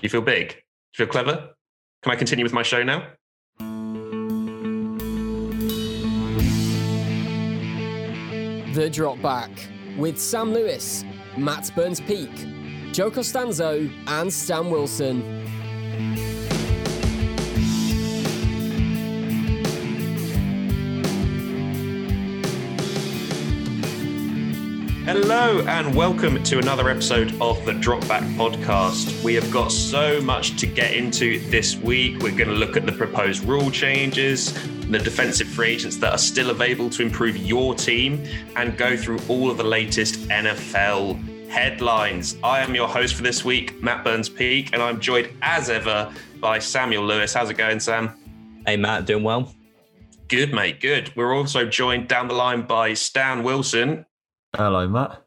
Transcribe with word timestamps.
You 0.00 0.08
feel 0.08 0.20
big? 0.22 0.48
Do 0.50 0.54
you 0.54 1.06
feel 1.06 1.06
clever? 1.06 1.50
Can 2.02 2.12
I 2.12 2.16
continue 2.16 2.44
with 2.44 2.52
my 2.52 2.62
show 2.62 2.82
now? 2.82 3.08
The 8.74 8.88
Drop 8.92 9.20
Back 9.20 9.50
with 9.98 10.20
Sam 10.20 10.52
Lewis, 10.54 11.04
Matt 11.36 11.72
Burns 11.74 12.00
Peak, 12.00 12.30
Joe 12.92 13.10
Costanzo, 13.10 13.90
and 14.06 14.32
Stan 14.32 14.70
Wilson. 14.70 15.47
Hello 25.08 25.62
and 25.62 25.94
welcome 25.94 26.42
to 26.42 26.58
another 26.58 26.90
episode 26.90 27.28
of 27.40 27.64
the 27.64 27.72
Dropback 27.72 28.20
Podcast. 28.36 29.24
We 29.24 29.32
have 29.36 29.50
got 29.50 29.72
so 29.72 30.20
much 30.20 30.60
to 30.60 30.66
get 30.66 30.92
into 30.92 31.38
this 31.48 31.76
week. 31.76 32.18
We're 32.18 32.36
going 32.36 32.50
to 32.50 32.54
look 32.54 32.76
at 32.76 32.84
the 32.84 32.92
proposed 32.92 33.42
rule 33.44 33.70
changes, 33.70 34.52
the 34.80 34.98
defensive 34.98 35.48
free 35.48 35.70
agents 35.70 35.96
that 35.96 36.12
are 36.12 36.18
still 36.18 36.50
available 36.50 36.90
to 36.90 37.02
improve 37.02 37.38
your 37.38 37.74
team, 37.74 38.22
and 38.54 38.76
go 38.76 38.98
through 38.98 39.18
all 39.28 39.50
of 39.50 39.56
the 39.56 39.64
latest 39.64 40.28
NFL 40.28 41.48
headlines. 41.48 42.36
I 42.44 42.60
am 42.60 42.74
your 42.74 42.86
host 42.86 43.14
for 43.14 43.22
this 43.22 43.42
week, 43.42 43.82
Matt 43.82 44.04
Burns 44.04 44.28
Peak, 44.28 44.74
and 44.74 44.82
I'm 44.82 45.00
joined 45.00 45.30
as 45.40 45.70
ever 45.70 46.12
by 46.38 46.58
Samuel 46.58 47.06
Lewis. 47.06 47.32
How's 47.32 47.48
it 47.48 47.56
going, 47.56 47.80
Sam? 47.80 48.12
Hey, 48.66 48.76
Matt, 48.76 49.06
doing 49.06 49.24
well? 49.24 49.54
Good, 50.28 50.52
mate. 50.52 50.80
Good. 50.80 51.16
We're 51.16 51.34
also 51.34 51.64
joined 51.64 52.08
down 52.08 52.28
the 52.28 52.34
line 52.34 52.60
by 52.60 52.92
Stan 52.92 53.42
Wilson. 53.42 54.04
Hello, 54.58 54.88
Matt. 54.88 55.22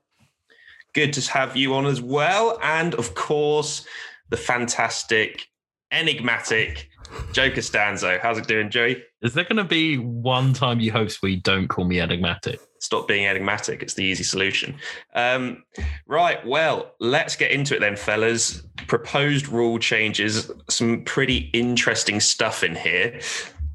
Good 0.93 1.13
to 1.13 1.31
have 1.31 1.55
you 1.55 1.73
on 1.73 1.85
as 1.85 2.01
well. 2.01 2.59
And 2.61 2.93
of 2.95 3.15
course, 3.15 3.85
the 4.27 4.35
fantastic, 4.35 5.47
enigmatic 5.89 6.89
Joe 7.31 7.49
Costanzo. 7.49 8.19
How's 8.21 8.39
it 8.39 8.47
doing, 8.47 8.69
Joey? 8.69 9.01
Is 9.21 9.33
there 9.33 9.45
going 9.45 9.55
to 9.55 9.63
be 9.63 9.97
one 9.97 10.51
time 10.51 10.81
you 10.81 10.91
host 10.91 11.21
where 11.21 11.31
you 11.31 11.39
don't 11.39 11.69
call 11.69 11.85
me 11.85 12.01
enigmatic? 12.01 12.59
Stop 12.81 13.07
being 13.07 13.25
enigmatic. 13.25 13.81
It's 13.81 13.93
the 13.93 14.03
easy 14.03 14.25
solution. 14.25 14.75
Um, 15.15 15.63
right. 16.07 16.45
Well, 16.45 16.93
let's 16.99 17.37
get 17.37 17.51
into 17.51 17.73
it 17.73 17.79
then, 17.79 17.95
fellas. 17.95 18.63
Proposed 18.87 19.47
rule 19.47 19.79
changes. 19.79 20.51
Some 20.69 21.05
pretty 21.05 21.49
interesting 21.53 22.19
stuff 22.19 22.65
in 22.65 22.75
here. 22.75 23.21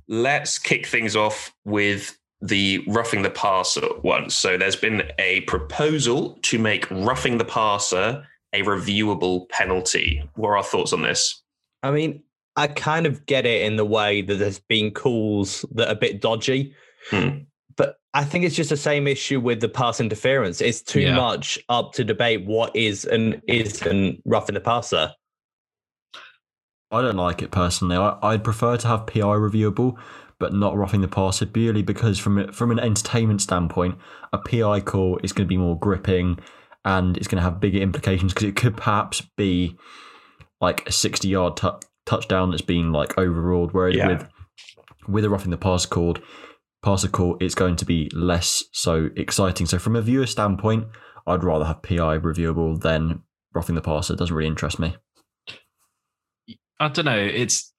Let's 0.07 0.59
kick 0.59 0.87
things 0.87 1.17
off 1.17 1.55
with 1.65 2.15
the 2.41 2.85
roughing 2.89 3.23
the 3.23 3.31
passer 3.31 3.87
one. 4.03 4.31
So 4.31 4.57
there's 4.59 4.77
been 4.77 5.11
a 5.19 5.41
proposal 5.43 6.39
to 6.43 6.59
make 6.59 6.91
roughing 6.91 7.39
the 7.39 7.45
passer 7.45 8.27
a 8.53 8.63
reviewable 8.63 9.49
penalty. 9.49 10.23
What 10.35 10.49
are 10.49 10.57
our 10.59 10.63
thoughts 10.63 10.93
on 10.93 11.03
this? 11.03 11.43
I 11.83 11.91
mean, 11.91 12.23
I 12.57 12.69
kind 12.69 13.07
of 13.07 13.27
get 13.27 13.45
it 13.47 13.63
in 13.63 13.77
the 13.77 13.85
way 13.85 14.23
that 14.23 14.37
there's 14.37 14.59
been 14.59 14.91
calls 14.91 15.65
that 15.73 15.89
are 15.89 15.93
a 15.93 15.97
bit 15.97 16.21
dodgy. 16.21 16.75
Hmm. 17.11 17.41
But 17.77 17.99
I 18.15 18.25
think 18.25 18.45
it's 18.45 18.57
just 18.57 18.71
the 18.71 18.77
same 18.77 19.07
issue 19.07 19.41
with 19.41 19.61
the 19.61 19.69
pass 19.69 20.01
interference. 20.01 20.61
It's 20.61 20.81
too 20.81 21.03
yeah. 21.03 21.15
much 21.15 21.59
up 21.69 21.93
to 21.95 22.05
debate 22.05 22.47
what 22.47 22.75
is 22.75 23.05
and 23.05 23.43
isn't 23.47 24.23
roughing 24.25 24.55
the 24.55 24.61
passer. 24.61 25.13
I 26.91 27.03
don't 27.03 27.17
like 27.17 27.43
it 27.43 27.51
personally. 27.51 27.97
I, 27.97 28.17
I'd 28.23 28.45
prefer 28.45 28.77
to 28.79 28.89
have 28.89 29.07
PI 29.07 29.21
reviewable 29.21 29.99
but 30.39 30.53
not 30.53 30.77
roughing 30.77 31.01
the 31.01 31.09
passer 31.09 31.47
purely 31.47 31.83
because 31.83 32.19
from 32.19 32.53
from 32.53 32.71
an 32.71 32.79
entertainment 32.79 33.41
standpoint, 33.41 33.97
a 34.33 34.39
PI 34.39 34.81
call 34.81 35.19
is 35.23 35.33
going 35.33 35.47
to 35.47 35.49
be 35.49 35.57
more 35.57 35.79
gripping 35.79 36.39
and 36.85 37.17
it's 37.17 37.27
going 37.27 37.37
to 37.37 37.43
have 37.43 37.61
bigger 37.61 37.79
implications 37.79 38.33
because 38.33 38.49
it 38.49 38.57
could 38.57 38.77
perhaps 38.77 39.23
be 39.37 39.77
like 40.61 40.89
a 40.89 40.93
60 40.93 41.29
yard 41.29 41.57
t- 41.57 41.69
touchdown 42.07 42.51
that's 42.51 42.63
been 42.63 42.93
like 42.93 43.19
overruled. 43.19 43.73
Whereas 43.73 43.97
yeah. 43.97 44.09
with 44.09 44.29
with 45.09 45.25
a 45.25 45.31
roughing 45.31 45.51
the 45.51 45.57
passer 45.57 45.89
called 45.89 46.21
passer 46.83 47.09
call, 47.09 47.37
it's 47.41 47.55
going 47.55 47.77
to 47.77 47.85
be 47.85 48.11
less 48.13 48.63
so 48.73 49.11
exciting. 49.17 49.67
So 49.67 49.79
from 49.79 49.97
a 49.97 50.03
viewer 50.03 50.27
standpoint, 50.27 50.87
I'd 51.27 51.45
rather 51.45 51.65
have 51.65 51.83
PI 51.83 52.19
reviewable 52.19 52.81
than 52.81 53.23
roughing 53.55 53.75
the 53.75 53.83
passer. 53.83 54.15
It 54.15 54.19
doesn't 54.19 54.35
really 54.35 54.49
interest 54.49 54.79
me. 54.79 54.97
I 56.79 56.89
don't 56.89 57.07
know. 57.07 57.19
It's 57.19 57.73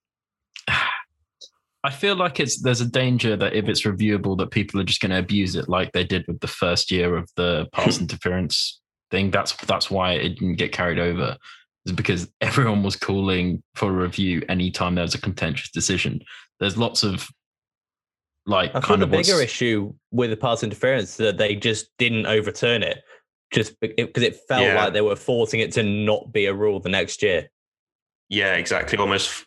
I 1.84 1.90
feel 1.92 2.16
like 2.16 2.40
it's 2.40 2.62
there's 2.62 2.82
a 2.82 2.90
danger 2.90 3.36
that 3.36 3.54
if 3.54 3.68
it's 3.70 3.84
reviewable, 3.84 4.38
that 4.38 4.52
people 4.52 4.80
are 4.80 4.84
just 4.84 5.02
going 5.02 5.12
to 5.12 5.20
abuse 5.20 5.56
it, 5.56 5.70
like 5.70 5.92
they 5.92 6.04
did 6.04 6.26
with 6.28 6.40
the 6.40 6.48
first 6.48 6.92
year 6.92 7.16
of 7.16 7.30
the 7.36 7.68
pass 7.72 7.98
hmm. 7.98 8.04
interference 8.04 8.82
thing. 9.12 9.32
That's 9.32 9.54
that's 9.66 9.92
why 9.92 10.14
it 10.14 10.40
didn't 10.40 10.56
get 10.56 10.72
carried 10.72 11.00
over, 11.00 11.38
is 11.86 11.92
because 11.92 12.28
everyone 12.42 12.84
was 12.84 12.96
calling 12.96 13.64
for 13.76 13.90
a 13.90 14.04
review 14.04 14.44
anytime 14.50 14.96
there 14.96 15.04
was 15.04 15.16
a 15.16 15.22
contentious 15.22 15.72
decision. 15.72 16.22
There's 16.60 16.78
lots 16.78 17.04
of 17.04 17.28
like 18.48 18.74
I 18.74 18.80
kind 18.80 19.04
of 19.04 19.12
the 19.12 19.18
bigger 19.18 19.42
issue 19.42 19.94
with 20.12 20.32
the 20.32 20.38
pass 20.38 20.64
interference 20.64 21.18
that 21.18 21.38
they 21.38 21.56
just 21.56 21.88
didn't 22.00 22.26
overturn 22.26 22.82
it, 22.82 23.04
just 23.52 23.80
because 23.80 24.24
it 24.24 24.38
felt 24.48 24.64
yeah. 24.64 24.84
like 24.84 24.94
they 24.94 25.02
were 25.02 25.16
forcing 25.16 25.60
it 25.60 25.74
to 25.74 25.84
not 25.84 26.32
be 26.32 26.48
a 26.48 26.54
rule 26.54 26.80
the 26.80 26.90
next 26.90 27.22
year. 27.22 27.50
Yeah, 28.30 28.56
exactly. 28.56 28.98
Almost 28.98 29.46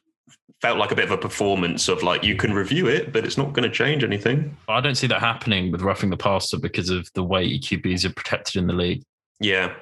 felt 0.61 0.79
like 0.79 0.93
a 0.93 0.95
bit 0.95 1.07
of 1.07 1.11
a 1.11 1.19
performance 1.19 1.89
of 1.89 2.03
like 2.03 2.23
you 2.23 2.37
can 2.37 2.53
review 2.53 2.87
it, 2.87 3.13
but 3.13 3.25
it's 3.25 3.39
not 3.39 3.53
going 3.53 3.69
to 3.69 3.75
change 3.75 4.05
anything. 4.05 4.57
I 4.69 4.81
don't 4.81 4.95
see 4.95 5.07
that 5.07 5.21
happening 5.21 5.73
with 5.73 5.83
roughing 5.83 6.11
the 6.11 6.17
passer 6.17 6.59
because 6.59 6.91
of 6.91 7.11
the 7.15 7.25
way 7.25 7.59
QBs 7.59 8.05
are 8.05 8.13
protected 8.13 8.57
in 8.57 8.67
the 8.67 8.75
league. 8.75 9.03
Yeah. 9.41 9.75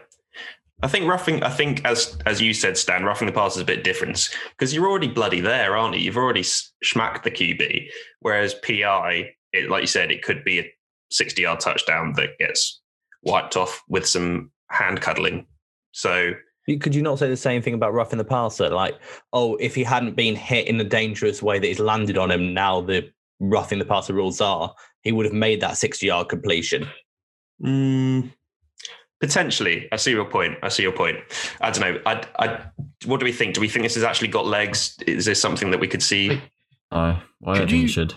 I 0.81 0.87
think 0.87 1.07
roughing, 1.07 1.43
I 1.43 1.51
think 1.51 1.85
as 1.85 2.17
as 2.25 2.41
you 2.41 2.55
said, 2.55 2.77
Stan, 2.77 3.05
roughing 3.05 3.27
the 3.27 3.33
passer 3.33 3.59
is 3.59 3.63
a 3.63 3.67
bit 3.67 3.83
different 3.83 4.29
because 4.51 4.73
you're 4.73 4.89
already 4.89 5.09
bloody 5.09 5.41
there, 5.41 5.77
aren't 5.77 5.97
you? 5.97 6.03
You've 6.03 6.17
already 6.17 6.45
smacked 6.45 7.25
the 7.25 7.33
QB. 7.33 7.89
Whereas 8.21 8.55
PI, 8.55 9.31
it, 9.53 9.69
like 9.69 9.81
you 9.81 9.89
said, 9.89 10.13
it 10.13 10.23
could 10.23 10.45
be 10.45 10.61
a 10.61 10.73
60 11.11 11.43
yard 11.43 11.59
touchdown 11.59 12.13
that 12.17 12.39
gets 12.39 12.81
wiped 13.23 13.57
off 13.57 13.83
with 13.89 14.07
some 14.07 14.53
hand 14.71 15.01
cuddling. 15.01 15.47
So 15.91 16.33
could 16.77 16.95
you 16.95 17.03
not 17.03 17.19
say 17.19 17.29
the 17.29 17.37
same 17.37 17.63
thing 17.63 17.75
about 17.75 17.95
roughing 17.95 18.19
the 18.19 18.25
passer? 18.25 18.69
Like, 18.69 18.99
oh, 19.33 19.57
if 19.57 19.75
he 19.75 19.85
hadn't 19.85 20.17
been 20.17 20.37
hit 20.37 20.67
in 20.67 20.77
the 20.77 20.85
dangerous 20.85 21.43
way 21.43 21.59
that 21.59 21.67
he's 21.67 21.81
landed 21.81 22.19
on 22.19 22.31
him, 22.31 22.53
now 22.53 22.81
the 22.81 23.11
roughing 23.41 23.79
the 23.79 23.85
passer 23.85 24.13
rules 24.13 24.41
are, 24.41 24.75
he 25.03 25.13
would 25.13 25.25
have 25.25 25.35
made 25.35 25.61
that 25.61 25.79
60 25.79 26.07
yard 26.07 26.29
completion. 26.29 26.87
Mm, 27.63 28.31
potentially. 29.21 29.89
I 29.93 29.97
see 29.97 30.11
your 30.11 30.25
point. 30.25 30.59
I 30.63 30.69
see 30.69 30.83
your 30.83 30.93
point. 30.93 31.19
I 31.61 31.71
don't 31.71 31.81
know. 31.81 32.01
I, 32.05 32.23
I, 32.39 32.61
what 33.07 33.21
do 33.21 33.25
we 33.25 33.33
think? 33.33 33.55
Do 33.55 33.61
we 33.61 33.69
think 33.69 33.85
this 33.85 33.95
has 33.95 34.05
actually 34.05 34.29
got 34.29 34.47
legs? 34.47 34.97
Is 35.07 35.25
this 35.25 35.41
something 35.41 35.71
that 35.71 35.81
we 35.81 35.89
could 35.89 36.03
see? 36.03 36.41
I, 36.91 37.23
I 37.47 37.59
think 37.59 37.71
you 37.71 37.89
should. 37.89 38.15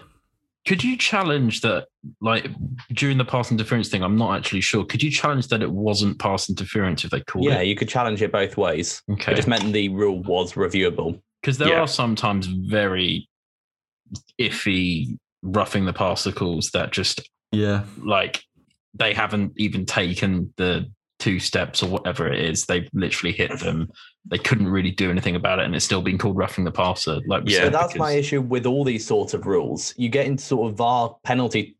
Could 0.67 0.83
you 0.83 0.95
challenge 0.95 1.61
that, 1.61 1.87
like 2.21 2.47
during 2.91 3.17
the 3.17 3.25
pass 3.25 3.51
interference 3.51 3.89
thing? 3.89 4.03
I'm 4.03 4.15
not 4.17 4.37
actually 4.37 4.61
sure. 4.61 4.85
Could 4.85 5.01
you 5.01 5.09
challenge 5.09 5.47
that 5.47 5.63
it 5.63 5.71
wasn't 5.71 6.19
pass 6.19 6.49
interference 6.49 7.03
if 7.03 7.09
they 7.09 7.21
called 7.21 7.45
yeah, 7.45 7.53
it? 7.53 7.55
Yeah, 7.55 7.61
you 7.61 7.75
could 7.75 7.89
challenge 7.89 8.21
it 8.21 8.31
both 8.31 8.57
ways. 8.57 9.01
Okay. 9.09 9.31
It 9.31 9.35
just 9.35 9.47
meant 9.47 9.73
the 9.73 9.89
rule 9.89 10.21
was 10.21 10.53
reviewable. 10.53 11.19
Because 11.41 11.57
there 11.57 11.69
yeah. 11.69 11.79
are 11.79 11.87
sometimes 11.87 12.45
very 12.45 13.27
iffy 14.39 15.17
roughing 15.41 15.85
the 15.85 15.93
passer 15.93 16.31
calls 16.31 16.69
that 16.71 16.91
just, 16.91 17.27
yeah, 17.51 17.85
like 17.97 18.43
they 18.93 19.13
haven't 19.15 19.53
even 19.57 19.87
taken 19.87 20.53
the 20.57 20.91
two 21.17 21.39
steps 21.39 21.81
or 21.81 21.89
whatever 21.89 22.31
it 22.31 22.39
is. 22.39 22.65
They've 22.65 22.89
literally 22.93 23.33
hit 23.33 23.59
them. 23.59 23.89
They 24.25 24.37
couldn't 24.37 24.67
really 24.67 24.91
do 24.91 25.09
anything 25.09 25.35
about 25.35 25.59
it, 25.59 25.65
and 25.65 25.75
it's 25.75 25.85
still 25.85 26.01
being 26.01 26.17
called 26.17 26.37
roughing 26.37 26.63
the 26.63 26.71
passer. 26.71 27.19
Like, 27.25 27.43
yeah, 27.45 27.69
that's 27.69 27.93
because... 27.93 27.99
my 27.99 28.11
issue 28.11 28.41
with 28.41 28.65
all 28.65 28.83
these 28.83 29.05
sorts 29.05 29.33
of 29.33 29.47
rules. 29.47 29.93
You 29.97 30.09
get 30.09 30.27
into 30.27 30.43
sort 30.43 30.71
of 30.71 30.77
VAR 30.77 31.15
penalty 31.23 31.75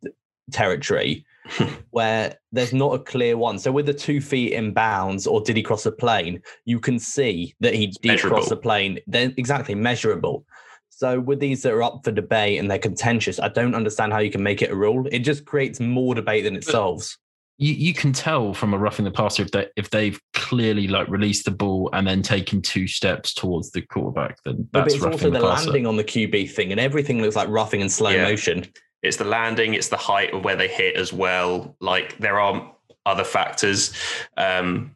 territory 0.52 1.26
where 1.92 2.38
there's 2.52 2.74
not 2.74 2.94
a 2.94 3.00
clear 3.00 3.38
one. 3.38 3.60
So 3.60 3.72
with 3.72 3.86
the 3.86 3.94
two 3.94 4.22
feet 4.22 4.54
in 4.54 4.74
bounds, 4.74 5.28
or 5.28 5.42
did 5.42 5.56
he 5.56 5.64
cross 5.64 5.84
the 5.84 5.92
plane? 5.92 6.42
You 6.66 6.80
can 6.80 7.00
see 7.00 7.56
that 7.60 7.74
he 7.74 7.88
did 7.88 8.20
cross 8.20 8.50
the 8.50 8.58
plane. 8.58 9.00
Then 9.08 9.34
exactly 9.38 9.76
measurable. 9.76 10.46
So 10.90 11.20
with 11.20 11.40
these 11.40 11.64
that 11.64 11.74
are 11.74 11.84
up 11.84 12.02
for 12.04 12.12
debate 12.12 12.60
and 12.60 12.70
they're 12.70 12.78
contentious, 12.78 13.40
I 13.40 13.50
don't 13.50 13.74
understand 13.74 14.14
how 14.14 14.20
you 14.20 14.30
can 14.30 14.44
make 14.44 14.62
it 14.62 14.70
a 14.70 14.76
rule. 14.76 15.08
It 15.12 15.20
just 15.20 15.46
creates 15.46 15.80
more 15.80 16.14
debate 16.14 16.44
than 16.44 16.56
it 16.56 16.66
but, 16.66 16.72
solves 16.72 17.18
you, 17.62 17.74
you 17.74 17.94
can 17.94 18.12
tell 18.12 18.56
from 18.56 18.74
a 18.74 18.78
roughing 18.78 19.06
the 19.06 19.12
passer 19.12 19.44
if 19.44 19.52
they 19.52 19.68
if 19.76 19.92
they've 19.92 20.20
clearly 20.34 20.88
like 20.88 21.08
released 21.08 21.46
the 21.46 21.52
ball 21.52 21.92
and 21.94 22.08
then 22.08 22.24
taken 22.24 22.60
two 22.60 22.88
steps 22.88 23.36
towards 23.36 23.70
the 23.70 23.84
quarterback. 23.84 24.40
Then 24.44 24.68
that's 24.74 24.96
but 24.96 24.96
it's 24.96 25.06
also 25.06 25.30
the, 25.30 25.38
the 25.38 25.46
landing 25.46 25.86
on 25.86 25.96
the 25.96 26.04
QB 26.04 26.50
thing, 26.50 26.72
and 26.72 26.80
everything 26.80 27.22
looks 27.22 27.36
like 27.36 27.48
roughing 27.50 27.82
in 27.82 27.90
slow 27.90 28.10
yeah. 28.10 28.24
motion. 28.24 28.66
It's 29.04 29.18
the 29.18 29.26
landing, 29.26 29.76
it's 29.76 29.90
the 29.90 29.98
height 29.98 30.34
of 30.34 30.44
where 30.44 30.56
they 30.56 30.68
hit 30.68 30.96
as 30.96 31.14
well. 31.14 31.76
Like 31.80 32.18
there 32.18 32.40
are 32.40 32.76
other 33.06 33.24
factors. 33.24 33.94
Um, 34.38 34.96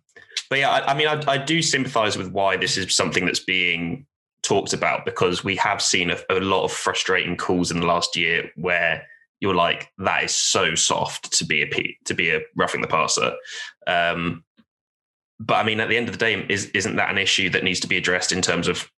but 0.50 0.58
yeah, 0.58 0.72
I, 0.72 0.92
I 0.92 0.94
mean, 0.96 1.08
I, 1.08 1.22
I, 1.28 1.38
do 1.38 1.62
sympathise 1.62 2.18
with 2.18 2.32
why 2.32 2.58
this 2.58 2.78
is 2.78 2.96
something 2.96 3.26
that's 3.26 3.40
being 3.40 4.06
talked 4.44 4.74
about 4.74 5.06
because 5.06 5.44
we 5.44 5.56
have 5.56 5.82
seen 5.82 6.12
a, 6.12 6.18
a 6.30 6.40
lot 6.40 6.64
of 6.64 6.72
frustrating 6.72 7.36
calls 7.36 7.72
in 7.72 7.80
the 7.80 7.86
last 7.88 8.16
year 8.16 8.52
where 8.56 9.08
you're 9.46 9.54
like 9.56 9.92
that 10.00 10.24
is 10.24 10.36
so 10.36 10.74
soft 10.74 11.32
to 11.38 11.46
be 11.46 11.62
a 11.62 11.98
to 12.06 12.14
be 12.16 12.32
a 12.32 12.40
roughing 12.56 12.82
the 12.82 12.88
passer. 12.88 13.34
Um, 13.86 14.44
but 15.40 15.56
I 15.56 15.64
mean, 15.64 15.80
at 15.80 15.90
the 15.90 15.98
end 15.98 16.08
of 16.10 16.14
the 16.14 16.18
day, 16.18 16.46
is 16.50 16.66
isn't 16.72 16.96
that 16.96 17.12
an 17.12 17.18
issue 17.20 17.50
that 17.52 17.64
needs 17.64 17.80
to 17.82 17.88
be 17.88 17.98
addressed 17.98 18.32
in 18.32 18.42
terms 18.42 18.68
of 18.68 18.90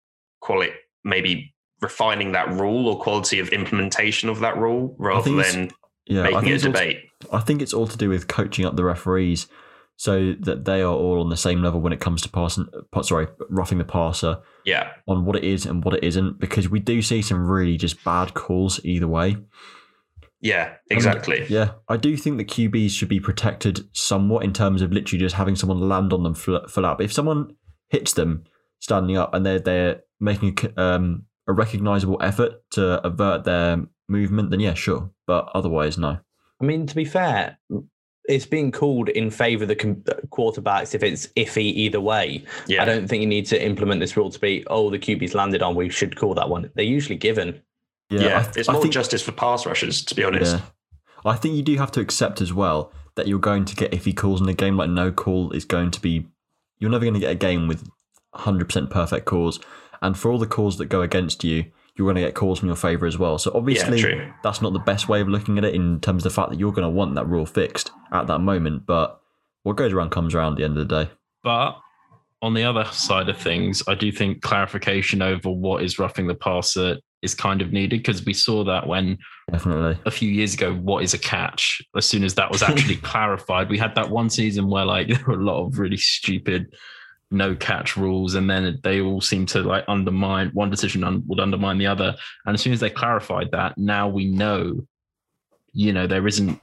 quality? 0.41 0.71
Maybe 1.03 1.53
refining 1.81 2.33
that 2.33 2.49
rule 2.53 2.89
or 2.89 3.01
quality 3.01 3.39
of 3.41 3.49
implementation 3.49 4.29
of 4.29 4.39
that 4.41 4.57
rule 4.57 4.95
rather 4.99 5.31
than 5.43 5.71
Yeah, 6.07 6.23
making 6.23 6.47
it 6.47 6.51
a 6.51 6.55
it's 6.55 6.65
all 6.65 6.73
to- 6.73 6.79
debate. 6.79 6.99
I 7.33 7.41
think 7.41 7.61
it's 7.63 7.75
all 7.75 7.87
to 7.89 7.97
do 7.97 8.09
with 8.09 8.29
coaching 8.29 8.65
up 8.65 8.77
the 8.77 8.85
referees 8.85 9.49
so 9.99 10.35
that 10.41 10.67
they 10.67 10.83
are 10.83 10.93
all 10.95 11.23
on 11.23 11.31
the 11.31 11.37
same 11.39 11.63
level 11.63 11.81
when 11.81 11.93
it 11.95 12.01
comes 12.01 12.21
to 12.23 12.29
passing. 12.29 12.67
pa- 12.93 13.01
Sorry, 13.01 13.27
roughing 13.49 13.79
the 13.79 13.85
passer 13.85 14.39
Yeah, 14.67 14.91
on 15.09 15.25
what 15.25 15.37
it 15.37 15.45
is 15.45 15.65
and 15.65 15.83
what 15.83 15.95
it 15.95 16.05
isn't, 16.05 16.39
because 16.39 16.69
we 16.69 16.81
do 16.81 17.01
see 17.01 17.23
some 17.23 17.47
really 17.47 17.79
just 17.79 18.05
bad 18.05 18.35
calls 18.35 18.79
either 18.85 19.09
way. 19.09 19.37
Yeah, 20.41 20.75
exactly. 20.91 21.47
Yeah, 21.49 21.73
I 21.89 21.97
do 21.97 22.17
think 22.17 22.39
that 22.39 22.49
QBs 22.49 22.91
should 22.91 23.09
be 23.09 23.21
protected 23.21 23.89
somewhat 23.97 24.45
in 24.45 24.53
terms 24.53 24.83
of 24.83 24.93
literally 24.93 25.21
just 25.21 25.37
having 25.37 25.57
someone 25.57 25.89
land 25.89 26.13
on 26.13 26.23
them 26.23 26.35
full, 26.35 26.61
full 26.69 26.87
up. 26.87 27.01
If 27.01 27.13
someone 27.13 27.57
hits 27.89 28.13
them 28.13 28.45
standing 28.81 29.17
up 29.17 29.33
and 29.35 29.45
they're 29.47 29.59
they're 29.59 30.01
making 30.21 30.55
a, 30.57 30.61
c- 30.61 30.75
um, 30.77 31.25
a 31.49 31.53
recognizable 31.53 32.19
effort 32.23 32.55
to 32.73 33.05
avert 33.07 33.45
their 33.45 33.83
movement, 34.09 34.51
then 34.51 34.61
yeah, 34.61 34.75
sure. 34.75 35.11
But 35.27 35.49
otherwise, 35.55 35.99
no. 35.99 36.19
I 36.61 36.65
mean, 36.65 36.87
to 36.87 36.95
be 36.95 37.05
fair, 37.05 37.59
it's 38.29 38.47
being 38.47 38.73
called 38.73 39.09
in 39.11 39.31
favour 39.31 39.65
of 39.65 39.69
the 39.69 39.77
com- 39.77 40.03
quarterbacks 40.31 40.95
if 40.95 41.03
it's 41.03 41.27
iffy 41.37 41.73
either 41.75 42.01
way. 42.01 42.45
Yeah, 42.67 42.83
I 42.83 42.85
don't 42.85 43.07
think 43.09 43.21
you 43.21 43.27
need 43.29 43.47
to 43.47 43.65
implement 43.65 44.01
this 44.01 44.17
rule 44.17 44.31
to 44.31 44.39
be, 44.39 44.65
oh, 44.69 44.91
the 44.91 44.99
QB's 44.99 45.35
landed 45.35 45.63
on, 45.63 45.75
we 45.75 45.89
should 45.91 46.17
call 46.17 46.35
that 46.35 46.49
one. 46.49 46.71
They're 46.75 46.85
usually 46.85 47.17
given. 47.17 47.61
Yeah, 48.11 48.21
yeah, 48.21 48.39
I 48.39 48.43
th- 48.43 48.57
it's 48.57 48.69
I 48.69 48.73
more 48.73 48.83
think- 48.83 48.95
justice 48.95 49.23
for 49.23 49.33
pass 49.33 49.67
rushers, 49.67 50.05
to 50.05 50.15
be 50.15 50.25
honest. 50.25 50.57
Yeah. 50.57 50.63
I 51.25 51.35
think 51.37 51.57
you 51.57 51.63
do 51.63 51.77
have 51.77 51.91
to 51.93 52.01
accept 52.01 52.41
as 52.41 52.53
well 52.53 52.93
that 53.17 53.27
you're 53.27 53.41
going 53.41 53.65
to 53.65 53.75
get 53.75 53.91
iffy 53.91 54.15
calls 54.17 54.41
in 54.41 54.49
a 54.49 54.55
game. 54.55 54.77
Like 54.77 54.91
no 54.91 55.11
call 55.11 55.51
is 55.53 55.65
going 55.65 55.91
to 55.93 56.01
be. 56.01 56.27
You're 56.79 56.91
never 56.91 57.05
going 57.05 57.15
to 57.15 57.21
get 57.21 57.33
a 57.33 57.37
game 57.37 57.67
with 57.67 57.89
100% 58.35 58.91
perfect 58.91 59.27
calls. 59.27 59.59
And 60.03 60.17
for 60.17 60.31
all 60.31 60.39
the 60.39 60.47
calls 60.47 60.77
that 60.79 60.87
go 60.87 61.01
against 61.01 61.43
you, 61.43 61.65
you're 61.97 62.05
going 62.07 62.17
to 62.17 62.21
get 62.21 62.35
calls 62.35 62.59
from 62.59 62.69
your 62.69 62.77
favour 62.77 63.07
as 63.07 63.17
well. 63.19 63.39
So 63.39 63.51
obviously, 63.55 64.01
true. 64.01 64.31
that's 64.43 64.61
not 64.61 64.73
the 64.75 64.79
best 64.79 65.09
way 65.09 65.21
of 65.21 65.29
looking 65.29 65.57
at 65.59 65.65
it 65.65 65.75
in 65.75 66.01
terms 66.01 66.25
of 66.25 66.31
the 66.31 66.35
fact 66.35 66.51
that 66.51 66.61
you're 66.61 66.73
going 66.73 66.85
to 66.85 66.91
want 66.91 67.15
that 67.15 67.27
rule 67.27 67.47
fixed 67.47 67.91
at 68.13 68.27
that 68.27 68.41
moment. 68.41 68.85
But 68.87 69.19
what 69.63 69.77
goes 69.77 69.93
around 69.93 70.11
comes 70.11 70.35
around 70.35 70.53
at 70.53 70.59
the 70.59 70.65
end 70.65 70.77
of 70.79 70.87
the 70.87 71.05
day. 71.05 71.11
But 71.43 71.79
on 72.43 72.53
the 72.53 72.65
other 72.65 72.85
side 72.93 73.31
of 73.31 73.39
things, 73.39 73.83
I 73.89 73.95
do 73.95 74.13
think 74.13 74.43
clarification 74.43 75.23
over 75.23 75.51
what 75.51 75.83
is 75.83 75.99
roughing 75.99 76.27
the 76.27 76.35
passer 76.35 76.99
is 77.23 77.35
kind 77.35 77.63
of 77.63 77.73
needed 77.73 78.01
because 78.01 78.25
we 78.25 78.35
saw 78.35 78.65
that 78.65 78.87
when 78.87 79.19
Definitely. 79.51 79.99
a 80.05 80.11
few 80.11 80.29
years 80.29 80.55
ago, 80.55 80.75
what 80.75 81.03
is 81.03 81.15
a 81.15 81.19
catch? 81.19 81.83
As 81.97 82.07
soon 82.07 82.25
as 82.25 82.35
that 82.35 82.51
was 82.51 82.63
actually 82.63 82.97
clarified, 83.13 83.69
we 83.69 83.79
had 83.79 83.95
that 83.95 84.11
one 84.11 84.31
season 84.31 84.69
where 84.69 84.85
like 84.85 85.09
there 85.09 85.25
were 85.27 85.35
a 85.35 85.45
lot 85.45 85.65
of 85.65 85.79
really 85.79 85.97
stupid 85.97 86.75
no 87.31 87.55
catch 87.55 87.97
rules, 87.97 88.35
and 88.35 88.49
then 88.49 88.79
they 88.83 89.01
all 89.01 89.21
seem 89.21 89.47
to 89.47 89.63
like 89.63 89.85
undermine 89.89 90.51
one 90.51 90.71
decision 90.71 91.03
un- 91.05 91.25
would 91.27 91.41
undermine 91.41 91.79
the 91.79 91.87
other. 91.87 92.15
And 92.45 92.55
as 92.55 92.61
soon 92.61 92.73
as 92.73 92.81
they 92.81 92.91
clarified 92.91 93.51
that, 93.53 93.77
now 93.77 94.09
we 94.09 94.27
know, 94.27 94.87
you 95.73 95.93
know, 95.93 96.07
there 96.07 96.27
isn't, 96.27 96.61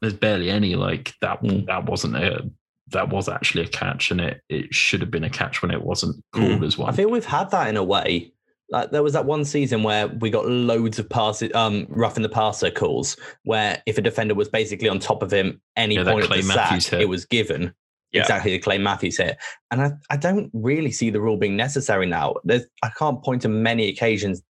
there's 0.00 0.14
barely 0.14 0.50
any 0.50 0.76
like 0.76 1.14
that. 1.20 1.42
Mm. 1.42 1.66
That 1.66 1.84
wasn't 1.84 2.16
a, 2.16 2.50
that 2.90 3.10
was 3.10 3.28
actually 3.28 3.64
a 3.64 3.68
catch, 3.68 4.10
and 4.10 4.20
it 4.20 4.40
it 4.48 4.74
should 4.74 5.00
have 5.00 5.10
been 5.10 5.24
a 5.24 5.30
catch 5.30 5.60
when 5.60 5.70
it 5.70 5.82
wasn't 5.82 6.24
called 6.32 6.64
as 6.64 6.78
one. 6.78 6.88
I 6.88 6.96
feel 6.96 7.10
we've 7.10 7.24
had 7.24 7.50
that 7.50 7.68
in 7.68 7.76
a 7.76 7.84
way. 7.84 8.32
Like 8.70 8.90
there 8.90 9.02
was 9.02 9.14
that 9.14 9.24
one 9.24 9.44
season 9.44 9.82
where 9.82 10.08
we 10.08 10.28
got 10.30 10.46
loads 10.46 10.98
of 10.98 11.08
passes, 11.08 11.50
um, 11.54 11.86
roughing 11.88 12.22
the 12.22 12.28
passer 12.28 12.70
calls, 12.70 13.16
where 13.44 13.82
if 13.86 13.96
a 13.96 14.02
defender 14.02 14.34
was 14.34 14.48
basically 14.48 14.88
on 14.88 14.98
top 14.98 15.22
of 15.22 15.32
him 15.32 15.60
any 15.76 15.94
Yeah, 15.94 16.04
point 16.04 16.24
of 16.24 16.30
the 16.30 16.42
Matthews 16.42 16.84
sack, 16.86 16.92
hit. 16.98 17.00
it 17.02 17.08
was 17.08 17.24
given. 17.24 17.72
Yeah. 18.12 18.22
Exactly 18.22 18.52
the 18.52 18.58
Clay 18.58 18.78
Matthews 18.78 19.18
hit. 19.18 19.36
And 19.70 19.82
I, 19.82 19.92
I 20.10 20.16
don't 20.16 20.50
really 20.52 20.90
see 20.90 21.10
the 21.10 21.20
rule 21.20 21.36
being 21.36 21.56
necessary 21.56 22.06
now. 22.06 22.34
There's 22.44 22.64
I 22.82 22.90
can't 22.98 23.22
point 23.22 23.42
to 23.42 23.48
many 23.48 23.88
occasions 23.88 24.42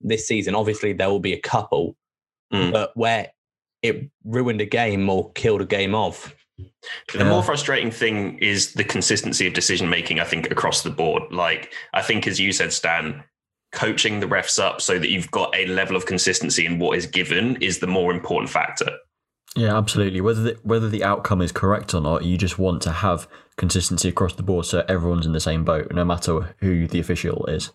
this 0.00 0.26
season. 0.28 0.54
Obviously 0.54 0.92
there 0.92 1.08
will 1.08 1.20
be 1.20 1.32
a 1.32 1.40
couple, 1.40 1.96
Mm. 2.52 2.72
but 2.72 2.92
where 2.96 3.30
it 3.82 4.10
ruined 4.24 4.60
a 4.60 4.64
game 4.66 5.08
or 5.10 5.30
killed 5.32 5.60
a 5.60 5.66
game 5.66 5.94
off. 5.94 6.34
The 7.12 7.18
Yeah. 7.18 7.28
more 7.28 7.42
frustrating 7.42 7.90
thing 7.90 8.38
is 8.38 8.72
the 8.74 8.84
consistency 8.84 9.46
of 9.46 9.54
decision 9.54 9.88
making, 9.88 10.20
I 10.20 10.24
think, 10.24 10.50
across 10.50 10.82
the 10.82 10.90
board. 10.90 11.22
Like, 11.30 11.72
I 11.94 12.02
think, 12.02 12.26
as 12.26 12.38
you 12.40 12.52
said, 12.52 12.72
Stan, 12.72 13.22
coaching 13.72 14.20
the 14.20 14.26
refs 14.26 14.58
up 14.58 14.80
so 14.80 14.98
that 14.98 15.10
you've 15.10 15.30
got 15.30 15.54
a 15.54 15.66
level 15.66 15.96
of 15.96 16.06
consistency 16.06 16.64
in 16.66 16.78
what 16.78 16.96
is 16.96 17.06
given 17.06 17.56
is 17.60 17.78
the 17.78 17.86
more 17.86 18.12
important 18.12 18.50
factor. 18.50 18.90
Yeah, 19.56 19.76
absolutely. 19.76 20.20
Whether 20.20 20.42
the, 20.42 20.58
whether 20.62 20.88
the 20.88 21.04
outcome 21.04 21.42
is 21.42 21.52
correct 21.52 21.94
or 21.94 22.00
not, 22.00 22.24
you 22.24 22.36
just 22.38 22.58
want 22.58 22.82
to 22.82 22.92
have 22.92 23.28
consistency 23.56 24.08
across 24.08 24.34
the 24.34 24.42
board 24.42 24.66
so 24.66 24.84
everyone's 24.88 25.26
in 25.26 25.32
the 25.32 25.40
same 25.40 25.64
boat, 25.64 25.90
no 25.92 26.04
matter 26.04 26.54
who 26.60 26.86
the 26.86 27.00
official 27.00 27.44
is. 27.46 27.72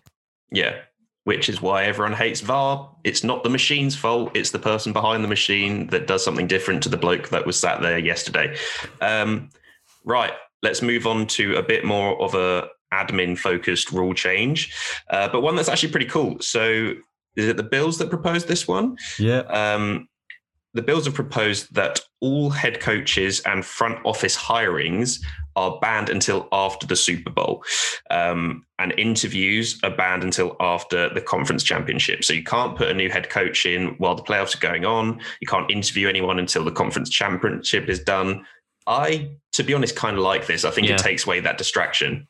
Yeah. 0.50 0.76
Which 1.24 1.48
is 1.48 1.60
why 1.62 1.84
everyone 1.84 2.12
hates 2.12 2.40
VAR. 2.40 2.94
It's 3.02 3.24
not 3.24 3.42
the 3.44 3.50
machine's 3.50 3.96
fault. 3.96 4.36
It's 4.36 4.50
the 4.50 4.58
person 4.58 4.92
behind 4.92 5.24
the 5.24 5.28
machine 5.28 5.86
that 5.88 6.06
does 6.06 6.22
something 6.22 6.46
different 6.46 6.82
to 6.82 6.88
the 6.88 6.98
bloke 6.98 7.30
that 7.30 7.46
was 7.46 7.58
sat 7.58 7.80
there 7.80 7.98
yesterday. 7.98 8.56
Um, 9.00 9.48
right. 10.04 10.32
Let's 10.62 10.82
move 10.82 11.06
on 11.06 11.26
to 11.28 11.56
a 11.56 11.62
bit 11.62 11.84
more 11.84 12.20
of 12.20 12.34
a 12.34 12.68
admin 12.92 13.36
focused 13.38 13.90
rule 13.90 14.14
change, 14.14 14.74
uh, 15.10 15.28
but 15.28 15.40
one 15.40 15.56
that's 15.56 15.68
actually 15.68 15.90
pretty 15.90 16.06
cool. 16.06 16.38
So, 16.40 16.94
is 17.36 17.48
it 17.48 17.56
the 17.56 17.62
Bills 17.64 17.98
that 17.98 18.08
proposed 18.10 18.46
this 18.46 18.68
one? 18.68 18.96
Yeah, 19.18 19.40
Um, 19.40 20.08
the 20.74 20.82
Bills 20.82 21.04
have 21.06 21.14
proposed 21.14 21.74
that 21.74 22.00
all 22.20 22.50
head 22.50 22.80
coaches 22.80 23.40
and 23.40 23.64
front 23.64 23.98
office 24.04 24.36
hirings 24.36 25.20
are 25.56 25.78
banned 25.80 26.08
until 26.10 26.48
after 26.52 26.86
the 26.86 26.96
Super 26.96 27.30
Bowl, 27.30 27.64
um, 28.10 28.64
and 28.78 28.92
interviews 28.98 29.78
are 29.82 29.94
banned 29.94 30.24
until 30.24 30.56
after 30.60 31.08
the 31.12 31.20
conference 31.20 31.62
championship. 31.62 32.24
So 32.24 32.32
you 32.32 32.42
can't 32.42 32.76
put 32.76 32.88
a 32.88 32.94
new 32.94 33.08
head 33.10 33.30
coach 33.30 33.64
in 33.66 33.94
while 33.98 34.14
the 34.14 34.22
playoffs 34.22 34.56
are 34.56 34.60
going 34.60 34.84
on. 34.84 35.20
You 35.40 35.46
can't 35.46 35.70
interview 35.70 36.08
anyone 36.08 36.38
until 36.38 36.64
the 36.64 36.72
conference 36.72 37.08
championship 37.10 37.88
is 37.88 38.00
done. 38.00 38.44
I, 38.86 39.36
to 39.52 39.62
be 39.62 39.72
honest, 39.74 39.96
kind 39.96 40.16
of 40.16 40.22
like 40.22 40.46
this. 40.46 40.64
I 40.64 40.70
think 40.70 40.88
Yeah. 40.88 40.94
it 40.94 40.98
takes 41.00 41.26
away 41.26 41.40
that 41.40 41.56
distraction. 41.58 42.26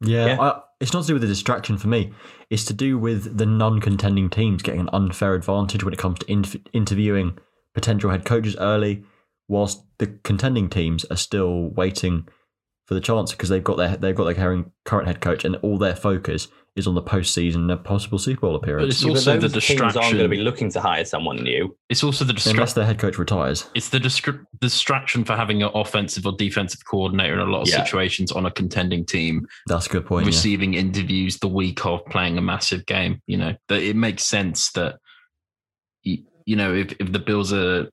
yeah. 0.00 0.26
Yeah. 0.26 0.40
I, 0.40 0.60
it's 0.78 0.92
not 0.92 1.02
to 1.02 1.06
do 1.08 1.14
with 1.14 1.22
the 1.22 1.28
distraction 1.28 1.78
for 1.78 1.88
me. 1.88 2.12
It's 2.50 2.66
to 2.66 2.74
do 2.74 2.98
with 2.98 3.38
the 3.38 3.46
non-contending 3.46 4.28
teams 4.28 4.62
getting 4.62 4.80
an 4.80 4.90
unfair 4.92 5.34
advantage 5.34 5.82
when 5.82 5.94
it 5.94 5.98
comes 5.98 6.18
to 6.18 6.30
inf- 6.30 6.56
interviewing 6.74 7.38
potential 7.74 8.10
head 8.10 8.26
coaches 8.26 8.56
early, 8.60 9.02
whilst 9.48 9.82
the 9.98 10.06
contending 10.22 10.68
teams 10.68 11.04
are 11.06 11.16
still 11.16 11.70
waiting 11.70 12.28
for 12.86 12.94
the 12.94 13.00
chance 13.00 13.32
because 13.32 13.48
they've 13.48 13.64
got 13.64 13.76
their 13.76 13.96
they've 13.96 14.14
got 14.14 14.24
their 14.24 14.34
current 14.34 14.70
current 14.84 15.06
head 15.08 15.20
coach 15.20 15.44
and 15.44 15.56
all 15.56 15.76
their 15.78 15.96
focus 15.96 16.48
is 16.76 16.86
on 16.86 16.94
the 16.94 17.02
postseason 17.02 17.54
and 17.54 17.70
a 17.70 17.76
possible 17.78 18.18
Super 18.18 18.42
Bowl 18.42 18.54
appearance. 18.54 18.82
But 18.84 18.88
it's 18.90 19.02
Yeah, 19.02 19.08
but 19.08 19.16
also 19.16 19.38
the 19.38 19.48
those 19.48 19.64
teams 19.66 19.80
aren't 19.80 19.94
going 20.12 20.18
to 20.18 20.28
be 20.28 20.36
looking 20.36 20.70
to 20.72 20.80
hire 20.80 21.06
someone 21.06 21.36
new. 21.36 21.74
It's 21.88 22.04
also 22.04 22.22
the 22.26 22.32
Unless 22.32 22.44
distraction. 22.44 22.74
their 22.74 22.84
head 22.86 22.98
coach 22.98 23.18
retires. 23.18 23.66
It's 23.74 23.88
the 23.88 23.98
discri- 23.98 24.44
distraction 24.60 25.24
for 25.24 25.36
having 25.36 25.62
an 25.62 25.70
offensive 25.74 26.26
or 26.26 26.32
defensive 26.36 26.80
coordinator 26.84 27.32
in 27.32 27.40
a 27.40 27.44
lot 27.50 27.62
of 27.62 27.68
Yeah. 27.68 27.82
situations 27.82 28.30
on 28.30 28.44
a 28.44 28.50
contending 28.50 29.06
team, 29.06 29.46
That's 29.68 29.86
a 29.86 29.88
good 29.88 30.04
point. 30.04 30.26
yeah. 30.26 30.28
receiving 30.28 30.74
interviews 30.74 31.38
the 31.38 31.48
week 31.48 31.86
of 31.86 32.04
playing 32.10 32.36
a 32.36 32.42
massive 32.42 32.84
game. 32.84 33.22
You 33.26 33.38
know 33.38 33.54
that 33.68 33.80
it 33.82 33.96
makes 33.96 34.24
sense 34.24 34.70
that 34.72 34.96
you, 36.02 36.24
you 36.44 36.56
know 36.56 36.74
if, 36.74 36.92
if 37.00 37.10
the 37.10 37.18
Bills 37.20 37.54
are, 37.54 37.88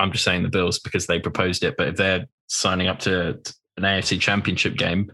I'm 0.00 0.10
just 0.10 0.24
saying 0.24 0.42
the 0.42 0.48
Bills 0.48 0.80
because 0.80 1.06
they 1.06 1.20
proposed 1.20 1.62
it, 1.62 1.76
but 1.78 1.86
if 1.88 1.96
they're 1.96 2.26
signing 2.48 2.88
up 2.88 2.98
to 3.00 3.38
an 3.78 3.84
AFC 3.84 4.20
Championship 4.20 4.76
game. 4.76 5.10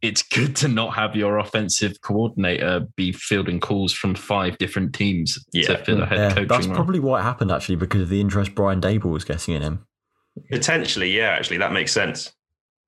It's 0.00 0.22
good 0.24 0.56
to 0.56 0.68
not 0.68 0.94
have 0.94 1.14
your 1.14 1.38
offensive 1.38 2.00
coordinator 2.00 2.80
be 2.96 3.12
fielding 3.12 3.60
calls 3.60 3.92
from 3.92 4.16
five 4.16 4.58
different 4.58 4.94
teams 4.94 5.38
Yeah. 5.52 5.68
to 5.68 5.84
fill 5.84 6.02
a 6.02 6.06
head 6.06 6.18
Yeah, 6.18 6.28
coaching 6.30 6.48
that's 6.48 6.66
role. 6.66 6.74
probably 6.74 6.98
what 6.98 7.22
happened 7.22 7.52
actually 7.52 7.76
because 7.76 8.02
of 8.02 8.08
the 8.08 8.20
interest 8.20 8.54
Brian 8.56 8.80
Daboll 8.80 9.12
was 9.12 9.24
getting 9.24 9.54
in 9.54 9.62
him. 9.62 9.86
Potentially, 10.50 11.16
yeah, 11.16 11.28
actually, 11.30 11.58
that 11.58 11.72
makes 11.72 11.92
sense. 11.92 12.32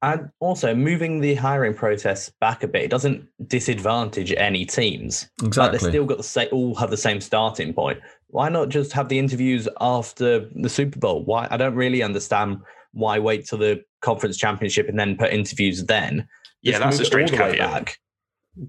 And 0.02 0.28
also 0.40 0.74
moving 0.74 1.20
the 1.20 1.34
hiring 1.36 1.72
process 1.72 2.30
back 2.40 2.62
a 2.64 2.68
bit, 2.68 2.82
it 2.82 2.90
doesn't 2.90 3.26
disadvantage 3.46 4.32
any 4.36 4.66
teams. 4.66 5.28
Like 5.40 5.46
Exactly. 5.48 5.78
they 5.78 5.88
still 5.90 6.04
got 6.06 6.16
the 6.18 6.22
same, 6.24 6.48
all 6.50 6.74
have 6.74 6.90
the 6.90 6.96
same 6.96 7.20
starting 7.20 7.72
point. 7.72 8.00
Why 8.26 8.48
not 8.48 8.70
just 8.70 8.92
have 8.92 9.08
the 9.08 9.18
interviews 9.20 9.68
after 9.80 10.48
the 10.56 10.68
Super 10.68 10.98
Bowl? 10.98 11.24
Why 11.24 11.46
I 11.50 11.56
don't 11.56 11.76
really 11.76 12.02
understand 12.02 12.58
why 12.94 13.18
wait 13.18 13.46
till 13.46 13.58
the 13.58 13.82
conference 14.00 14.36
championship 14.36 14.88
and 14.88 14.98
then 14.98 15.16
put 15.16 15.32
interviews 15.32 15.84
then. 15.84 16.26
Yeah, 16.62 16.78
that's 16.78 16.98
a 16.98 17.04
strange 17.04 17.30
all 17.32 17.38
the 17.38 17.44
way 17.44 17.50
caveat. 17.58 17.96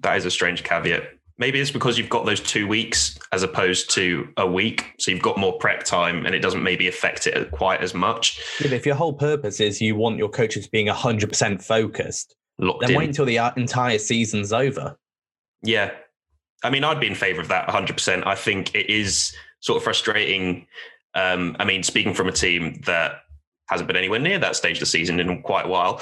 That 0.01 0.17
is 0.17 0.25
a 0.25 0.31
strange 0.31 0.63
caveat. 0.63 1.03
Maybe 1.37 1.59
it's 1.59 1.71
because 1.71 1.97
you've 1.97 2.09
got 2.09 2.25
those 2.25 2.39
two 2.39 2.65
weeks 2.67 3.17
as 3.33 3.43
opposed 3.43 3.89
to 3.91 4.27
a 4.37 4.47
week. 4.47 4.93
So 4.99 5.11
you've 5.11 5.21
got 5.21 5.37
more 5.37 5.57
prep 5.57 5.83
time 5.83 6.25
and 6.25 6.33
it 6.33 6.39
doesn't 6.39 6.63
maybe 6.63 6.87
affect 6.87 7.27
it 7.27 7.51
quite 7.51 7.81
as 7.81 7.93
much. 7.93 8.41
Yeah, 8.61 8.71
if 8.71 8.85
your 8.85 8.95
whole 8.95 9.13
purpose 9.13 9.59
is 9.59 9.81
you 9.81 9.95
want 9.95 10.17
your 10.17 10.29
coaches 10.29 10.67
being 10.67 10.87
hundred 10.87 11.29
percent 11.29 11.61
focused, 11.61 12.35
Locked 12.57 12.81
then 12.81 12.91
in. 12.91 12.97
wait 12.97 13.09
until 13.09 13.25
the 13.25 13.37
entire 13.57 13.97
season's 13.99 14.53
over. 14.53 14.97
Yeah. 15.61 15.91
I 16.63 16.69
mean, 16.69 16.83
I'd 16.83 17.01
be 17.01 17.07
in 17.07 17.15
favor 17.15 17.41
of 17.41 17.49
that 17.49 17.67
100%. 17.67 18.25
I 18.25 18.35
think 18.35 18.73
it 18.73 18.89
is 18.89 19.35
sort 19.59 19.77
of 19.77 19.83
frustrating. 19.83 20.67
Um, 21.15 21.55
I 21.59 21.65
mean, 21.65 21.83
speaking 21.83 22.13
from 22.13 22.27
a 22.27 22.31
team 22.31 22.81
that 22.85 23.19
hasn't 23.67 23.87
been 23.87 23.97
anywhere 23.97 24.19
near 24.19 24.39
that 24.39 24.55
stage 24.55 24.77
of 24.77 24.81
the 24.81 24.85
season 24.85 25.19
in 25.19 25.41
quite 25.41 25.65
a 25.65 25.69
while. 25.69 26.01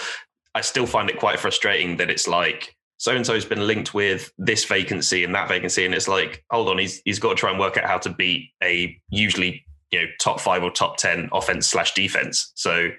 I 0.55 0.61
still 0.61 0.85
find 0.85 1.09
it 1.09 1.19
quite 1.19 1.39
frustrating 1.39 1.97
that 1.97 2.09
it's 2.09 2.27
like 2.27 2.75
so 2.97 3.13
and 3.13 3.25
so's 3.25 3.43
been 3.43 3.67
linked 3.67 3.93
with 3.93 4.31
this 4.37 4.63
vacancy 4.63 5.23
and 5.23 5.35
that 5.35 5.49
vacancy, 5.49 5.85
and 5.85 5.93
it's 5.93 6.07
like, 6.07 6.43
hold 6.49 6.69
on, 6.69 6.77
he's 6.77 7.01
he's 7.05 7.19
got 7.19 7.29
to 7.29 7.35
try 7.35 7.49
and 7.49 7.59
work 7.59 7.77
out 7.77 7.85
how 7.85 7.97
to 7.97 8.09
beat 8.09 8.51
a 8.63 8.97
usually 9.09 9.65
you 9.91 10.01
know 10.01 10.07
top 10.21 10.39
five 10.39 10.63
or 10.63 10.71
top 10.71 10.97
ten 10.97 11.29
offense 11.33 11.67
slash 11.67 11.93
defense. 11.93 12.51
So 12.55 12.89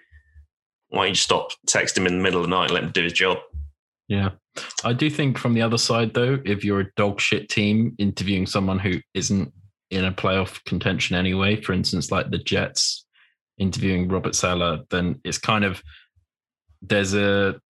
why 0.89 1.05
don't 1.05 1.11
you 1.11 1.15
stop 1.15 1.51
text 1.67 1.97
him 1.97 2.07
in 2.07 2.19
the 2.19 2.23
middle 2.23 2.41
of 2.41 2.49
the 2.49 2.55
night 2.55 2.65
and 2.67 2.73
let 2.73 2.85
him 2.85 2.93
do 2.93 3.03
his 3.03 3.13
job? 3.13 3.39
Yeah. 4.09 4.31
I 4.85 4.93
do 4.93 5.11
think 5.11 5.39
from 5.39 5.55
the 5.55 5.63
other 5.63 5.79
side, 5.79 6.15
though, 6.15 6.39
if 6.45 6.65
you're 6.65 6.81
a 6.81 6.93
dog 6.97 7.21
shit 7.21 7.49
team 7.49 7.97
interviewing 7.99 8.47
someone 8.47 8.79
who 8.79 9.01
isn't 9.15 9.53
in 9.91 10.05
a 10.05 10.13
playoff 10.13 10.63
contention 10.65 11.17
anyway, 11.17 11.61
for 11.61 11.73
instance, 11.73 12.11
like 12.11 12.31
the 12.31 12.39
Jets 12.39 13.04
interviewing 13.59 14.09
Robert 14.09 14.35
Saleh, 14.35 14.81
then 14.91 15.21
it's 15.25 15.39
kind 15.39 15.65
of 15.65 15.83
there's 16.83 17.15
a 17.15 17.61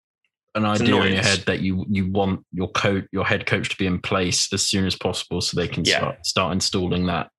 an 0.56 0.64
It's 0.64 0.80
idea 0.80 1.02
in 1.02 1.14
your 1.14 1.22
head 1.22 1.40
that 1.46 1.60
you 1.60 1.84
you 1.88 2.10
want 2.10 2.44
your 2.52 2.68
coach 2.68 3.04
your 3.12 3.24
head 3.24 3.46
coach 3.46 3.68
to 3.70 3.76
be 3.76 3.86
in 3.86 4.00
place 4.00 4.52
as 4.52 4.66
soon 4.66 4.86
as 4.86 4.94
possible 4.96 5.40
so 5.40 5.56
they 5.56 5.68
can 5.68 5.84
Yeah. 5.84 5.98
start 5.98 6.26
start 6.26 6.52
installing 6.52 7.06
that 7.06 7.30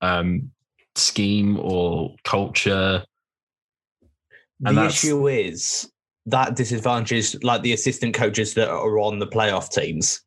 um 0.00 0.50
scheme 0.94 1.58
or 1.60 2.14
culture. 2.24 3.04
And 4.64 4.76
the 4.78 4.86
issue 4.86 5.28
is 5.28 5.90
that 6.26 6.54
disadvantages 6.54 7.36
like 7.42 7.62
the 7.62 7.72
assistant 7.72 8.14
coaches 8.14 8.54
that 8.54 8.68
are 8.68 8.98
on 9.00 9.18
the 9.18 9.26
playoff 9.26 9.70
teams 9.70 10.22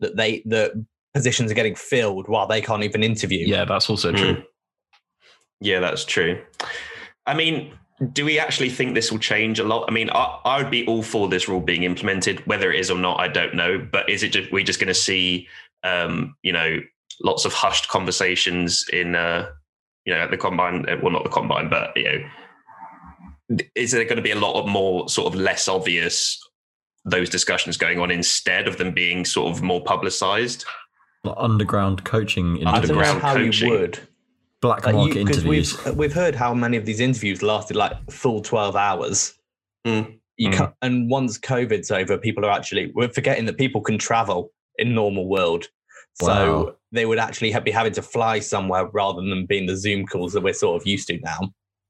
that 0.00 0.16
they 0.16 0.42
the 0.46 0.84
positions 1.14 1.50
are 1.50 1.54
getting 1.54 1.74
filled 1.74 2.26
while 2.28 2.46
they 2.46 2.60
can't 2.60 2.82
even 2.82 3.02
interview. 3.02 3.46
Yeah, 3.46 3.64
that's 3.64 3.90
also 3.90 4.12
true. 4.12 4.42
Yeah, 5.62 5.80
that's 5.80 6.04
true. 6.04 6.42
I 7.26 7.34
mean, 7.34 7.72
do 8.12 8.24
we 8.24 8.38
actually 8.38 8.68
think 8.68 8.94
this 8.94 9.12
will 9.12 9.20
change 9.20 9.60
a 9.60 9.64
lot? 9.64 9.84
I 9.88 9.92
mean, 9.92 10.10
I, 10.10 10.40
I 10.44 10.58
would 10.58 10.70
be 10.70 10.84
all 10.86 11.02
for 11.02 11.28
this 11.28 11.48
rule 11.48 11.60
being 11.60 11.84
implemented. 11.84 12.44
Whether 12.46 12.72
it 12.72 12.80
is 12.80 12.90
or 12.90 12.98
not, 12.98 13.20
I 13.20 13.28
don't 13.28 13.54
know. 13.54 13.78
But 13.90 14.10
is 14.10 14.22
it 14.22 14.30
just 14.30 14.50
we're 14.52 14.64
just 14.64 14.80
going 14.80 14.88
to 14.88 14.94
see, 14.94 15.48
um, 15.84 16.34
you 16.42 16.52
know, 16.52 16.80
lots 17.22 17.44
of 17.44 17.52
hushed 17.52 17.88
conversations 17.88 18.84
in, 18.92 19.14
uh, 19.14 19.48
you 20.04 20.12
know, 20.12 20.20
at 20.20 20.30
the 20.30 20.36
combine? 20.36 20.88
uh, 20.88 20.96
Well, 21.00 21.12
not 21.12 21.22
the 21.22 21.30
combine, 21.30 21.70
but 21.70 21.96
you 21.96 22.04
know, 22.04 23.58
is 23.76 23.92
there 23.92 24.04
going 24.04 24.16
to 24.16 24.22
be 24.22 24.32
a 24.32 24.38
lot 24.38 24.60
of 24.60 24.68
more 24.68 25.08
sort 25.08 25.32
of 25.32 25.38
less 25.38 25.68
obvious 25.68 26.40
those 27.04 27.30
discussions 27.30 27.76
going 27.76 28.00
on 28.00 28.10
instead 28.10 28.66
of 28.66 28.78
them 28.78 28.92
being 28.92 29.24
sort 29.24 29.54
of 29.54 29.62
more 29.62 29.82
publicized? 29.82 30.64
Underground 31.36 32.02
coaching 32.02 32.56
I 32.66 32.80
don't 32.80 32.96
know 32.96 33.00
Underground 33.00 33.20
coaching. 33.20 33.94
You 34.62 34.68
black 34.68 34.86
Like 34.86 34.94
market 34.94 35.16
you, 35.18 35.24
'cause 35.26 35.38
interviews. 35.38 35.84
we've 35.84 35.96
we've 35.96 36.12
heard 36.12 36.34
how 36.34 36.54
many 36.54 36.76
of 36.76 36.84
these 36.86 37.00
interviews 37.00 37.42
lasted 37.42 37.76
like 37.76 37.92
full 38.10 38.40
twelve 38.40 38.76
hours. 38.76 39.34
Mm. 39.86 40.18
You 40.36 40.48
Mm. 40.50 40.56
can't, 40.56 40.74
and 40.82 41.10
once 41.10 41.38
COVID's 41.38 41.90
over, 41.90 42.16
people 42.18 42.44
are 42.44 42.50
actually 42.50 42.90
we're 42.94 43.08
forgetting 43.08 43.44
that 43.46 43.58
people 43.58 43.80
can 43.80 43.98
travel 43.98 44.50
in 44.78 44.94
normal 44.94 45.28
world. 45.28 45.66
So 46.14 46.76
they 46.92 47.06
would 47.06 47.18
actually 47.18 47.50
ha- 47.52 47.60
be 47.60 47.70
having 47.70 47.92
to 47.94 48.02
fly 48.02 48.38
somewhere 48.40 48.86
rather 48.86 49.22
than 49.22 49.46
being 49.46 49.66
the 49.66 49.76
Zoom 49.76 50.06
calls 50.06 50.32
that 50.34 50.42
we're 50.42 50.52
sort 50.52 50.80
of 50.80 50.86
used 50.86 51.08
to 51.08 51.18
now. 51.20 51.38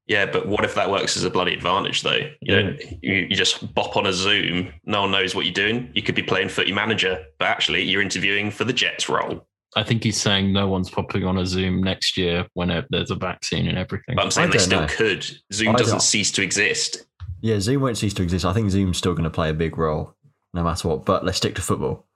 Yeah, 0.07 0.27
but 0.27 0.47
what 0.47 0.65
if 0.65 0.75
that 0.75 0.91
works 0.91 1.17
as 1.17 1.25
a 1.25 1.31
bloody 1.31 1.53
advantage 1.55 2.03
though? 2.03 2.31
You 2.41 2.55
know, 2.63 2.77
you, 3.03 3.15
you 3.31 3.37
just 3.37 3.73
bop 3.75 3.97
on 3.97 4.07
a 4.07 4.13
Zoom, 4.13 4.73
no 4.85 5.03
one 5.03 5.11
knows 5.13 5.35
what 5.35 5.45
you're 5.45 5.55
doing. 5.55 5.91
You 5.95 6.03
could 6.03 6.15
be 6.15 6.23
playing 6.23 6.49
footy 6.51 6.73
manager, 6.73 7.25
but 7.39 7.47
actually 7.49 7.83
you're 7.83 8.03
interviewing 8.03 8.51
for 8.51 8.65
the 8.65 8.73
Jets 8.73 9.09
role. 9.09 9.47
I 9.77 9.83
think 9.83 10.05
he's 10.05 10.21
saying 10.21 10.53
no 10.53 10.69
one's 10.69 10.91
popping 10.91 11.25
on 11.25 11.39
a 11.39 11.47
Zoom 11.47 11.83
next 11.83 12.17
year 12.19 12.47
when 12.55 12.71
it, 12.71 12.85
there's 12.91 13.11
a 13.11 13.15
vaccine 13.15 13.67
and 13.69 13.79
everything. 13.79 14.17
But 14.17 14.25
I'm 14.27 14.31
saying 14.31 14.49
I 14.51 14.53
they 14.53 14.59
still 14.59 14.81
know. 14.83 14.87
could. 14.89 15.27
Zoom 15.53 15.71
I 15.75 15.79
doesn't 15.79 15.93
don't- 15.95 16.01
cease 16.01 16.31
to 16.33 16.43
exist. 16.43 17.07
Yeah, 17.41 17.59
Zoom 17.59 17.83
won't 17.83 17.97
cease 17.99 18.15
to 18.15 18.23
exist. 18.23 18.45
I 18.45 18.53
think 18.53 18.71
Zoom's 18.71 18.99
still 18.99 19.15
going 19.15 19.25
to 19.25 19.31
play 19.31 19.51
a 19.51 19.55
big 19.55 19.77
role 19.79 20.15
no 20.55 20.63
matter 20.63 20.87
what. 20.89 21.05
But 21.05 21.25
let's 21.25 21.39
stick 21.39 21.55
to 21.57 21.63
football. 21.63 22.07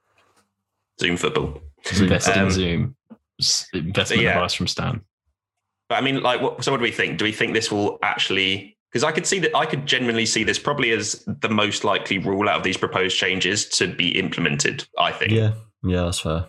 Zoom 1.00 1.16
football. 1.16 1.60
Invest 1.98 2.28
Um, 2.28 2.44
in 2.46 2.50
Zoom. 2.50 2.96
S- 3.40 3.66
Investment 3.74 4.22
yeah. 4.22 4.30
advice 4.30 4.54
from 4.54 4.66
Stan. 4.66 5.00
But 5.88 5.96
I 5.96 6.00
mean, 6.00 6.20
like, 6.22 6.40
what, 6.40 6.62
so 6.64 6.70
what 6.72 6.78
do 6.78 6.82
we 6.82 6.90
think? 6.90 7.18
Do 7.18 7.24
we 7.24 7.32
think 7.32 7.54
this 7.54 7.70
will 7.72 7.98
actually? 8.02 8.76
Because 8.90 9.04
I 9.04 9.12
could 9.12 9.26
see 9.26 9.38
that 9.40 9.54
I 9.56 9.66
could 9.66 9.84
genuinely 9.86 10.26
see 10.26 10.42
this 10.44 10.58
probably 10.58 10.90
as 10.92 11.24
the 11.26 11.48
most 11.48 11.84
likely 11.84 12.18
rule 12.18 12.48
out 12.48 12.56
of 12.58 12.62
these 12.62 12.76
proposed 12.76 13.16
changes 13.16 13.66
to 13.70 13.88
be 13.92 14.18
implemented. 14.18 14.86
I 14.98 15.12
think. 15.12 15.32
Yeah, 15.32 15.52
yeah, 15.82 16.02
that's 16.04 16.20
fair. 16.20 16.46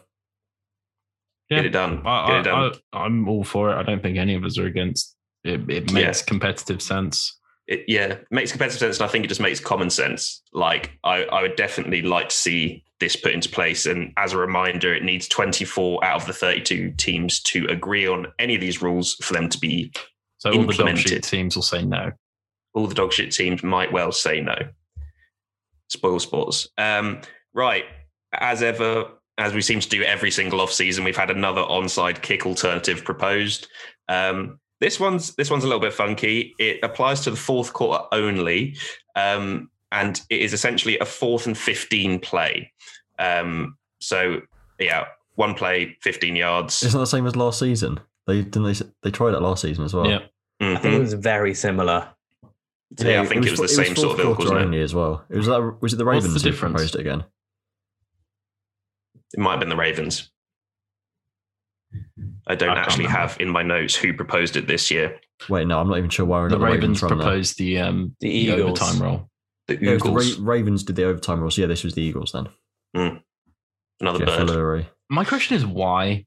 Get 1.50 1.66
it 1.66 1.70
done. 1.70 2.02
I, 2.06 2.28
Get 2.28 2.40
it 2.40 2.44
done. 2.44 2.74
I, 2.94 3.06
am 3.06 3.28
all 3.30 3.44
for 3.44 3.72
it. 3.72 3.76
I 3.76 3.84
don't 3.84 4.02
think 4.02 4.18
any 4.18 4.36
of 4.36 4.44
us 4.44 4.58
are 4.58 4.66
against 4.66 5.16
it. 5.44 5.70
It 5.70 5.92
makes 5.94 6.22
competitive 6.22 6.82
sense. 6.82 7.40
it, 7.68 7.86
yeah, 7.88 8.14
it 8.14 8.28
makes 8.32 8.52
competitive 8.52 8.80
sense, 8.80 8.98
and 9.00 9.08
I 9.08 9.12
think 9.12 9.26
it 9.26 9.30
just 9.30 9.42
makes 9.42 9.60
common 9.60 9.90
sense. 9.90 10.42
Like, 10.54 10.98
I, 11.04 11.24
I 11.24 11.42
would 11.42 11.56
definitely 11.56 12.02
like 12.02 12.30
to 12.30 12.36
see 12.36 12.84
this 13.00 13.16
put 13.16 13.34
into 13.34 13.50
place. 13.50 13.86
And 13.86 14.12
as 14.18 14.34
a 14.34 14.38
reminder, 14.38 14.94
it 14.94 15.04
needs 15.04 15.28
24 15.28 16.04
out 16.04 16.22
of 16.22 16.28
the 16.28 16.34
32 16.34 16.94
teams 16.98 17.42
to 17.44 17.66
agree 17.68 18.08
on 18.08 18.28
any 18.40 18.56
of 18.56 18.62
these 18.62 18.82
rules 18.82 19.16
for 19.16 19.34
them 19.34 19.50
to 19.50 19.60
be. 19.60 19.92
So 20.40 20.52
all 20.52 20.64
the 20.64 20.70
Implemented. 20.70 21.24
teams 21.24 21.56
will 21.56 21.64
say 21.64 21.84
no. 21.84 22.12
All 22.74 22.88
the 22.88 22.96
dog 22.96 23.14
shit 23.14 23.32
teams 23.32 23.64
might 23.64 23.92
well 23.92 24.12
say 24.12 24.42
no. 24.42 24.56
Spoil 25.90 26.20
sports. 26.20 26.68
Um, 26.78 27.22
right. 27.54 27.86
As 28.34 28.62
ever, 28.62 29.06
as 29.38 29.54
we 29.54 29.62
seem 29.62 29.80
to 29.80 29.90
do 29.90 30.04
every 30.04 30.32
single 30.32 30.62
off 30.62 30.72
season, 30.72 31.04
we've 31.04 31.18
had 31.18 31.30
another 31.30 31.62
onside 31.62 32.22
kick 32.22 32.46
alternative 32.46 33.04
proposed. 33.04 33.68
Um, 34.10 34.60
this 34.80 35.00
one's 35.00 35.36
this 35.36 35.50
one's 35.50 35.64
a 35.64 35.68
little 35.68 35.82
bit 35.82 35.94
funky. 35.94 36.56
It 36.60 36.80
applies 36.84 37.22
to 37.22 37.32
the 37.32 37.38
fourth 37.38 37.74
quarter 37.74 38.04
only, 38.12 38.78
um, 39.16 39.70
and 39.92 40.22
it 40.30 40.42
is 40.42 40.54
essentially 40.54 41.00
a 41.00 41.06
fourth 41.06 41.48
and 41.48 41.58
fifteen 41.58 42.20
play. 42.20 42.72
Um, 43.20 43.78
so 44.00 44.42
yeah, 44.80 45.06
one 45.36 45.56
play, 45.56 45.98
fifteen 46.02 46.36
yards. 46.36 46.84
Isn't 46.84 46.98
that 46.98 47.04
the 47.04 47.08
same 47.08 47.26
as 47.26 47.36
last 47.36 47.60
season? 47.60 48.00
They 48.28 48.42
didn't 48.42 48.64
they, 48.64 48.86
they 49.04 49.12
tried 49.12 49.34
it 49.34 49.42
last 49.42 49.62
season 49.62 49.84
as 49.84 49.94
well. 49.94 50.08
Yeah. 50.08 50.20
I 50.60 50.78
think 50.78 50.96
it 50.96 51.00
was 51.00 51.14
very 51.14 51.54
similar. 51.54 52.10
Yeah, 53.00 53.22
I 53.22 53.26
think 53.26 53.46
it 53.46 53.52
was, 53.52 53.60
the 53.60 53.68
same 53.68 53.96
sort 53.96 54.14
of 54.14 54.20
ilk, 54.20 54.38
fourth 54.38 54.38
quarter 54.38 54.54
wasn't 54.54 54.60
it? 54.60 54.66
only 54.66 54.82
as 54.82 54.96
well. 54.96 55.24
It 55.30 55.38
was 55.38 55.46
that 55.48 55.82
was 55.82 55.94
it 55.94 55.98
the 55.98 56.06
Ravens 56.06 56.34
the 56.34 56.40
who 56.40 56.52
difference? 56.52 56.74
proposed 56.74 56.96
it 56.96 57.02
again? 57.02 57.24
It 59.34 59.40
might 59.40 59.52
have 59.52 59.60
been 59.60 59.70
the 59.70 59.76
Ravens. 59.76 60.32
I 62.48 62.56
don't 62.56 62.70
I 62.78 62.80
actually 62.80 63.06
remember. 63.06 63.20
have 63.20 63.38
in 63.40 63.50
my 63.50 63.64
notes 63.64 63.96
who 63.96 64.14
proposed 64.14 64.56
it 64.56 64.68
this 64.68 64.90
year. 64.92 65.20
Wait, 65.50 65.68
no, 65.68 65.80
I'm 65.80 65.88
not 65.88 65.98
even 65.98 66.10
sure 66.10 66.26
why 66.26 66.40
we're 66.42 66.50
The 66.50 66.58
not 66.58 66.66
Ravens 66.72 67.00
proposed 67.00 67.58
the 67.58 67.80
um 67.80 68.16
The 68.20 68.30
the, 68.30 68.36
Eagles. 68.36 68.82
overtime 68.82 69.02
role. 69.04 69.30
The 69.68 69.74
Yeah, 69.74 69.80
it 69.80 70.02
the 70.02 70.08
Eagles, 70.10 70.38
Ra- 70.40 70.52
Ravens 70.54 70.84
did 70.84 70.96
the 70.96 71.06
overtime 71.06 71.40
rules. 71.42 71.58
Yeah, 71.58 71.66
this 71.68 71.84
was 71.84 71.94
the 71.94 72.02
Eagles 72.02 72.32
then. 72.32 72.48
another 74.00 74.20
Jeff 74.26 74.28
bird. 74.38 74.50
Lurie. 74.50 74.88
My 75.10 75.24
question 75.26 75.56
is 75.58 75.66
why? 75.66 76.26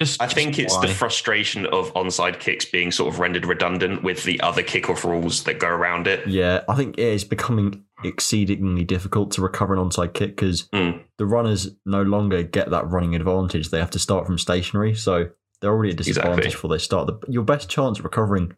Just 0.00 0.20
I 0.22 0.26
think 0.26 0.54
just 0.54 0.60
it's 0.66 0.74
why? 0.76 0.86
the 0.86 0.94
frustration 0.94 1.66
of 1.66 1.92
onside 1.94 2.38
kicks 2.40 2.64
being 2.64 2.90
sort 2.90 3.12
of 3.12 3.20
rendered 3.20 3.44
redundant 3.44 4.02
with 4.02 4.24
the 4.24 4.40
other 4.40 4.62
kickoff 4.62 5.04
rules 5.04 5.44
that 5.44 5.58
go 5.58 5.68
around 5.68 6.06
it. 6.06 6.26
Yeah, 6.26 6.62
I 6.68 6.74
think 6.74 6.96
it 6.98 7.04
is 7.04 7.22
becoming 7.24 7.84
exceedingly 8.02 8.84
difficult 8.84 9.30
to 9.32 9.42
recover 9.42 9.74
an 9.74 9.80
onside 9.80 10.14
kick 10.14 10.30
because 10.36 10.68
Mm. 10.72 11.02
the 11.18 11.26
runners 11.26 11.68
no 11.84 12.02
longer 12.02 12.42
get 12.42 12.70
that 12.70 12.88
running 12.88 13.14
advantage. 13.14 13.68
They 13.70 13.78
have 13.78 13.90
to 13.90 13.98
start 13.98 14.24
from 14.26 14.38
stationary, 14.38 14.94
so 14.94 15.28
they're 15.60 15.70
already 15.70 15.90
at 15.90 15.98
disadvantage 15.98 16.30
Exactly. 16.38 16.50
before 16.52 16.70
they 16.70 16.78
start. 16.78 17.06
The, 17.06 17.18
your 17.30 17.42
best 17.44 17.68
chance 17.68 17.98
of 17.98 18.04
recovering 18.04 18.54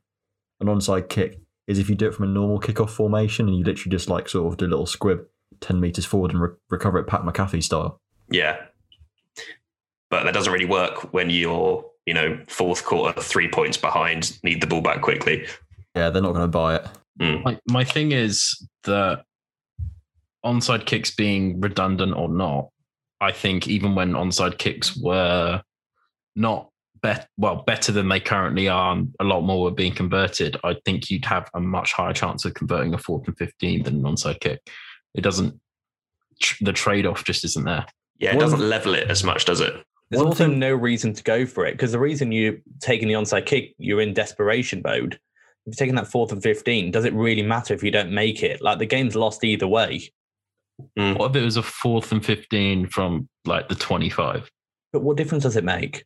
an 0.60 0.68
onside 0.68 1.08
kick 1.08 1.40
is 1.66 1.78
if 1.80 1.88
you 1.88 1.96
do 1.96 2.06
it 2.06 2.14
from 2.14 2.24
a 2.28 2.32
normal 2.32 2.60
kickoff 2.60 2.90
formation 2.90 3.48
and 3.48 3.56
you 3.56 3.64
literally 3.64 3.90
just 3.90 4.08
like 4.08 4.28
sort 4.28 4.52
of 4.52 4.56
do 4.58 4.66
a 4.66 4.68
little 4.68 4.86
squib 4.86 5.24
10 5.60 5.80
metres 5.80 6.04
forward 6.04 6.30
and 6.32 6.40
re- 6.40 6.48
recover 6.70 6.98
it 6.98 7.06
Pat 7.08 7.22
McAfee 7.22 7.62
style. 7.62 8.00
Yeah. 8.30 8.56
But 10.12 10.24
that 10.24 10.34
doesn't 10.34 10.52
really 10.52 10.66
work 10.66 11.14
when 11.14 11.30
you're, 11.30 11.82
you 12.04 12.12
know, 12.12 12.38
fourth 12.46 12.84
quarter, 12.84 13.18
three 13.18 13.48
points 13.48 13.78
behind, 13.78 14.38
need 14.44 14.60
the 14.60 14.66
ball 14.66 14.82
back 14.82 15.00
quickly. 15.00 15.46
Yeah, 15.96 16.10
they're 16.10 16.20
not 16.20 16.34
going 16.34 16.44
to 16.44 16.48
buy 16.48 16.76
it. 16.76 16.86
Mm. 17.18 17.42
my, 17.44 17.58
my 17.68 17.82
thing 17.84 18.12
is 18.12 18.66
that 18.84 19.24
onside 20.44 20.84
kicks 20.84 21.14
being 21.14 21.60
redundant 21.62 22.14
or 22.14 22.28
not, 22.28 22.68
I 23.22 23.32
think 23.32 23.68
even 23.68 23.94
when 23.94 24.12
onside 24.12 24.58
kicks 24.58 24.94
were 24.96 25.62
not 26.36 26.68
bet 27.02 27.28
well 27.38 27.62
better 27.66 27.90
than 27.90 28.08
they 28.10 28.20
currently 28.20 28.68
are, 28.68 28.92
and 28.92 29.14
a 29.18 29.24
lot 29.24 29.40
more 29.40 29.62
were 29.62 29.70
being 29.70 29.94
converted. 29.94 30.58
I 30.62 30.76
think 30.84 31.10
you'd 31.10 31.24
have 31.24 31.48
a 31.54 31.60
much 31.60 31.94
higher 31.94 32.12
chance 32.12 32.44
of 32.44 32.52
converting 32.52 32.92
a 32.92 32.98
fourth 32.98 33.26
and 33.28 33.36
fifteen 33.38 33.82
than 33.82 33.96
an 33.96 34.02
onside 34.02 34.40
kick. 34.40 34.60
It 35.14 35.22
doesn't. 35.22 35.58
tr- 36.40 36.64
The 36.64 36.72
trade 36.72 37.06
off 37.06 37.24
just 37.24 37.44
isn't 37.44 37.64
there. 37.64 37.86
Yeah, 38.18 38.30
it 38.32 38.36
One- 38.36 38.44
doesn't 38.44 38.68
level 38.68 38.94
it 38.94 39.10
as 39.10 39.24
much, 39.24 39.44
does 39.46 39.60
it? 39.60 39.74
There's 40.12 40.22
also 40.22 40.46
thing- 40.46 40.58
no 40.58 40.74
reason 40.74 41.12
to 41.14 41.22
go 41.22 41.46
for 41.46 41.66
it 41.66 41.72
because 41.72 41.92
the 41.92 41.98
reason 41.98 42.32
you're 42.32 42.58
taking 42.80 43.08
the 43.08 43.14
onside 43.14 43.46
kick, 43.46 43.74
you're 43.78 44.00
in 44.00 44.14
desperation 44.14 44.82
mode. 44.84 45.14
If 45.14 45.20
you're 45.66 45.74
taking 45.74 45.94
that 45.94 46.08
fourth 46.08 46.32
and 46.32 46.42
15, 46.42 46.90
does 46.90 47.04
it 47.04 47.14
really 47.14 47.42
matter 47.42 47.72
if 47.72 47.82
you 47.82 47.90
don't 47.90 48.12
make 48.12 48.42
it? 48.42 48.60
Like 48.60 48.78
the 48.78 48.86
game's 48.86 49.16
lost 49.16 49.42
either 49.44 49.66
way. 49.66 50.12
Hmm. 50.96 51.14
What 51.14 51.30
if 51.30 51.36
it 51.36 51.44
was 51.44 51.56
a 51.56 51.62
fourth 51.62 52.12
and 52.12 52.24
fifteen 52.24 52.86
from 52.86 53.28
like 53.44 53.68
the 53.68 53.74
twenty-five? 53.74 54.50
But 54.92 55.02
what 55.02 55.16
difference 55.16 55.44
does 55.44 55.56
it 55.56 55.64
make? 55.64 56.04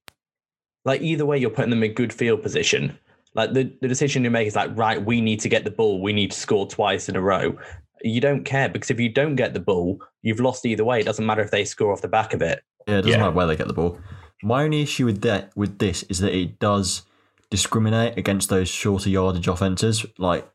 Like 0.85 1.01
either 1.03 1.27
way, 1.27 1.39
you're 1.39 1.51
putting 1.51 1.71
them 1.71 1.83
in 1.83 1.95
good 1.95 2.13
field 2.13 2.43
position. 2.43 2.99
Like 3.35 3.53
the, 3.53 3.73
the 3.81 3.89
decision 3.89 4.25
you 4.25 4.31
make 4.31 4.47
is 4.47 4.57
like, 4.57 4.71
right, 4.77 5.05
we 5.05 5.21
need 5.21 5.41
to 5.41 5.49
get 5.49 5.65
the 5.65 5.71
ball, 5.71 6.01
we 6.01 6.13
need 6.13 6.31
to 6.31 6.39
score 6.39 6.67
twice 6.67 7.09
in 7.09 7.17
a 7.17 7.21
row. 7.21 7.59
You 8.03 8.21
don't 8.21 8.45
care 8.45 8.69
because 8.69 8.91
if 8.91 9.01
you 9.01 9.09
don't 9.09 9.37
get 9.37 9.53
the 9.53 9.61
ball, 9.61 10.01
you've 10.23 10.41
lost 10.41 10.65
either 10.65 10.85
way. 10.85 11.01
It 11.01 11.07
doesn't 11.07 11.27
matter 11.27 11.43
if 11.43 11.51
they 11.51 11.65
score 11.65 11.93
off 11.93 12.03
the 12.03 12.09
back 12.09 12.35
of 12.35 12.43
it. 12.43 12.63
Yeah, 12.87 12.99
it 12.99 13.03
doesn't 13.03 13.13
Yeah. 13.13 13.19
matter 13.19 13.33
where 13.37 13.47
they 13.47 13.57
get 13.57 13.67
the 13.67 13.73
ball. 13.75 13.99
My 14.43 14.65
only 14.65 14.83
issue 14.83 15.07
with 15.07 15.23
that 15.23 15.51
with 15.57 15.79
this 15.79 16.03
is 16.05 16.19
that 16.21 16.35
it 16.37 16.59
does 16.59 17.03
discriminate 17.51 18.17
against 18.19 18.49
those 18.49 18.69
shorter 18.69 19.09
yardage 19.09 19.49
offenses, 19.49 20.05
like 20.19 20.49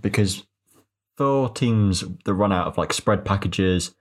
because 0.00 0.44
for 1.16 1.48
teams 1.50 2.04
that 2.24 2.34
run 2.34 2.52
out 2.52 2.66
of 2.66 2.78
like 2.78 2.92
spread 2.92 3.24
packages, 3.24 3.94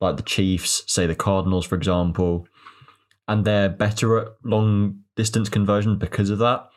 like 0.00 0.16
the 0.16 0.22
Chiefs, 0.22 0.82
say 0.86 1.06
the 1.06 1.14
Cardinals, 1.14 1.64
for 1.66 1.76
example, 1.76 2.46
and 3.28 3.44
they're 3.44 3.68
better 3.68 4.18
at 4.18 4.28
long 4.42 5.00
distance 5.16 5.48
conversion 5.48 5.96
because 5.96 6.30
of 6.30 6.38
that. 6.38 6.68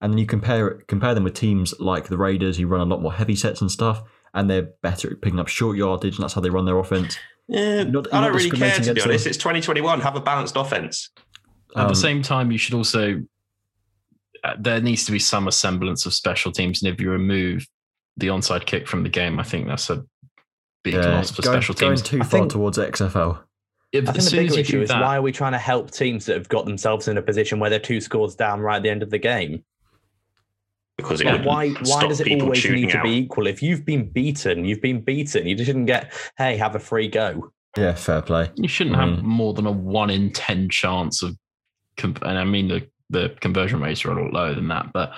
And 0.00 0.12
then 0.12 0.18
you 0.18 0.26
compare 0.26 0.70
compare 0.86 1.14
them 1.14 1.24
with 1.24 1.34
teams 1.34 1.74
like 1.80 2.06
the 2.06 2.18
Raiders 2.18 2.56
who 2.56 2.66
run 2.68 2.80
a 2.80 2.84
lot 2.84 3.02
more 3.02 3.12
heavy 3.14 3.34
sets 3.34 3.60
and 3.60 3.70
stuff, 3.70 4.02
and 4.32 4.48
they're 4.48 4.70
better 4.82 5.10
at 5.10 5.20
picking 5.20 5.40
up 5.40 5.48
short 5.48 5.76
yardage, 5.76 6.14
and 6.16 6.22
that's 6.22 6.34
how 6.34 6.40
they 6.40 6.50
run 6.50 6.66
their 6.66 6.78
offense. 6.78 7.18
Yeah, 7.48 7.84
not- 7.84 8.12
I 8.12 8.20
don't 8.24 8.36
really 8.36 8.50
care 8.50 8.70
to 8.76 8.82
be 8.82 8.90
honest. 9.00 9.06
against 9.06 9.26
It's 9.26 9.36
2021. 9.38 10.00
Have 10.00 10.16
a 10.16 10.20
balanced 10.20 10.56
offense. 10.56 11.10
At 11.76 11.82
Um, 11.84 11.88
the 11.88 11.94
same 11.94 12.22
time, 12.22 12.50
you 12.52 12.58
should 12.58 12.74
also 12.74 13.22
uh, 14.44 14.54
there 14.58 14.80
needs 14.80 15.04
to 15.04 15.12
be 15.12 15.18
some 15.18 15.50
semblance 15.50 16.06
of 16.06 16.14
special 16.14 16.52
teams, 16.52 16.82
and 16.82 16.92
if 16.92 17.00
you 17.00 17.10
remove 17.10 17.66
the 18.16 18.28
onside 18.28 18.66
kick 18.66 18.86
from 18.86 19.02
the 19.02 19.08
game, 19.08 19.40
I 19.40 19.42
think 19.42 19.66
that's 19.66 19.90
a 19.90 20.04
big 20.84 20.94
Yeah, 20.94 21.06
loss 21.08 21.30
for 21.32 21.42
going, 21.42 21.56
special 21.60 21.74
going 21.74 21.96
too 21.96 22.18
far 22.18 22.26
think- 22.28 22.52
towards 22.52 22.78
XFL. 22.78 23.40
If, 23.90 24.02
I 24.04 24.12
think 24.12 24.18
as 24.18 24.24
the 24.26 24.30
soon 24.30 24.44
as 24.44 24.50
bigger 24.50 24.60
issue 24.60 24.72
do 24.78 24.82
is 24.82 24.88
that, 24.90 25.00
why 25.02 25.16
are 25.16 25.22
we 25.22 25.32
trying 25.32 25.52
to 25.52 25.58
help 25.58 25.90
teams 25.90 26.26
that 26.26 26.36
have 26.36 26.48
got 26.48 26.66
themselves 26.66 27.08
in 27.08 27.16
a 27.16 27.22
position 27.22 27.58
where 27.58 27.70
they're 27.70 27.78
two 27.80 28.00
scores 28.02 28.34
down 28.34 28.60
right 28.60 28.76
at 28.76 28.82
the 28.82 28.90
end 28.90 29.02
of 29.02 29.08
the 29.10 29.18
game? 29.18 29.64
Because 30.98 31.20
it 31.22 31.26
Yeah, 31.26 31.32
would 31.36 31.44
why 31.46 31.68
why 31.70 31.82
stop 31.84 32.08
does 32.08 32.20
it 32.20 32.42
always 32.42 32.62
need 32.68 32.90
to 32.90 32.98
out. 32.98 33.04
be 33.04 33.10
equal? 33.18 33.46
If 33.46 33.62
you've 33.62 33.84
been 33.86 34.10
beaten, 34.10 34.64
you've 34.66 34.82
been 34.82 35.00
beaten. 35.00 35.46
You 35.46 35.56
shouldn't 35.64 35.86
get, 35.86 36.12
hey, 36.36 36.56
have 36.58 36.74
a 36.74 36.78
free 36.78 37.08
go. 37.08 37.52
Yeah, 37.76 37.94
fair 37.94 38.20
play. 38.20 38.50
you 38.56 38.68
shouldn't 38.68 38.96
I 38.96 39.06
have 39.06 39.18
mm. 39.20 39.22
more 39.22 39.54
than 39.54 39.66
a 39.66 39.72
one 39.72 40.10
in 40.10 40.32
ten 40.32 40.68
chance 40.68 41.22
of, 41.22 41.36
com- 41.96 42.16
and 42.22 42.36
I 42.38 42.44
mean 42.44 42.68
the 42.68 42.86
the 43.10 43.34
conversion 43.40 43.80
rates 43.80 44.04
are 44.04 44.10
a 44.10 44.22
lot 44.22 44.32
lower 44.34 44.54
than 44.54 44.68
that, 44.68 44.92
but 44.92 45.12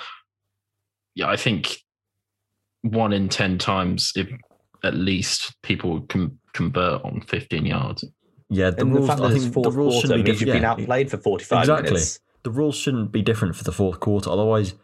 yeah, 1.17 1.27
I 1.29 1.37
think 1.37 1.77
one 2.83 3.13
in 3.13 3.29
ten 3.29 3.59
times, 3.59 4.13
if 4.15 4.29
at 4.85 4.95
least 4.95 5.55
people 5.63 6.03
can 6.03 6.39
convert 6.53 7.03
on 7.05 7.23
fifteen 7.23 7.67
yards. 7.67 8.05
Yeah, 8.51 8.71
the 8.71 8.83
and 8.83 8.93
rules. 8.95 9.07
the 9.07 9.13
fact 9.13 9.21
I 9.23 9.29
that 9.29 9.35
it's 9.37 9.45
think 9.45 9.55
the 9.55 9.71
rules 9.71 9.95
quarter 9.95 10.01
shouldn't 10.09 10.25
be 10.25 10.31
means 10.33 10.41
you've 10.41 10.47
different. 10.55 10.77
been 10.79 10.85
outplayed 10.85 11.11
for 11.11 11.17
45 11.19 11.61
Exactly. 11.61 11.85
minutes. 11.93 12.21
The 12.43 12.51
rules 12.51 12.77
shouldn't 12.77 13.13
be 13.13 13.23
different 13.23 13.55
for 13.55 13.63
the 13.65 13.71
fourth 13.73 14.01
quarter. 14.01 14.29
Otherwise, 14.29 14.75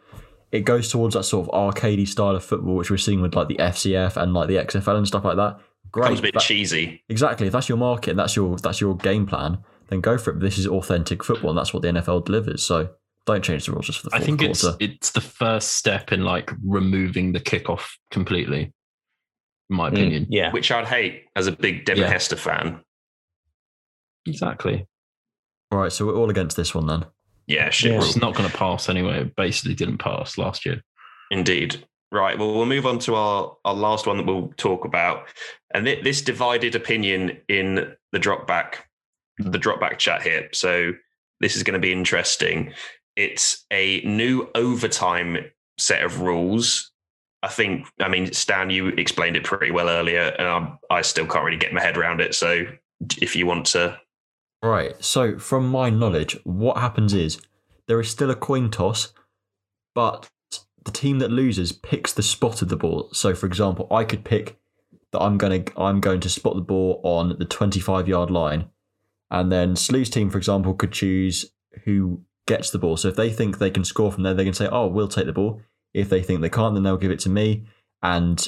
it 0.51 0.61
goes 0.61 0.89
towards 0.89 1.13
that 1.15 1.23
sort 1.23 1.47
of 1.47 1.53
arcadey 1.53 2.07
style 2.07 2.35
of 2.35 2.43
football, 2.43 2.75
which 2.75 2.89
we're 2.89 2.97
seeing 2.97 3.21
with 3.21 3.35
like 3.35 3.47
the 3.49 3.55
FCF 3.57 4.15
and 4.17 4.33
like 4.33 4.47
the 4.47 4.55
XFL 4.55 4.95
and 4.97 5.07
stuff 5.07 5.25
like 5.25 5.35
that. 5.37 5.59
Great. 5.91 6.03
becomes 6.03 6.19
a 6.19 6.21
bit 6.23 6.33
That- 6.33 6.43
cheesy. 6.43 7.01
exactly. 7.09 7.47
If 7.47 7.53
that's 7.53 7.69
your 7.69 7.77
market 7.77 8.11
and 8.11 8.19
that's 8.19 8.35
your 8.35 8.57
that's 8.57 8.81
your 8.81 8.95
game 8.97 9.25
plan, 9.25 9.59
then 9.87 10.01
go 10.01 10.17
for 10.17 10.31
it. 10.31 10.33
But 10.35 10.41
this 10.41 10.57
is 10.57 10.67
authentic 10.67 11.23
football, 11.23 11.51
and 11.51 11.57
that's 11.57 11.73
what 11.73 11.81
the 11.81 11.89
NFL 11.89 12.25
delivers. 12.25 12.61
So 12.63 12.89
don't 13.25 13.43
change 13.43 13.65
the 13.65 13.71
rules 13.73 13.85
just 13.87 13.99
for 13.99 14.09
the 14.09 14.15
I 14.15 14.19
think 14.19 14.41
it's 14.41 14.61
quarter. 14.61 14.77
it's 14.81 15.11
the 15.11 15.21
first 15.21 15.73
step 15.73 16.11
in 16.11 16.23
like 16.23 16.51
removing 16.63 17.31
the 17.33 17.39
kickoff 17.39 17.95
completely. 18.11 18.71
In 19.69 19.75
my 19.75 19.89
opinion, 19.89 20.23
Mm, 20.23 20.27
yeah. 20.29 20.51
which 20.53 20.71
I'd 20.71 20.87
hate 20.87 21.23
as 21.35 21.47
a 21.47 21.51
big 21.51 21.83
Devin 21.85 22.03
Yeah. 22.03 22.09
Hester 22.09 22.37
fan. 22.37 22.79
exactly. 24.25 24.85
All 25.71 25.79
right, 25.79 25.91
so 25.91 26.05
we're 26.05 26.15
all 26.15 26.29
against 26.29 26.55
this 26.57 26.73
one 26.73 26.87
then. 26.87 27.05
Yeah, 27.47 27.69
shit 27.69 27.93
Yeah. 27.93 27.99
It's 27.99 28.17
not 28.17 28.35
going 28.35 28.49
to 28.49 28.55
pass 28.55 28.89
anyway. 28.89 29.21
It 29.21 29.35
basically 29.35 29.73
didn't 29.73 29.97
pass 29.97 30.37
last 30.37 30.65
year. 30.65 30.83
Indeed. 31.31 31.83
Right. 32.11 32.37
Well, 32.37 32.53
we'll 32.53 32.65
move 32.65 32.85
on 32.85 32.99
to 32.99 33.15
our, 33.15 33.57
our 33.65 33.73
last 33.73 34.07
one 34.07 34.17
that 34.17 34.25
we'll 34.25 34.53
talk 34.57 34.85
about. 34.85 35.27
And 35.73 35.85
thi- 35.85 36.01
this 36.01 36.21
divided 36.21 36.75
opinion 36.75 37.37
in 37.49 37.93
the 38.11 38.19
drop 38.19 38.47
back, 38.47 38.87
hmm. 39.41 39.51
the 39.51 39.57
drop 39.57 39.79
back 39.79 39.97
chat 39.99 40.21
here. 40.21 40.49
So 40.53 40.93
this 41.39 41.55
is 41.55 41.63
going 41.63 41.73
to 41.73 41.85
be 41.85 41.91
interesting. 41.91 42.73
It's 43.15 43.65
a 43.71 44.01
new 44.01 44.49
overtime 44.55 45.37
set 45.77 46.03
of 46.03 46.21
rules. 46.21 46.91
I 47.43 47.49
think, 47.49 47.87
I 47.99 48.07
mean, 48.07 48.31
Stan, 48.33 48.69
you 48.69 48.87
explained 48.87 49.35
it 49.35 49.43
pretty 49.43 49.71
well 49.71 49.89
earlier, 49.89 50.33
and 50.39 50.47
I'm, 50.47 50.79
I 50.89 51.01
still 51.01 51.27
can't 51.27 51.45
really 51.45 51.57
get 51.57 51.73
my 51.73 51.81
head 51.81 51.97
around 51.97 52.19
it. 52.19 52.35
So 52.35 52.65
if 53.21 53.35
you 53.35 53.45
want 53.45 53.67
to, 53.67 53.99
Right. 54.63 55.01
So, 55.03 55.37
from 55.37 55.67
my 55.67 55.89
knowledge, 55.89 56.37
what 56.43 56.77
happens 56.77 57.13
is 57.13 57.39
there 57.87 57.99
is 57.99 58.09
still 58.09 58.31
a 58.31 58.35
coin 58.35 58.71
toss, 58.71 59.13
but 59.93 60.29
the 60.83 60.91
team 60.91 61.19
that 61.19 61.31
loses 61.31 61.71
picks 61.71 62.13
the 62.13 62.23
spot 62.23 62.61
of 62.61 62.69
the 62.69 62.75
ball. 62.75 63.09
So, 63.13 63.35
for 63.35 63.45
example, 63.45 63.87
I 63.91 64.03
could 64.03 64.23
pick 64.23 64.57
that 65.11 65.21
I'm 65.21 65.37
going 65.37 65.63
to 65.63 65.79
I'm 65.79 66.01
going 66.01 66.21
to 66.21 66.29
spot 66.29 66.55
the 66.55 66.61
ball 66.61 66.99
on 67.03 67.37
the 67.37 67.45
25 67.45 68.07
yard 68.07 68.31
line, 68.31 68.69
and 69.29 69.51
then 69.51 69.75
Slew's 69.75 70.09
team, 70.09 70.29
for 70.29 70.39
example, 70.39 70.73
could 70.73 70.91
choose 70.91 71.51
who 71.85 72.21
gets 72.47 72.71
the 72.71 72.79
ball. 72.79 72.97
So, 72.97 73.09
if 73.09 73.15
they 73.15 73.29
think 73.29 73.59
they 73.59 73.71
can 73.71 73.85
score 73.85 74.11
from 74.11 74.23
there, 74.23 74.33
they 74.33 74.45
can 74.45 74.53
say, 74.53 74.67
"Oh, 74.71 74.87
we'll 74.87 75.07
take 75.07 75.27
the 75.27 75.33
ball." 75.33 75.61
If 75.93 76.09
they 76.09 76.23
think 76.23 76.41
they 76.41 76.49
can't, 76.49 76.73
then 76.73 76.83
they'll 76.83 76.97
give 76.97 77.11
it 77.11 77.19
to 77.21 77.29
me 77.29 77.65
and 78.01 78.47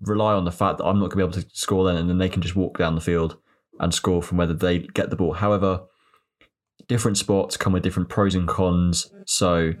rely 0.00 0.34
on 0.34 0.44
the 0.44 0.52
fact 0.52 0.78
that 0.78 0.84
I'm 0.84 1.00
not 1.00 1.10
going 1.10 1.10
to 1.10 1.16
be 1.16 1.22
able 1.38 1.48
to 1.48 1.56
score 1.56 1.84
then, 1.84 1.96
and 1.96 2.08
then 2.08 2.18
they 2.18 2.28
can 2.28 2.42
just 2.42 2.54
walk 2.54 2.78
down 2.78 2.94
the 2.94 3.00
field 3.00 3.36
and 3.80 3.92
score 3.94 4.22
from 4.22 4.38
whether 4.38 4.54
they 4.54 4.78
get 4.80 5.10
the 5.10 5.16
ball. 5.16 5.32
However, 5.34 5.82
different 6.88 7.18
spots 7.18 7.56
come 7.56 7.72
with 7.72 7.82
different 7.82 8.08
pros 8.08 8.34
and 8.34 8.48
cons. 8.48 9.12
So, 9.26 9.72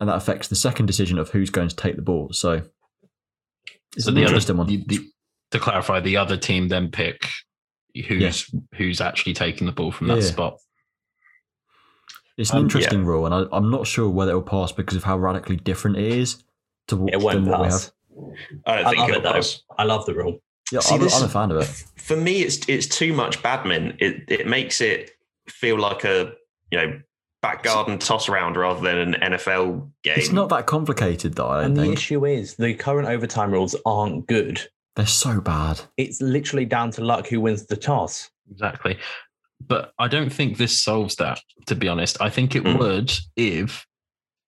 and 0.00 0.08
that 0.08 0.16
affects 0.16 0.48
the 0.48 0.56
second 0.56 0.86
decision 0.86 1.18
of 1.18 1.30
who's 1.30 1.50
going 1.50 1.68
to 1.68 1.76
take 1.76 1.96
the 1.96 2.02
ball. 2.02 2.32
So, 2.32 2.62
it's 3.96 4.04
So 4.04 4.10
an 4.10 4.14
the 4.14 4.22
other, 4.22 4.28
interesting 4.28 4.56
one. 4.56 4.66
the- 4.66 4.84
the- 4.86 5.10
to 5.50 5.58
clarify, 5.58 5.98
the 6.00 6.16
other 6.16 6.36
team 6.36 6.68
then 6.68 6.90
pick 6.90 7.26
who's 8.06 8.48
who's 8.76 9.00
actually 9.00 9.34
taking 9.34 9.66
the 9.66 9.72
ball 9.72 9.90
from 9.90 10.06
that 10.06 10.18
Yeah. 10.18 10.22
spot. 10.22 10.58
it's 12.36 12.50
an 12.50 12.58
um, 12.58 12.62
interesting 12.64 13.04
rule, 13.04 13.26
and 13.26 13.34
I, 13.34 13.44
I'm 13.54 13.68
not 13.70 13.86
sure 13.86 14.08
whether 14.08 14.30
it 14.30 14.34
will 14.36 14.42
pass 14.42 14.70
because 14.72 14.96
of 14.96 15.02
how 15.04 15.18
radically 15.18 15.56
different 15.56 15.96
it 15.98 16.04
is 16.04 16.42
to 16.86 16.96
what, 16.96 17.12
It 17.12 17.20
won't 17.20 17.34
than 17.44 17.46
what 17.46 17.60
we 17.62 17.66
pass. 17.66 17.84
have. 17.86 17.92
I 18.66 18.76
don't 18.76 18.86
I 18.86 18.90
think 18.90 19.00
love 19.00 19.08
it'll 19.10 19.20
it 19.20 19.22
though. 19.24 19.32
pass. 19.32 19.62
I 19.76 19.82
love 19.84 20.06
the 20.06 20.14
rule. 20.14 20.38
Yeah, 20.72 20.80
See, 20.80 20.94
I'm, 20.94 21.00
this- 21.00 21.16
I'm 21.18 21.24
a 21.26 21.28
fan 21.28 21.50
of 21.50 21.58
it. 21.62 21.84
For 22.00 22.16
me, 22.16 22.42
it's 22.42 22.68
it's 22.68 22.86
too 22.86 23.12
much 23.12 23.42
badminton. 23.42 23.96
It 24.00 24.24
it 24.28 24.46
makes 24.46 24.80
it 24.80 25.12
feel 25.48 25.78
like 25.78 26.04
a 26.04 26.32
you 26.70 26.78
know 26.78 27.00
back 27.42 27.62
garden 27.62 27.98
toss 27.98 28.28
around 28.28 28.56
rather 28.56 28.80
than 28.80 29.14
an 29.14 29.32
NFL 29.32 29.88
game. 30.02 30.14
It's 30.18 30.30
not 30.32 30.48
that 30.50 30.66
complicated, 30.66 31.34
though. 31.34 31.48
I 31.48 31.62
don't 31.62 31.64
And 31.66 31.76
the 31.78 31.92
issue 31.92 32.26
is 32.26 32.56
the 32.56 32.74
current 32.74 33.08
overtime 33.08 33.50
rules 33.52 33.74
aren't 33.86 34.26
good. 34.26 34.60
they're 34.96 35.06
so 35.06 35.40
bad. 35.40 35.80
It's 35.96 36.20
literally 36.20 36.66
down 36.66 36.90
to 36.92 37.04
luck 37.04 37.28
who 37.28 37.40
wins 37.40 37.64
the 37.66 37.76
toss. 37.76 38.28
Exactly. 38.50 38.98
But 39.66 39.92
I 39.98 40.08
don't 40.08 40.30
think 40.32 40.58
this 40.58 40.78
solves 40.82 41.16
that, 41.16 41.40
to 41.66 41.74
be 41.74 41.88
honest. 41.88 42.20
I 42.20 42.28
think 42.28 42.54
it 42.56 42.64
Mm. 42.64 42.78
would 42.78 43.12
if 43.36 43.86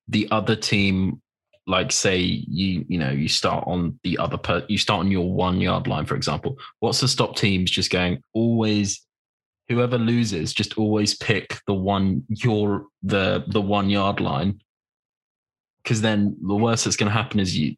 the 0.08 0.28
other 0.30 0.56
team, 0.56 1.21
like 1.66 1.92
say 1.92 2.18
you, 2.18 2.84
you 2.88 2.98
know, 2.98 3.10
you 3.10 3.28
start 3.28 3.64
on 3.66 3.98
the 4.02 4.18
other 4.18 4.36
per 4.36 4.64
you 4.68 4.78
start 4.78 5.00
on 5.00 5.10
your 5.10 5.32
one 5.32 5.60
yard 5.60 5.86
line, 5.86 6.06
for 6.06 6.16
example. 6.16 6.58
What's 6.80 7.00
to 7.00 7.08
stop 7.08 7.36
teams 7.36 7.70
just 7.70 7.90
going 7.90 8.22
always 8.34 9.04
whoever 9.68 9.98
loses, 9.98 10.52
just 10.52 10.76
always 10.76 11.14
pick 11.14 11.60
the 11.66 11.74
one 11.74 12.24
your 12.28 12.86
the 13.02 13.44
the 13.48 13.60
one 13.60 13.90
yard 13.90 14.20
line. 14.20 14.60
Cause 15.84 16.00
then 16.00 16.36
the 16.46 16.54
worst 16.54 16.84
that's 16.84 16.96
gonna 16.96 17.10
happen 17.10 17.40
is 17.40 17.56
you 17.56 17.74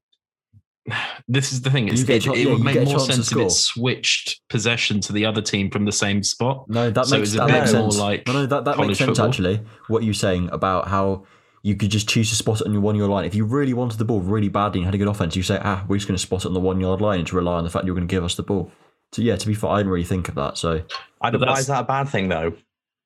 this 1.29 1.53
is 1.53 1.63
the 1.63 1.71
thing. 1.71 1.89
It's, 1.89 2.03
it, 2.03 2.27
it 2.27 2.27
yeah, 2.27 2.53
would 2.53 2.61
make 2.61 2.83
more 2.85 3.01
sense 3.01 3.33
if 3.33 3.39
it 3.39 3.51
switched 3.51 4.43
possession 4.51 5.01
to 5.03 5.13
the 5.15 5.25
other 5.25 5.41
team 5.41 5.71
from 5.71 5.87
the 5.87 5.93
same 5.93 6.23
spot. 6.23 6.67
No, 6.69 6.91
that 6.91 7.07
So 7.07 7.17
makes 7.17 7.31
it's 7.31 7.37
a 7.37 7.39
that 7.39 7.47
bit 7.47 7.61
makes 7.61 7.73
more 7.73 7.91
sense. 7.91 7.99
like 7.99 8.27
no, 8.27 8.33
no, 8.35 8.47
that, 8.47 8.65
that 8.67 8.79
makes 8.79 8.99
sense 8.99 9.09
football. 9.19 9.29
actually. 9.29 9.61
What 9.89 10.05
you're 10.05 10.13
saying 10.13 10.51
about 10.53 10.89
how 10.89 11.25
you 11.65 11.75
could 11.75 11.91
just 11.91 12.09
choose 12.09 12.29
to 12.31 12.37
spot 12.37 12.61
it 12.61 12.67
on 12.69 12.73
your 12.73 12.83
one 12.83 12.95
yard 12.95 13.11
line. 13.11 13.25
If 13.25 13.35
you 13.35 13.45
really 13.45 13.73
wanted 13.75 13.99
the 13.99 14.05
ball 14.05 14.21
really 14.21 14.49
badly 14.49 14.79
and 14.81 14.85
had 14.87 14.95
a 14.95 14.99
good 14.99 15.09
offense, 15.09 15.35
you 15.35 15.43
say, 15.43 15.59
ah, 15.63 15.85
we're 15.89 15.97
just 15.97 16.07
going 16.07 16.15
to 16.17 16.23
spot 16.23 16.45
it 16.45 16.49
on 16.49 16.55
the 16.55 16.61
one 16.61 16.79
yard 16.79 17.01
line 17.01 17.19
and 17.19 17.27
to 17.29 17.35
rely 17.37 17.55
on 17.57 17.65
the 17.65 17.71
fact 17.71 17.87
you're 17.87 17.95
going 17.97 18.07
to 18.07 18.11
give 18.15 18.23
us 18.23 18.37
the 18.37 18.43
ball. 18.45 18.71
So 19.13 19.23
yeah, 19.23 19.35
to 19.35 19.47
be 19.47 19.55
fair, 19.55 19.71
I 19.71 19.79
didn't 19.79 19.91
really 19.93 20.05
think 20.05 20.29
of 20.29 20.35
that. 20.37 20.57
So 20.59 20.83
I 21.21 21.31
But 21.31 21.39
don't, 21.39 21.49
why 21.49 21.59
is 21.59 21.67
that 21.69 21.81
a 21.81 21.87
bad 21.87 22.09
thing 22.09 22.29
though? 22.29 22.55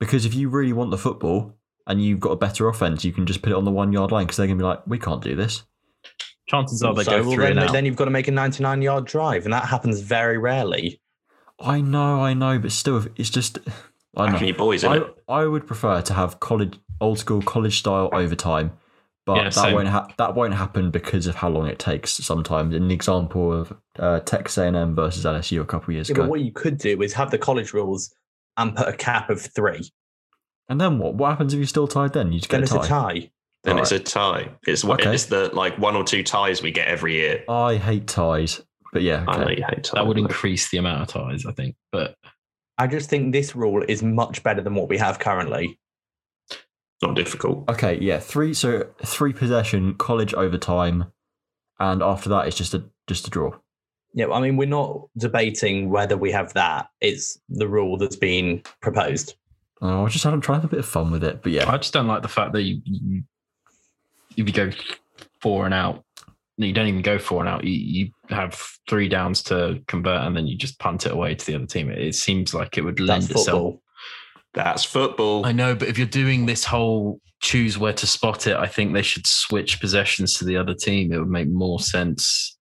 because 0.01 0.25
if 0.25 0.35
you 0.35 0.49
really 0.49 0.73
want 0.73 0.91
the 0.91 0.99
football 0.99 1.55
and 1.87 2.03
you've 2.03 2.21
got 2.21 2.31
a 2.31 2.37
better 2.37 2.69
offense, 2.69 3.05
you 3.05 3.13
can 3.13 3.27
just 3.27 3.43
put 3.43 3.51
it 3.53 3.57
on 3.57 3.65
the 3.65 3.71
one 3.71 3.93
yard 3.93 4.13
line 4.13 4.27
because 4.27 4.37
they're 4.37 4.47
going 4.47 4.59
to 4.59 4.63
be 4.63 4.67
like, 4.67 4.87
we 4.87 4.99
can't 4.99 5.23
do 5.23 5.35
this. 5.35 5.63
chances 6.47 6.83
are 6.83 6.95
they 6.95 7.03
So, 7.05 7.11
go 7.23 7.23
well, 7.29 7.35
three 7.35 7.45
then, 7.47 7.59
and 7.59 7.75
then 7.75 7.85
you've 7.87 7.97
got 7.97 8.05
to 8.07 8.11
make 8.11 8.29
a 8.29 8.33
99 8.33 8.83
yard 8.83 9.05
drive, 9.07 9.45
and 9.45 9.53
that 9.53 9.65
happens 9.65 10.01
very 10.01 10.39
rarely. 10.39 11.01
I 11.61 11.81
know, 11.81 12.23
I 12.23 12.35
know, 12.35 12.59
but 12.59 12.73
still, 12.73 13.05
it's 13.17 13.31
just 13.31 13.59
I 14.17 14.27
Having 14.27 14.41
know. 14.41 14.47
your 14.47 14.57
boys, 14.57 14.85
isn't 14.85 15.05
I. 15.29 15.41
I 15.43 15.47
would 15.47 15.67
prefer 15.67 16.01
to 16.03 16.15
have 16.15 16.41
college, 16.41 16.79
old 17.01 17.19
school 17.19 17.43
college 17.43 17.79
style 17.79 18.09
overtime, 18.13 18.73
but 19.27 19.37
Yeah, 19.37 19.45
that 19.45 19.55
same. 19.55 19.75
won't 19.75 19.89
ha- 19.89 20.09
that 20.19 20.35
won't 20.35 20.55
happen 20.55 20.91
because 20.91 21.27
of 21.27 21.35
how 21.37 21.49
long 21.49 21.67
it 21.67 21.79
takes. 21.79 22.13
Sometimes, 22.13 22.75
in 22.75 22.89
the 22.89 22.95
example 22.95 23.53
of 23.53 23.73
uh, 23.99 24.21
Texas 24.21 24.59
A&M 24.59 24.95
versus 24.95 25.25
LSU 25.25 25.61
a 25.61 25.65
couple 25.65 25.91
of 25.91 25.95
years 25.95 26.09
Yeah, 26.09 26.15
ago, 26.15 26.23
but 26.25 26.31
what 26.31 26.41
you 26.41 26.53
could 26.53 26.79
do 26.79 27.01
is 27.03 27.13
have 27.15 27.31
the 27.31 27.39
college 27.39 27.73
rules 27.73 28.15
and 28.57 28.75
put 28.75 28.89
a 28.89 28.93
cap 28.93 29.31
of 29.31 29.41
three. 29.41 29.91
and 30.69 30.81
then 30.81 30.99
what? 30.99 31.15
What 31.15 31.31
happens 31.31 31.53
if 31.55 31.59
you're 31.59 31.67
still 31.67 31.89
tied? 31.89 32.13
Then 32.13 32.33
you 32.33 32.41
just 32.41 32.51
get 32.51 32.59
Then 32.59 32.67
get 32.69 32.77
it's 32.77 32.85
a 32.85 32.87
a 32.87 32.89
tie. 32.89 33.13
tie. 33.21 33.31
then 33.65 33.77
All 33.77 33.83
it's 33.83 33.93
a 33.93 33.99
tie. 33.99 34.49
It's 34.67 34.85
what 34.85 35.01
Okay. 35.01 35.15
it's 35.15 35.27
the 35.27 35.51
like 35.55 35.79
one 35.79 35.95
or 35.97 36.05
two 36.05 36.23
ties 36.23 36.63
we 36.63 36.71
get 36.71 36.89
every 36.89 37.15
year. 37.15 37.45
I 37.49 37.77
hate 37.77 38.07
ties, 38.07 38.63
but 38.93 39.03
yeah, 39.03 39.25
I 39.29 39.37
know 39.45 39.51
you 39.51 39.65
hate 39.69 39.85
ties. 39.85 39.93
That 39.93 40.07
would 40.07 40.19
increase 40.19 40.71
the 40.71 40.79
amount 40.79 41.03
of 41.03 41.09
ties, 41.09 41.45
I 41.47 41.53
think. 41.53 41.77
But 41.93 42.17
I 42.79 42.87
just 42.87 43.09
think 43.11 43.33
this 43.33 43.55
rule 43.57 43.85
is 43.89 44.03
much 44.03 44.43
better 44.43 44.61
than 44.63 44.75
what 44.75 44.89
we 44.89 44.99
have 44.99 45.19
currently. 45.19 45.79
Not 47.03 47.15
difficult. 47.15 47.69
Okay, 47.69 47.99
yeah, 48.01 48.19
three. 48.19 48.55
So 48.55 48.87
three 49.05 49.33
possession, 49.33 49.95
college 49.95 50.35
overtime, 50.35 51.13
and 51.79 52.03
after 52.03 52.29
that, 52.31 52.47
it's 52.47 52.57
just 52.57 52.75
a 52.75 52.85
just 53.07 53.27
a 53.27 53.31
draw. 53.31 53.53
Yeah, 54.15 54.29
I 54.31 54.41
mean, 54.41 54.57
we're 54.57 54.69
not 54.69 55.09
debating 55.17 55.91
whether 55.91 56.17
we 56.17 56.33
have 56.33 56.53
that. 56.55 56.89
It's 57.01 57.39
the 57.49 57.69
rule 57.69 57.97
that's 57.99 58.17
been 58.17 58.63
proposed. 58.81 59.35
Oh, 59.81 60.07
I 60.07 60.09
just 60.09 60.25
haven't 60.25 60.41
tried 60.41 60.65
a 60.65 60.69
bit 60.69 60.81
of 60.81 60.87
fun 60.87 61.11
with 61.11 61.23
it, 61.23 61.43
but 61.43 61.53
yeah, 61.53 61.71
I 61.71 61.77
just 61.77 61.93
don't 61.93 62.09
like 62.09 62.23
the 62.23 62.29
fact 62.29 62.53
that 62.53 62.63
you, 62.63 62.81
you 62.85 63.23
if 64.37 64.49
you 64.49 64.53
go 64.53 64.71
four 65.41 65.67
and 65.67 65.75
out, 65.75 66.05
you 66.57 66.73
don't 66.73 66.89
even 66.89 67.03
go 67.03 67.19
four 67.19 67.41
and 67.41 67.49
out. 67.49 67.63
You, 67.63 67.73
you 67.73 68.13
have 68.35 68.61
three 68.89 69.09
downs 69.09 69.43
to 69.45 69.81
convert, 69.87 70.23
and 70.23 70.37
then 70.37 70.49
you 70.49 70.57
just 70.57 70.79
punt 70.81 71.07
it 71.07 71.13
away 71.13 71.37
to 71.37 71.47
the 71.47 71.55
other 71.55 71.67
team. 71.67 71.91
It, 71.91 71.99
it 71.99 72.15
seems 72.17 72.55
like 72.55 72.77
it 72.77 72.83
would 72.83 72.99
lend 72.99 73.31
itself. 73.31 73.77
Football. 74.59 74.73
That's 74.73 74.85
football. 74.85 75.47
I 75.47 75.53
know, 75.53 75.75
but 75.75 75.89
if 75.89 75.99
you're 75.99 76.07
doing 76.07 76.47
this 76.47 76.65
whole 76.65 77.21
choose 77.41 77.79
where 77.79 77.93
to 77.93 78.07
spot 78.07 78.47
it, 78.47 78.57
I 78.57 78.67
think 78.67 78.93
they 78.93 79.03
should 79.03 79.27
switch 79.27 79.81
possessions 79.81 80.35
to 80.39 80.45
the 80.45 80.57
other 80.57 80.75
team. 80.75 81.13
It 81.13 81.19
would 81.19 81.29
make 81.31 81.49
more 81.49 81.79
sense. 81.81 82.57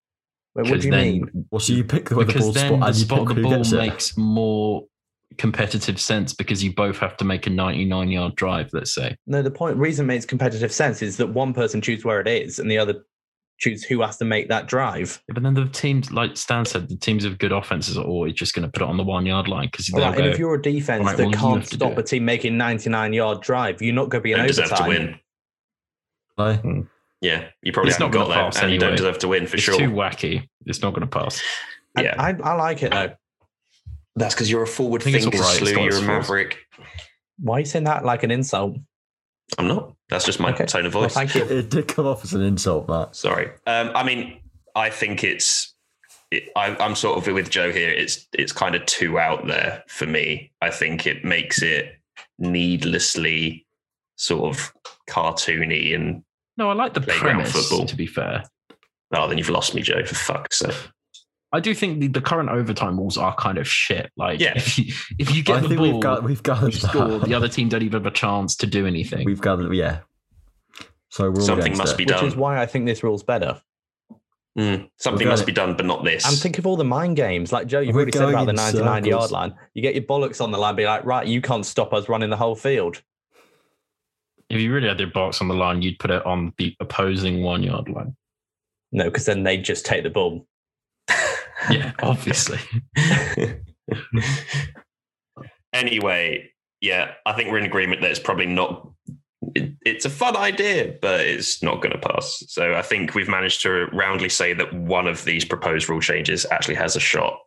Wait, 0.55 0.63
what 0.63 0.73
'cause 0.73 0.81
do 0.81 0.88
you 0.88 0.91
then- 0.91 1.12
mean? 1.13 1.45
well, 1.51 1.60
so 1.60 1.73
you 1.73 1.83
pick 1.83 2.10
where 2.10 2.25
the 2.25 2.33
Because 2.33 2.41
ball's 2.43 2.55
then 2.55 2.67
spot 2.67 2.79
the 2.79 2.86
and 2.88 2.95
you 2.95 3.03
spot 3.05 3.19
pick 3.19 3.27
the 3.29 3.33
who 3.36 3.41
ball 3.43 3.57
gets 3.57 3.71
it. 3.71 3.77
makes 3.77 4.17
more 4.17 4.83
competitive 5.38 5.99
sense 5.99 6.33
because 6.33 6.63
you 6.63 6.73
both 6.73 6.97
have 6.97 7.17
to 7.17 7.25
make 7.25 7.45
a 7.47 7.49
99 7.49 8.10
yard 8.10 8.36
drive. 8.36 8.69
Let's 8.73 8.93
say. 8.93 9.15
No, 9.27 9.41
the 9.41 9.51
point 9.51 9.77
reason 9.77 10.05
it 10.05 10.07
makes 10.07 10.25
competitive 10.25 10.71
sense 10.71 11.01
is 11.01 11.17
that 11.17 11.27
one 11.27 11.53
person 11.53 11.81
chooses 11.81 12.05
where 12.05 12.19
it 12.21 12.27
is 12.27 12.60
and 12.60 12.69
the 12.71 12.77
other 12.77 13.03
choose 13.59 13.83
who 13.83 14.01
has 14.01 14.17
to 14.17 14.25
make 14.25 14.49
that 14.49 14.67
drive. 14.67 15.21
Yeah, 15.27 15.33
but 15.33 15.43
then 15.43 15.53
the 15.53 15.65
teams, 15.67 16.11
like 16.11 16.37
Stan 16.37 16.65
said, 16.65 16.89
the 16.89 16.95
teams 16.95 17.25
with 17.25 17.39
good 17.39 17.51
offenses 17.51 17.97
are 17.97 18.03
always 18.05 18.33
just 18.33 18.53
going 18.53 18.63
to 18.65 18.71
put 18.71 18.83
it 18.83 18.87
on 18.87 18.97
the 18.97 19.03
one 19.03 19.25
yard 19.25 19.47
line 19.47 19.69
because 19.71 19.87
they'll 19.87 20.01
Right, 20.01 20.17
and 20.17 20.27
if 20.27 20.37
you're 20.39 20.55
a 20.55 20.61
defense 20.61 21.05
Right, 21.05 21.17
that 21.17 21.23
well, 21.23 21.31
you 21.31 21.37
can't 21.37 21.59
have 21.61 21.69
to 21.71 21.77
do 21.77 21.85
stop 21.85 21.97
a 21.97 22.03
team 22.03 22.25
making 22.25 22.57
99 22.57 23.13
yard 23.13 23.41
drive, 23.41 23.81
you're 23.81 23.93
not 23.95 24.09
going 24.09 24.21
to 24.21 24.23
be 24.23 24.33
an 24.33 24.39
in 24.41 24.45
don't 24.45 24.47
deserve 24.47 24.69
to 24.69 24.73
overtime. 24.83 24.89
win. 24.89 25.19
No? 26.37 26.53
Hmm. 26.55 26.81
Yeah, 27.21 27.47
you 27.63 27.71
probably 27.71 27.89
It's 27.89 27.99
not 27.99 28.13
haven't 28.13 28.21
got 28.21 28.27
gonna 28.27 28.43
that, 28.43 28.53
pass 28.53 28.61
and 28.63 28.71
you 28.71 28.79
don't 28.79 28.95
deserve 28.95 29.17
to 29.19 29.27
win 29.27 29.47
for 29.47 29.57
sure. 29.57 29.73
it's 29.73 29.81
sure. 29.81 29.89
too 29.89 29.93
wacky. 29.95 30.47
It's 30.67 30.81
not 30.83 30.93
going 30.93 31.07
to 31.07 31.19
pass. 31.19 31.41
Yeah. 31.97 32.13
I, 32.19 32.29
I 32.43 32.53
like 32.53 32.83
it 32.83 32.91
though. 32.91 33.13
That's 34.15 34.35
because 34.35 34.51
you're 34.51 34.63
a 34.63 34.67
forward 34.67 35.01
I 35.01 35.05
think 35.05 35.21
thinker, 35.23 35.37
all 35.37 35.43
right, 35.43 35.61
it's 35.61 35.71
slew. 35.71 35.81
You're 35.81 35.89
a 35.89 35.91
flaws. 35.93 36.05
maverick. 36.05 36.59
Why 37.39 37.57
are 37.57 37.59
you 37.61 37.65
saying 37.65 37.85
that 37.85 38.05
like 38.05 38.21
an 38.21 38.29
insult? 38.29 38.77
I'm 39.57 39.67
not. 39.67 39.93
That's 40.09 40.23
just 40.25 40.39
my 40.39 40.51
Okay. 40.53 40.65
tone 40.65 40.85
of 40.85 40.93
Well, 40.93 41.03
voice. 41.03 41.13
thank 41.13 41.35
you. 41.35 41.43
It 41.43 41.69
did 41.69 41.87
come 41.87 42.05
off 42.05 42.23
as 42.23 42.33
an 42.33 42.41
insult, 42.41 42.87
Matt. 42.87 43.15
Sorry. 43.15 43.49
Um, 43.65 43.91
I 43.93 44.03
mean, 44.03 44.39
I 44.75 44.89
think 44.89 45.23
it's. 45.23 45.73
It, 46.31 46.49
I, 46.55 46.75
I'm 46.77 46.95
sort 46.95 47.17
of 47.17 47.33
with 47.33 47.49
Joe 47.49 47.71
here. 47.71 47.89
It's 47.89 48.27
it's 48.33 48.51
kind 48.51 48.75
of 48.75 48.85
too 48.85 49.17
out 49.19 49.47
there 49.47 49.83
for 49.87 50.05
me. 50.05 50.51
I 50.61 50.69
think 50.71 51.07
it 51.07 51.23
makes 51.25 51.61
it 51.61 51.93
needlessly 52.37 53.65
sort 54.15 54.55
of 54.55 54.73
cartoony 55.09 55.93
and 55.95 56.23
No, 56.57 56.69
I 56.69 56.73
like 56.73 56.93
the 56.93 57.01
Playground 57.01 57.35
premise. 57.35 57.51
football. 57.51 57.85
To 57.85 57.95
be 57.95 58.07
fair, 58.07 58.43
oh, 59.13 59.27
then 59.27 59.37
you've 59.37 59.49
lost 59.49 59.73
me, 59.75 59.81
Joe. 59.81 60.03
For 60.05 60.15
fuck's 60.15 60.59
sake. 60.59 60.75
I 61.53 61.60
do 61.62 61.73
think 61.73 61.99
the, 62.01 62.07
the 62.07 62.21
current 62.21 62.49
overtime 62.49 62.97
rules 62.97 63.17
are 63.17 63.33
kind 63.36 63.57
of 63.57 63.67
shit. 63.67 64.12
Like, 64.17 64.39
Yeah. 64.41 64.53
if 64.55 64.77
you, 64.77 64.93
if 65.17 65.33
you 65.33 65.43
get 65.43 65.57
I 65.63 65.67
the 65.67 65.75
ball, 65.75 65.91
we've 65.93 66.01
got 66.01 66.23
we've 66.23 66.43
gathered 66.43 66.73
you 66.73 66.79
score, 66.79 67.19
the 67.19 67.33
other 67.33 67.47
team 67.47 67.69
don't 67.69 67.83
even 67.83 68.01
have 68.03 68.05
a 68.05 68.15
chance 68.15 68.55
to 68.57 68.67
do 68.67 68.86
anything. 68.86 69.25
We've 69.25 69.39
got 69.41 69.60
yeah. 69.73 69.99
So 71.10 71.31
we're 71.31 71.41
Something 71.41 71.77
must 71.77 71.93
it. 71.93 71.97
be 71.97 72.05
Which 72.05 72.21
is 72.23 72.36
why 72.36 72.60
I 72.62 72.65
think 72.65 72.86
this 72.86 73.01
rule's 73.01 73.23
better. 73.23 73.62
Mm, 74.60 74.89
something 74.97 75.27
must 75.27 75.41
going- 75.43 75.45
be 75.45 75.53
done, 75.53 75.77
but 75.77 75.86
not 75.86 76.03
this. 76.03 76.27
And 76.27 76.36
think 76.38 76.57
of 76.57 76.65
all 76.65 76.75
the 76.75 76.83
mind 76.83 77.15
games. 77.15 77.51
Like 77.51 77.67
Joe, 77.67 77.79
you've 77.79 77.93
We're 77.95 78.01
already 78.01 78.17
said 78.17 78.29
about 78.29 78.45
the 78.45 78.49
in 78.49 78.55
99 78.55 79.05
yard 79.05 79.31
line. 79.31 79.55
You 79.75 79.81
get 79.83 79.93
your 79.93 80.03
bollocks 80.03 80.41
on 80.41 80.51
the 80.51 80.57
line, 80.57 80.75
be 80.75 80.86
like, 80.86 81.05
right, 81.05 81.25
you 81.27 81.41
can't 81.41 81.65
stop 81.65 81.93
us 81.93 82.10
running 82.10 82.29
the 82.31 82.38
whole 82.38 82.55
field. 82.55 83.01
if 84.49 84.60
you 84.60 84.73
really 84.73 84.88
had 84.88 84.99
your 84.99 85.12
box 85.12 85.41
on 85.41 85.47
the 85.47 85.53
line, 85.53 85.81
you'd 85.83 85.99
put 85.99 86.10
it 86.10 86.25
on 86.25 86.53
the 86.57 86.75
opposing 86.79 87.43
one 87.43 87.62
yard 87.63 87.88
line. 87.88 88.15
No, 88.91 89.03
because 89.05 89.25
then 89.25 89.43
they'd 89.43 89.63
just 89.63 89.86
take 89.86 90.01
the 90.03 90.10
ball. 90.10 90.46
Yeah, 91.69 91.93
obviously. 91.99 92.59
anyway, 95.73 96.51
yeah, 96.81 97.13
I 97.25 97.33
think 97.33 97.51
we're 97.51 97.57
in 97.57 97.65
agreement 97.65 98.01
that 98.01 98.11
it's 98.11 98.19
probably 98.19 98.45
not. 98.45 98.91
It, 99.55 99.73
it's 99.85 100.05
a 100.05 100.09
fun 100.09 100.35
idea, 100.35 100.95
but 101.01 101.21
it's 101.21 101.63
not 101.63 101.81
going 101.81 101.93
to 101.93 102.09
pass. 102.09 102.43
So 102.47 102.75
I 102.75 102.81
think 102.81 103.15
we've 103.15 103.29
managed 103.29 103.61
to 103.63 103.85
roundly 103.93 104.29
say 104.29 104.53
that 104.53 104.73
one 104.73 105.07
of 105.07 105.23
these 105.23 105.45
proposed 105.45 105.89
rule 105.89 106.01
changes 106.01 106.45
actually 106.51 106.75
has 106.75 106.95
a 106.95 106.99
shot. 106.99 107.39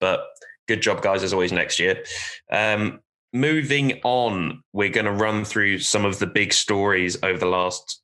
But 0.00 0.26
good 0.68 0.82
job, 0.82 1.02
guys, 1.02 1.22
as 1.22 1.32
always, 1.32 1.52
next 1.52 1.78
year. 1.78 2.02
Um, 2.50 3.00
moving 3.32 4.00
on, 4.04 4.62
we're 4.72 4.88
going 4.88 5.06
to 5.06 5.12
run 5.12 5.44
through 5.44 5.78
some 5.78 6.04
of 6.04 6.18
the 6.18 6.26
big 6.26 6.52
stories 6.52 7.16
over 7.22 7.38
the 7.38 7.46
last, 7.46 8.02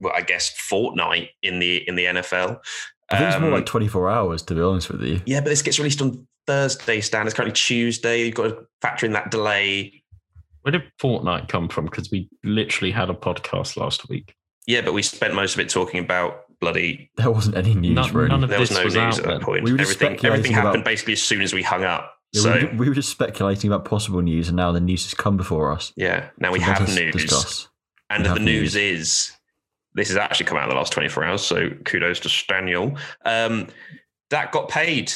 well, 0.00 0.12
I 0.14 0.22
guess, 0.22 0.50
fortnight 0.50 1.30
in 1.42 1.58
the 1.58 1.88
in 1.88 1.96
the 1.96 2.04
NFL. 2.06 2.60
I 3.10 3.18
think 3.18 3.30
it's 3.32 3.40
more 3.40 3.48
Um, 3.50 3.54
like 3.54 3.66
24 3.66 4.08
hours, 4.10 4.42
to 4.42 4.54
be 4.54 4.60
honest 4.60 4.90
with 4.90 5.02
you. 5.02 5.20
yeah, 5.26 5.40
but 5.40 5.48
this 5.50 5.62
gets 5.62 5.78
released 5.78 6.00
on 6.00 6.26
Thursday, 6.46 7.00
Stan. 7.00 7.26
It's 7.26 7.34
currently 7.34 7.52
Tuesday. 7.54 8.24
You've 8.24 8.34
got 8.34 8.44
to 8.44 8.58
factor 8.80 9.06
in 9.06 9.12
that 9.12 9.30
delay. 9.30 10.02
Where 10.62 10.72
did 10.72 10.82
fortnight 10.98 11.48
come 11.48 11.68
from? 11.68 11.86
Because 11.86 12.10
we 12.10 12.28
literally 12.44 12.92
had 12.92 13.10
a 13.10 13.14
podcast 13.14 13.76
last 13.76 14.08
week. 14.08 14.34
Yeah, 14.66 14.82
but 14.82 14.92
we 14.92 15.02
spent 15.02 15.34
most 15.34 15.54
of 15.54 15.60
it 15.60 15.68
talking 15.70 16.00
about 16.00 16.42
bloody. 16.60 17.10
There 17.16 17.30
wasn't 17.30 17.56
any 17.56 17.74
news, 17.74 17.94
None- 17.94 18.12
really. 18.12 18.28
none 18.28 18.44
of 18.44 18.50
There 18.50 18.60
was 18.60 18.68
this 18.68 18.78
no 18.78 18.84
was 18.84 18.94
news 18.94 19.02
out 19.02 19.18
at 19.18 19.24
that 19.24 19.30
then. 19.30 19.40
point. 19.40 19.64
We 19.64 19.72
were 19.72 19.80
everything 19.80 20.06
everything 20.06 20.18
speculating 20.18 20.52
happened 20.52 20.74
about- 20.76 20.84
basically 20.84 21.14
as 21.14 21.22
soon 21.22 21.40
as 21.40 21.52
we 21.54 21.62
hung 21.62 21.82
up. 21.84 22.14
Yeah, 22.32 22.42
so 22.42 22.68
we, 22.76 22.88
were, 22.88 22.94
just 22.94 23.08
speculating 23.08 23.72
about 23.72 23.84
possible 23.86 24.20
news, 24.22 24.46
and 24.48 24.56
now 24.56 24.70
the 24.70 24.78
news 24.80 25.02
has 25.04 25.14
come 25.14 25.36
before 25.36 25.72
us. 25.72 25.92
yeah, 25.96 26.28
now 26.38 26.52
we 26.52 26.60
So 26.60 26.66
let 26.66 26.78
have 26.78 26.88
news, 26.94 27.12
Discuss. 27.14 27.68
and 28.08 28.22
We 28.22 28.28
the 28.28 28.38
news 28.38 28.74
news. 28.74 28.76
is 28.76 29.32
this 30.00 30.08
has 30.08 30.16
actually 30.16 30.46
come 30.46 30.56
out 30.56 30.64
in 30.64 30.70
the 30.70 30.74
last 30.76 30.92
twenty 30.92 31.08
four 31.08 31.24
hours. 31.24 31.42
So 31.42 31.70
kudos 31.84 32.20
to 32.20 32.28
Staniel. 32.28 32.98
Um, 33.24 33.68
that 34.30 34.50
got 34.52 34.68
paid. 34.68 35.12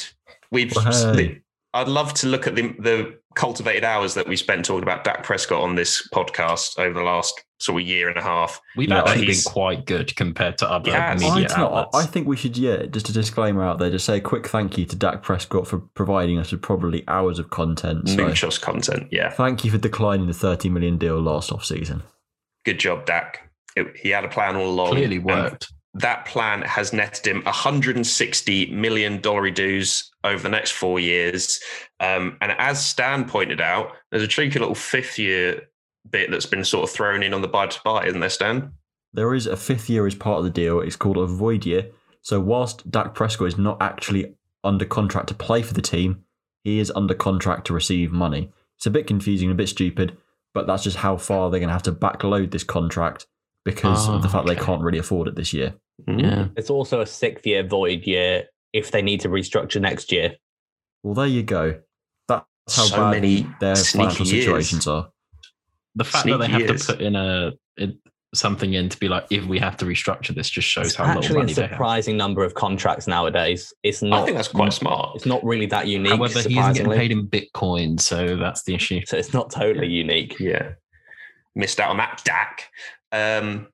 We've. 0.51 0.71
Hey. 0.71 1.41
I'd 1.73 1.89
love 1.89 2.13
to 2.15 2.27
look 2.27 2.47
at 2.47 2.55
the 2.55 2.73
the 2.79 3.19
cultivated 3.35 3.83
hours 3.83 4.13
that 4.13 4.27
we 4.27 4.37
spent 4.37 4.63
talking 4.63 4.83
about 4.83 5.03
Dak 5.03 5.23
Prescott 5.23 5.61
on 5.61 5.75
this 5.75 6.07
podcast 6.13 6.79
over 6.79 6.93
the 6.93 7.03
last 7.03 7.43
sort 7.59 7.81
of 7.81 7.87
year 7.87 8.07
and 8.07 8.17
a 8.17 8.21
half. 8.21 8.61
We've 8.77 8.87
Yeah, 8.89 9.03
actually 9.03 9.25
been 9.25 9.41
quite 9.45 9.85
good 9.85 10.15
compared 10.15 10.57
to 10.59 10.71
other 10.71 10.91
Yeah, 10.91 11.13
media 11.15 11.29
I, 11.29 11.41
don't 11.43 11.59
outlets. 11.59 11.97
I 11.97 12.05
think 12.05 12.27
we 12.27 12.37
should, 12.37 12.57
yeah, 12.57 12.85
just 12.85 13.09
a 13.09 13.13
disclaimer 13.13 13.61
out 13.61 13.79
there, 13.79 13.89
just 13.89 14.05
say 14.05 14.17
a 14.17 14.21
quick 14.21 14.47
thank 14.47 14.77
you 14.77 14.85
to 14.85 14.95
Dak 14.95 15.21
Prescott 15.21 15.67
for 15.67 15.79
providing 15.79 16.37
us 16.39 16.53
with 16.53 16.61
probably 16.61 17.03
hours 17.09 17.37
of 17.37 17.49
content. 17.49 18.07
So 18.07 18.25
Muchos 18.25 18.57
content, 18.57 19.09
yeah. 19.11 19.31
thank 19.31 19.65
you 19.65 19.71
for 19.71 19.77
declining 19.77 20.27
the 20.27 20.33
30 20.33 20.69
million 20.69 20.97
deal 20.97 21.19
last 21.19 21.51
off 21.51 21.65
season. 21.65 22.03
Good 22.63 22.79
job, 22.79 23.05
Dak. 23.05 23.44
It- 23.75 23.95
he 23.97 24.09
had 24.09 24.23
a 24.25 24.29
plan 24.29 24.55
all 24.55 24.67
along. 24.69 24.91
Clearly 24.91 25.19
worked. 25.19 25.71
that 25.97 26.25
plan 26.25 26.61
has 26.63 26.91
netted 26.91 27.25
him 27.25 27.41
160 27.43 28.71
million 28.71 29.21
dollar 29.21 29.49
dues 29.49 30.11
over 30.23 30.41
the 30.43 30.49
next 30.49 30.71
four 30.71 30.99
years. 30.99 31.59
Um, 31.99 32.37
and 32.41 32.51
as 32.57 32.85
Stan 32.85 33.25
pointed 33.25 33.61
out, 33.61 33.91
there's 34.11 34.23
a 34.23 34.27
cheeky 34.27 34.59
little 34.59 34.75
fifth 34.75 35.17
year 35.17 35.69
bit 36.09 36.29
that's 36.31 36.45
been 36.45 36.63
sort 36.65 36.83
of 36.83 36.89
thrown 36.93 37.23
in 37.23 37.33
on 37.33 37.41
the 37.41 37.47
buy 37.47 37.67
to 37.67 37.79
buy, 37.83 38.05
isn't 38.05 38.19
there, 38.19 38.29
Stan? 38.29 38.71
There 39.13 39.33
is 39.33 39.47
a 39.47 39.55
fifth 39.55 39.89
year 39.89 40.05
as 40.05 40.15
part 40.15 40.39
of 40.39 40.43
the 40.43 40.49
deal. 40.49 40.81
It's 40.81 40.95
called 40.97 41.17
a 41.17 41.25
void 41.25 41.65
year. 41.65 41.87
So 42.21 42.39
whilst 42.39 42.89
Dak 42.91 43.13
Prescott 43.15 43.47
is 43.47 43.57
not 43.57 43.81
actually 43.81 44.35
under 44.63 44.85
contract 44.85 45.27
to 45.29 45.33
play 45.33 45.61
for 45.61 45.73
the 45.73 45.81
team, 45.81 46.25
he 46.63 46.79
is 46.79 46.91
under 46.95 47.13
contract 47.13 47.67
to 47.67 47.73
receive 47.73 48.11
money. 48.11 48.51
It's 48.77 48.85
a 48.87 48.91
bit 48.91 49.07
confusing, 49.07 49.49
a 49.49 49.55
bit 49.55 49.69
stupid, 49.69 50.17
but 50.53 50.67
that's 50.67 50.83
just 50.83 50.97
how 50.97 51.17
far 51.17 51.49
they're 51.49 51.59
going 51.59 51.69
to 51.69 51.73
have 51.73 51.83
to 51.83 51.91
backload 51.93 52.51
this 52.51 52.63
contract 52.63 53.27
because 53.65 54.07
of 54.07 54.21
the 54.21 54.27
Ah, 54.27 54.31
fact 54.31 54.47
they 54.47 54.55
can't 54.55 54.81
really 54.81 54.99
afford 54.99 55.27
it 55.27 55.35
this 55.35 55.51
year. 55.53 55.73
Yeah. 56.07 56.47
It's 56.55 56.69
also 56.69 57.01
a 57.01 57.05
sixth 57.05 57.45
year 57.45 57.63
void 57.65 58.03
year 58.05 58.45
if 58.73 58.91
they 58.91 59.01
need 59.01 59.21
to 59.21 59.29
restructure 59.29 59.81
next 59.81 60.11
year. 60.11 60.35
Well, 61.03 61.13
there 61.15 61.27
you 61.27 61.43
go. 61.43 61.79
That's 62.27 62.45
how 62.75 62.83
So 62.85 62.95
bad 62.97 63.11
many 63.11 63.47
their 63.59 63.75
financial 63.75 64.25
years. 64.25 64.45
situations 64.45 64.87
are. 64.87 65.09
The 65.95 66.03
fact 66.03 66.27
that 66.27 66.37
they 66.37 66.47
have 66.47 66.61
years. 66.61 66.85
to 66.87 66.93
put 66.93 67.01
in 67.01 67.15
a 67.15 67.51
in 67.77 67.97
something 68.33 68.73
in 68.73 68.89
to 68.89 68.99
be 68.99 69.07
like, 69.07 69.25
if 69.29 69.45
we 69.45 69.57
have 69.59 69.77
to 69.77 69.85
restructure 69.85 70.35
this, 70.35 70.49
just 70.49 70.67
shows 70.67 70.87
It's 70.87 70.95
how 70.95 71.05
little 71.05 71.19
actually 71.21 71.35
a 71.35 71.39
money 71.39 71.53
they 71.53 71.61
have. 71.61 71.71
surprising 71.71 72.17
number 72.17 72.43
of 72.43 72.53
contracts 72.53 73.07
nowadays. 73.07 73.73
It's 73.83 74.01
not. 74.01 74.21
I 74.23 74.25
think 74.25 74.35
that's 74.35 74.49
quite 74.49 74.73
smart. 74.73 75.15
It's 75.15 75.25
not 75.25 75.41
really 75.45 75.67
that 75.67 75.87
unique. 75.87 76.11
However, 76.11 76.41
he 76.41 76.59
isn't 76.59 76.73
getting 76.73 76.91
paid 76.91 77.11
in 77.13 77.27
Bitcoin, 77.27 77.97
so 77.99 78.35
that's 78.35 78.63
the 78.63 78.75
issue. 78.75 79.01
so 79.05 79.15
it's 79.17 79.33
not 79.33 79.49
totally 79.51 79.87
unique. 79.87 80.35
Yeah. 80.39 80.73
Missed 81.55 81.79
out 81.79 81.91
on 81.91 81.97
that, 81.97 82.21
Dak. 82.25 82.63
Um, 83.15 83.67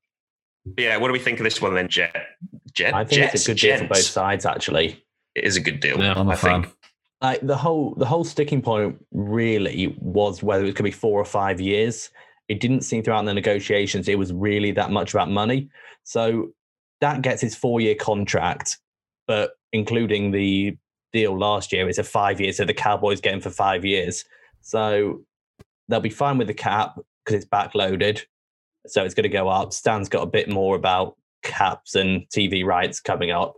but 0.66 0.84
yeah, 0.84 0.98
what 0.98 1.08
do 1.08 1.14
we 1.14 1.20
think 1.20 1.40
of 1.40 1.44
this 1.44 1.62
one 1.62 1.74
then, 1.74 1.88
Jet? 1.88 2.16
Jet? 2.74 2.94
I 2.94 3.04
think 3.04 3.22
Jets, 3.22 3.34
it's 3.36 3.46
a 3.46 3.52
good 3.52 3.60
deal 3.60 3.78
for 3.80 3.88
both 3.88 4.04
sides, 4.04 4.46
actually. 4.46 5.04
It 5.36 5.44
is 5.44 5.56
a 5.56 5.62
good 5.62 5.80
deal. 5.80 6.00
Yeah. 6.00 6.14
I'm 6.16 6.28
a 6.28 6.32
I 6.32 6.36
fan. 6.36 6.64
think. 6.64 6.76
Like 7.22 7.42
the 7.42 7.58
whole 7.58 7.94
the 7.96 8.06
whole 8.06 8.24
sticking 8.24 8.62
point 8.62 9.04
really 9.12 9.96
was 10.00 10.42
whether 10.42 10.64
it 10.64 10.68
was 10.68 10.74
going 10.74 10.78
to 10.78 10.84
be 10.84 10.92
four 10.92 11.20
or 11.20 11.26
five 11.26 11.62
years. 11.62 12.10
it 12.52 12.60
didn't 12.60 12.82
seem 12.82 13.02
throughout 13.02 13.24
the 13.26 13.34
negotiations 13.34 14.10
it 14.10 14.18
was 14.20 14.34
really 14.34 14.72
that 14.72 14.92
much 14.92 15.14
about 15.14 15.30
money. 15.30 15.70
So 16.04 16.52
Dak 17.00 17.22
gets 17.22 17.42
his 17.42 17.56
four 17.56 17.80
year 17.80 17.96
contract, 17.96 18.78
but 19.28 19.52
including 19.72 20.32
the 20.32 20.76
deal 21.14 21.38
last 21.38 21.72
year, 21.72 21.88
it's 21.88 21.98
a 21.98 22.04
five 22.04 22.42
year. 22.42 22.52
So 22.54 22.66
the 22.66 22.74
Cowboys 22.74 23.22
get 23.22 23.34
him 23.34 23.42
for 23.42 23.52
five 23.52 23.86
years. 23.86 24.26
So 24.62 25.22
they'll 25.88 26.02
be 26.02 26.10
fine 26.10 26.38
with 26.38 26.48
the 26.48 26.54
cap 26.54 27.00
because 27.24 27.42
it's 27.42 27.50
backloaded. 27.50 28.24
So 28.88 29.04
it's 29.04 29.14
going 29.14 29.24
to 29.24 29.30
go 29.30 29.48
up. 29.48 29.74
Stan's 29.74 30.10
got 30.10 30.24
a 30.24 30.28
bit 30.28 30.50
more 30.50 30.76
about 30.76 31.16
caps 31.44 31.96
and 31.96 32.28
TV 32.30 32.66
rights 32.66 33.00
coming 33.00 33.32
up. 33.32 33.56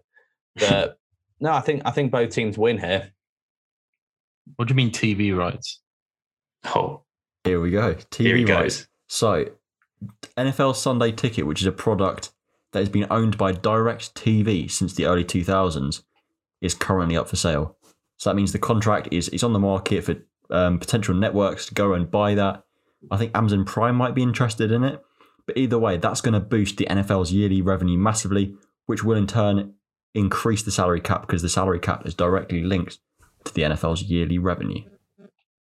But 0.55 0.97
no, 1.39 1.53
I 1.53 1.61
think 1.61 1.81
I 1.85 1.91
think 1.91 2.11
both 2.11 2.29
teams 2.31 2.57
win 2.57 2.77
here. 2.77 3.11
What 4.57 4.67
do 4.67 4.73
you 4.73 4.75
mean 4.75 4.91
TV 4.91 5.35
rights? 5.35 5.79
Oh, 6.65 7.03
Here 7.43 7.59
we 7.59 7.71
go. 7.71 7.95
TV 7.95 8.23
here 8.23 8.35
he 8.37 8.45
rights. 8.45 8.77
goes. 8.77 8.87
So, 9.07 9.45
NFL 10.37 10.75
Sunday 10.75 11.11
Ticket, 11.11 11.45
which 11.45 11.61
is 11.61 11.67
a 11.67 11.71
product 11.71 12.31
that 12.71 12.79
has 12.79 12.89
been 12.89 13.07
owned 13.09 13.37
by 13.37 13.53
DirecTV 13.53 14.69
since 14.69 14.93
the 14.93 15.05
early 15.05 15.23
2000s, 15.23 16.03
is 16.61 16.73
currently 16.73 17.15
up 17.15 17.29
for 17.29 17.35
sale. 17.35 17.77
So 18.17 18.29
that 18.29 18.35
means 18.35 18.51
the 18.51 18.59
contract 18.59 19.09
is 19.11 19.29
is 19.29 19.43
on 19.43 19.53
the 19.53 19.59
market 19.59 20.03
for 20.03 20.15
um, 20.49 20.79
potential 20.79 21.13
networks 21.15 21.65
to 21.67 21.73
go 21.73 21.93
and 21.93 22.09
buy 22.09 22.35
that. 22.35 22.63
I 23.11 23.17
think 23.17 23.35
Amazon 23.35 23.65
Prime 23.65 23.95
might 23.95 24.15
be 24.15 24.23
interested 24.23 24.71
in 24.71 24.83
it. 24.83 25.01
But 25.47 25.57
either 25.57 25.77
way, 25.77 25.97
that's 25.97 26.21
going 26.21 26.33
to 26.33 26.39
boost 26.39 26.77
the 26.77 26.85
NFL's 26.85 27.31
yearly 27.33 27.61
revenue 27.61 27.97
massively, 27.97 28.55
which 28.85 29.03
will 29.03 29.17
in 29.17 29.27
turn 29.27 29.73
increase 30.15 30.63
the 30.63 30.71
salary 30.71 31.01
cap 31.01 31.21
because 31.21 31.41
the 31.41 31.49
salary 31.49 31.79
cap 31.79 32.05
is 32.05 32.13
directly 32.13 32.63
linked 32.63 32.99
to 33.45 33.53
the 33.53 33.63
NFL's 33.63 34.03
yearly 34.03 34.37
revenue. 34.37 34.83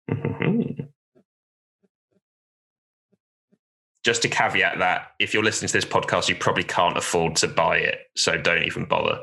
Just 4.02 4.22
to 4.22 4.28
caveat 4.28 4.78
that, 4.78 5.08
if 5.18 5.34
you're 5.34 5.44
listening 5.44 5.68
to 5.68 5.74
this 5.74 5.84
podcast, 5.84 6.28
you 6.28 6.34
probably 6.34 6.64
can't 6.64 6.96
afford 6.96 7.36
to 7.36 7.48
buy 7.48 7.76
it, 7.76 7.98
so 8.16 8.38
don't 8.38 8.62
even 8.62 8.86
bother. 8.86 9.20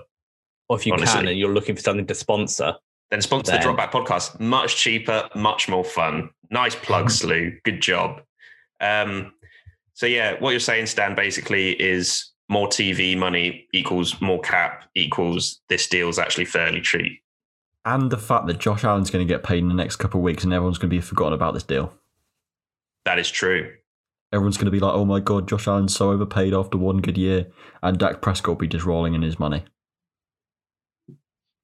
Or 0.70 0.78
if 0.78 0.86
you 0.86 0.94
Honestly. 0.94 1.20
can 1.22 1.28
and 1.30 1.40
you're 1.40 1.54
looking 1.54 1.76
for 1.76 1.82
something 1.82 2.06
to 2.06 2.14
sponsor, 2.16 2.76
Then 3.10 3.22
sponsor 3.22 3.54
Then- 3.54 3.62
the 3.62 3.68
Dropback 3.70 3.90
podcast. 3.92 4.40
Much 4.40 4.76
cheaper, 4.76 5.30
much 5.34 5.68
more 5.68 5.84
fun. 5.84 6.30
Nice 6.52 6.76
plug, 6.76 7.10
Slew. 7.20 7.58
Good 7.64 7.82
job. 7.82 8.22
Um, 8.80 9.34
so 9.98 10.06
yeah, 10.06 10.36
what 10.38 10.52
you're 10.52 10.60
saying, 10.60 10.86
Stan, 10.86 11.16
basically 11.16 11.72
is 11.72 12.32
more 12.50 12.68
TV 12.68 13.18
money 13.18 13.68
equals 13.74 14.22
more 14.22 14.40
cap 14.40 14.84
equals 14.94 15.60
this 15.70 15.88
deal's 15.88 16.20
actually 16.20 16.46
fairly 16.46 16.82
cheap. 16.82 17.20
And 17.84 18.12
the 18.12 18.18
fact 18.18 18.46
that 18.46 18.60
Josh 18.60 18.84
Allen's 18.84 19.10
going 19.10 19.28
to 19.28 19.34
get 19.34 19.44
paid 19.44 19.58
in 19.58 19.70
the 19.70 19.74
next 19.74 19.96
couple 19.96 20.20
of 20.20 20.24
weeks 20.24 20.44
and 20.44 20.54
everyone's 20.54 20.78
going 20.78 20.92
to 20.92 20.96
be 20.96 21.02
forgotten 21.02 21.34
about 21.34 21.56
this 21.56 21.64
deal. 21.64 21.92
That 23.06 23.18
is 23.18 23.32
true. 23.32 23.74
Everyone's 24.32 24.58
going 24.58 24.66
to 24.66 24.72
be 24.72 24.80
like, 24.80 24.94
oh 24.94 25.04
my 25.04 25.20
God, 25.20 25.50
Josh 25.50 25.68
Allen's 25.68 25.96
so 25.96 26.12
overpaid 26.12 26.54
after 26.54 26.78
one 26.78 26.98
good 26.98 27.18
year. 27.18 27.48
And 27.82 27.98
Dak 27.98 28.22
Prescott 28.22 28.50
will 28.50 28.56
be 28.56 28.68
just 28.68 28.86
rolling 28.86 29.16
in 29.16 29.24
his 29.24 29.40
money. 29.40 29.66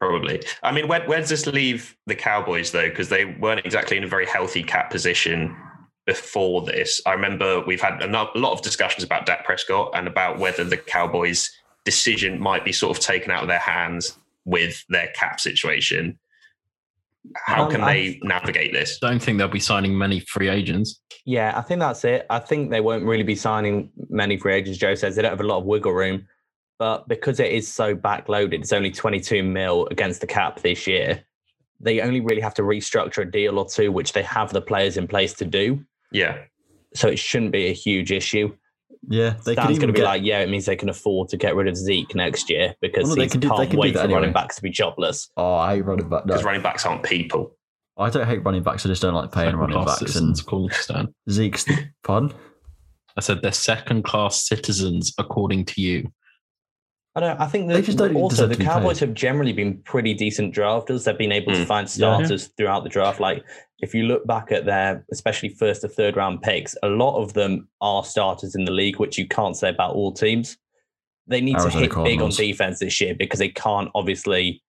Probably. 0.01 0.41
I 0.63 0.71
mean, 0.71 0.87
where, 0.87 1.05
where 1.07 1.19
does 1.19 1.29
this 1.29 1.45
leave 1.45 1.95
the 2.07 2.15
Cowboys 2.15 2.71
though? 2.71 2.89
Because 2.89 3.09
they 3.09 3.25
weren't 3.25 3.63
exactly 3.63 3.95
in 3.95 4.03
a 4.03 4.07
very 4.07 4.25
healthy 4.25 4.63
cap 4.63 4.89
position 4.89 5.55
before 6.05 6.61
this. 6.65 7.01
I 7.05 7.13
remember 7.13 7.61
we've 7.61 7.81
had 7.81 8.01
a 8.01 8.07
lot 8.07 8.35
of 8.35 8.61
discussions 8.61 9.03
about 9.03 9.25
Dak 9.25 9.45
Prescott 9.45 9.91
and 9.93 10.07
about 10.07 10.37
whether 10.39 10.63
the 10.63 10.77
Cowboys' 10.77 11.49
decision 11.85 12.39
might 12.39 12.65
be 12.65 12.71
sort 12.71 12.97
of 12.97 13.03
taken 13.03 13.31
out 13.31 13.41
of 13.43 13.47
their 13.47 13.59
hands 13.59 14.17
with 14.45 14.83
their 14.89 15.07
cap 15.15 15.39
situation. 15.39 16.17
How 17.45 17.65
Um, 17.65 17.71
can 17.71 17.81
I- 17.81 17.93
they 17.93 18.19
navigate 18.23 18.73
this? 18.73 18.99
Don't 18.99 19.21
think 19.21 19.37
they'll 19.37 19.47
be 19.47 19.59
signing 19.59 19.97
many 19.97 20.19
free 20.19 20.49
agents. 20.49 20.99
Yeah, 21.25 21.53
I 21.55 21.61
think 21.61 21.79
that's 21.79 22.03
it. 22.03 22.25
I 22.29 22.39
think 22.39 22.69
they 22.69 22.81
won't 22.81 23.05
really 23.05 23.23
be 23.23 23.35
signing 23.35 23.89
many 24.09 24.35
free 24.37 24.53
agents. 24.55 24.77
Joe 24.77 24.95
says 24.95 25.15
they 25.15 25.21
don't 25.21 25.31
have 25.31 25.39
a 25.39 25.43
lot 25.47 25.59
of 25.59 25.63
wiggle 25.65 25.93
room, 25.93 26.27
but 26.79 27.07
because 27.07 27.39
it 27.39 27.51
is 27.53 27.65
so 27.65 27.95
backloaded, 27.95 28.55
it's 28.55 28.73
only 28.73 28.91
22 28.91 29.41
mil 29.41 29.87
against 29.89 30.19
the 30.19 30.27
cap 30.27 30.59
this 30.59 30.85
year. 30.85 31.23
They 31.79 32.01
only 32.01 32.19
really 32.19 32.41
have 32.41 32.53
to 32.55 32.61
restructure 32.61 33.19
a 33.21 33.25
deal 33.31 33.57
or 33.57 33.65
two, 33.69 33.89
which 33.93 34.11
they 34.11 34.23
have 34.23 34.51
the 34.51 34.61
players 34.61 34.97
in 34.97 35.07
place 35.07 35.33
to 35.35 35.45
do. 35.45 35.85
Yeah. 36.13 36.38
So 36.95 37.08
it 37.10 37.17
shouldn't 37.19 37.52
be 37.52 37.65
a 37.67 37.73
huge 37.73 38.12
issue. 38.12 38.56
Yeah, 39.10 39.32
they 39.45 39.56
could 39.56 39.63
Stan's 39.63 39.80
going 39.80 39.88
to 39.88 39.93
be 39.93 39.99
get, 39.99 40.06
like, 40.06 40.23
yeah, 40.23 40.39
it 40.39 40.49
means 40.49 40.65
they 40.65 40.78
can 40.78 40.88
afford 40.88 41.28
to 41.30 41.38
get 41.38 41.56
rid 41.56 41.67
of 41.67 41.76
Zeke 41.76 42.15
next 42.15 42.49
year 42.49 42.73
because 42.82 43.04
Well, 43.04 43.10
no, 43.10 43.15
they 43.15 43.23
he 43.23 43.30
can 43.32 43.39
do, 43.41 43.49
can't 43.49 43.62
can 43.63 43.71
do 43.71 43.78
wait 43.80 43.93
that 43.95 44.08
for 44.08 44.13
running 44.15 44.32
backs 44.32 44.56
to 44.56 44.62
be 44.62 44.69
jobless. 44.69 45.30
oh, 45.36 45.56
I 45.56 45.76
hate 45.76 45.82
running 45.82 46.08
back. 46.08 46.26
No, 46.26 46.34
Because 46.34 46.45
running 46.45 46.62
backs 46.62 46.86
aren't 46.86 47.04
people. 47.04 47.58
I 47.97 48.10
don't 48.10 48.26
hate 48.26 48.43
running 48.45 48.63
backs. 48.63 48.86
I 48.86 48.89
just 48.89 49.02
don't 49.02 49.13
like 49.13 49.32
paying 49.34 49.47
Second 49.47 49.60
running 49.60 49.84
backs. 49.86 50.02
And 50.02 50.38
citizens, 50.38 50.45
Stan. 50.71 51.13
Zeke's 51.30 51.65
fun. 52.06 52.34
I 53.17 53.21
said 53.21 53.41
they're 53.41 53.52
second 53.52 54.04
class 54.04 54.47
citizens, 54.47 55.13
according 55.17 55.65
to 55.65 55.82
you. 55.82 56.12
I 57.15 57.19
don't. 57.19 57.39
I 57.39 57.45
think 57.45 57.67
They 57.67 57.76
that 57.76 57.86
just 57.86 57.97
don't 57.99 58.15
also 58.15 58.47
the 58.47 58.56
Cowboys 58.56 58.99
paid. 58.99 59.08
have 59.10 59.13
generally 59.15 59.54
been 59.54 59.78
pretty 59.84 60.15
decent 60.15 60.56
drafters. 60.56 61.04
They've 61.04 61.15
been 61.17 61.32
able 61.32 61.54
to 61.54 61.60
Mm. 61.60 61.65
find 61.67 61.86
Yeah. 61.88 61.91
starters 61.91 62.47
throughout 62.58 62.84
the 62.84 62.89
draft. 62.89 63.19
Like 63.19 63.43
if 63.83 63.93
you 63.93 64.03
look 64.03 64.25
back 64.25 64.49
at 64.51 64.65
their, 64.65 65.05
especially 65.11 65.49
first 65.49 65.83
or 65.83 65.89
third 65.89 66.15
round 66.15 66.41
picks, 66.41 66.73
a 66.83 66.87
lot 66.87 67.21
of 67.21 67.33
them 67.33 67.67
are 67.81 68.05
starters 68.05 68.55
in 68.55 68.63
the 68.63 68.71
league, 68.71 68.97
which 68.97 69.17
you 69.17 69.27
can't 69.27 69.57
say 69.57 69.67
about 69.67 69.93
all 69.93 70.13
teams. 70.13 70.57
They 71.27 71.41
need 71.41 71.55
Arizona 71.57 71.89
to 71.89 71.95
hit 71.95 72.03
big 72.05 72.21
on 72.21 72.29
defense 72.29 72.79
this 72.79 73.01
year 73.01 73.13
because 73.13 73.39
they 73.39 73.49
can't 73.49 73.89
obviously 73.93 74.63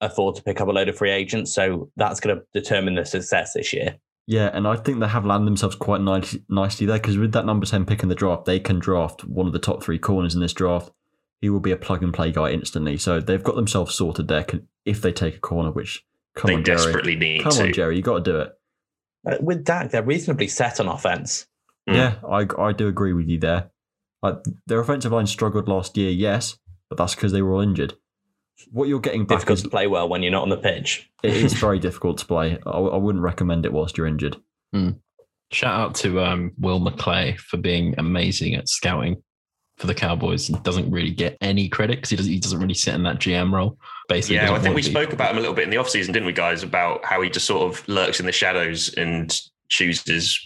afford 0.00 0.36
to 0.36 0.42
pick 0.42 0.62
up 0.62 0.68
a 0.68 0.70
load 0.70 0.88
of 0.88 0.96
free 0.96 1.10
agents. 1.10 1.54
So 1.54 1.90
that's 1.96 2.20
going 2.20 2.36
to 2.36 2.42
determine 2.58 2.94
the 2.94 3.04
success 3.04 3.52
this 3.54 3.72
year. 3.74 3.96
Yeah, 4.26 4.50
and 4.54 4.66
I 4.66 4.76
think 4.76 5.00
they 5.00 5.08
have 5.08 5.26
landed 5.26 5.46
themselves 5.46 5.76
quite 5.76 6.00
nice, 6.00 6.34
nicely 6.48 6.86
there 6.86 6.98
because 6.98 7.18
with 7.18 7.32
that 7.32 7.44
number 7.44 7.66
10 7.66 7.84
pick 7.84 8.02
in 8.02 8.08
the 8.08 8.14
draft, 8.14 8.46
they 8.46 8.58
can 8.58 8.78
draft 8.78 9.24
one 9.24 9.46
of 9.46 9.52
the 9.52 9.58
top 9.58 9.82
three 9.82 9.98
corners 9.98 10.34
in 10.34 10.40
this 10.40 10.54
draft. 10.54 10.90
He 11.42 11.50
will 11.50 11.60
be 11.60 11.72
a 11.72 11.76
plug 11.76 12.02
and 12.02 12.14
play 12.14 12.32
guy 12.32 12.50
instantly. 12.50 12.96
So 12.96 13.20
they've 13.20 13.44
got 13.44 13.56
themselves 13.56 13.94
sorted 13.94 14.28
there 14.28 14.46
if 14.86 15.02
they 15.02 15.12
take 15.12 15.36
a 15.36 15.40
corner, 15.40 15.70
which, 15.70 16.02
come 16.34 16.48
they 16.48 16.54
on, 16.56 16.64
Jerry. 16.64 16.76
desperately 16.78 17.16
need 17.16 17.42
Come 17.42 17.52
to. 17.52 17.62
on, 17.64 17.72
Jerry, 17.72 17.96
you 17.96 18.02
got 18.02 18.24
to 18.24 18.32
do 18.32 18.40
it. 18.40 18.52
Uh, 19.26 19.36
with 19.40 19.64
Dak, 19.64 19.90
they're 19.90 20.02
reasonably 20.02 20.48
set 20.48 20.80
on 20.80 20.88
offense. 20.88 21.46
Mm. 21.88 21.94
Yeah, 21.96 22.14
I, 22.28 22.68
I 22.68 22.72
do 22.72 22.88
agree 22.88 23.12
with 23.12 23.28
you 23.28 23.38
there. 23.38 23.70
Like 24.22 24.36
Their 24.66 24.80
offensive 24.80 25.12
line 25.12 25.26
struggled 25.26 25.68
last 25.68 25.96
year, 25.96 26.10
yes, 26.10 26.56
but 26.88 26.96
that's 26.98 27.14
because 27.14 27.32
they 27.32 27.42
were 27.42 27.52
all 27.54 27.60
injured. 27.60 27.94
What 28.70 28.88
you're 28.88 29.00
getting 29.00 29.24
back 29.24 29.38
Difficult 29.38 29.58
is 29.58 29.62
to 29.64 29.68
play 29.68 29.86
well 29.86 30.08
when 30.08 30.22
you're 30.22 30.32
not 30.32 30.42
on 30.44 30.48
the 30.48 30.56
pitch. 30.56 31.10
it 31.22 31.36
is 31.36 31.52
very 31.60 31.78
difficult 31.78 32.18
to 32.18 32.26
play. 32.26 32.58
I, 32.66 32.70
I 32.70 32.96
wouldn't 32.96 33.22
recommend 33.22 33.66
it 33.66 33.72
whilst 33.72 33.98
you're 33.98 34.06
injured. 34.06 34.36
Shout 35.52 35.78
out 35.80 35.94
to 35.96 36.20
um, 36.20 36.52
Will 36.58 36.80
McClay 36.80 37.38
for 37.38 37.56
being 37.58 37.94
amazing 37.98 38.54
at 38.54 38.68
scouting 38.68 39.22
for 39.76 39.86
the 39.86 39.94
Cowboys 39.94 40.48
and 40.48 40.62
doesn't 40.62 40.90
really 40.90 41.10
get 41.10 41.36
any 41.40 41.68
credit 41.68 41.96
because 41.96 42.10
he 42.10 42.16
doesn't, 42.16 42.32
he 42.32 42.38
doesn't 42.40 42.60
really 42.60 42.74
sit 42.74 42.94
in 42.94 43.02
that 43.04 43.18
GM 43.20 43.52
role. 43.52 43.78
Basically, 44.08 44.36
Yeah, 44.36 44.52
I 44.52 44.58
think 44.58 44.74
we 44.74 44.82
be. 44.82 44.88
spoke 44.90 45.12
about 45.12 45.30
him 45.30 45.38
a 45.38 45.40
little 45.40 45.54
bit 45.54 45.64
in 45.64 45.70
the 45.70 45.76
offseason, 45.76 46.08
didn't 46.12 46.26
we, 46.26 46.32
guys? 46.32 46.62
About 46.62 47.04
how 47.04 47.20
he 47.22 47.30
just 47.30 47.46
sort 47.46 47.62
of 47.72 47.86
lurks 47.88 48.20
in 48.20 48.26
the 48.26 48.32
shadows 48.32 48.92
and 48.94 49.38
chooses. 49.68 50.38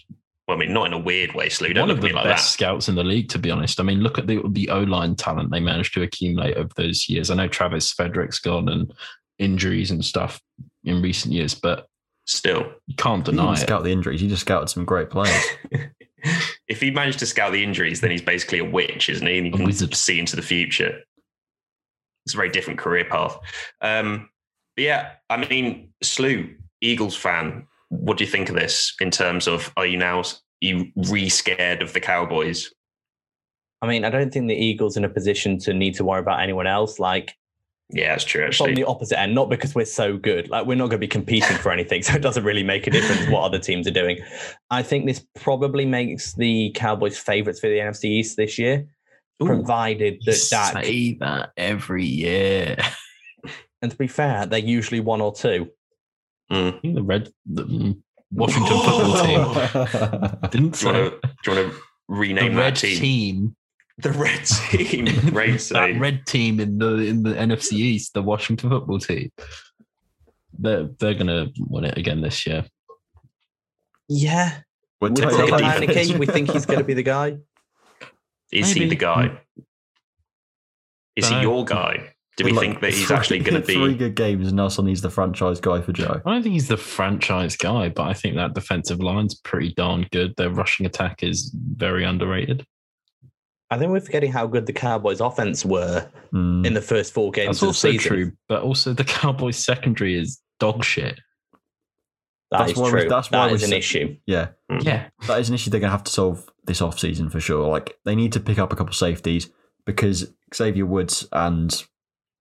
Well, 0.47 0.57
I 0.57 0.61
mean, 0.61 0.73
not 0.73 0.87
in 0.87 0.92
a 0.94 0.99
weird 0.99 1.35
way, 1.35 1.49
Slew. 1.51 1.75
Don't 1.75 1.83
one 1.83 1.88
look 1.88 1.99
of 1.99 2.05
at 2.05 2.09
the 2.09 2.14
me 2.14 2.14
like 2.14 2.25
best 2.25 2.47
that. 2.47 2.53
scouts 2.53 2.88
in 2.88 2.94
the 2.94 3.05
league, 3.05 3.29
to 3.31 3.38
be 3.38 3.51
honest. 3.51 3.81
I 3.81 3.83
mean, 3.83 4.01
look 4.01 4.18
at 4.18 4.27
the 4.27 4.40
the 4.51 4.71
O 4.71 4.81
line 4.81 5.14
talent 5.16 5.51
they 5.51 5.61
managed 5.61 5.92
to 5.94 6.03
accumulate 6.03 6.57
over 6.57 6.71
those 6.77 7.09
years. 7.09 7.31
I 7.31 7.35
know 7.35 7.49
Travis 7.49 7.92
Frederick's 7.92 8.38
gone 8.38 8.68
and 8.68 8.92
injuries 9.38 9.90
and 9.90 10.05
stuff 10.05 10.40
in 10.85 11.03
recent 11.03 11.35
years, 11.35 11.55
but 11.55 11.87
Still, 12.27 12.71
you 12.87 12.94
can't 12.97 13.27
He 13.27 13.33
deny 13.33 13.42
didn't 13.47 13.59
it. 13.59 13.61
scout 13.62 13.85
the 13.85 13.92
injuries. 13.92 14.21
He 14.21 14.29
just 14.29 14.42
scouted 14.42 14.68
some 14.68 14.85
great 14.85 15.09
players. 15.11 15.42
if 16.68 16.81
he 16.81 16.90
managed 16.90 17.18
to 17.21 17.27
scout 17.27 17.53
the 17.53 17.62
injuries, 17.62 18.01
then 18.01 18.11
he's 18.11 18.21
basically 18.23 18.59
a 18.59 18.64
witch, 18.64 19.09
isn't 19.09 19.27
he? 19.27 19.38
And 19.38 19.47
he 19.47 19.53
A 19.53 19.57
can 19.57 19.64
wizard. 19.66 19.94
see 19.94 20.18
into 20.18 20.37
the 20.37 20.42
future. 20.42 21.01
It's 22.29 22.35
a 22.35 22.37
very 22.37 22.51
different 22.51 22.79
career 22.79 23.07
path. 23.07 23.38
Um, 23.81 24.29
but 24.77 24.85
yeah, 24.85 25.12
I 25.31 25.38
mean, 25.38 25.88
Slew, 26.03 26.55
Eagles 26.83 27.17
fan, 27.17 27.67
what 27.88 28.19
do 28.19 28.25
you 28.25 28.31
think 28.31 28.51
of 28.51 28.55
this 28.55 28.95
in 29.01 29.11
terms 29.11 29.49
of 29.49 29.73
are 29.79 29.87
you 29.87 29.97
now 29.97 30.25
you 30.61 30.93
re 30.95 31.31
scared 31.31 31.81
of 31.81 31.95
the 31.95 32.01
Cowboys? 32.01 32.71
I 33.81 33.87
mean, 33.87 34.05
I 34.05 34.11
don't 34.11 34.31
think 34.31 34.47
the 34.47 34.55
Eagles 34.55 34.99
in 34.99 35.07
a 35.07 35.09
position 35.09 35.59
to 35.61 35.73
need 35.73 35.95
to 35.95 36.05
worry 36.05 36.21
about 36.21 36.41
anyone 36.41 36.67
else. 36.67 36.99
Like 36.99 37.35
Yeah, 37.88 38.12
it's 38.12 38.25
true. 38.25 38.45
Actually. 38.45 38.73
from 38.73 38.75
the 38.75 38.85
opposite 38.85 39.19
end, 39.19 39.35
not 39.35 39.49
because 39.49 39.75
we're 39.75 39.87
so 39.87 40.19
good. 40.19 40.51
Like 40.51 40.67
we're 40.67 40.75
not 40.75 40.91
going 40.91 41.01
to 41.01 41.07
be 41.07 41.09
competing 41.09 41.57
for 41.57 41.73
anything, 41.73 42.03
so 42.05 42.12
it 42.12 42.21
doesn't 42.21 42.45
really 42.45 42.62
make 42.62 42.87
a 42.87 42.91
difference 42.91 43.27
what 43.31 43.45
other 43.45 43.59
teams 43.59 43.87
are 43.87 43.93
doing. 43.93 44.19
I 44.71 44.83
think 44.83 45.07
this 45.07 45.25
probably 45.35 45.87
makes 45.87 46.35
the 46.35 46.73
Cowboys 46.75 47.17
favourites 47.19 47.59
for 47.59 47.69
the 47.69 47.79
NFC 47.79 48.05
East 48.05 48.37
this 48.37 48.59
year, 48.59 48.87
provided 49.46 50.18
You 50.20 50.33
that 50.33 50.46
Dak. 50.51 50.85
say 50.85 51.14
that 51.20 51.51
every 51.57 52.05
year. 52.05 52.77
And 53.81 53.92
to 53.92 53.96
be 53.96 54.09
fair, 54.09 54.44
they're 54.44 54.59
usually 54.59 54.98
one 54.98 55.20
or 55.20 55.33
two. 55.33 55.70
Mm. 56.51 56.94
the 56.94 57.03
red 57.03 57.31
the 57.46 57.64
mm, 57.64 58.03
Washington 58.33 58.77
football 58.77 59.22
team 59.24 60.38
didn't 60.51 60.74
Do 60.81 60.87
you 60.87 60.92
want 60.92 61.22
to 61.22 61.29
do 61.44 61.51
you 61.53 61.57
want 61.57 61.72
to 61.74 61.81
rename 62.09 62.37
the 62.37 62.42
rename 62.42 62.57
red 62.57 62.74
that 62.74 62.81
team? 62.81 62.98
team. 62.98 63.57
The 63.98 64.12
red 64.12 64.44
team. 64.44 65.05
Great 65.31 65.61
that 65.61 66.01
red 66.01 66.27
team 66.27 66.59
in 66.59 66.79
the 66.79 66.94
in 66.96 67.22
the 67.22 67.35
NFC 67.35 67.74
East, 67.74 68.14
the 68.14 68.22
Washington 68.22 68.70
football 68.70 68.98
team. 68.98 69.31
They're 70.59 70.88
they're 70.98 71.14
gonna 71.14 71.46
win 71.61 71.85
it 71.85 71.96
again 71.96 72.20
this 72.20 72.46
year. 72.48 72.64
Yeah, 74.09 74.59
We're 75.01 75.11
With 75.11 75.18
taking 75.18 75.37
Taylor 75.87 76.18
we 76.18 76.27
think 76.27 76.51
he's 76.51 76.66
going 76.66 76.79
to 76.79 76.85
be 76.85 76.94
the 76.94 77.03
guy. 77.03 77.37
Is 78.53 78.73
he 78.73 78.87
the 78.89 78.97
guy? 78.97 79.41
Is 81.17 81.29
he 81.29 81.41
your 81.41 81.65
guy? 81.65 82.15
Do 82.37 82.45
we 82.45 82.53
Like, 82.53 82.61
think 82.69 82.81
that 82.83 82.95
he's 82.95 83.07
three- 83.09 83.17
actually 83.17 83.39
going 83.41 83.61
to 83.61 83.67
be 83.67 83.75
three 83.75 83.89
be? 83.95 83.99
good 83.99 84.15
games 84.15 84.47
and 84.47 84.57
now 84.57 84.69
suddenly 84.69 84.93
he's 84.93 85.03
the 85.03 85.11
franchise 85.11 85.61
guy 85.61 85.81
for 85.81 85.93
Joe? 85.93 86.21
I 86.25 86.31
don't 86.33 86.43
think 86.45 86.53
he's 86.53 86.69
the 86.69 86.77
franchise 86.77 87.57
guy, 87.57 87.89
but 87.89 88.05
I 88.05 88.15
think 88.15 88.37
that 88.37 88.55
defensive 88.55 89.01
line's 89.01 89.35
pretty 89.35 89.75
darn 89.75 90.07
good. 90.13 90.35
Their 90.37 90.49
rushing 90.51 90.87
attack 90.87 91.25
is 91.25 91.53
very 91.75 92.05
underrated. 92.05 92.65
I 93.71 93.77
think 93.79 93.91
we're 93.91 94.01
forgetting 94.01 94.31
how 94.31 94.47
good 94.47 94.67
the 94.67 94.73
Cowboys' 94.73 95.21
offense 95.21 95.65
were 95.65 96.09
Hmm. 96.31 96.65
in 96.65 96.75
the 96.75 96.81
first 96.81 97.13
four 97.13 97.33
games 97.33 97.59
That's 97.61 97.63
of 97.63 97.67
the 97.67 97.67
also 97.71 97.91
season. 97.91 98.09
true, 98.09 98.33
but 98.49 98.63
also 98.63 98.93
the 98.93 99.05
Cowboys 99.05 99.57
secondary 99.57 100.15
is 100.17 100.41
dog 100.61 100.85
shit. 100.85 101.19
That 102.53 102.59
That's 102.61 102.73
is 102.73 102.79
why 102.79 102.85
we- 102.85 103.01
true. 103.01 103.09
that's 103.09 103.31
why 103.33 103.39
that 103.47 103.51
we 103.51 103.57
is 103.57 103.63
an 103.65 103.69
said- 103.71 103.79
issue. 103.79 104.17
yeah, 104.27 104.49
Yeah, 104.81 105.09
that 105.27 105.41
is 105.41 105.49
an 105.49 105.57
issue 105.57 105.71
they're 105.71 105.81
going 105.81 105.89
to 105.91 105.97
have 105.97 106.05
to 106.05 106.13
solve 106.13 106.48
this 106.68 106.81
offseason 106.81 107.31
for 107.33 107.40
sure. 107.40 107.66
Like 107.68 107.98
they 108.04 108.14
need 108.14 108.33
to 108.35 108.40
pick 108.40 108.59
up 108.59 108.72
a 108.72 108.76
couple 108.76 108.92
safeties 108.92 109.50
because 109.85 110.33
Xavier 110.54 110.87
Woods 110.87 111.26
and 111.33 111.85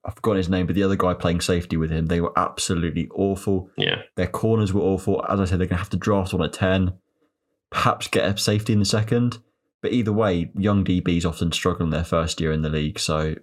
I've 0.05 0.15
forgotten 0.15 0.37
his 0.37 0.49
name, 0.49 0.67
but 0.67 0.75
the 0.75 0.83
other 0.83 0.95
guy 0.95 1.13
playing 1.13 1.41
safety 1.41 1.75
with 1.75 1.89
him, 1.89 2.05
they 2.05 2.21
were 2.21 2.37
absolutely 2.37 3.09
awful. 3.13 3.69
Yeah, 3.77 4.03
Their 4.15 4.27
corners 4.27 4.71
were 4.71 4.81
awful. 4.81 5.25
As 5.27 5.39
I 5.39 5.45
said, 5.45 5.59
they're 5.59 5.67
going 5.67 5.77
to 5.77 5.83
have 5.83 5.89
to 5.89 5.97
draft 5.97 6.33
one 6.33 6.43
at 6.43 6.53
10, 6.53 6.93
perhaps 7.71 8.07
get 8.07 8.23
a 8.23 8.37
safety 8.37 8.73
in 8.73 8.79
the 8.79 8.85
second. 8.85 9.39
But 9.81 9.91
either 9.91 10.13
way, 10.13 10.51
young 10.55 10.85
DBs 10.85 11.25
often 11.25 11.51
struggle 11.51 11.85
in 11.85 11.89
their 11.89 12.03
first 12.03 12.39
year 12.39 12.51
in 12.51 12.61
the 12.61 12.69
league. 12.69 12.99
So 12.99 13.35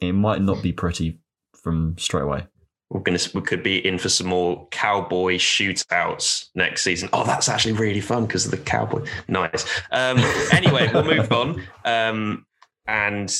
it 0.00 0.12
might 0.12 0.42
not 0.42 0.62
be 0.62 0.72
pretty 0.72 1.20
from 1.54 1.96
straight 1.98 2.22
away. 2.22 2.46
We're 2.90 3.00
gonna 3.00 3.20
we 3.34 3.40
could 3.40 3.62
be 3.62 3.86
in 3.86 3.98
for 3.98 4.08
some 4.08 4.26
more 4.26 4.66
cowboy 4.70 5.36
shootouts 5.36 6.48
next 6.54 6.82
season. 6.82 7.08
Oh, 7.12 7.24
that's 7.24 7.48
actually 7.48 7.72
really 7.72 8.00
fun 8.00 8.26
because 8.26 8.44
of 8.44 8.50
the 8.50 8.58
cowboy. 8.58 9.06
Nice. 9.28 9.64
Um, 9.92 10.18
anyway, 10.52 10.90
we'll 10.92 11.04
move 11.04 11.32
on. 11.32 11.62
Um, 11.84 12.46
and 12.86 13.32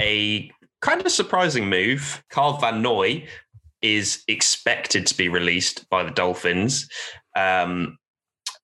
a 0.00 0.50
kind 0.80 1.00
of 1.00 1.10
surprising 1.10 1.68
move. 1.68 2.22
Carl 2.30 2.58
Van 2.58 2.82
Noy 2.82 3.26
is 3.82 4.22
expected 4.28 5.06
to 5.08 5.16
be 5.16 5.28
released 5.28 5.88
by 5.90 6.04
the 6.04 6.10
Dolphins. 6.10 6.88
Um, 7.36 7.98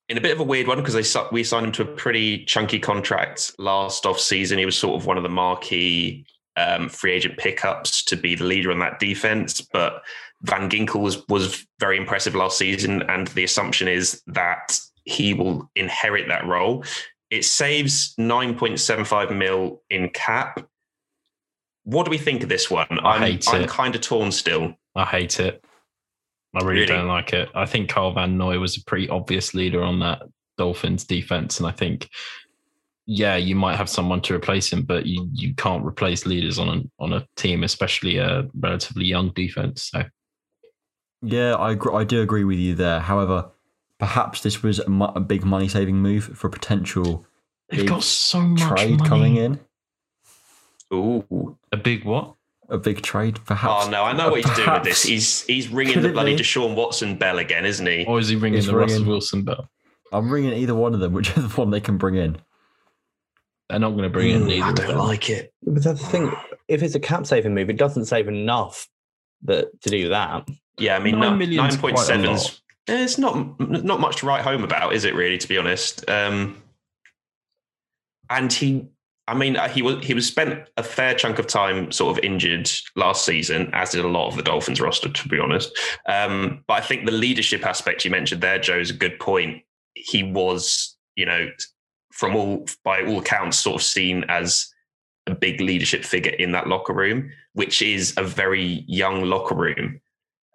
in 0.08 0.16
a 0.16 0.20
bit 0.20 0.32
of 0.32 0.40
a 0.40 0.44
weird 0.44 0.66
one 0.66 0.78
because 0.78 0.94
they 0.94 1.20
we 1.32 1.44
signed 1.44 1.66
him 1.66 1.72
to 1.72 1.82
a 1.82 1.86
pretty 1.86 2.44
chunky 2.44 2.78
contract 2.78 3.52
last 3.58 4.06
off 4.06 4.18
season. 4.18 4.58
He 4.58 4.66
was 4.66 4.76
sort 4.76 5.00
of 5.00 5.06
one 5.06 5.16
of 5.16 5.22
the 5.22 5.28
marquee 5.28 6.24
um, 6.56 6.88
free 6.88 7.12
agent 7.12 7.38
pickups 7.38 8.04
to 8.06 8.16
be 8.16 8.34
the 8.34 8.44
leader 8.44 8.70
on 8.72 8.78
that 8.80 8.98
defense. 8.98 9.60
But 9.72 10.02
Van 10.42 10.68
Ginkel 10.70 11.00
was 11.00 11.26
was 11.28 11.66
very 11.78 11.96
impressive 11.96 12.34
last 12.34 12.58
season, 12.58 13.02
and 13.02 13.28
the 13.28 13.44
assumption 13.44 13.88
is 13.88 14.22
that 14.28 14.78
he 15.04 15.34
will 15.34 15.70
inherit 15.76 16.28
that 16.28 16.46
role. 16.46 16.84
It 17.30 17.44
saves 17.44 18.14
nine 18.18 18.56
point 18.56 18.80
seven 18.80 19.04
five 19.04 19.30
mil 19.30 19.82
in 19.90 20.08
cap. 20.10 20.66
What 21.84 22.04
do 22.04 22.10
we 22.10 22.18
think 22.18 22.42
of 22.42 22.48
this 22.48 22.70
one? 22.70 22.86
I 23.02 23.12
I'm 23.16 23.22
hate 23.22 23.48
I'm 23.48 23.62
it. 23.62 23.68
kind 23.68 23.94
of 23.94 24.00
torn 24.00 24.32
still. 24.32 24.74
I 24.94 25.04
hate 25.04 25.40
it. 25.40 25.64
I 26.54 26.58
really, 26.64 26.80
Really? 26.80 26.86
don't 26.86 27.06
like 27.06 27.32
it. 27.32 27.48
I 27.54 27.64
think 27.64 27.88
Carl 27.88 28.12
Van 28.12 28.36
Noy 28.36 28.58
was 28.58 28.76
a 28.76 28.84
pretty 28.84 29.08
obvious 29.08 29.54
leader 29.54 29.82
on 29.82 30.00
that 30.00 30.22
Dolphins 30.58 31.04
defense, 31.04 31.58
and 31.58 31.66
I 31.66 31.70
think, 31.70 32.08
yeah, 33.12 33.34
you 33.34 33.56
might 33.56 33.74
have 33.74 33.88
someone 33.88 34.20
to 34.20 34.34
replace 34.34 34.72
him, 34.72 34.82
but 34.82 35.04
you 35.04 35.28
you 35.32 35.52
can't 35.56 35.84
replace 35.84 36.26
leaders 36.26 36.60
on 36.60 36.68
a 36.68 37.02
on 37.02 37.12
a 37.12 37.26
team, 37.34 37.64
especially 37.64 38.18
a 38.18 38.46
relatively 38.54 39.04
young 39.04 39.30
defense. 39.30 39.90
So 39.90 40.04
Yeah, 41.20 41.56
I 41.56 41.72
agree, 41.72 41.92
I 41.92 42.04
do 42.04 42.22
agree 42.22 42.44
with 42.44 42.58
you 42.58 42.76
there. 42.76 43.00
However, 43.00 43.50
perhaps 43.98 44.42
this 44.42 44.62
was 44.62 44.78
a, 44.78 44.88
mu- 44.88 45.06
a 45.16 45.20
big 45.20 45.44
money 45.44 45.66
saving 45.66 45.96
move 45.96 46.22
for 46.38 46.46
a 46.46 46.50
potential 46.50 47.26
they've 47.68 47.80
big 47.80 47.88
got 47.88 48.04
so 48.04 48.40
much 48.42 48.60
trade 48.60 48.98
money. 48.98 49.08
coming 49.08 49.36
in. 49.36 49.60
Ooh. 50.94 51.58
A 51.72 51.76
big 51.76 52.04
what? 52.04 52.34
A 52.68 52.78
big 52.78 53.02
trade, 53.02 53.40
perhaps. 53.44 53.86
Oh 53.86 53.90
no, 53.90 54.04
I 54.04 54.12
know 54.12 54.30
what 54.30 54.44
he's 54.44 54.54
doing 54.56 54.72
with 54.72 54.84
this. 54.84 55.02
He's 55.02 55.42
he's 55.46 55.68
ringing 55.68 55.94
Could 55.94 56.04
the 56.04 56.12
bloody 56.12 56.36
be? 56.36 56.42
Deshaun 56.42 56.76
Watson 56.76 57.18
bell 57.18 57.38
again, 57.38 57.66
isn't 57.66 57.86
he? 57.86 58.04
Or 58.06 58.20
is 58.20 58.28
he 58.28 58.36
ringing 58.36 58.58
It's 58.58 58.68
the 58.68 58.76
Russell. 58.76 59.04
Wilson 59.04 59.42
bell? 59.42 59.68
I'm 60.12 60.30
ringing 60.30 60.52
either 60.52 60.76
one 60.76 60.94
of 60.94 61.00
them, 61.00 61.12
whichever 61.18 61.48
one 61.48 61.70
they 61.70 61.80
can 61.80 61.98
bring 61.98 62.14
in. 62.14 62.38
They're 63.70 63.78
not 63.78 63.90
going 63.90 64.02
to 64.02 64.10
bring 64.10 64.30
in 64.30 64.46
neither 64.46 64.64
I 64.64 64.72
don't 64.72 64.88
them. 64.88 64.98
like 64.98 65.30
it. 65.30 65.54
But 65.62 65.84
that's 65.84 66.00
the 66.00 66.06
thing. 66.08 66.32
If 66.66 66.82
it's 66.82 66.96
a 66.96 67.00
cap 67.00 67.24
saving 67.24 67.54
move, 67.54 67.70
it 67.70 67.76
doesn't 67.76 68.06
save 68.06 68.26
enough 68.26 68.88
that 69.42 69.80
to 69.82 69.90
do 69.90 70.08
that. 70.08 70.48
Yeah, 70.78 70.96
I 70.96 70.98
mean 70.98 71.20
Nine 71.20 71.38
nine 71.38 71.78
point 71.78 71.98
seven's. 71.98 72.62
It's 72.88 73.18
not 73.18 73.60
not 73.60 74.00
much 74.00 74.16
to 74.16 74.26
write 74.26 74.42
home 74.42 74.64
about, 74.64 74.94
is 74.94 75.04
it? 75.04 75.14
Really, 75.14 75.38
to 75.38 75.46
be 75.48 75.56
honest. 75.56 76.08
Um, 76.10 76.60
and 78.28 78.52
he, 78.52 78.88
I 79.28 79.34
mean, 79.34 79.56
uh, 79.56 79.68
he 79.68 79.82
was 79.82 80.04
he 80.04 80.14
was 80.14 80.26
spent 80.26 80.68
a 80.76 80.82
fair 80.82 81.14
chunk 81.14 81.38
of 81.38 81.46
time 81.46 81.92
sort 81.92 82.18
of 82.18 82.24
injured 82.24 82.68
last 82.96 83.24
season, 83.24 83.70
as 83.72 83.90
did 83.90 84.04
a 84.04 84.08
lot 84.08 84.28
of 84.28 84.36
the 84.36 84.42
Dolphins 84.42 84.80
roster, 84.80 85.08
to 85.10 85.28
be 85.28 85.38
honest. 85.38 85.70
Um, 86.08 86.64
but 86.66 86.74
I 86.74 86.80
think 86.80 87.06
the 87.06 87.12
leadership 87.12 87.64
aspect 87.64 88.04
you 88.04 88.10
mentioned 88.10 88.40
there, 88.40 88.58
Joe, 88.58 88.78
is 88.78 88.90
a 88.90 88.94
good 88.94 89.20
point. 89.20 89.62
He 89.94 90.24
was, 90.24 90.96
you 91.14 91.26
know, 91.26 91.48
from 92.12 92.36
all 92.36 92.66
by 92.84 93.02
all 93.02 93.20
accounts, 93.20 93.58
sort 93.58 93.76
of 93.76 93.82
seen 93.82 94.24
as 94.28 94.72
a 95.26 95.34
big 95.34 95.60
leadership 95.60 96.04
figure 96.04 96.32
in 96.32 96.52
that 96.52 96.66
locker 96.66 96.92
room, 96.92 97.30
which 97.52 97.82
is 97.82 98.14
a 98.16 98.24
very 98.24 98.84
young 98.86 99.24
locker 99.24 99.54
room. 99.54 100.00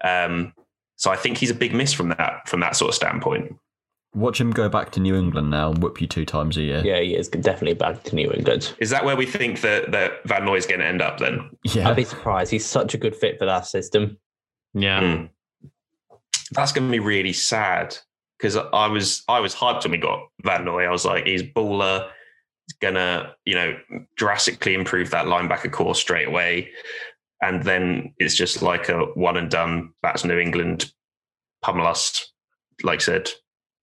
Um, 0.04 0.54
so 0.98 1.12
I 1.12 1.16
think 1.16 1.38
he's 1.38 1.52
a 1.52 1.56
big 1.56 1.74
miss 1.74 1.94
from 1.94 2.10
that 2.10 2.48
from 2.48 2.60
that 2.62 2.76
sort 2.76 2.90
of 2.90 2.96
standpoint. 2.96 3.56
Watch 4.14 4.40
him 4.40 4.52
go 4.52 4.70
back 4.70 4.92
to 4.92 5.02
New 5.02 5.16
England 5.16 5.50
now 5.50 5.72
and 5.72 5.84
whoop 5.84 6.00
you 6.00 6.08
two 6.08 6.24
times 6.26 6.56
a 6.56 6.62
year. 6.62 6.82
Yeah, 6.86 7.02
he 7.02 7.16
is 7.16 7.28
definitely 7.28 7.74
back 7.74 8.02
to 8.04 8.16
New 8.16 8.32
England. 8.32 8.74
Is 8.80 8.90
that 8.92 9.04
where 9.04 9.18
we 9.18 9.26
think 9.26 9.60
that 9.60 9.92
that 9.92 10.26
Van 10.26 10.46
Noy 10.46 10.56
is 10.56 10.66
going 10.66 10.80
to 10.80 10.86
end 10.86 11.02
up 11.02 11.20
then? 11.20 11.50
Yeah. 11.66 11.90
I'd 11.90 11.98
be 11.98 12.06
surprised. 12.06 12.50
He's 12.50 12.66
such 12.66 12.94
a 12.94 12.98
good 12.98 13.14
fit 13.14 13.38
for 13.38 13.46
that 13.46 13.68
system. 13.68 14.18
Yeah. 14.74 15.18
Hmm. 15.18 15.26
That's 16.52 16.72
going 16.72 16.88
to 16.88 16.92
be 16.92 17.00
really 17.00 17.34
sad 17.34 17.98
because 18.46 18.64
I 18.74 18.88
was 18.88 19.24
I 19.28 19.40
was 19.40 19.56
hyped 19.56 19.84
when 19.84 19.92
we 19.92 19.98
got 19.98 20.28
Van 20.44 20.66
Noy. 20.66 20.84
I 20.84 20.92
was 20.92 21.04
like, 21.04 21.26
he's 21.26 21.42
baller. 21.42 22.08
He's 22.68 22.78
gonna 22.80 23.34
you 23.44 23.56
know 23.56 23.76
drastically 24.16 24.76
improve 24.76 25.10
that 25.10 25.26
linebacker 25.26 25.72
corps 25.72 25.96
straight 25.96 26.28
away. 26.28 26.70
And 27.42 27.64
then 27.64 28.14
it's 28.20 28.36
just 28.36 28.62
like 28.62 28.88
a 28.88 29.06
one 29.16 29.38
and 29.38 29.50
done. 29.50 29.94
That's 30.04 30.24
New 30.24 30.38
England, 30.38 30.92
pummel 31.64 31.88
us, 31.88 32.32
like 32.84 33.00
I 33.00 33.04
said, 33.04 33.30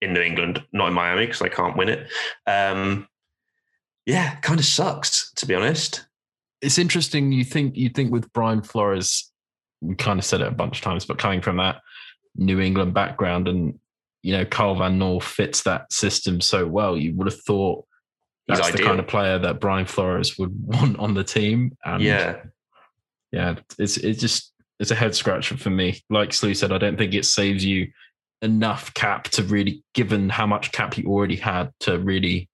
in 0.01 0.13
New 0.13 0.23
England, 0.23 0.63
not 0.73 0.89
in 0.89 0.95
Miami 0.95 1.27
because 1.27 1.43
I 1.43 1.49
can't 1.49 1.77
win 1.77 1.89
it. 1.89 2.07
Um, 2.47 3.09
yeah, 4.07 4.37
kind 4.37 4.61
of 4.61 4.67
sucks 4.67 5.33
to 5.35 5.47
be 5.47 5.57
honest. 5.57 6.07
it's 6.61 6.79
interesting. 6.79 7.33
You 7.33 7.43
think 7.43 7.77
you 7.77 7.89
think 7.89 8.13
with 8.13 8.33
Brian 8.33 8.63
Flores, 8.63 9.29
we 9.81 9.97
kind 9.97 10.21
of 10.21 10.25
said 10.25 10.41
it 10.41 10.47
a 10.47 10.53
bunch 10.53 10.79
of 10.79 10.85
times, 10.85 11.05
but 11.05 11.19
coming 11.19 11.41
from 11.41 11.57
that 11.57 11.81
New 12.37 12.61
England 12.61 12.95
background, 12.95 13.49
and 13.49 13.79
you 14.23 14.33
know, 14.37 14.45
Carl 14.45 14.77
Van 14.77 14.99
Noy 14.99 15.19
fits 15.19 15.63
that 15.65 15.93
system 15.93 16.41
so 16.41 16.67
well. 16.67 16.97
You 16.97 17.15
would 17.17 17.27
have 17.27 17.41
thought 17.43 17.85
He's 18.47 18.59
that's 18.59 18.69
the 18.69 18.75
ideal. 18.75 18.87
kind 18.87 19.01
of 19.01 19.07
player 19.07 19.39
that 19.39 19.61
Brian 19.61 19.87
Flores 19.87 20.39
would 20.39 20.53
want 20.67 20.99
on 20.99 21.15
the 21.15 21.25
team. 21.25 21.77
And 21.85 22.03
yeah, 22.03 22.43
yeah, 23.31 23.57
it's 23.79 23.97
it's 23.97 24.21
just 24.21 24.53
it's 24.81 24.91
a 24.91 24.97
head 24.97 25.15
scratcher 25.15 25.57
for 25.57 25.71
me. 25.71 26.03
Like 26.11 26.33
Slew 26.33 26.55
said, 26.55 26.73
I 26.73 26.79
don't 26.79 26.97
think 26.97 27.15
it 27.15 27.25
saves 27.25 27.65
you 27.65 27.89
enough 28.41 28.93
cap 28.95 29.25
to 29.25 29.45
really, 29.45 29.85
given 29.95 30.29
how 30.29 30.47
much 30.47 30.73
cap 30.73 30.97
you 30.99 31.07
already 31.07 31.37
had, 31.37 31.73
to 31.81 31.99
really 31.99 32.49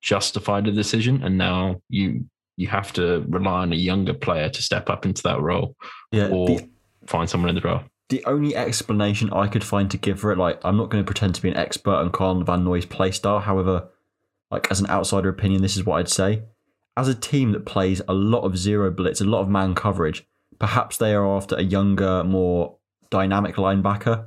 justify 0.00 0.60
the 0.60 0.70
decision. 0.70 1.22
And 1.22 1.38
now 1.38 1.80
you 1.88 2.26
you 2.56 2.68
have 2.68 2.92
to 2.92 3.24
rely 3.28 3.62
on 3.62 3.72
a 3.72 3.76
younger 3.76 4.14
player 4.14 4.48
to 4.48 4.62
step 4.62 4.88
up 4.88 5.04
into 5.04 5.22
that 5.24 5.40
role, 5.40 5.74
yeah. 6.12 6.28
or 6.28 6.46
The, 6.46 6.68
find 7.06 7.28
someone 7.28 7.48
in 7.48 7.56
the 7.56 7.60
draft. 7.60 7.88
The 8.08 8.24
only 8.26 8.54
explanation 8.54 9.32
I 9.32 9.46
could 9.48 9.64
find 9.64 9.90
to 9.90 9.96
give 9.96 10.20
for 10.20 10.30
it, 10.32 10.38
like, 10.38 10.60
I'm 10.64 10.76
not 10.76 10.90
going 10.90 11.02
to 11.02 11.06
pretend 11.06 11.34
to 11.36 11.42
be 11.42 11.48
an 11.48 11.56
expert 11.56 11.94
on 11.94 12.10
Carl 12.10 12.42
Van 12.44 12.64
Noy's 12.64 12.86
play 12.86 13.10
style. 13.10 13.40
However, 13.40 13.88
like, 14.50 14.70
as 14.70 14.80
an 14.80 14.88
outsider 14.88 15.28
opinion, 15.28 15.62
this 15.62 15.76
is 15.76 15.84
what 15.84 15.96
I'd 15.96 16.08
say. 16.08 16.42
As 16.96 17.08
a 17.08 17.14
team 17.14 17.52
that 17.52 17.64
plays 17.66 18.02
a 18.06 18.12
lot 18.12 18.42
of 18.42 18.56
zero 18.58 18.90
blitz, 18.90 19.20
a 19.20 19.24
lot 19.24 19.40
of 19.40 19.48
man 19.48 19.74
coverage, 19.74 20.26
perhaps 20.58 20.96
they 20.96 21.14
are 21.14 21.26
after 21.36 21.56
a 21.56 21.62
younger, 21.62 22.22
more 22.22 22.76
dynamic 23.10 23.56
linebacker 23.56 24.26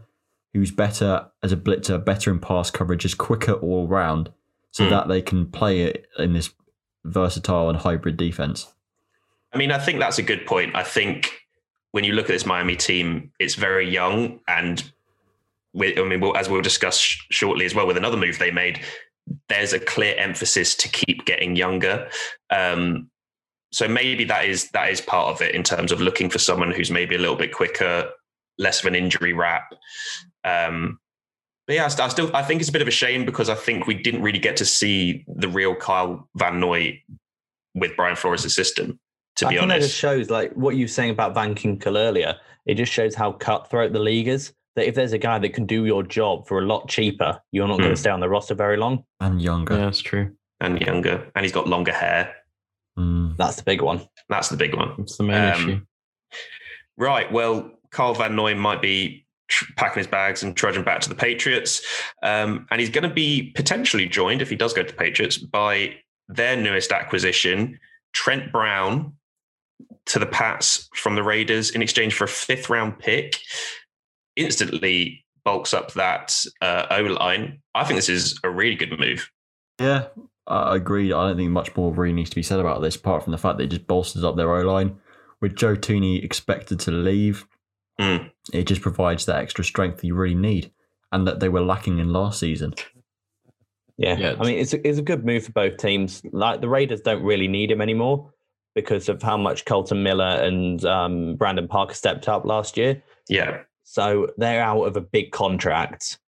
who's 0.54 0.72
better 0.72 1.28
as 1.44 1.52
a 1.52 1.58
blitzer, 1.58 2.04
better 2.04 2.32
in 2.32 2.40
pass 2.40 2.72
coverage, 2.72 3.06
is 3.06 3.14
quicker 3.14 3.54
all 3.54 3.88
round, 3.88 4.32
so 4.72 4.86
Hmm. 4.86 4.90
that 4.90 5.08
they 5.08 5.22
can 5.22 5.46
play 5.46 5.82
it 5.82 6.08
in 6.18 6.34
this 6.34 6.50
versatile 7.06 7.70
and 7.70 7.78
hybrid 7.80 8.18
defense. 8.18 8.74
I 9.54 9.58
mean, 9.58 9.72
I 9.72 9.78
think 9.78 10.00
that's 10.00 10.18
a 10.18 10.24
good 10.24 10.46
point. 10.46 10.76
I 10.76 10.84
think 10.84 11.47
when 11.98 12.04
you 12.04 12.14
look 12.14 12.26
at 12.30 12.34
this 12.34 12.46
Miami 12.46 12.76
team, 12.76 13.32
it's 13.40 13.56
very 13.56 13.90
young, 13.90 14.40
and 14.48 14.84
we, 15.74 15.98
I 15.98 16.04
mean, 16.04 16.20
we'll, 16.20 16.38
as 16.38 16.48
we'll 16.48 16.62
discuss 16.62 17.00
sh- 17.00 17.26
shortly 17.32 17.66
as 17.66 17.74
well 17.74 17.88
with 17.88 17.98
another 17.98 18.18
move 18.18 18.38
they 18.38 18.52
made, 18.52 18.82
there's 19.50 19.74
a 19.74 19.80
clear 19.80 20.14
emphasis 20.16 20.76
to 20.76 20.88
keep 20.90 21.26
getting 21.26 21.56
younger. 21.56 22.08
Um, 22.52 23.10
so 23.72 23.88
maybe 23.88 24.26
that 24.26 24.46
is 24.46 24.70
that 24.74 24.92
is 24.92 25.02
part 25.02 25.30
of 25.34 25.42
it 25.42 25.56
in 25.56 25.64
terms 25.64 25.92
of 25.92 26.00
looking 26.00 26.30
for 26.30 26.38
someone 26.38 26.70
who's 26.70 26.92
maybe 26.92 27.16
a 27.16 27.18
little 27.18 27.36
bit 27.36 27.52
quicker, 27.52 28.12
less 28.60 28.80
of 28.82 28.86
an 28.86 28.94
injury 28.94 29.34
wrap. 29.34 29.74
Um, 30.44 31.00
But 31.66 31.78
yeah, 31.78 31.90
I 31.90 32.06
I 32.06 32.10
still 32.10 32.30
I 32.36 32.44
think 32.44 32.62
it's 32.62 32.70
a 32.70 32.74
bit 32.78 32.84
of 32.84 32.88
a 32.88 32.92
shame 33.04 33.26
because 33.26 33.50
I 33.50 33.56
think 33.56 33.88
we 33.88 33.96
didn't 33.96 34.22
really 34.22 34.40
get 34.40 34.58
to 34.58 34.66
see 34.66 35.26
the 35.28 35.50
real 35.50 35.74
Kyle 35.76 36.30
Van 36.36 36.60
Noy 36.60 37.02
with 37.74 37.96
Brian 37.98 38.16
Flores' 38.16 38.54
system. 38.54 39.00
To 39.38 39.48
I 39.48 39.50
be 39.50 39.56
think 39.58 39.68
that 39.70 39.74
honest, 39.76 39.88
just 39.90 40.00
shows 40.00 40.30
like 40.30 40.52
what 40.54 40.76
you 40.76 40.84
were 40.86 40.90
saying 40.90 41.12
about 41.12 41.34
Van 41.34 41.54
Ginkel 41.56 41.96
earlier. 41.98 42.36
It 42.66 42.76
just 42.76 42.92
shows 42.92 43.16
how 43.16 43.32
cutthroat 43.34 43.94
the 43.94 44.00
league 44.00 44.28
is. 44.28 44.54
That 44.76 44.88
if 44.88 44.94
there's 44.96 45.14
a 45.14 45.18
guy 45.18 45.40
that 45.40 45.54
can 45.54 45.66
do 45.66 45.86
your 45.86 46.04
job 46.04 46.48
for 46.48 46.60
a 46.60 46.66
lot 46.66 46.88
cheaper, 46.88 47.42
you're 47.52 47.68
not 47.68 47.78
going 47.80 47.90
Hmm. 47.90 47.96
to 47.96 48.00
stay 48.00 48.10
on 48.12 48.20
the 48.20 48.30
roster 48.30 48.54
very 48.56 48.78
long. 48.78 49.04
and 49.20 49.42
younger. 49.42 49.74
Yeah, 49.76 49.86
that's 49.86 50.02
true. 50.02 50.32
and 50.60 50.80
younger, 50.82 51.32
and 51.36 51.46
he's 51.46 51.52
got 51.52 51.68
longer 51.68 51.92
hair. 51.92 52.34
Mm. 52.98 53.38
That's 53.38 53.58
the 53.58 53.64
big 53.64 53.82
one. 53.82 54.02
That's 54.28 54.50
the 54.50 54.58
big 54.58 54.76
one. 54.76 54.94
That's 54.98 55.18
the 55.18 55.24
main 55.24 55.36
Um, 55.54 55.70
issue. 55.70 55.82
Right. 56.98 57.32
Well, 57.32 57.72
Carl 57.92 58.14
Van 58.16 58.36
Noy 58.36 58.56
might 58.56 58.82
be 58.82 59.26
tr- 59.50 59.66
packing 59.78 60.00
his 60.00 60.08
bags 60.08 60.42
and 60.44 60.56
trudging 60.58 60.84
back 60.84 61.02
to 61.02 61.10
the 61.10 61.16
Patriots. 61.16 61.82
Um, 62.24 62.66
and 62.72 62.80
he's 62.82 62.90
going 62.90 63.08
to 63.08 63.14
be 63.14 63.52
potentially 63.56 64.08
joined, 64.08 64.42
if 64.42 64.50
he 64.50 64.56
does 64.56 64.74
go 64.74 64.82
to 64.84 64.92
the 64.92 64.98
Patriots, 64.98 65.38
by 65.38 65.96
their 66.28 66.56
newest 66.58 66.92
acquisition, 66.92 67.80
Trent 68.14 68.52
Brown, 68.52 69.14
to 70.08 70.20
the 70.20 70.26
Pats 70.26 70.90
from 70.94 71.16
the 71.16 71.24
Raiders 71.24 71.70
in 71.72 71.82
exchange 71.82 72.14
for 72.14 72.24
a 72.26 72.28
fifth 72.30 72.70
round 72.70 72.98
pick. 73.00 73.38
Instantly 74.36 75.26
bulks 75.44 75.74
up 75.74 75.94
that 75.94 76.36
uh, 76.62 76.86
O 76.92 77.02
line. 77.04 77.62
I 77.74 77.84
think 77.84 77.98
this 77.98 78.10
is 78.10 78.40
a 78.44 78.50
really 78.50 78.76
good 78.76 78.98
move. 79.00 79.32
Yeah, 79.80 80.08
I 80.46 80.56
I 80.56 80.76
agree. 80.76 81.12
I 81.12 81.28
don't 81.28 81.38
think 81.38 81.52
much 81.52 81.76
more 81.76 81.92
really 81.94 82.14
needs 82.14 82.30
to 82.30 82.36
be 82.36 82.44
said 82.44 82.60
about 82.60 82.82
this, 82.82 82.96
apart 82.96 83.24
from 83.24 83.32
the 83.32 83.38
fact 83.38 83.58
that 83.58 83.66
it 83.66 83.72
just 83.72 83.88
bolsters 83.88 84.24
up 84.24 84.36
their 84.36 84.54
O 84.56 84.62
line. 84.62 85.00
With 85.42 85.56
Joe 85.56 85.76
Thuney 85.76 86.24
expected 86.24 86.80
to 86.82 86.92
leave, 86.92 87.46
Mm. 88.00 88.30
it 88.54 88.68
just 88.68 88.82
provides 88.82 89.26
that 89.26 89.40
extra 89.40 89.64
strength 89.64 90.04
you 90.04 90.14
really 90.14 90.36
need, 90.36 90.72
and 91.12 91.28
that 91.28 91.40
they 91.40 91.50
were 91.50 91.62
lacking 91.62 91.98
in 91.98 92.14
last 92.14 92.40
season. 92.40 92.76
Yeah. 93.98 94.18
Yeah. 94.18 94.36
I 94.40 94.44
mean, 94.46 94.60
it's 94.60 94.74
a, 94.74 94.88
it's 94.88 95.00
a 95.00 95.04
good 95.04 95.26
move 95.26 95.46
for 95.46 95.52
both 95.52 95.78
teams. 95.78 96.22
Like 96.32 96.62
the 96.62 96.70
Raiders 96.70 97.02
don't 97.02 97.24
really 97.24 97.48
need 97.48 97.72
him 97.72 97.82
anymore 97.82 98.32
because 98.78 99.10
of 99.10 99.24
how 99.24 99.36
much 99.36 99.66
Kolton 99.66 100.04
Miller 100.04 100.24
and 100.24 100.86
um, 100.86 101.36
Brandon 101.36 101.68
Parker 101.68 101.96
stepped 101.96 102.30
up 102.30 102.46
last 102.46 102.78
year. 102.78 103.02
Yeah. 103.28 103.62
So 103.82 104.28
they're 104.38 104.62
out 104.62 104.84
of 104.84 104.96
a 104.96 105.02
big 105.02 105.32
contract. 105.32 106.20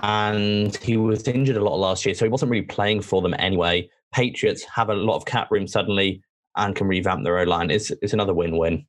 And 0.00 0.76
he 0.76 0.96
was 0.96 1.26
injured 1.26 1.56
a 1.56 1.64
lot 1.64 1.76
last 1.76 2.06
year, 2.06 2.14
so 2.14 2.24
he 2.24 2.28
wasn't 2.28 2.52
really 2.52 2.66
playing 2.66 3.00
for 3.00 3.20
them 3.20 3.34
anyway. 3.36 3.90
Patriots 4.14 4.62
have 4.72 4.90
a 4.90 4.94
lot 4.94 5.16
of 5.16 5.24
cap 5.24 5.50
room 5.50 5.66
suddenly 5.66 6.22
and 6.54 6.76
can 6.76 6.86
revamp 6.86 7.24
their 7.24 7.40
O 7.40 7.42
line. 7.42 7.72
It's 7.72 7.90
it's 8.00 8.12
another 8.12 8.32
win 8.32 8.56
win. 8.56 8.86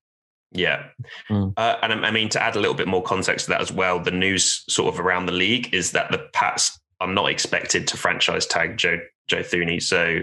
Yeah. 0.52 0.84
Mm. 1.32 1.54
Uh, 1.58 1.78
and 1.82 1.94
I 1.94 2.10
I 2.10 2.12
mean, 2.12 2.30
to 2.30 2.44
add 2.44 2.56
a 2.56 2.60
little 2.60 2.76
bit 2.76 2.88
more 2.88 3.02
context 3.02 3.46
to 3.46 3.52
that 3.54 3.62
as 3.62 3.72
well, 3.72 4.00
the 4.00 4.12
news 4.12 4.64
sort 4.70 4.94
of 4.94 5.00
around 5.00 5.26
the 5.26 5.32
league 5.32 5.74
is 5.74 5.94
that 5.94 6.12
the 6.12 6.30
Pats 6.34 6.80
are 7.02 7.08
not 7.08 7.32
expected 7.32 7.88
to 7.88 7.98
franchise 7.98 8.46
tag 8.46 8.78
Joe, 8.78 9.00
Joe 9.28 9.42
Thuney. 9.42 9.82
So 9.82 10.20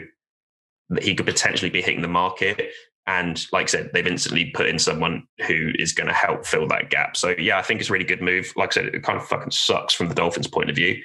that 0.91 1.03
he 1.03 1.15
could 1.15 1.27
potentially 1.27 1.71
be 1.71 1.83
hitting 1.83 2.03
the 2.03 2.09
market. 2.09 2.71
And 3.09 3.45
like 3.53 3.65
I 3.65 3.67
said, 3.67 3.91
they've 3.93 4.07
instantly 4.07 4.47
put 4.51 4.67
in 4.67 4.79
someone 4.79 5.27
who 5.47 5.71
is 5.79 5.93
going 5.93 6.09
to 6.09 6.15
help 6.15 6.45
fill 6.45 6.67
that 6.69 6.91
gap. 6.91 7.17
So 7.17 7.35
yeah, 7.39 7.59
I 7.59 7.63
think 7.63 7.81
it's 7.81 7.89
a 7.89 7.93
really 7.93 8.05
good 8.05 8.21
move. 8.21 8.53
Like 8.57 8.71
I 8.71 8.75
said, 8.75 8.87
it 8.87 9.03
kind 9.05 9.19
of 9.19 9.27
fucking 9.29 9.53
sucks 9.53 9.95
from 9.95 10.09
the 10.09 10.15
Dolphins' 10.15 10.49
point 10.49 10.71
of 10.71 10.77
view. 10.77 11.01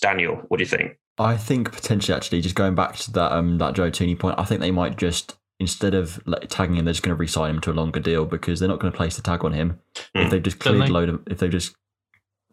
Daniel, 0.00 0.36
what 0.48 0.58
do 0.58 0.62
you 0.62 0.68
think? 0.68 0.98
I 1.18 1.36
think 1.36 1.72
potentially, 1.72 2.14
actually, 2.14 2.42
just 2.42 2.54
going 2.54 2.74
back 2.74 2.96
to 2.96 3.10
that 3.12 3.32
um 3.32 3.58
that 3.58 3.74
Joe 3.74 3.90
Thuney 3.90 4.18
point, 4.18 4.38
I 4.38 4.44
think 4.44 4.60
they 4.60 4.70
might 4.70 4.96
just 4.96 5.36
instead 5.58 5.94
of 5.94 6.20
like, 6.26 6.48
tagging 6.48 6.76
him, 6.76 6.84
they're 6.84 6.92
just 6.92 7.02
going 7.02 7.16
to 7.16 7.18
re-sign 7.18 7.54
him 7.54 7.60
to 7.62 7.70
a 7.70 7.72
longer 7.72 7.98
deal 8.00 8.26
because 8.26 8.60
they're 8.60 8.68
not 8.68 8.78
going 8.78 8.92
to 8.92 8.96
place 8.96 9.16
the 9.16 9.22
tag 9.22 9.42
on 9.42 9.52
him 9.52 9.80
Hmm. 10.14 10.22
if 10.22 10.30
they've 10.30 10.42
just 10.42 10.58
cleared 10.58 10.82
they? 10.82 10.86
a 10.86 10.92
load 10.92 11.08
of 11.08 11.22
if 11.30 11.38
they've 11.38 11.50
just 11.50 11.74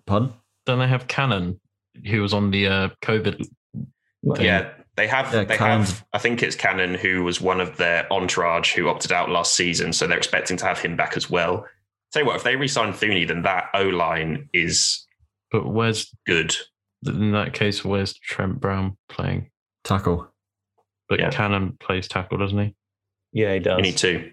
pardon. 0.05 0.31
Don't 0.65 0.79
they 0.79 0.87
have 0.87 1.07
Cannon, 1.07 1.59
who 2.09 2.21
was 2.21 2.33
on 2.33 2.51
the 2.51 2.67
uh, 2.67 2.89
COVID? 3.01 3.45
thing? 4.35 4.45
Yeah, 4.45 4.71
they 4.95 5.07
have. 5.07 5.33
Yeah, 5.33 5.43
they 5.43 5.57
Cannon's- 5.57 5.91
have. 5.99 6.05
I 6.13 6.17
think 6.19 6.43
it's 6.43 6.55
Cannon 6.55 6.93
who 6.95 7.23
was 7.23 7.41
one 7.41 7.59
of 7.61 7.77
their 7.77 8.11
entourage 8.11 8.73
who 8.73 8.87
opted 8.89 9.11
out 9.11 9.29
last 9.29 9.55
season, 9.55 9.93
so 9.93 10.05
they're 10.07 10.17
expecting 10.17 10.57
to 10.57 10.65
have 10.65 10.79
him 10.79 10.95
back 10.95 11.17
as 11.17 11.29
well. 11.29 11.65
Tell 12.11 12.21
you 12.21 12.27
what, 12.27 12.35
if 12.35 12.43
they 12.43 12.55
re-sign 12.55 12.93
Thuney, 12.93 13.27
then 13.27 13.41
that 13.41 13.69
O 13.73 13.83
line 13.85 14.49
is 14.53 15.05
But 15.51 15.65
where's 15.67 16.13
good. 16.27 16.55
in 17.05 17.31
that 17.31 17.53
case? 17.53 17.83
Where's 17.83 18.13
Trent 18.13 18.59
Brown 18.59 18.97
playing? 19.09 19.49
Tackle. 19.83 20.31
But 21.09 21.19
Yeah. 21.19 21.31
Cannon 21.31 21.75
plays 21.79 22.07
tackle, 22.07 22.37
doesn't 22.37 22.57
he? 22.59 22.75
Yeah, 23.33 23.53
he 23.55 23.59
does. 23.59 23.77
You 23.77 23.83
need 23.83 23.97
to 23.97 24.31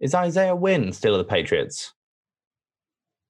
Is 0.00 0.14
Isaiah 0.14 0.56
Wynn 0.56 0.92
still 0.92 1.14
at 1.14 1.18
the 1.18 1.24
Patriots? 1.24 1.94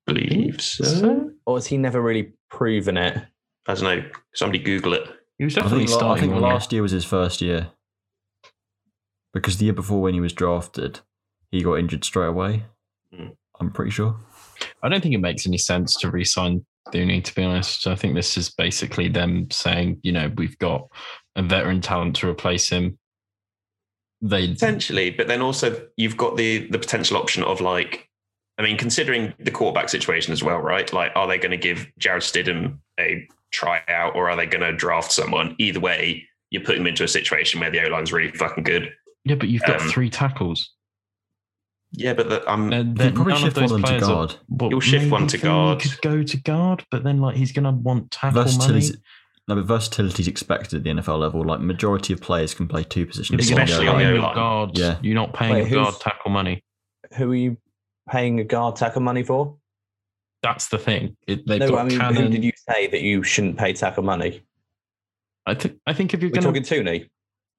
believe 0.07 0.61
so. 0.61 1.31
Or 1.47 1.57
has 1.59 1.67
he 1.67 1.77
never 1.77 2.01
really 2.01 2.33
proven 2.51 2.97
it? 2.97 3.17
I 3.69 3.75
don't 3.75 3.85
know. 3.85 4.11
Somebody 4.35 4.59
Google 4.63 4.95
it. 4.95 5.09
He 5.43 5.47
was 5.47 5.59
I 5.59 5.63
think, 5.63 5.73
la- 5.73 5.97
I 5.97 5.99
starting. 5.99 6.31
think 6.31 6.41
last 6.41 6.73
year 6.73 6.83
was 6.83 6.93
his 6.93 7.05
first 7.05 7.41
year 7.41 7.73
because 9.35 9.57
the 9.57 9.65
year 9.65 9.75
before 9.75 10.01
when 10.01 10.15
he 10.15 10.21
was 10.21 10.33
drafted, 10.33 11.01
he 11.51 11.65
got 11.65 11.81
injured 11.81 12.05
straight 12.05 12.29
away. 12.29 12.63
Hmm. 13.13 13.31
I'm 13.59 13.73
pretty 13.73 13.91
sure. 13.91 14.15
I 14.85 14.89
don't 14.89 15.01
think 15.01 15.17
it 15.17 15.21
makes 15.21 15.45
any 15.45 15.59
sense 15.59 15.97
to 15.97 16.13
re-sign 16.13 16.65
Thuney. 16.93 17.25
To 17.25 17.35
be 17.35 17.43
honest, 17.43 17.89
I 17.89 17.97
think 17.97 18.15
this 18.15 18.37
is 18.37 18.51
basically 18.51 19.09
them 19.09 19.51
saying, 19.51 19.99
you 20.05 20.13
know, 20.13 20.31
we've 20.37 20.57
got 20.61 20.87
a 21.35 21.43
veteran 21.43 21.81
talent 21.81 22.15
to 22.17 22.29
replace 22.29 22.69
him. 22.69 22.97
They 24.21 24.47
Potentially, 24.47 25.11
but 25.11 25.27
then 25.27 25.43
also 25.43 25.89
you've 25.97 26.17
got 26.17 26.37
the 26.37 26.69
the 26.69 26.79
potential 26.79 27.17
option 27.17 27.43
of 27.43 27.61
like, 27.61 28.09
I 28.59 28.63
mean, 28.63 28.79
considering 28.79 29.35
the 29.41 29.51
quarterback 29.51 29.89
situation 29.89 30.33
as 30.33 30.45
well, 30.45 30.59
right? 30.59 30.93
Like, 30.93 31.11
are 31.17 31.27
they 31.27 31.39
going 31.39 31.51
to 31.51 31.57
give 31.57 31.91
Jarrett 31.99 32.23
Stidham 32.23 32.79
a 33.01 33.27
tryout, 33.53 34.17
or 34.17 34.29
are 34.29 34.37
they 34.37 34.47
going 34.47 34.63
to 34.63 34.73
draft 34.73 35.13
someone? 35.13 35.55
Either 35.59 35.81
way, 35.81 36.27
you 36.51 36.61
put 36.61 36.77
them 36.77 36.87
into 36.87 37.05
a 37.05 37.09
situation 37.09 37.61
where 37.61 37.71
the 37.71 37.85
O 37.85 37.89
line's 37.89 38.13
really 38.13 38.33
fucking 38.33 38.65
good. 38.65 38.91
yeah, 39.25 39.37
but 39.37 39.49
you've 39.49 39.63
got 39.63 39.81
Um, 39.81 39.89
three 39.89 40.11
tackles. 40.11 40.71
Yeah, 41.93 42.15
but 42.15 42.29
the, 42.31 42.51
um, 42.51 42.71
They're- 42.71 42.79
He'd 42.83 42.97
they're- 42.97 43.13
probably 43.13 43.33
none 43.35 43.43
of 43.43 43.47
shift 43.47 43.57
one 43.57 43.63
those 43.65 43.71
of 43.73 43.77
them 43.77 43.83
to 43.83 43.89
players 43.89 44.03
are- 44.05 44.07
guard. 44.27 44.35
well, 44.49 44.71
You'll 44.71 44.81
shift 44.81 45.11
one 45.11 45.27
to 45.29 45.37
Thuney 45.39 45.43
guard. 45.43 45.81
Could 45.81 46.01
go 46.01 46.23
to 46.23 46.37
guard, 46.39 46.85
but 46.91 47.05
then 47.05 47.19
like 47.21 47.37
he's 47.37 47.53
going 47.53 47.65
to 47.65 47.71
want 47.71 48.11
tackle 48.11 48.41
money. 48.43 48.51
Versatility, 48.55 48.99
no, 49.49 49.55
but 49.57 49.65
versatility 49.67 50.23
is 50.23 50.29
expected 50.29 50.77
at 50.79 50.85
the 50.85 50.91
NFL 50.91 51.19
level. 51.19 51.45
Like 51.45 51.61
majority 51.61 52.15
of 52.15 52.21
players 52.23 52.55
can 52.55 52.67
play 52.67 52.83
two 52.85 53.05
positions. 53.07 53.43
Especially 53.45 53.85
paying 53.85 53.89
on 53.91 53.99
the 53.99 54.05
your 54.05 54.19
O-line. 54.19 54.35
guard. 54.35 54.79
Yeah. 54.79 54.99
You're 55.03 55.15
not 55.15 55.35
paying 55.35 55.53
Wait, 55.53 55.71
your 55.71 55.85
guard 55.85 56.01
tackle 56.01 56.31
money. 56.31 56.65
Who 57.17 57.31
are 57.31 57.35
you 57.35 57.57
paying 58.09 58.41
a 58.41 58.45
guard 58.45 58.77
tackle 58.77 59.03
money 59.03 59.23
for? 59.23 59.57
That's 60.43 60.69
the 60.69 60.79
thing. 60.79 61.17
It, 61.27 61.47
they've 61.47 61.61
no, 61.61 61.71
got 61.71 61.79
I 61.81 61.85
mean, 61.89 61.99
Cannon. 61.99 62.23
who 62.25 62.29
did 62.31 62.45
you 62.45 62.53
say 62.69 62.89
that 62.89 63.01
you 63.01 63.23
shouldn't 63.23 63.57
pay 63.59 63.73
tackle 63.73 64.03
money? 64.03 64.43
I 65.47 65.55
think. 65.55 65.79
I 65.87 65.93
think 65.93 66.15
if 66.15 66.21
you're 66.21 66.31
We're 66.31 66.41
going 66.41 66.55
to, 66.55 66.61
talking 66.61 66.85
Thuney. 66.87 67.09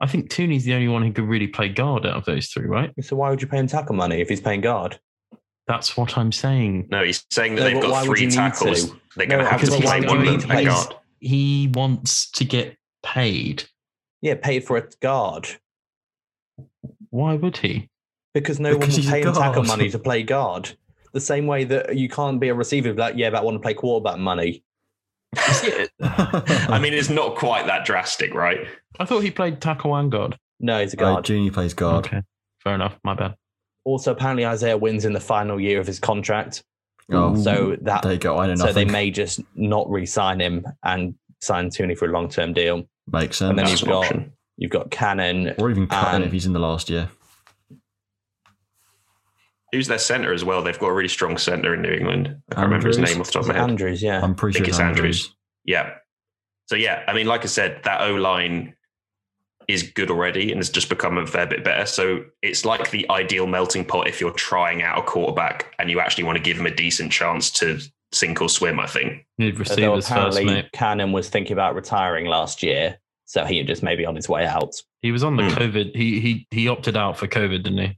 I 0.02 0.08
think 0.08 0.30
Thuney's 0.30 0.66
the 0.66 0.74
only 0.74 0.90
one 0.90 1.02
who 1.04 1.14
could 1.14 1.24
really 1.26 1.48
play 1.48 1.70
guard 1.70 2.06
out 2.06 2.16
of 2.18 2.26
those 2.26 2.48
three, 2.48 2.68
right? 2.68 2.92
So 3.02 3.16
why 3.16 3.30
would 3.30 3.42
you 3.42 3.48
pay 3.48 3.58
him 3.58 3.68
tackle 3.68 3.96
money 3.96 4.20
if 4.20 4.28
he's 4.28 4.42
paying 4.42 4.60
guard? 4.62 5.00
That's 5.66 5.96
what 5.96 6.18
I'm 6.18 6.34
saying. 6.34 6.88
no, 6.92 7.06
he's 7.06 7.26
saying 7.32 7.56
that 7.56 7.62
No, 7.62 7.70
they've 7.70 7.82
got 7.82 8.06
three 8.06 8.30
tackles. 8.30 8.90
to? 8.90 9.00
They're 9.16 9.28
going 9.28 9.40
to 9.40 9.46
No, 9.46 9.50
have 9.50 9.62
to 9.62 9.66
because 9.68 9.82
play 9.82 10.02
why 10.02 10.08
one 10.08 10.18
of 10.20 10.26
them 10.26 10.40
to 10.42 10.48
pay- 10.48 10.66
guard. 10.66 10.96
He 11.22 11.72
wants 11.74 12.30
to 12.32 12.44
get 12.44 12.76
paid. 13.02 13.64
Yeah, 14.22 14.36
paid 14.36 14.66
for 14.66 14.76
a 14.76 14.88
guard 15.02 15.48
Why 17.12 17.36
would 17.36 17.58
he? 17.58 17.90
because 18.34 18.60
no 18.60 18.74
Because 18.78 18.96
one 18.96 18.96
he's 18.98 19.06
will 19.06 19.12
pay 19.14 19.22
him 19.22 19.34
tackle 19.34 19.64
money 19.64 19.90
to 19.90 20.00
play 20.00 20.24
guard. 20.24 20.76
The 21.14 21.22
same 21.22 21.46
way 21.48 21.64
that 21.66 21.96
you 21.96 22.10
can't 22.10 22.40
be 22.40 22.50
a 22.50 22.54
receiver 22.56 22.90
and 22.90 22.98
like, 23.00 23.16
yeah, 23.16 23.30
but 23.30 23.38
I 23.40 23.42
want 23.44 23.56
to 23.56 23.60
play 23.60 23.74
quarterback 23.76 24.18
money. 24.20 24.64
I 25.36 26.80
mean, 26.82 26.94
it's 26.94 27.10
not 27.10 27.36
quite 27.36 27.66
that 27.68 27.86
drastic, 27.86 28.34
right? 28.34 28.68
I 29.00 29.06
thought 29.06 29.22
he 29.24 29.32
played 29.32 29.62
tackle 29.62 29.96
and 29.96 30.12
guard. 30.12 30.38
No, 30.60 30.80
he's 30.82 30.94
a 30.94 30.98
Right, 30.98 31.04
guard. 31.14 31.26
Junior 31.26 31.52
plays 31.52 31.74
guard. 31.74 32.06
Okay, 32.06 32.22
fair 32.64 32.76
enough. 32.76 32.98
My 33.04 33.14
bad. 33.14 33.36
Also, 33.86 34.12
apparently 34.12 34.46
Isaiah 34.46 34.78
Wynn's 34.78 35.06
in 35.06 35.14
the 35.14 35.20
final 35.20 35.60
year 35.60 35.80
of 35.80 35.88
his 35.88 36.00
contract, 36.00 36.64
Oh, 37.12 37.36
so 37.36 37.76
that 37.82 38.02
there 38.04 38.14
you 38.14 38.18
go. 38.20 38.38
I 38.38 38.48
know 38.48 38.56
so 38.56 38.72
they 38.72 38.86
may 38.86 39.12
just 39.12 39.42
not 39.56 39.90
re-sign 39.92 40.40
him 40.40 40.66
and 40.84 41.14
sign 41.42 41.70
Thuney 41.70 41.98
for 41.98 42.08
a 42.08 42.12
long-term 42.12 42.54
deal. 42.54 42.88
Makes 43.12 43.38
sense. 43.40 43.50
and 43.50 43.60
then 43.60 43.66
That's 43.66 43.82
you've 43.82 43.90
got- 43.90 44.06
option. 44.06 44.32
You've 44.56 44.72
got 44.72 44.90
Cannon, 44.92 45.54
or 45.58 45.70
even 45.70 45.88
cut 45.88 46.10
him 46.10 46.16
and- 46.18 46.24
if 46.26 46.32
he's 46.32 46.46
in 46.46 46.54
the 46.54 46.60
last 46.60 46.90
year. 46.90 47.10
Who's 49.74 49.88
their 49.88 49.98
center 50.00 50.32
as 50.32 50.46
well? 50.46 50.62
They've 50.62 50.78
got 50.80 50.88
a 50.88 50.94
really 50.94 51.10
strong 51.10 51.38
center 51.38 51.74
in 51.74 51.82
New 51.82 51.92
England. 51.92 52.36
I 52.52 52.56
can't 52.56 52.66
remember 52.68 52.88
his 52.88 53.00
name 53.00 53.20
off 53.20 53.26
the 53.28 53.34
top 53.34 53.42
of 53.42 53.48
my 53.50 53.56
head. 53.56 53.70
Andrews, 53.70 54.02
yeah. 54.04 54.22
I'm 54.24 54.36
pretty 54.36 54.54
think 54.54 54.66
sure 54.66 54.70
it's 54.70 54.78
it's 54.78 54.82
Andrews. 54.82 55.00
Andrews. 55.24 55.36
Yeah. 55.66 55.94
So 56.68 56.76
yeah, 56.76 57.04
I 57.08 57.14
mean, 57.14 57.26
like 57.26 57.42
I 57.42 57.48
said, 57.48 57.82
that 57.84 58.02
O 58.02 58.14
line 58.16 58.76
is 59.68 59.84
good 59.84 60.12
already 60.12 60.52
and 60.52 60.60
has 60.60 60.70
just 60.70 60.90
become 60.90 61.18
a 61.18 61.26
fair 61.26 61.48
bit 61.48 61.64
better. 61.64 61.86
So 61.86 62.24
it's 62.42 62.66
like 62.66 62.92
the 62.92 63.10
ideal 63.10 63.48
melting 63.48 63.86
pot 63.86 64.08
if 64.08 64.20
you're 64.22 64.32
trying 64.32 64.84
out 64.84 65.00
a 65.00 65.02
quarterback 65.02 65.74
and 65.80 65.90
you 65.90 66.00
actually 66.00 66.26
want 66.26 66.38
to 66.38 66.44
give 66.44 66.58
him 66.58 66.66
a 66.66 66.76
decent 66.76 67.12
chance 67.12 67.50
to 67.52 67.80
sink 68.12 68.42
or 68.42 68.50
swim. 68.50 68.80
I 68.80 68.88
think. 68.88 69.26
Need 69.38 69.54
Although 69.56 69.60
receivers 69.60 70.08
first, 70.08 70.12
apparently 70.12 70.46
mate. 70.46 70.72
Cannon 70.74 71.12
was 71.14 71.30
thinking 71.30 71.54
about 71.54 71.76
retiring 71.76 72.26
last 72.28 72.62
year, 72.62 72.98
so 73.26 73.44
he 73.46 73.64
just 73.64 73.82
maybe 73.84 74.06
on 74.06 74.16
his 74.16 74.30
way 74.30 74.46
out. 74.46 74.76
He 75.02 75.12
was 75.12 75.24
on 75.24 75.36
the 75.38 75.44
Hmm. 75.44 75.56
COVID. 75.58 75.96
He 75.96 76.20
he 76.20 76.48
he 76.52 76.68
opted 76.68 76.96
out 76.96 77.18
for 77.18 77.28
COVID, 77.28 77.64
didn't 77.64 77.80
he? 77.80 77.98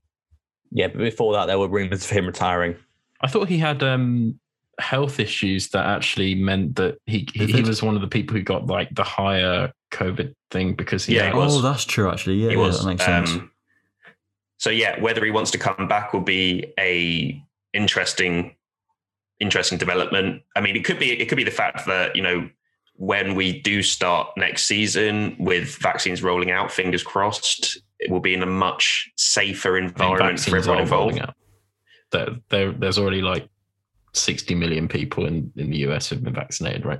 Yeah, 0.72 0.88
but 0.88 0.98
before 1.00 1.34
that, 1.34 1.46
there 1.46 1.60
were 1.60 1.68
rumors 1.68 2.04
of 2.06 2.10
him 2.10 2.26
retiring. 2.26 2.76
I 3.22 3.28
thought 3.28 3.48
he 3.50 3.58
had 3.58 3.82
um 3.84 4.40
health 4.80 5.20
issues 5.22 5.70
that 5.70 5.86
actually 5.86 6.36
meant 6.36 6.76
that 6.76 6.98
he 7.06 7.28
he, 7.34 7.46
he 7.46 7.62
was 7.62 7.82
one 7.82 7.96
of 7.96 8.02
the 8.02 8.08
people 8.08 8.36
who 8.36 8.44
got 8.44 8.68
like 8.68 8.94
the 8.94 9.04
higher 9.04 9.72
COVID 9.92 10.34
thing 10.52 10.74
because 10.76 11.06
he 11.06 11.16
Yeah, 11.16 11.26
had- 11.28 11.34
he. 11.36 11.40
Oh, 11.40 11.62
that's 11.62 11.86
true. 11.86 12.10
Actually, 12.12 12.36
yeah, 12.44 12.50
he 12.50 12.56
yeah, 12.56 12.62
was. 12.62 12.82
that 12.82 12.88
makes 12.88 13.06
sense. 13.06 13.32
Um, 13.32 13.52
so 14.58 14.70
yeah, 14.70 15.00
whether 15.02 15.24
he 15.24 15.32
wants 15.32 15.52
to 15.52 15.58
come 15.58 15.88
back 15.88 16.14
will 16.14 16.22
be 16.22 16.74
a 16.80 17.42
interesting, 17.74 18.56
interesting 19.40 19.78
development. 19.78 20.42
I 20.56 20.62
mean, 20.62 20.76
it 20.76 20.84
could 20.86 21.00
be 21.00 21.12
it 21.12 21.28
could 21.28 21.36
be 21.38 21.44
the 21.44 21.52
fact 21.52 21.86
that 21.88 22.16
you 22.16 22.22
know 22.22 22.50
when 22.98 23.36
we 23.36 23.62
do 23.62 23.84
start 23.84 24.30
next 24.38 24.64
season 24.64 25.36
with 25.40 25.76
vaccines 25.82 26.24
rolling 26.24 26.52
out, 26.52 26.72
fingers 26.72 27.04
crossed, 27.04 27.78
it 28.00 28.12
will 28.12 28.20
be 28.20 28.34
in 28.34 28.44
a 28.44 28.48
much 28.48 29.10
safer 29.18 29.78
environment 29.78 30.40
for 30.40 30.58
everyone 30.58 30.82
involved. 30.82 31.20
out. 31.20 31.36
There, 32.12 32.28
there, 32.50 32.72
there's 32.72 32.98
already 32.98 33.22
like 33.22 33.48
60 34.14 34.56
million 34.56 34.88
people 34.88 35.26
in, 35.26 35.52
in 35.56 35.70
the 35.72 35.78
US 35.88 36.10
who've 36.10 36.24
been 36.24 36.34
vaccinated, 36.34 36.86
right? 36.86 37.00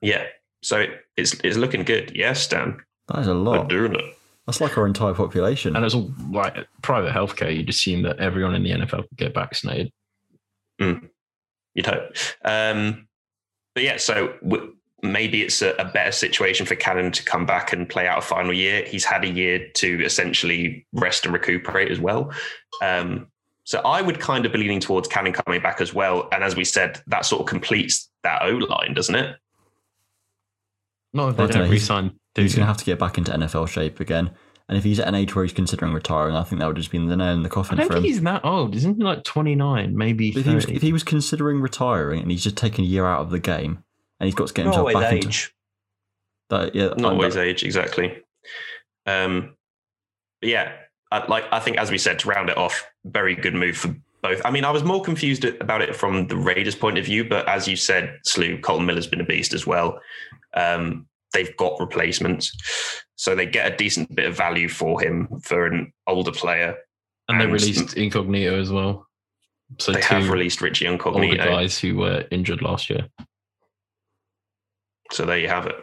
Yeah, 0.00 0.24
so 0.62 0.80
it, 0.80 0.90
it's 1.16 1.34
it's 1.44 1.56
looking 1.56 1.82
good. 1.84 2.12
Yes, 2.14 2.46
Dan, 2.46 2.78
that 3.08 3.20
is 3.20 3.26
a 3.26 3.32
we're 3.34 3.40
lot. 3.40 3.68
doing 3.68 3.94
it. 3.94 4.04
That's 4.46 4.60
like 4.60 4.76
our 4.76 4.86
entire 4.86 5.14
population. 5.14 5.74
And 5.74 5.84
it's 5.84 5.94
all 5.94 6.12
like 6.30 6.54
private 6.82 7.12
healthcare. 7.14 7.54
You'd 7.56 7.70
assume 7.70 8.02
that 8.02 8.18
everyone 8.18 8.54
in 8.54 8.62
the 8.62 8.70
NFL 8.72 9.08
could 9.08 9.16
get 9.16 9.32
vaccinated. 9.34 9.90
You'd 10.78 11.86
hope. 11.86 12.14
Um, 12.44 13.08
but 13.74 13.84
yeah, 13.84 13.96
so 13.96 14.34
w- 14.42 14.74
maybe 15.12 15.42
it's 15.42 15.62
a, 15.62 15.70
a 15.74 15.84
better 15.84 16.12
situation 16.12 16.66
for 16.66 16.74
Cannon 16.74 17.12
to 17.12 17.22
come 17.24 17.46
back 17.46 17.72
and 17.72 17.88
play 17.88 18.06
out 18.08 18.18
a 18.18 18.22
final 18.22 18.52
year. 18.52 18.84
He's 18.84 19.04
had 19.04 19.24
a 19.24 19.28
year 19.28 19.68
to 19.74 20.04
essentially 20.04 20.86
rest 20.92 21.24
and 21.24 21.32
recuperate 21.34 21.90
as 21.90 22.00
well. 22.00 22.32
Um, 22.82 23.28
so 23.64 23.80
I 23.80 24.02
would 24.02 24.20
kind 24.20 24.44
of 24.44 24.52
be 24.52 24.58
leaning 24.58 24.80
towards 24.80 25.08
Cannon 25.08 25.32
coming 25.32 25.62
back 25.62 25.80
as 25.80 25.94
well. 25.94 26.28
And 26.32 26.44
as 26.44 26.54
we 26.56 26.64
said, 26.64 27.00
that 27.06 27.24
sort 27.24 27.40
of 27.40 27.46
completes 27.46 28.10
that 28.22 28.42
O 28.42 28.50
line, 28.50 28.94
doesn't 28.94 29.14
it? 29.14 29.36
No, 31.12 31.28
if 31.28 31.36
they 31.36 31.44
don't 31.44 31.52
don't 31.52 31.62
he's- 31.70 31.82
resign. 31.82 32.12
He's 32.36 32.52
Dugan. 32.52 32.56
going 32.56 32.62
to 32.64 32.66
have 32.66 32.76
to 32.78 32.84
get 32.84 32.98
back 32.98 33.16
into 33.16 33.30
NFL 33.30 33.68
shape 33.68 34.00
again. 34.00 34.32
And 34.68 34.76
if 34.76 34.82
he's 34.82 34.98
at 34.98 35.06
an 35.06 35.14
age 35.14 35.36
where 35.36 35.44
he's 35.44 35.52
considering 35.52 35.92
retiring, 35.92 36.34
I 36.34 36.42
think 36.42 36.58
that 36.60 36.66
would 36.66 36.76
just 36.76 36.90
be 36.90 36.98
the 36.98 37.16
nail 37.16 37.32
in 37.34 37.42
the 37.44 37.48
coffin 37.48 37.78
I 37.78 37.82
coffin 37.82 37.86
don't 37.86 37.86
for 37.88 37.92
think 37.94 38.04
him. 38.06 38.12
he's 38.12 38.22
that 38.22 38.44
old. 38.44 38.74
Isn't 38.74 38.96
he 38.96 39.04
like 39.04 39.22
29, 39.22 39.96
maybe 39.96 40.30
If 40.30 40.44
he, 40.44 40.54
was, 40.54 40.64
if 40.64 40.82
he 40.82 40.92
was 40.92 41.04
considering 41.04 41.60
retiring 41.60 42.20
and 42.22 42.30
he's 42.30 42.42
just 42.42 42.56
taking 42.56 42.84
a 42.84 42.88
year 42.88 43.06
out 43.06 43.20
of 43.20 43.30
the 43.30 43.38
game 43.38 43.84
and 44.20 44.26
he's 44.26 44.34
got 44.34 44.48
to 44.48 44.54
get 44.54 44.64
Not 44.64 44.74
himself 44.74 44.88
always 44.88 44.96
back 45.04 45.12
into 45.14 45.26
age. 45.28 45.54
that, 46.50 46.74
yeah, 46.74 46.88
Not 46.88 46.98
I'm- 46.98 47.04
always 47.14 47.36
age, 47.36 47.62
exactly. 47.64 48.18
Um, 49.06 49.54
but 50.40 50.50
yeah, 50.50 50.72
I, 51.10 51.26
like 51.26 51.44
I 51.52 51.60
think 51.60 51.78
as 51.78 51.90
we 51.90 51.98
said 51.98 52.18
to 52.20 52.28
round 52.28 52.48
it 52.50 52.56
off, 52.56 52.86
very 53.04 53.34
good 53.34 53.54
move 53.54 53.76
for 53.76 53.94
both. 54.22 54.40
I 54.44 54.50
mean, 54.50 54.64
I 54.64 54.70
was 54.70 54.82
more 54.84 55.02
confused 55.02 55.44
about 55.44 55.82
it 55.82 55.94
from 55.94 56.26
the 56.28 56.36
Raiders' 56.36 56.74
point 56.74 56.96
of 56.98 57.04
view, 57.04 57.24
but 57.28 57.46
as 57.48 57.68
you 57.68 57.76
said, 57.76 58.18
Slew 58.24 58.58
Kolton 58.60 58.86
Miller's 58.86 59.06
been 59.06 59.20
a 59.20 59.24
beast 59.24 59.52
as 59.52 59.66
well. 59.66 60.00
Um, 60.54 61.06
they've 61.34 61.54
got 61.56 61.78
replacements, 61.80 62.56
so 63.16 63.34
they 63.34 63.44
get 63.46 63.70
a 63.72 63.76
decent 63.76 64.14
bit 64.14 64.26
of 64.26 64.36
value 64.36 64.68
for 64.68 65.00
him 65.00 65.28
for 65.40 65.66
an 65.66 65.92
older 66.06 66.32
player. 66.32 66.76
and 67.28 67.40
they 67.40 67.46
released 67.46 67.94
Incognito 67.96 68.58
as 68.60 68.70
well. 68.70 69.06
So 69.78 69.92
They 69.92 70.00
two 70.00 70.14
have 70.14 70.28
released 70.30 70.60
Richie 70.60 70.86
older 70.86 70.94
Incognito, 71.10 71.44
guys 71.44 71.78
who 71.78 71.96
were 71.96 72.24
injured 72.30 72.62
last 72.62 72.88
year. 72.88 73.08
So 75.14 75.24
there 75.24 75.38
you 75.38 75.48
have 75.48 75.66
it. 75.66 75.76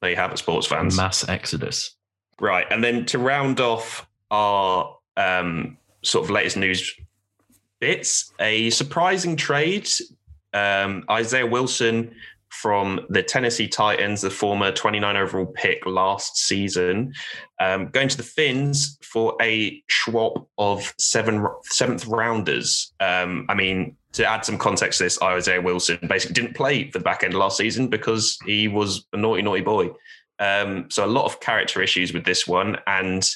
There 0.00 0.10
you 0.10 0.16
have 0.16 0.32
it, 0.32 0.38
sports 0.38 0.66
fans. 0.66 0.96
Mass 0.96 1.28
exodus. 1.28 1.94
Right. 2.40 2.66
And 2.70 2.82
then 2.82 3.06
to 3.06 3.18
round 3.18 3.60
off 3.60 4.08
our 4.30 4.98
um, 5.16 5.78
sort 6.02 6.24
of 6.24 6.30
latest 6.30 6.56
news 6.56 6.92
bits, 7.80 8.32
a 8.40 8.70
surprising 8.70 9.36
trade. 9.36 9.88
Um, 10.52 11.04
Isaiah 11.10 11.46
Wilson 11.46 12.14
from 12.48 13.00
the 13.08 13.22
Tennessee 13.22 13.68
Titans, 13.68 14.20
the 14.20 14.30
former 14.30 14.72
29 14.72 15.16
overall 15.16 15.46
pick 15.46 15.86
last 15.86 16.36
season, 16.36 17.14
um, 17.60 17.88
going 17.88 18.08
to 18.08 18.16
the 18.16 18.22
Fins 18.22 18.98
for 19.02 19.36
a 19.40 19.82
swap 19.88 20.48
of 20.58 20.92
seven 20.98 21.46
seventh 21.64 22.06
rounders. 22.06 22.92
Um, 23.00 23.46
I 23.48 23.54
mean, 23.54 23.96
to 24.12 24.26
add 24.26 24.44
some 24.44 24.58
context 24.58 24.98
to 24.98 25.04
this, 25.04 25.20
Isaiah 25.22 25.60
Wilson 25.60 25.98
basically 26.06 26.34
didn't 26.34 26.54
play 26.54 26.90
for 26.90 26.98
the 26.98 27.04
back 27.04 27.22
end 27.22 27.34
of 27.34 27.40
last 27.40 27.56
season 27.56 27.88
because 27.88 28.38
he 28.44 28.68
was 28.68 29.06
a 29.12 29.16
naughty, 29.16 29.42
naughty 29.42 29.62
boy. 29.62 29.90
Um, 30.38 30.90
so 30.90 31.04
a 31.04 31.06
lot 31.06 31.24
of 31.24 31.40
character 31.40 31.82
issues 31.82 32.12
with 32.12 32.24
this 32.24 32.46
one. 32.46 32.76
And 32.86 33.28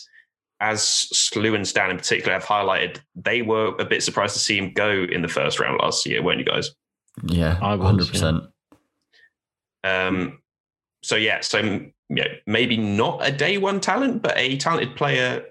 as 0.60 0.82
Slew 0.82 1.54
and 1.54 1.66
Stan 1.66 1.90
in 1.90 1.96
particular 1.96 2.32
have 2.32 2.44
highlighted, 2.44 3.00
they 3.14 3.42
were 3.42 3.74
a 3.78 3.84
bit 3.84 4.02
surprised 4.02 4.34
to 4.34 4.40
see 4.40 4.58
him 4.58 4.72
go 4.72 4.90
in 4.90 5.22
the 5.22 5.28
first 5.28 5.60
round 5.60 5.80
last 5.80 6.04
year, 6.06 6.22
weren't 6.22 6.38
you 6.38 6.44
guys? 6.44 6.70
yeah, 7.24 7.58
I 7.62 7.74
was, 7.74 8.10
100%. 8.10 8.48
Um, 9.84 10.40
so 11.02 11.16
yeah, 11.16 11.40
so 11.40 11.80
yeah, 12.08 12.28
maybe 12.46 12.76
not 12.76 13.26
a 13.26 13.30
day 13.30 13.58
one 13.58 13.80
talent, 13.80 14.22
but 14.22 14.36
a 14.36 14.56
talented 14.56 14.96
player 14.96 15.44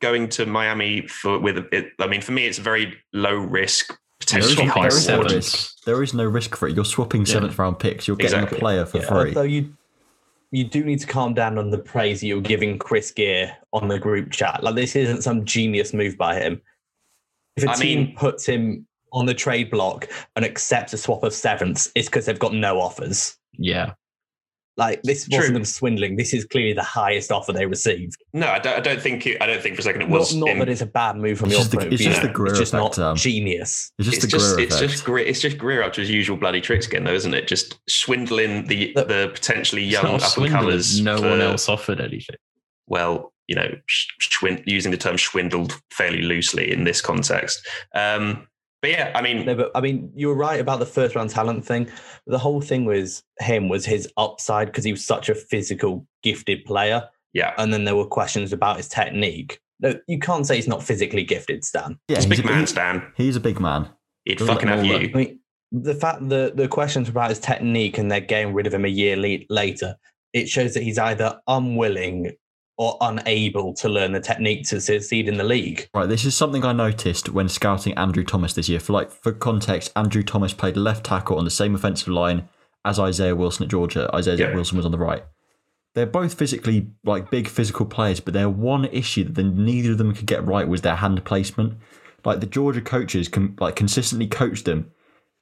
going 0.00 0.28
to 0.28 0.46
Miami 0.46 1.06
for 1.06 1.38
with 1.38 1.58
it. 1.72 1.92
I 2.00 2.06
mean, 2.06 2.20
for 2.20 2.32
me, 2.32 2.46
it's 2.46 2.58
a 2.58 2.62
very 2.62 2.94
low 3.12 3.34
risk, 3.34 3.86
There 3.90 3.94
is, 3.94 4.05
potentially 4.20 4.66
high 4.66 4.80
there 4.82 4.88
is 4.88 5.08
no 5.08 5.22
sevens. 5.22 5.32
risk. 5.34 5.84
There 5.84 6.02
is 6.02 6.14
no 6.14 6.24
risk 6.24 6.56
for 6.56 6.68
it. 6.68 6.74
You're 6.76 6.84
swapping 6.84 7.22
Yeah. 7.22 7.32
seventh 7.34 7.58
round 7.58 7.78
picks. 7.78 8.06
You're 8.08 8.16
getting 8.16 8.38
Exactly. 8.40 8.58
a 8.58 8.60
player 8.60 8.86
for 8.86 8.98
Yeah, 8.98 9.06
free. 9.08 9.28
Although 9.28 9.42
you 9.42 9.72
you 10.52 10.64
do 10.64 10.84
need 10.84 11.00
to 11.00 11.06
calm 11.06 11.34
down 11.34 11.58
on 11.58 11.70
the 11.70 11.78
praise 11.78 12.22
you're 12.22 12.40
giving 12.40 12.78
Chris 12.78 13.10
Grier 13.10 13.52
on 13.72 13.88
the 13.88 13.98
group 13.98 14.30
chat. 14.30 14.62
Like 14.62 14.76
this 14.76 14.94
isn't 14.96 15.22
some 15.22 15.44
genius 15.44 15.92
move 15.92 16.16
by 16.16 16.38
him. 16.40 16.62
If 17.56 17.64
a 17.64 17.70
I 17.70 17.74
team 17.74 17.98
mean- 18.04 18.16
puts 18.16 18.46
him 18.46 18.86
on 19.12 19.26
the 19.26 19.34
trade 19.34 19.70
block 19.70 20.08
and 20.36 20.44
accepts 20.44 20.92
a 20.92 20.98
swap 20.98 21.24
of 21.24 21.32
sevenths, 21.34 21.90
it's 21.94 22.08
because 22.08 22.26
they've 22.26 22.38
got 22.38 22.54
no 22.54 22.80
offers. 22.80 23.36
Yeah. 23.52 23.92
Like 24.78 25.02
this 25.04 25.26
True. 25.26 25.38
wasn't 25.38 25.54
them 25.54 25.64
swindling. 25.64 26.16
This 26.16 26.34
is 26.34 26.44
clearly 26.44 26.74
the 26.74 26.82
highest 26.82 27.32
offer 27.32 27.50
they 27.50 27.64
received. 27.64 28.16
No, 28.34 28.46
I 28.48 28.58
don't, 28.58 28.76
I 28.76 28.80
don't 28.80 29.00
think. 29.00 29.26
It, 29.26 29.40
I 29.40 29.46
don't 29.46 29.62
think 29.62 29.74
for 29.74 29.80
a 29.80 29.84
second 29.84 30.02
it 30.02 30.08
was. 30.10 30.34
not 30.34 30.50
him- 30.50 30.58
that 30.58 30.68
it's 30.68 30.82
a 30.82 30.86
bad 30.86 31.16
move 31.16 31.38
from 31.38 31.46
It's 31.50 31.54
your 31.54 31.60
just 31.60 31.70
the- 31.70 31.78
it's 31.78 31.94
of 31.94 31.98
view. 31.98 32.08
just 32.10 32.22
the 32.22 32.28
Grier 32.28 32.50
it's 32.50 32.58
just 32.58 32.74
effect, 32.74 32.98
not 32.98 33.06
um, 33.10 33.16
genius. 33.16 33.90
it's 33.98 34.06
just 34.06 34.16
it's 34.16 34.24
the 34.26 34.30
just 34.38 34.54
Grier 34.54 34.66
it's 34.66 34.74
effect. 34.76 34.92
just 34.92 35.04
Grier, 35.06 35.24
it's 35.24 35.40
just 35.40 35.56
Grier 35.58 35.82
up 35.82 35.94
to 35.94 36.02
his 36.02 36.10
usual 36.10 36.36
bloody 36.36 36.60
tricks 36.60 36.86
again, 36.86 37.04
though, 37.04 37.14
isn't 37.14 37.32
it? 37.32 37.48
Just 37.48 37.78
swindling 37.88 38.66
the 38.66 38.92
Look, 38.94 39.08
the 39.08 39.30
potentially 39.32 39.82
young 39.82 40.04
not 40.04 40.14
up 40.16 40.20
and 40.22 40.30
swindling. 40.30 40.52
comers. 40.60 41.00
No 41.00 41.16
for- 41.18 41.30
one 41.30 41.40
else 41.40 41.68
offered 41.70 42.00
anything. 42.00 42.36
well, 42.86 43.32
you 43.48 43.54
know, 43.56 43.70
sh- 43.86 44.08
schwind- 44.20 44.62
using 44.66 44.90
the 44.90 44.96
term 44.98 45.16
swindled 45.16 45.80
fairly 45.90 46.20
loosely 46.22 46.70
in 46.70 46.84
this 46.84 47.00
context. 47.00 47.66
Um, 47.94 48.46
but 48.82 48.90
yeah, 48.90 49.12
I 49.14 49.22
mean, 49.22 49.44
No, 49.46 49.54
but 49.54 49.70
I 49.74 49.80
mean, 49.80 50.10
you 50.14 50.28
were 50.28 50.34
right 50.34 50.60
about 50.60 50.78
the 50.78 50.86
first 50.86 51.14
round 51.14 51.30
talent 51.30 51.64
thing. 51.64 51.88
The 52.26 52.38
whole 52.38 52.60
thing 52.60 52.84
was 52.84 53.22
him 53.40 53.68
was 53.68 53.84
his 53.86 54.08
upside 54.16 54.68
because 54.68 54.84
he 54.84 54.92
was 54.92 55.04
such 55.04 55.28
a 55.28 55.34
physical, 55.34 56.06
gifted 56.22 56.64
player. 56.64 57.08
yeah, 57.32 57.54
And 57.58 57.72
then 57.72 57.84
there 57.84 57.96
were 57.96 58.06
questions 58.06 58.52
about 58.52 58.76
his 58.78 58.88
technique. 58.88 59.60
No, 59.80 59.94
you 60.08 60.18
can't 60.18 60.46
say 60.46 60.56
he's 60.56 60.68
not 60.68 60.82
physically 60.82 61.22
gifted, 61.24 61.64
Stan. 61.64 61.98
yeah, 62.08 62.16
he's 62.16 62.24
a 62.24 62.28
he's 62.28 62.36
big 62.38 62.46
a, 62.46 62.48
man, 62.50 62.60
he- 62.60 62.66
Stan. 62.66 63.12
he's 63.16 63.36
a 63.36 63.40
big 63.40 63.60
man. 63.60 63.88
He'd 64.24 64.38
Doesn't 64.38 64.54
fucking 64.54 64.68
let 64.68 64.78
have 64.78 64.86
you. 65.02 65.10
I 65.14 65.16
mean, 65.16 65.40
the 65.72 65.94
fact 65.94 66.26
that 66.30 66.56
the 66.56 66.66
questions 66.68 67.08
about 67.08 67.28
his 67.30 67.38
technique 67.38 67.98
and 67.98 68.10
they're 68.10 68.20
getting 68.20 68.54
rid 68.54 68.66
of 68.66 68.72
him 68.74 68.84
a 68.84 68.88
year 68.88 69.16
le- 69.16 69.44
later, 69.50 69.96
it 70.32 70.48
shows 70.48 70.74
that 70.74 70.82
he's 70.82 70.98
either 70.98 71.38
unwilling 71.46 72.32
or 72.78 72.96
unable 73.00 73.72
to 73.72 73.88
learn 73.88 74.12
the 74.12 74.20
technique 74.20 74.66
to 74.68 74.80
succeed 74.80 75.28
in 75.28 75.36
the 75.36 75.44
league. 75.44 75.88
Right, 75.94 76.08
this 76.08 76.24
is 76.24 76.36
something 76.36 76.64
I 76.64 76.72
noticed 76.72 77.30
when 77.30 77.48
scouting 77.48 77.94
Andrew 77.94 78.24
Thomas 78.24 78.52
this 78.52 78.68
year. 78.68 78.80
For 78.80 78.92
like 78.92 79.10
for 79.10 79.32
context, 79.32 79.92
Andrew 79.96 80.22
Thomas 80.22 80.52
played 80.52 80.76
left 80.76 81.04
tackle 81.04 81.38
on 81.38 81.44
the 81.44 81.50
same 81.50 81.74
offensive 81.74 82.08
line 82.08 82.48
as 82.84 82.98
Isaiah 82.98 83.34
Wilson 83.34 83.64
at 83.64 83.70
Georgia. 83.70 84.10
Isaiah 84.14 84.36
Yeah. 84.36 84.54
Wilson 84.54 84.76
was 84.76 84.86
on 84.86 84.92
the 84.92 84.98
right. 84.98 85.24
They're 85.94 86.04
both 86.04 86.34
physically 86.34 86.90
like 87.04 87.30
big 87.30 87.48
physical 87.48 87.86
players, 87.86 88.20
but 88.20 88.34
their 88.34 88.50
one 88.50 88.84
issue 88.84 89.24
that 89.24 89.34
then 89.34 89.64
neither 89.64 89.92
of 89.92 89.98
them 89.98 90.14
could 90.14 90.26
get 90.26 90.44
right 90.44 90.68
was 90.68 90.82
their 90.82 90.96
hand 90.96 91.24
placement. 91.24 91.78
Like 92.24 92.40
the 92.40 92.46
Georgia 92.46 92.82
coaches 92.82 93.28
can 93.28 93.56
like 93.58 93.76
consistently 93.76 94.26
coach 94.26 94.64
them 94.64 94.90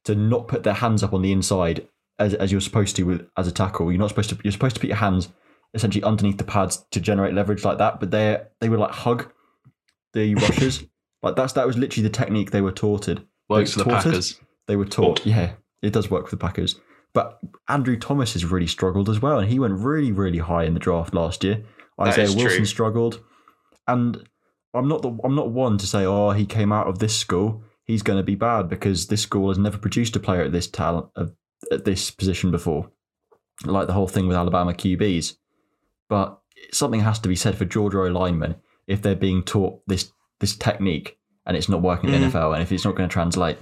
to 0.05 0.15
not 0.15 0.47
put 0.47 0.63
their 0.63 0.75
hands 0.75 1.03
up 1.03 1.13
on 1.13 1.23
the 1.23 1.33
inside 1.33 1.89
as, 2.21 2.35
as 2.35 2.53
you're 2.53 2.61
supposed 2.61 2.95
to 2.97 3.03
with 3.03 3.27
as 3.37 3.49
a 3.49 3.53
tackle. 3.53 3.91
You're 3.91 3.99
not 3.99 4.11
supposed 4.11 4.31
to. 4.31 4.39
You're 4.45 4.53
supposed 4.53 4.77
to 4.77 4.81
put 4.81 4.89
your 4.89 4.99
hands 4.99 5.31
essentially 5.75 6.03
underneath 6.05 6.39
the 6.39 6.45
pads 6.45 6.85
to 6.93 7.01
generate 7.01 7.35
leverage 7.35 7.65
like 7.65 7.79
that. 7.79 8.01
But 8.01 8.11
they 8.11 8.41
they 8.61 8.69
would 8.69 8.81
like 8.81 8.93
hug 8.93 9.31
the 10.13 10.35
rushers. 10.37 10.85
like 11.23 11.37
that's 11.37 11.53
that 11.55 11.67
was 11.67 11.77
literally 11.77 12.09
the 12.09 12.15
technique 12.15 12.51
they 12.51 12.61
were 12.61 12.73
taught. 12.73 13.09
Works 13.49 13.73
for 13.73 13.81
the? 13.81 13.85
Packers. 13.85 14.41
They 14.67 14.77
were 14.77 14.87
taught. 14.87 15.25
Yeah, 15.27 15.53
it 15.83 15.93
does 15.93 16.11
work 16.11 16.29
for 16.29 16.37
the 16.37 16.41
Packers. 16.41 16.81
But 17.13 17.39
Andrew 17.69 17.97
Thomas 17.97 18.33
has 18.33 18.45
really 18.45 18.67
struggled 18.67 19.09
as 19.09 19.21
well, 19.23 19.39
and 19.39 19.49
he 19.49 19.59
went 19.59 19.75
really, 19.75 20.11
really 20.11 20.39
high 20.39 20.65
in 20.65 20.75
the 20.75 20.81
draft 20.81 21.15
last 21.15 21.45
year. 21.45 21.63
That 21.99 22.09
Isaiah 22.09 22.25
is 22.25 22.37
Wilson 22.37 22.57
true. 22.59 22.65
struggled, 22.65 23.23
and 23.87 24.29
I'm 24.73 24.89
not 24.89 25.03
the 25.03 25.17
I'm 25.23 25.35
not 25.35 25.51
one 25.51 25.79
to 25.79 25.87
say, 25.87 26.05
oh, 26.05 26.31
he 26.31 26.47
came 26.47 26.73
out 26.73 26.89
of 26.89 26.99
this 26.99 27.17
school, 27.17 27.63
he's 27.85 28.03
going 28.03 28.19
to 28.19 28.25
be 28.25 28.35
bad 28.35 28.69
because 28.69 29.07
this 29.07 29.23
school 29.23 29.49
has 29.49 29.59
never 29.59 29.79
produced 29.79 30.17
a 30.17 30.21
player 30.21 30.43
at 30.43 30.53
this 30.53 30.67
talent 30.67 31.07
at 31.71 31.85
this 31.85 32.11
position 32.11 32.51
before, 32.51 32.91
like 33.65 33.87
the 33.87 33.93
whole 33.93 34.09
thing 34.09 34.27
with 34.27 34.37
Alabama 34.37 34.73
QBs. 34.73 35.37
But 36.09 36.39
something 36.73 37.01
has 37.01 37.19
to 37.21 37.29
be 37.29 37.37
said 37.37 37.57
for 37.57 37.65
Georgia 37.65 38.01
O 38.03 38.07
linemen 38.07 38.57
if 38.87 39.03
they're 39.03 39.15
being 39.17 39.43
taught 39.43 39.81
this 39.87 40.11
this 40.41 40.57
technique 40.57 41.17
and 41.47 41.57
it's 41.57 41.69
not 41.69 41.83
working 41.83 42.11
in 42.11 42.17
Mm. 42.23 42.33
the 42.33 42.39
NFL, 42.39 42.53
and 42.55 42.63
if 42.63 42.73
it's 42.73 42.85
not 42.85 42.95
going 42.97 43.09
to 43.09 43.13
translate. 43.13 43.59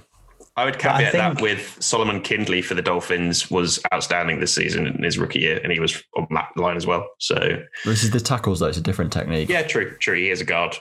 I 0.55 0.65
would 0.65 0.75
I 0.75 0.77
caveat 0.77 1.13
that 1.13 1.41
with 1.41 1.77
Solomon 1.81 2.21
Kindley 2.21 2.61
for 2.61 2.75
the 2.75 2.81
Dolphins 2.81 3.49
was 3.49 3.79
outstanding 3.93 4.39
this 4.39 4.53
season 4.53 4.85
in 4.87 5.01
his 5.03 5.17
rookie 5.17 5.39
year, 5.39 5.59
and 5.63 5.71
he 5.71 5.79
was 5.79 6.01
on 6.15 6.27
that 6.31 6.49
line 6.55 6.77
as 6.77 6.85
well. 6.85 7.07
So 7.19 7.63
This 7.85 8.03
is 8.03 8.11
the 8.11 8.19
tackles 8.19 8.59
though; 8.59 8.67
it's 8.67 8.77
a 8.77 8.81
different 8.81 9.11
technique. 9.11 9.49
yeah, 9.49 9.63
true, 9.63 9.95
true. 9.97 10.15
He 10.15 10.29
is 10.29 10.41
a 10.41 10.45
guard. 10.45 10.77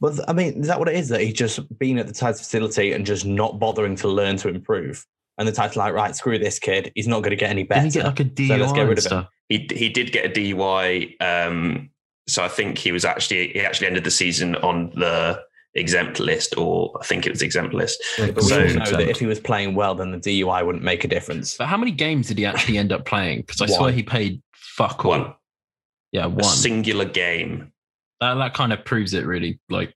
But 0.00 0.20
I 0.28 0.32
mean, 0.34 0.60
is 0.60 0.66
that 0.66 0.78
what 0.78 0.88
it 0.88 0.96
is? 0.96 1.08
That 1.08 1.22
he's 1.22 1.32
just 1.34 1.60
been 1.78 1.98
at 1.98 2.06
the 2.06 2.12
Tides 2.12 2.38
facility 2.40 2.92
and 2.92 3.06
just 3.06 3.24
not 3.24 3.58
bothering 3.58 3.96
to 3.96 4.08
learn 4.08 4.36
to 4.38 4.48
improve. 4.48 5.06
And 5.38 5.48
the 5.48 5.52
Tides 5.52 5.76
are 5.76 5.80
like, 5.80 5.92
right, 5.94 6.14
screw 6.14 6.38
this 6.38 6.58
kid. 6.58 6.92
He's 6.94 7.08
not 7.08 7.20
going 7.22 7.30
to 7.30 7.36
get 7.36 7.50
any 7.50 7.64
better. 7.64 7.88
Didn't 7.88 7.94
he 7.94 8.00
get 8.00 8.06
like 8.06 8.20
a 8.20 8.24
DUI 8.24 8.48
So 8.48 8.56
let's 8.56 8.72
get 8.72 8.82
rid 8.88 8.98
and 8.98 9.06
of 9.06 9.12
him. 9.12 9.26
He 9.48 9.68
he 9.74 9.88
did 9.88 10.12
get 10.12 10.24
a 10.26 10.28
DUI. 10.28 11.20
Um, 11.20 11.90
so 12.28 12.44
I 12.44 12.48
think 12.48 12.78
he 12.78 12.92
was 12.92 13.04
actually 13.04 13.48
he 13.48 13.60
actually 13.60 13.88
ended 13.88 14.04
the 14.04 14.10
season 14.10 14.54
on 14.56 14.90
the 14.94 15.40
exempt 15.74 16.20
list, 16.20 16.56
or 16.56 16.96
I 17.00 17.04
think 17.04 17.26
it 17.26 17.30
was 17.30 17.42
exempt 17.42 17.74
list. 17.74 18.00
Yeah, 18.16 18.26
But 18.26 18.36
we 18.44 18.48
So- 18.48 18.60
all 18.62 18.68
know 18.74 18.84
that 18.92 19.08
if 19.08 19.18
he 19.18 19.26
was 19.26 19.40
playing 19.40 19.74
well, 19.74 19.94
then 19.96 20.12
the 20.12 20.18
DUI 20.18 20.64
wouldn't 20.64 20.84
make 20.84 21.02
a 21.04 21.08
difference. 21.08 21.56
But 21.56 21.66
how 21.66 21.76
many 21.76 21.90
games 21.90 22.28
did 22.28 22.38
he 22.38 22.46
actually 22.46 22.78
end 22.78 22.92
up 22.92 23.04
playing? 23.04 23.40
Because 23.40 23.60
I 23.60 23.64
One. 23.66 23.78
swear 23.78 23.92
he 23.92 24.02
played 24.04 24.40
fuck 24.54 25.04
all. 25.04 25.10
One, 25.10 25.34
Yeah, 26.12 26.26
a 26.26 26.28
one. 26.28 26.44
singular 26.44 27.04
game. 27.06 27.72
that 28.20 28.34
that 28.34 28.54
kind 28.54 28.72
of 28.72 28.84
proves 28.84 29.12
it 29.14 29.26
really. 29.26 29.58
Like 29.68 29.92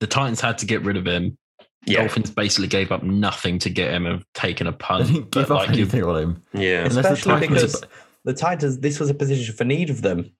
the 0.00 0.06
Titans 0.06 0.40
had 0.42 0.58
to 0.58 0.66
get 0.66 0.82
rid 0.82 0.96
of 0.98 1.06
him. 1.06 1.38
Yeah, 1.84 2.00
Dolphins 2.00 2.30
basically 2.30 2.68
gave 2.68 2.92
up 2.92 3.02
nothing 3.02 3.58
to 3.60 3.70
get 3.70 3.92
him 3.92 4.06
and 4.06 4.24
taken 4.34 4.66
a 4.66 4.70
They 4.70 4.76
punt. 4.78 5.06
didn't 5.08 5.30
give 5.32 5.48
but, 5.48 5.50
up 5.50 5.50
like, 5.50 5.68
you- 5.76 5.82
anything 5.82 6.04
on 6.04 6.22
him. 6.22 6.42
yeah. 6.54 6.84
Unless 6.84 6.94
the 6.94 7.00
Especially 7.00 7.32
Titans- 7.48 7.48
because 7.48 7.84
the 8.24 8.32
Titans, 8.34 8.78
this 8.78 9.00
was 9.00 9.10
a 9.10 9.14
position 9.14 9.54
for 9.54 9.64
need 9.64 9.90
of 9.90 10.02
them. 10.02 10.30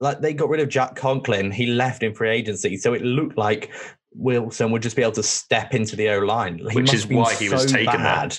Like 0.00 0.20
they 0.20 0.32
got 0.32 0.48
rid 0.48 0.60
of 0.60 0.68
Jack 0.68 0.94
Conklin, 0.94 1.50
he 1.50 1.66
left 1.66 2.04
in 2.04 2.14
free 2.14 2.30
agency, 2.30 2.76
so 2.76 2.94
it 2.94 3.02
looked 3.02 3.36
like 3.36 3.72
Wilson 4.14 4.70
would 4.70 4.82
just 4.82 4.94
be 4.94 5.02
able 5.02 5.12
to 5.12 5.22
step 5.24 5.74
into 5.74 5.96
the 5.96 6.08
O 6.10 6.20
line, 6.20 6.60
Which 6.72 6.94
is 6.94 7.06
why 7.08 7.34
he 7.34 7.48
was 7.48 7.66
taken 7.66 7.86
there. 7.86 7.96
bad 8.04 8.38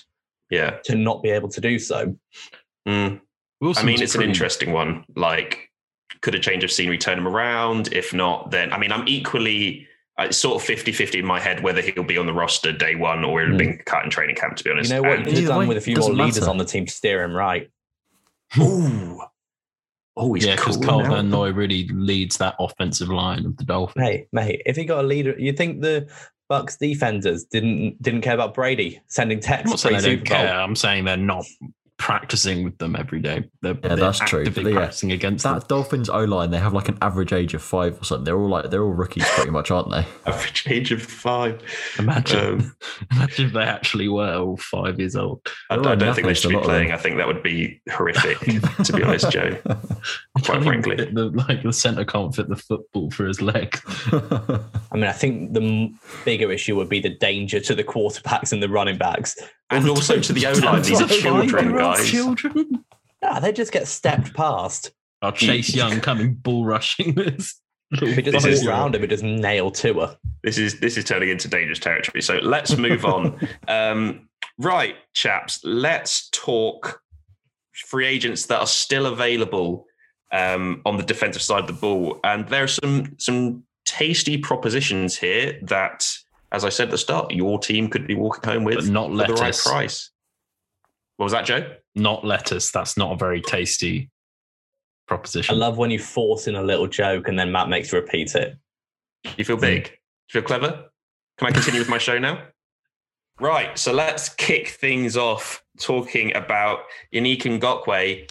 Yeah. 0.50 0.70
to 0.86 0.96
not 0.96 1.22
be 1.22 1.30
able 1.32 1.50
to 1.50 1.60
do 1.60 1.78
so. 1.78 2.16
Mm. 2.88 3.20
I 3.76 3.84
mean, 3.84 4.02
it's 4.02 4.16
an 4.16 4.22
interesting 4.22 4.72
one. 4.72 5.04
Like, 5.18 5.70
could 6.22 6.34
a 6.36 6.40
change 6.40 6.64
of 6.64 6.72
scenery 6.72 6.98
turn 6.98 7.18
him 7.18 7.28
around? 7.28 7.92
If 7.92 8.14
not, 8.14 8.52
then 8.52 8.72
I 8.72 8.78
mean, 8.78 8.94
I'm 8.94 9.06
equally 9.08 9.86
Uh, 10.20 10.26
it's 10.26 10.38
sort 10.38 10.62
of 10.62 10.68
50 10.68 10.92
50 10.92 11.20
in 11.20 11.26
my 11.26 11.40
head 11.40 11.64
whether 11.64 11.82
he'll 11.82 12.04
be 12.04 12.18
on 12.18 12.26
the 12.26 12.34
roster 12.34 12.74
day 12.74 12.96
one 12.96 13.24
or 13.24 13.40
he'll 13.40 13.48
hmm. 13.48 13.54
have 13.54 13.58
been 13.60 13.78
cut 13.86 14.04
in 14.04 14.10
training 14.10 14.36
camp, 14.36 14.58
to 14.58 14.64
be 14.64 14.72
honest. 14.72 14.90
You 14.90 14.98
know 14.98 15.04
what? 15.04 15.20
And- 15.20 15.28
You 15.28 15.34
could 15.34 15.44
have 15.44 15.50
way, 15.50 15.60
done 15.62 15.68
with 15.68 15.78
a 15.78 15.82
few 15.82 15.96
more 15.96 16.02
doesn't 16.02 16.18
leaders 16.18 16.40
matter. 16.42 16.52
on 16.52 16.58
the 16.58 16.66
team 16.66 16.86
to 16.86 16.92
steer 16.92 17.24
him 17.24 17.34
right. 17.34 17.70
Ooh. 18.60 19.22
Oh, 20.18 20.34
he's 20.34 20.46
yeah, 20.46 20.56
because 20.56 20.76
cool 20.76 20.86
Carl. 20.86 21.06
Van 21.06 21.30
Noy 21.30 21.52
really 21.54 21.88
leads 21.88 22.38
that 22.38 22.56
offensive 22.60 23.08
line 23.08 23.46
of 23.46 23.56
the 23.56 23.64
Dolphins. 23.64 24.06
Hey, 24.06 24.28
mate, 24.34 24.62
if 24.66 24.76
he 24.76 24.84
got 24.84 25.06
a 25.06 25.08
leader, 25.08 25.34
you 25.38 25.54
think 25.54 25.82
the 25.82 26.10
Bucks 26.50 26.76
defenders 26.76 27.46
didn't 27.46 28.02
didn't 28.02 28.22
care 28.22 28.34
about 28.34 28.54
Brady 28.54 29.00
sending 29.08 29.38
I'm 29.38 29.42
texts 29.42 29.70
not 29.70 29.80
saying 29.80 30.02
they 30.02 30.16
don't 30.16 30.26
care. 30.26 30.54
I'm 30.54 30.76
saying 30.76 31.06
they're 31.06 31.16
not 31.16 31.46
practicing 32.00 32.64
with 32.64 32.78
them 32.80 32.96
every 32.96 33.20
day. 33.20 33.44
They're, 33.62 33.74
Yeah, 33.74 33.90
they're 33.90 33.96
that's 33.98 34.20
true, 34.20 34.40
actively 34.40 34.64
but 34.64 34.70
yeah, 34.70 34.76
practicing 34.80 35.12
against 35.12 35.44
them. 35.44 35.60
That 35.60 35.68
Dolphins 35.68 36.10
O 36.10 36.24
line, 36.24 36.50
they 36.50 36.58
have 36.58 36.74
like 36.74 36.88
an 36.90 36.98
average 37.02 37.34
age 37.34 37.54
of 37.54 37.62
five 37.62 38.02
or 38.02 38.04
something. 38.06 38.24
They're 38.24 38.40
all 38.40 38.50
like 38.50 38.72
they're 38.72 38.82
all 38.84 38.94
rookies 38.94 39.26
pretty 39.36 39.52
much, 39.52 39.70
aren't 39.70 39.92
they? 39.92 40.06
Average 40.26 40.64
age 40.68 40.92
of 40.92 41.02
five. 41.04 41.62
Imagine, 42.00 42.40
Um, 42.40 42.76
imagine 43.12 43.46
if 43.48 43.54
they 43.54 43.62
actually 43.64 44.08
were 44.08 44.34
all 44.34 44.58
five 44.58 44.98
years 44.98 45.16
old. 45.16 45.42
I, 45.70 45.76
I 45.76 45.96
don't 45.96 46.16
think 46.16 46.26
they 46.26 46.34
should 46.34 46.50
be 46.52 46.58
playing. 46.58 46.92
I 46.92 46.98
think 46.98 47.18
that 47.18 47.28
would 47.28 47.44
be 47.44 47.82
horrific, 47.92 48.40
to 48.86 48.94
be 48.94 49.04
honest, 49.04 49.30
Joe. 49.30 49.58
Quite 50.46 50.64
frankly. 50.64 50.96
the, 50.96 51.32
like 51.48 51.62
the 51.64 51.74
center 51.74 52.06
can't 52.06 52.34
fit 52.34 52.48
the 52.50 52.56
football 52.56 53.12
for 53.12 53.28
his 53.28 53.42
leg. 53.42 53.78
I 54.12 54.62
mean, 54.94 55.04
I 55.04 55.12
think 55.12 55.54
the 55.54 55.62
m- 55.62 56.00
bigger 56.26 56.52
issue 56.52 56.76
would 56.78 56.90
be 56.90 57.02
the 57.02 57.10
danger 57.18 57.60
to 57.60 57.76
the 57.76 57.84
quarterbacks 57.84 58.54
and 58.54 58.64
the 58.64 58.70
running 58.70 58.98
backs. 58.98 59.36
And 59.72 59.88
also 59.88 60.20
to 60.20 60.34
the 60.34 60.48
O 60.48 60.54
line. 60.54 60.82
These 60.82 61.02
are 61.02 61.08
children, 61.08 61.76
guys. 61.76 61.89
Children. 61.98 62.86
Yeah, 63.22 63.40
they 63.40 63.52
just 63.52 63.72
get 63.72 63.88
stepped 63.88 64.34
past. 64.34 64.92
Our 65.22 65.32
Chase 65.32 65.74
Young 65.76 66.00
coming 66.02 66.36
bull 66.36 66.66
rushing 66.66 67.16
this. 67.16 67.60
If 67.92 68.18
it 68.20 68.22
just 68.26 68.34
This 68.34 68.44
walk 68.44 68.52
is- 68.54 68.68
around 68.68 68.96
him, 68.96 69.04
it 69.04 69.10
just 69.10 69.24
nail 69.24 69.72
to 69.72 69.94
her. 70.02 70.18
This 70.44 70.58
is 70.58 70.80
this 70.80 70.96
is 70.96 71.04
turning 71.06 71.30
into 71.30 71.48
dangerous 71.48 71.80
territory. 71.80 72.22
So 72.22 72.36
let's 72.36 72.78
move 72.78 73.04
on. 73.04 73.40
um, 73.68 74.30
right, 74.58 74.96
chaps, 75.14 75.60
let's 75.64 76.30
talk 76.30 77.02
free 77.74 78.06
agents 78.06 78.46
that 78.46 78.60
are 78.60 78.68
still 78.68 79.06
available 79.08 79.86
um, 80.32 80.82
on 80.86 80.98
the 80.98 81.04
defensive 81.04 81.42
side 81.42 81.62
of 81.62 81.68
the 81.68 81.74
ball. 81.74 82.20
And 82.24 82.48
there 82.48 82.64
are 82.64 82.68
some 82.68 83.16
some 83.18 83.64
tasty 83.86 84.38
propositions 84.38 85.18
here 85.18 85.60
that, 85.64 86.08
as 86.52 86.64
I 86.64 86.70
said 86.70 86.90
at 86.90 86.92
the 86.92 86.98
start, 86.98 87.32
your 87.32 87.60
team 87.60 87.90
could 87.90 88.06
be 88.08 88.16
walking 88.16 88.50
home 88.50 88.64
with 88.64 88.76
But 88.76 88.86
not 88.86 89.10
for 89.10 89.18
the 89.28 89.34
right 89.34 89.58
price. 89.66 90.12
What 91.18 91.26
was 91.26 91.34
that, 91.34 91.46
Joe? 91.46 91.76
Not 91.96 92.26
lettuce. 92.26 92.72
That's 92.72 92.98
not 92.98 93.12
a 93.12 93.18
very 93.18 93.42
tasty 93.42 94.10
proposition. 95.08 95.56
I 95.56 95.58
love 95.58 95.78
when 95.78 95.92
you 95.92 96.00
force 96.00 96.48
in 96.48 96.56
a 96.56 96.64
little 96.64 96.88
joke 96.88 97.28
and 97.28 97.38
then 97.38 97.52
Matt 97.52 97.70
makes 97.70 97.92
you 97.92 98.00
repeat 98.00 98.36
it. 98.36 98.58
You 99.38 99.44
feel 99.44 99.58
big? 99.58 99.86
Do 99.86 99.92
you 99.92 100.42
feel 100.42 100.44
clever? 100.44 100.86
Can 101.38 101.48
I 101.48 101.52
continue 101.52 101.80
with 101.80 101.90
my 101.90 101.98
show 101.98 102.18
now? 102.20 102.44
Right. 103.40 103.78
So 103.78 103.94
let's 103.94 104.30
kick 104.30 104.70
things 104.70 105.18
off 105.18 105.64
talking 105.80 106.36
about 106.36 106.80
Yannick 107.14 107.42
Ngakoue 107.42 108.30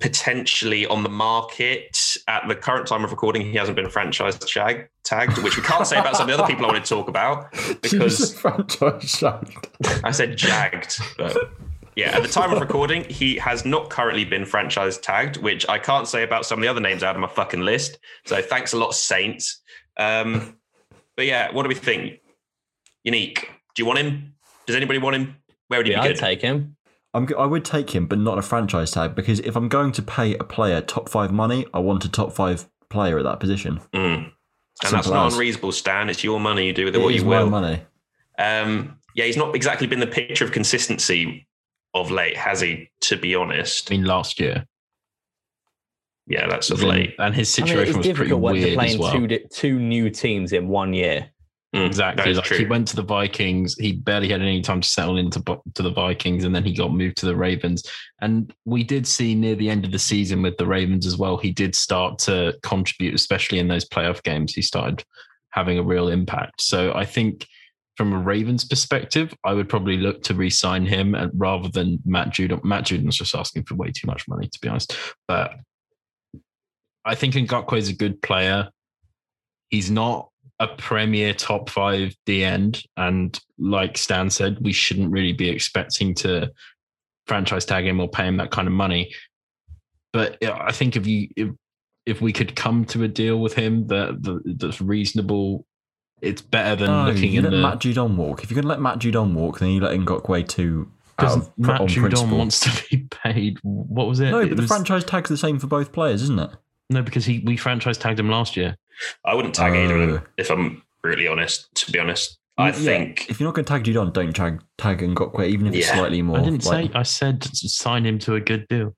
potentially 0.00 0.86
on 0.86 1.02
the 1.02 1.08
market. 1.08 1.96
At 2.28 2.46
the 2.48 2.54
current 2.54 2.86
time 2.86 3.04
of 3.04 3.10
recording, 3.10 3.42
he 3.42 3.54
hasn't 3.54 3.76
been 3.76 3.88
franchise 3.88 4.38
tag, 4.38 4.88
tagged, 5.04 5.38
which 5.38 5.56
we 5.56 5.62
can't 5.62 5.86
say 5.86 5.98
about 5.98 6.16
some 6.16 6.28
of 6.28 6.36
the 6.36 6.42
other 6.42 6.50
people 6.50 6.66
I 6.66 6.72
want 6.72 6.84
to 6.84 6.88
talk 6.88 7.08
about 7.08 7.50
because 7.82 8.34
franchise 8.38 9.10
shagged. 9.10 9.68
I 10.04 10.10
said 10.10 10.36
jagged. 10.36 10.98
But 11.16 11.36
yeah, 11.96 12.14
at 12.16 12.22
the 12.22 12.28
time 12.28 12.52
of 12.52 12.60
recording, 12.60 13.04
he 13.04 13.36
has 13.36 13.64
not 13.64 13.90
currently 13.90 14.24
been 14.24 14.44
franchise 14.44 14.98
tagged, 14.98 15.38
which 15.38 15.66
I 15.68 15.78
can't 15.78 16.06
say 16.06 16.22
about 16.22 16.44
some 16.46 16.58
of 16.58 16.62
the 16.62 16.68
other 16.68 16.80
names 16.80 17.02
out 17.02 17.14
of 17.16 17.20
my 17.20 17.28
fucking 17.28 17.60
list. 17.62 17.98
So 18.26 18.40
thanks 18.42 18.72
a 18.72 18.78
lot, 18.78 18.94
Saints. 18.94 19.62
Um, 19.96 20.58
but 21.16 21.26
yeah, 21.26 21.50
what 21.52 21.62
do 21.62 21.68
we 21.68 21.74
think? 21.74 22.20
Unique. 23.04 23.48
Do 23.74 23.82
you 23.82 23.86
want 23.86 23.98
him? 23.98 24.34
Does 24.66 24.76
anybody 24.76 24.98
want 24.98 25.16
him? 25.16 25.36
Where 25.68 25.80
would 25.80 25.86
he 25.86 25.92
Yeah, 25.92 26.02
be 26.02 26.08
I'd 26.10 26.16
take 26.16 26.42
him. 26.42 26.76
I'm, 27.14 27.26
g- 27.26 27.34
I 27.38 27.46
would 27.46 27.64
take 27.64 27.94
him, 27.94 28.06
but 28.06 28.18
not 28.18 28.36
a 28.38 28.42
franchise 28.42 28.90
tag 28.90 29.14
because 29.14 29.40
if 29.40 29.56
I'm 29.56 29.68
going 29.68 29.92
to 29.92 30.02
pay 30.02 30.34
a 30.36 30.44
player 30.44 30.80
top 30.82 31.08
five 31.08 31.32
money, 31.32 31.64
I 31.72 31.78
want 31.78 32.04
a 32.04 32.10
top 32.10 32.32
five 32.32 32.68
player 32.90 33.18
at 33.18 33.24
that 33.24 33.40
position. 33.40 33.80
Mm. 33.94 34.02
And 34.04 34.32
that's 34.82 34.90
Simple 35.06 35.12
not 35.12 35.26
as. 35.28 35.32
unreasonable, 35.34 35.72
Stan. 35.72 36.10
It's 36.10 36.22
your 36.22 36.38
money. 36.40 36.66
You 36.66 36.72
do 36.74 36.84
with 36.84 36.94
it 36.94 36.98
It 37.00 37.02
what 37.04 37.14
is 37.14 37.22
you 37.22 37.28
my 37.28 37.42
will. 37.42 37.48
money. 37.50 37.80
Um, 38.38 38.98
yeah, 39.14 39.24
he's 39.24 39.36
not 39.38 39.56
exactly 39.56 39.86
been 39.86 40.00
the 40.00 40.06
picture 40.06 40.44
of 40.44 40.52
consistency 40.52 41.46
of 41.94 42.10
late, 42.10 42.36
has 42.36 42.60
he? 42.60 42.90
To 43.02 43.16
be 43.16 43.34
honest, 43.34 43.90
I 43.90 43.96
mean, 43.96 44.04
last 44.04 44.38
year. 44.40 44.66
yeah, 46.26 46.48
that's 46.48 46.70
of 46.70 46.78
Then- 46.80 46.88
late. 46.88 47.14
And 47.18 47.34
his 47.34 47.56
I 47.58 47.62
mean, 47.62 47.68
situation 47.68 47.96
was 47.98 48.06
pretty 48.06 48.08
difficult 48.08 48.40
when 48.42 48.54
you're 48.56 48.76
weird 48.76 48.80
as 48.90 48.98
well. 48.98 49.12
two, 49.12 49.38
two 49.52 49.78
new 49.78 50.10
teams 50.10 50.52
in 50.52 50.68
one 50.68 50.92
year. 50.92 51.30
Mm, 51.74 51.86
Exactly. 51.86 52.32
Like 52.34 52.44
true. 52.44 52.58
he 52.58 52.64
went 52.64 52.88
to 52.88 52.96
the 52.96 53.02
Vikings. 53.02 53.76
He 53.76 53.92
barely 53.92 54.28
had 54.28 54.40
any 54.40 54.60
time 54.62 54.80
to 54.80 54.88
settle 54.88 55.18
into 55.18 55.40
to 55.74 55.82
the 55.82 55.90
Vikings, 55.90 56.44
and 56.44 56.54
then 56.54 56.64
he 56.64 56.72
got 56.72 56.92
moved 56.92 57.16
to 57.18 57.26
the 57.26 57.36
Ravens. 57.36 57.82
And 58.20 58.52
we 58.64 58.82
did 58.82 59.06
see 59.06 59.34
near 59.34 59.54
the 59.56 59.68
end 59.70 59.84
of 59.84 59.92
the 59.92 59.98
season 59.98 60.42
with 60.42 60.56
the 60.56 60.66
Ravens 60.66 61.06
as 61.06 61.16
well. 61.16 61.36
He 61.36 61.52
did 61.52 61.74
start 61.74 62.18
to 62.20 62.54
contribute, 62.62 63.14
especially 63.14 63.58
in 63.58 63.68
those 63.68 63.84
playoff 63.88 64.22
games. 64.22 64.54
He 64.54 64.62
started 64.62 65.04
having 65.50 65.78
a 65.78 65.82
real 65.82 66.08
impact. 66.08 66.60
So 66.60 66.92
I 66.94 67.04
think 67.04 67.46
from 67.96 68.12
a 68.12 68.18
Ravens 68.18 68.64
perspective, 68.64 69.34
I 69.44 69.54
would 69.54 69.68
probably 69.68 69.96
look 69.96 70.22
to 70.24 70.34
re-sign 70.34 70.86
him 70.86 71.14
and 71.14 71.30
rather 71.34 71.68
than 71.68 71.98
Matt 72.04 72.28
Judon. 72.28 72.62
Matt 72.64 72.84
Judon's 72.84 73.16
just 73.16 73.34
asking 73.34 73.64
for 73.64 73.74
way 73.74 73.90
too 73.90 74.06
much 74.06 74.28
money, 74.28 74.48
to 74.48 74.58
be 74.60 74.68
honest. 74.68 74.96
But 75.26 75.54
I 77.04 77.14
think 77.14 77.34
Ngakoue 77.34 77.78
is 77.78 77.88
a 77.88 77.94
good 77.94 78.20
player. 78.20 78.68
He's 79.70 79.90
not 79.90 80.28
a 80.58 80.68
premier 80.68 81.34
top 81.34 81.70
five 81.70 82.14
D 82.24 82.44
end. 82.44 82.82
And 82.96 83.38
like 83.58 83.98
Stan 83.98 84.30
said, 84.30 84.58
we 84.60 84.72
shouldn't 84.72 85.10
really 85.10 85.32
be 85.32 85.48
expecting 85.48 86.14
to 86.16 86.50
franchise 87.26 87.64
tag 87.64 87.86
him 87.86 88.00
or 88.00 88.08
pay 88.08 88.26
him 88.26 88.36
that 88.38 88.50
kind 88.50 88.68
of 88.68 88.74
money. 88.74 89.12
But 90.12 90.42
I 90.42 90.72
think 90.72 90.96
if 90.96 91.06
you 91.06 91.28
if, 91.36 91.48
if 92.06 92.20
we 92.20 92.32
could 92.32 92.56
come 92.56 92.84
to 92.86 93.02
a 93.02 93.08
deal 93.08 93.38
with 93.38 93.54
him 93.54 93.86
that, 93.88 94.22
that 94.22 94.56
that's 94.58 94.80
reasonable, 94.80 95.66
it's 96.22 96.42
better 96.42 96.76
than 96.76 96.86
No, 96.86 97.10
looking 97.12 97.32
you 97.32 97.38
in 97.38 97.44
let 97.44 97.50
the 97.50 97.58
Matt 97.62 97.78
Judon 97.78 98.16
walk. 98.16 98.42
If 98.42 98.50
you're 98.50 98.56
going 98.56 98.62
to 98.64 98.68
let 98.68 98.80
Matt 98.80 98.98
Judon 98.98 99.34
walk, 99.34 99.58
then 99.58 99.70
you 99.70 99.80
let 99.80 99.98
Ngakoue 99.98 100.48
too. 100.48 100.90
because 101.16 101.36
of- 101.36 101.58
Matt 101.58 101.80
Judon 101.82 102.00
principle. 102.00 102.38
wants 102.38 102.60
to 102.60 102.84
be 102.90 103.06
paid. 103.10 103.58
What 103.62 104.06
was 104.06 104.20
it? 104.20 104.30
No, 104.30 104.40
It 104.40 104.48
but 104.48 104.56
the 104.56 104.62
was- 104.62 104.68
franchise 104.70 105.04
tag's 105.04 105.28
the 105.28 105.36
same 105.36 105.58
for 105.58 105.66
both 105.66 105.92
players, 105.92 106.22
isn't 106.22 106.38
it? 106.38 106.50
no, 106.88 107.02
because 107.02 107.24
he 107.24 107.40
we 107.44 107.56
franchise 107.56 107.98
tagged 107.98 108.18
him 108.20 108.28
last 108.30 108.56
year. 108.56 108.76
I 109.24 109.34
wouldn't 109.34 109.54
tag 109.54 109.72
oh. 109.72 109.76
either 109.84 109.96
of 110.00 110.10
them 110.10 110.22
if 110.38 110.50
I'm 110.50 110.82
really 111.02 111.26
honest. 111.28 111.74
To 111.74 111.92
be 111.92 111.98
honest, 111.98 112.38
I 112.58 112.66
Yeah, 112.68 112.72
think 112.72 113.28
if 113.28 113.38
you're 113.40 113.48
not 113.48 113.54
going 113.54 113.64
to 113.64 113.72
tag 113.72 113.84
Judon, 113.84 114.12
don't 114.12 114.32
tag 114.34 114.62
tag 114.78 114.98
Ngakoue, 115.00 115.46
even 115.48 115.66
if 115.66 115.74
it's 115.74 115.88
slightly 115.90 116.22
more. 116.22 116.38
I 116.38 116.42
didn't 116.44 116.64
like- 116.64 116.92
say. 116.92 116.94
I 116.94 117.02
said 117.02 117.44
sign 117.44 118.06
him 118.06 118.18
to 118.20 118.34
a 118.36 118.40
good 118.40 118.66
deal. 118.68 118.94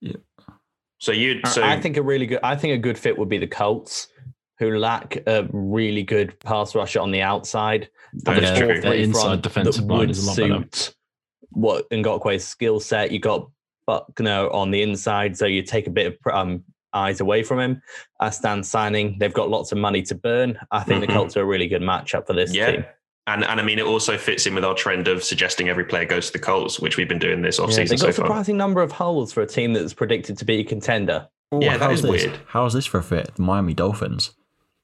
Yeah. 0.00 0.16
So. 0.98 1.12
You'd 1.12 1.44
I- 1.44 1.48
so 1.50 1.62
I 1.62 1.80
think 1.80 1.96
a 1.96 2.02
really 2.02 2.26
good. 2.26 2.40
I 2.42 2.56
think 2.56 2.72
a 2.74 2.78
good 2.78 2.98
fit 2.98 3.18
would 3.18 3.28
be 3.28 3.38
the 3.38 3.46
Colts, 3.46 4.08
who 4.58 4.78
lack 4.78 5.16
a 5.26 5.46
really 5.52 6.02
good 6.02 6.38
pass 6.40 6.74
rusher 6.74 7.00
on 7.00 7.10
the 7.10 7.22
outside, 7.22 7.88
That 8.24 8.40
Yeah, 8.42 8.52
is 8.52 8.58
true. 8.58 8.80
their 8.80 8.94
inside 8.94 9.42
defensive 9.42 9.84
line 9.86 10.10
is 10.10 10.24
a 10.24 10.28
lot 10.28 10.36
better. 10.36 10.68
suit 10.76 10.94
what 11.50 11.88
Ngakoue's 11.90 12.44
skill 12.46 12.80
set. 12.80 13.10
You 13.12 13.18
got 13.18 13.48
Buckner 13.86 14.48
on 14.50 14.70
the 14.70 14.82
inside, 14.82 15.36
so 15.36 15.46
you 15.46 15.62
take 15.62 15.86
a 15.86 15.90
bit 15.90 16.06
of 16.26 16.34
um, 16.34 16.64
eyes 16.94 17.20
away 17.20 17.42
from 17.42 17.60
him. 17.60 17.82
As 18.20 18.36
Stan 18.36 18.62
signing, 18.62 19.16
they've 19.18 19.34
got 19.34 19.50
lots 19.50 19.72
of 19.72 19.78
money 19.78 20.02
to 20.02 20.14
burn. 20.14 20.58
I 20.70 20.80
think 20.84 21.02
Mhm. 21.02 21.06
the 21.08 21.12
Colts 21.12 21.36
are 21.36 21.42
a 21.42 21.44
really 21.44 21.66
good 21.68 21.82
matchup 21.82 22.26
for 22.26 22.32
this 22.32 22.54
Yeah. 22.54 22.70
team. 22.70 22.84
And 23.26 23.44
and 23.44 23.60
I 23.60 23.64
mean, 23.64 23.78
it 23.78 23.84
also 23.86 24.16
fits 24.18 24.46
in 24.46 24.54
with 24.54 24.64
our 24.64 24.74
trend 24.74 25.08
of 25.08 25.22
suggesting 25.24 25.68
every 25.68 25.84
player 25.84 26.04
goes 26.04 26.26
to 26.28 26.32
the 26.34 26.38
Colts, 26.38 26.78
which 26.80 26.96
we've 26.96 27.08
been 27.08 27.18
doing 27.18 27.42
this 27.42 27.58
Yeah, 27.58 27.64
offseason 27.66 27.88
they've 27.88 27.88
got 27.90 27.98
so 28.00 28.08
a 28.08 28.12
far. 28.12 28.26
surprising 28.26 28.56
number 28.56 28.82
of 28.82 28.92
holes 28.92 29.32
for 29.32 29.42
a 29.42 29.46
team 29.46 29.72
that's 29.72 29.94
predicted 29.94 30.38
to 30.38 30.44
be 30.44 30.60
a 30.60 30.64
contender. 30.64 31.28
Oh, 31.52 31.60
Yeah, 31.60 31.76
that 31.76 31.88
how's 31.90 31.98
is 31.98 32.02
this? 32.02 32.24
weird. 32.26 32.38
How's 32.48 32.72
this 32.74 32.86
for 32.86 32.98
a 32.98 33.02
fit? 33.02 33.34
The 33.36 33.42
Miami 33.42 33.74
Dolphins. 33.74 34.32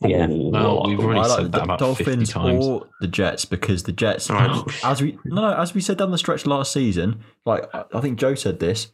Yeah. 0.02 0.26
Well, 0.28 0.86
we've 0.86 0.98
already 0.98 1.20
I 1.20 1.26
like 1.26 1.36
said 1.36 1.44
the 1.46 1.58
that 1.58 1.62
about 1.64 1.78
Dolphins 1.78 2.32
50 2.32 2.32
times. 2.32 2.66
or 2.66 2.86
the 3.00 3.06
Jets 3.06 3.44
because 3.44 3.82
the 3.82 3.92
Jets, 3.92 4.30
Oh. 4.30 4.64
as 4.82 5.02
we 5.02 5.18
no, 5.26 5.42
no, 5.42 5.54
as 5.60 5.74
we 5.74 5.80
said 5.82 5.98
down 5.98 6.10
the 6.10 6.16
stretch 6.18 6.46
last 6.46 6.72
season, 6.72 7.20
like 7.44 7.68
I 7.74 7.84
I 7.94 8.00
think 8.00 8.18
Joe 8.18 8.34
said 8.34 8.60
this, 8.60 8.92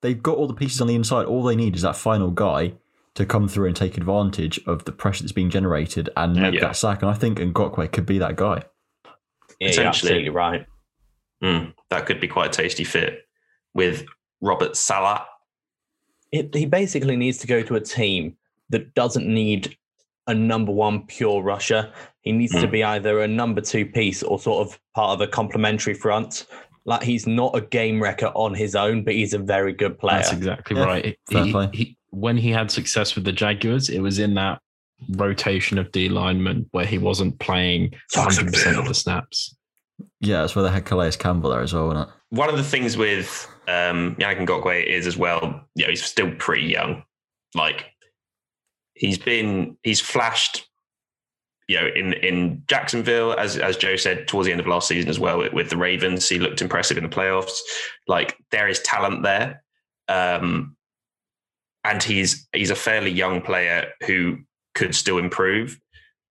they've 0.00 0.22
got 0.22 0.36
all 0.36 0.46
the 0.46 0.54
pieces 0.54 0.80
on 0.80 0.86
the 0.86 0.94
inside. 0.94 1.26
All 1.26 1.42
they 1.42 1.56
need 1.56 1.74
is 1.74 1.82
that 1.82 1.96
final 1.96 2.30
guy 2.30 2.74
to 3.14 3.26
come 3.26 3.48
through 3.48 3.66
and 3.66 3.74
take 3.74 3.96
advantage 3.96 4.60
of 4.64 4.84
the 4.84 4.92
pressure 4.92 5.24
that's 5.24 5.32
being 5.32 5.50
generated 5.50 6.08
and 6.16 6.36
make 6.36 6.54
Yeah. 6.54 6.60
that 6.60 6.76
sack. 6.76 7.02
And 7.02 7.10
I 7.10 7.14
think 7.14 7.38
Ngakoue 7.38 7.90
could 7.90 8.06
be 8.06 8.18
that 8.18 8.36
guy. 8.36 8.62
Yeah, 9.58 9.72
you're 9.72 9.86
absolutely 9.86 10.28
right. 10.28 10.66
Mm, 11.42 11.74
that 11.90 12.06
could 12.06 12.20
be 12.20 12.28
quite 12.28 12.56
a 12.56 12.62
tasty 12.62 12.84
fit 12.84 13.26
with 13.74 14.04
Robert 14.40 14.76
Saleh. 14.76 15.22
It, 16.30 16.54
he 16.54 16.64
basically 16.66 17.16
needs 17.16 17.38
to 17.38 17.48
go 17.48 17.62
to 17.62 17.74
a 17.74 17.80
team 17.80 18.36
that 18.70 18.94
doesn't 18.94 19.26
need 19.26 19.76
a 20.28 20.34
number 20.34 20.70
one 20.72 21.04
pure 21.06 21.42
rusher. 21.42 21.92
He 22.22 22.30
needs 22.32 22.52
to 22.52 22.66
Mm. 22.66 22.70
be 22.70 22.84
either 22.84 23.20
a 23.20 23.28
number 23.28 23.60
two 23.60 23.84
piece 23.86 24.22
or 24.22 24.38
sort 24.38 24.66
of 24.66 24.78
part 24.94 25.10
of 25.14 25.20
a 25.20 25.26
complementary 25.26 25.94
front. 25.94 26.46
Like 26.84 27.02
he's 27.02 27.26
not 27.26 27.56
a 27.56 27.60
game 27.60 28.00
wrecker 28.02 28.30
on 28.34 28.54
his 28.54 28.74
own, 28.76 29.02
but 29.04 29.14
he's 29.14 29.34
a 29.34 29.38
very 29.38 29.72
good 29.72 29.98
player. 29.98 30.18
That's 30.18 30.32
exactly 30.32 30.76
Yeah, 30.76 30.84
right. 30.84 31.18
He, 31.30 31.52
he, 31.72 31.96
when 32.10 32.36
he 32.36 32.50
had 32.50 32.70
success 32.70 33.14
with 33.14 33.24
the 33.24 33.32
Jaguars, 33.32 33.88
it 33.88 34.00
was 34.00 34.18
in 34.18 34.34
that 34.34 34.60
rotation 35.16 35.78
of 35.78 35.90
D 35.92 36.08
linemen 36.08 36.66
where 36.72 36.86
he 36.86 36.98
wasn't 36.98 37.38
playing 37.38 37.94
100% 38.14 38.78
of 38.78 38.86
the 38.88 38.94
snaps. 38.94 39.54
Yeah, 40.20 40.40
that's 40.42 40.54
where 40.56 40.62
they 40.64 40.70
had 40.70 40.84
Calais 40.84 41.12
Campbell 41.12 41.50
there 41.50 41.60
as 41.60 41.72
well, 41.74 41.88
wasn't 41.88 42.08
it? 42.08 42.14
One 42.30 42.48
of 42.48 42.56
the 42.56 42.64
things 42.64 42.96
with 42.96 43.46
um, 43.68 44.16
Yannick 44.16 44.46
Ngakoue 44.46 44.84
is 44.84 45.06
as 45.06 45.16
well, 45.16 45.62
you 45.74 45.84
know, 45.84 45.90
he's 45.90 46.04
still 46.04 46.30
pretty 46.36 46.66
young. 46.66 47.02
Like 47.54 47.86
he's 48.98 49.18
been, 49.18 49.76
he's 49.82 50.00
flashed, 50.00 50.68
you 51.68 51.78
know, 51.78 51.86
in 51.94 52.14
in 52.14 52.62
Jacksonville, 52.66 53.34
as 53.34 53.58
as 53.58 53.76
Joe 53.76 53.96
said 53.96 54.26
towards 54.26 54.46
the 54.46 54.52
end 54.52 54.60
of 54.60 54.66
last 54.66 54.88
season 54.88 55.10
as 55.10 55.20
well 55.20 55.38
with, 55.38 55.52
with 55.52 55.70
the 55.70 55.76
Ravens, 55.76 56.28
he 56.28 56.38
looked 56.38 56.62
impressive 56.62 56.96
in 56.96 57.02
the 57.02 57.10
playoffs. 57.10 57.58
Like 58.06 58.36
there 58.50 58.68
is 58.68 58.80
talent 58.80 59.22
there, 59.22 59.62
um, 60.08 60.76
and 61.84 62.02
he's 62.02 62.48
he's 62.54 62.70
a 62.70 62.74
fairly 62.74 63.10
young 63.10 63.42
player 63.42 63.90
who 64.06 64.38
could 64.74 64.94
still 64.94 65.18
improve. 65.18 65.78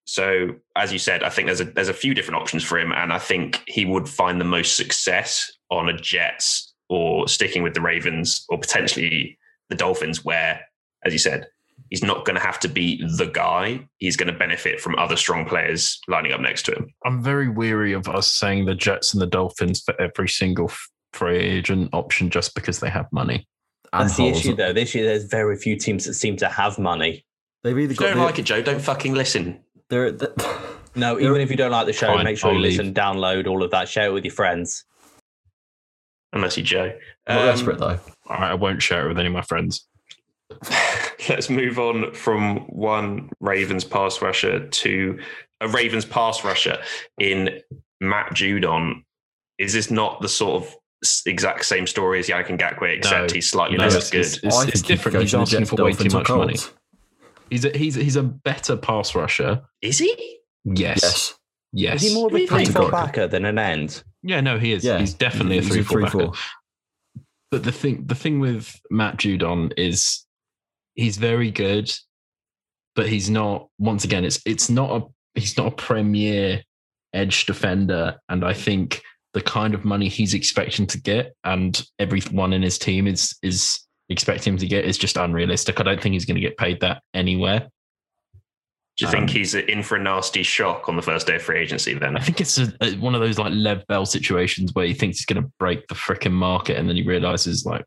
So, 0.05 0.55
as 0.75 0.91
you 0.91 0.99
said, 0.99 1.21
I 1.21 1.29
think 1.29 1.47
there's 1.47 1.61
a 1.61 1.65
there's 1.65 1.89
a 1.89 1.93
few 1.93 2.15
different 2.15 2.41
options 2.41 2.63
for 2.63 2.79
him, 2.79 2.91
and 2.91 3.13
I 3.13 3.19
think 3.19 3.61
he 3.67 3.85
would 3.85 4.09
find 4.09 4.41
the 4.41 4.45
most 4.45 4.75
success 4.75 5.51
on 5.69 5.87
a 5.87 5.97
Jets 5.97 6.73
or 6.89 7.27
sticking 7.27 7.61
with 7.61 7.75
the 7.75 7.81
Ravens 7.81 8.43
or 8.49 8.57
potentially 8.57 9.37
the 9.69 9.75
Dolphins, 9.75 10.25
where, 10.25 10.61
as 11.05 11.13
you 11.13 11.19
said, 11.19 11.47
he's 11.89 12.03
not 12.03 12.25
going 12.25 12.35
to 12.35 12.41
have 12.41 12.59
to 12.61 12.67
be 12.67 13.01
the 13.17 13.25
guy. 13.25 13.87
He's 13.97 14.17
going 14.17 14.31
to 14.31 14.37
benefit 14.37 14.79
from 14.81 14.95
other 14.97 15.15
strong 15.15 15.45
players 15.45 15.99
lining 16.07 16.31
up 16.33 16.41
next 16.41 16.63
to 16.63 16.73
him. 16.73 16.93
I'm 17.05 17.23
very 17.23 17.49
weary 17.49 17.93
of 17.93 18.07
us 18.07 18.27
saying 18.27 18.65
the 18.65 18.75
Jets 18.75 19.13
and 19.13 19.21
the 19.21 19.27
Dolphins 19.27 19.81
for 19.81 19.99
every 20.01 20.29
single 20.29 20.71
free 21.13 21.37
agent 21.37 21.89
option 21.93 22.29
just 22.29 22.53
because 22.55 22.79
they 22.79 22.89
have 22.89 23.07
money. 23.11 23.47
And 23.93 24.03
That's 24.09 24.17
the 24.17 24.27
issue, 24.27 24.55
though. 24.55 24.73
This 24.73 24.93
year, 24.93 25.05
there's 25.05 25.23
very 25.25 25.55
few 25.57 25.77
teams 25.77 26.05
that 26.05 26.15
seem 26.15 26.35
to 26.37 26.49
have 26.49 26.77
money. 26.77 27.25
They've 27.63 27.77
either 27.77 27.91
If 27.93 27.99
you 27.99 28.05
got 28.05 28.07
don't 28.09 28.17
the, 28.17 28.23
like 28.25 28.39
it, 28.39 28.43
Joe, 28.43 28.61
don't 28.61 28.81
fucking 28.81 29.13
listen. 29.13 29.61
they're, 29.89 30.11
they 30.11 30.27
No, 30.95 31.19
even 31.19 31.39
if 31.41 31.51
you 31.51 31.55
don't 31.57 31.71
like 31.71 31.85
the 31.85 31.93
show, 31.93 32.07
Fine, 32.07 32.25
make 32.25 32.37
sure 32.39 32.49
I'll 32.49 32.55
you 32.55 32.61
leave. 32.61 32.77
listen, 32.77 32.93
download 32.93 33.45
all 33.47 33.61
of 33.63 33.69
that, 33.71 33.87
share 33.87 34.07
it 34.07 34.13
with 34.13 34.25
your 34.25 34.33
friends. 34.33 34.83
Unless 36.33 36.57
you 36.57 36.63
Joe. 36.63 36.91
not 37.27 37.37
Um, 37.39 37.45
desperate 37.45 37.77
though. 37.77 37.99
All 38.27 38.37
right, 38.37 38.51
I 38.51 38.55
won't 38.55 38.81
share 38.81 39.05
it 39.05 39.09
with 39.09 39.17
any 39.19 39.27
of 39.27 39.33
my 39.33 39.41
friends. 39.43 39.87
Let's 41.29 41.49
move 41.49 41.79
on 41.79 42.13
from 42.13 42.57
one 42.67 43.29
Ravens 43.39 43.83
pass 43.83 44.21
rusher 44.21 44.67
to 44.67 45.19
a 45.61 45.67
Ravens 45.67 46.05
pass 46.05 46.43
rusher 46.43 46.77
in 47.19 47.61
Matt 47.99 48.31
Judon. 48.33 49.03
Is 49.57 49.73
this 49.73 49.89
not 49.91 50.21
the 50.21 50.29
sort 50.29 50.63
of 50.63 50.75
exact 51.25 51.65
same 51.65 51.87
story 51.87 52.19
as 52.19 52.27
Yannick 52.27 52.57
Ngakoue, 52.57 52.97
except 52.97 53.31
No. 53.31 53.35
he's 53.35 53.49
slightly 53.49 53.77
No, 53.77 53.85
less 53.85 53.95
it's- 54.11 54.11
good? 54.39 54.45
it's- 54.47 54.55
I 54.55 54.63
it's 54.63 54.71
think 54.81 54.85
different. 54.85 55.13
go 55.13 55.19
He's 55.21 55.31
to 55.31 55.37
the 55.37 55.41
asking 55.41 55.65
for 55.65 55.83
way 55.83 55.91
too 55.93 56.09
Dolphins, 56.09 56.13
much 56.13 56.29
money. 56.29 56.55
He's 57.49 57.65
a, 57.65 57.77
he's 57.77 57.95
he's 57.95 58.15
a 58.17 58.23
better 58.23 58.75
pass 58.77 59.15
rusher. 59.15 59.61
Is 59.81 59.97
he? 59.99 60.39
Yes. 60.65 60.99
Yes. 61.01 61.33
Yes. 61.73 62.03
Is 62.03 62.09
he 62.09 62.15
more 62.15 62.27
of 62.27 62.33
a 62.35 62.45
three 62.45 62.47
four 62.47 62.57
Categorically. 62.57 62.91
backer 62.91 63.27
than 63.27 63.45
an 63.45 63.57
end? 63.57 64.03
Yeah, 64.23 64.41
no, 64.41 64.59
he 64.59 64.73
is. 64.73 64.83
Yeah. 64.83 64.99
He's 64.99 65.13
definitely 65.13 65.57
a 65.59 65.61
He's 65.61 65.69
three 65.71 65.83
four 65.83 66.01
backer. 66.01 66.17
3-4. 66.17 66.37
But 67.51 67.63
the 67.63 67.71
thing 67.71 68.05
the 68.05 68.15
thing 68.15 68.39
with 68.39 68.79
Matt 68.91 69.17
Judon 69.17 69.71
is 69.77 70.25
he's 70.97 71.15
very 71.15 71.49
good, 71.51 71.89
but 72.95 73.07
he's 73.07 73.29
not 73.29 73.69
once 73.79 74.03
again, 74.03 74.25
it's 74.25 74.41
it's 74.45 74.69
not 74.69 74.89
a 74.91 75.39
he's 75.39 75.55
not 75.55 75.67
a 75.67 75.75
premier 75.75 76.61
edge 77.13 77.45
defender. 77.45 78.17
And 78.27 78.43
I 78.43 78.53
think 78.53 79.01
the 79.33 79.41
kind 79.41 79.73
of 79.73 79.85
money 79.85 80.09
he's 80.09 80.33
expecting 80.33 80.87
to 80.87 80.99
get 80.99 81.33
and 81.45 81.81
everyone 81.99 82.51
in 82.51 82.61
his 82.63 82.77
team 82.77 83.07
is 83.07 83.35
is 83.41 83.79
expecting 84.09 84.53
him 84.53 84.57
to 84.59 84.67
get 84.67 84.83
is 84.85 84.97
just 84.97 85.15
unrealistic. 85.15 85.79
I 85.79 85.83
don't 85.83 86.01
think 86.01 86.13
he's 86.13 86.25
going 86.25 86.35
to 86.35 86.41
get 86.41 86.57
paid 86.57 86.81
that 86.81 87.01
anywhere. 87.13 87.69
Do 88.97 89.05
you 89.05 89.11
think 89.11 89.29
Um, 89.29 89.35
he's 89.35 89.53
in 89.53 89.83
for 89.83 89.95
a 89.97 90.01
nasty 90.01 90.41
shock 90.41 90.89
on 90.89 90.95
the 90.95 91.03
first 91.03 91.27
day 91.27 91.35
of 91.35 91.43
free 91.43 91.59
agency 91.59 91.93
then? 91.93 92.17
I 92.17 92.19
think 92.19 92.41
it's 92.41 92.57
a, 92.57 92.73
a- 92.81 92.95
one 92.95 93.13
of 93.13 93.21
those 93.21 93.37
like 93.37 93.53
Lev 93.53 93.85
Bell 93.85 94.07
situations 94.07 94.73
where 94.73 94.87
he 94.87 94.93
thinks 94.95 95.19
he's 95.19 95.25
going 95.27 95.43
to 95.43 95.51
break 95.59 95.87
the 95.87 95.93
freaking 95.93 96.31
market, 96.31 96.77
and 96.77 96.89
then 96.89 96.95
he 96.95 97.03
realizes 97.03 97.63
like, 97.63 97.85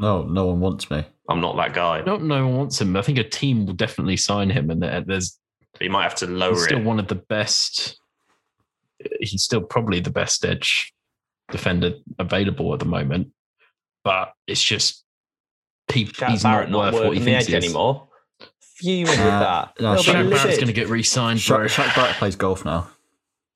No, 0.00 0.22
no 0.22 0.46
one 0.46 0.60
wants 0.60 0.90
me. 0.90 1.04
I'm 1.28 1.40
not 1.40 1.56
that 1.56 1.74
guy. 1.74 1.98
No, 2.00 2.04
don't 2.04 2.24
know 2.28 2.48
who 2.48 2.56
wants 2.56 2.80
him. 2.80 2.96
I 2.96 3.02
think 3.02 3.18
a 3.18 3.24
team 3.24 3.66
will 3.66 3.74
definitely 3.74 4.16
sign 4.16 4.50
him, 4.50 4.70
and 4.70 4.82
there- 4.82 5.02
there's 5.06 5.38
You 5.80 5.90
might 5.90 6.02
have 6.04 6.14
to 6.16 6.26
lower 6.26 6.50
it. 6.50 6.54
he's 6.54 6.64
still 6.64 6.78
it. 6.78 6.84
one 6.84 6.98
of 6.98 7.08
the 7.08 7.14
best. 7.16 7.98
He's 9.20 9.42
still 9.42 9.60
probably 9.62 10.00
the 10.00 10.10
best 10.10 10.44
edge 10.44 10.92
defender 11.50 11.94
available 12.18 12.72
at 12.72 12.78
the 12.78 12.84
moment, 12.86 13.28
but 14.04 14.32
it's 14.46 14.62
just 14.62 15.04
he, 15.92 16.04
Jack 16.04 16.30
he's 16.30 16.42
Barrett 16.44 16.70
not 16.70 16.84
not 16.86 16.94
worth 16.94 17.04
what 17.08 17.16
he 17.16 17.22
thinks 17.22 17.44
edge 17.44 17.50
he 17.50 17.56
is. 17.56 17.64
anymore. 17.64 18.08
Fuming 18.60 19.06
with 19.10 19.18
Uh, 19.20 19.40
that. 19.40 19.72
no, 19.80 19.94
They'll 19.94 20.02
Shaq 20.02 20.30
Barrett's 20.30 20.56
going 20.56 20.66
to 20.68 20.72
get 20.72 20.88
re-signed, 20.88 21.42
bro. 21.46 21.66
Shaq, 21.66 21.84
Shaq 21.84 21.94
Barrett 21.94 22.16
plays 22.16 22.36
golf 22.36 22.64
now. 22.64 22.88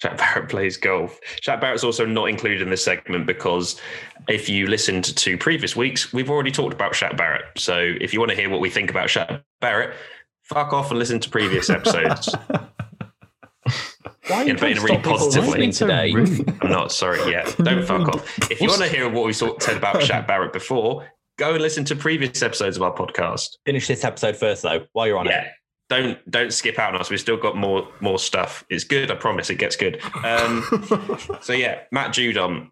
Jack 0.03 0.18
Barrett 0.18 0.51
plays 0.51 0.76
golf. 0.76 1.18
Jack 1.40 1.61
Barrett's 1.61 1.82
also 1.84 2.05
not 2.05 2.28
included 2.28 2.61
in 2.62 2.68
this 2.70 2.84
segment 2.84 3.26
because 3.26 3.80
if 4.28 4.49
you 4.49 4.66
listened 4.66 5.05
to 5.16 5.38
previous 5.38 5.74
weeks, 5.74 6.12
we've 6.12 6.28
already 6.30 6.51
talked 6.51 6.74
about 6.74 6.92
Shaq 6.92 7.16
Barrett. 7.16 7.44
So 7.57 7.94
if 8.01 8.12
you 8.12 8.20
want 8.20 8.30
to 8.30 8.36
hear 8.36 8.51
what 8.51 8.61
we 8.61 8.68
think 8.68 8.90
about 8.90 9.09
Shaq 9.09 9.42
Barrett, 9.61 9.94
fuck 10.42 10.72
off 10.74 10.90
and 10.90 10.99
listen 10.99 11.18
to 11.20 11.30
previous 11.30 11.70
episodes. 11.70 12.34
Why 14.28 14.38
are 14.38 14.44
you 14.44 14.51
in- 14.51 14.57
but 14.57 14.70
in 14.72 14.78
a 14.78 14.80
really 14.82 14.99
positive 14.99 15.49
way. 15.49 15.70
today? 15.70 16.12
I'm 16.61 16.70
not 16.70 16.92
sorry 16.92 17.30
yet. 17.30 17.55
Don't 17.59 17.84
fuck 17.86 18.09
off. 18.09 18.51
If 18.51 18.61
you 18.61 18.68
want 18.68 18.82
to 18.82 18.88
hear 18.88 19.09
what 19.09 19.24
we 19.24 19.32
sort- 19.32 19.62
said 19.62 19.76
about 19.76 19.97
Shaq 19.97 20.26
Barrett 20.26 20.53
before, 20.53 21.09
go 21.38 21.53
and 21.55 21.62
listen 21.62 21.84
to 21.86 21.97
previous 21.97 22.42
episodes 22.42 22.76
of 22.76 22.82
our 22.82 22.92
podcast. 22.94 23.49
Finish 23.64 23.86
this 23.86 24.05
episode 24.05 24.36
first, 24.36 24.62
though, 24.62 24.84
while 24.92 25.07
you're 25.07 25.18
on 25.18 25.26
Yeah. 25.26 25.42
it. 25.42 25.49
Don't 25.89 26.18
don't 26.30 26.53
skip 26.53 26.78
out 26.78 26.95
on 26.95 27.01
us. 27.01 27.11
We've 27.11 27.20
still 27.20 27.37
got 27.37 27.57
more 27.57 27.89
more 28.01 28.18
stuff. 28.18 28.64
It's 28.68 28.84
good. 28.84 29.11
I 29.11 29.14
promise. 29.14 29.51
It 29.51 29.57
gets 29.59 29.76
good. 29.76 30.01
Um, 30.24 30.64
so 31.41 31.53
yeah, 31.53 31.80
Matt 31.93 32.12
Judon. 32.12 32.70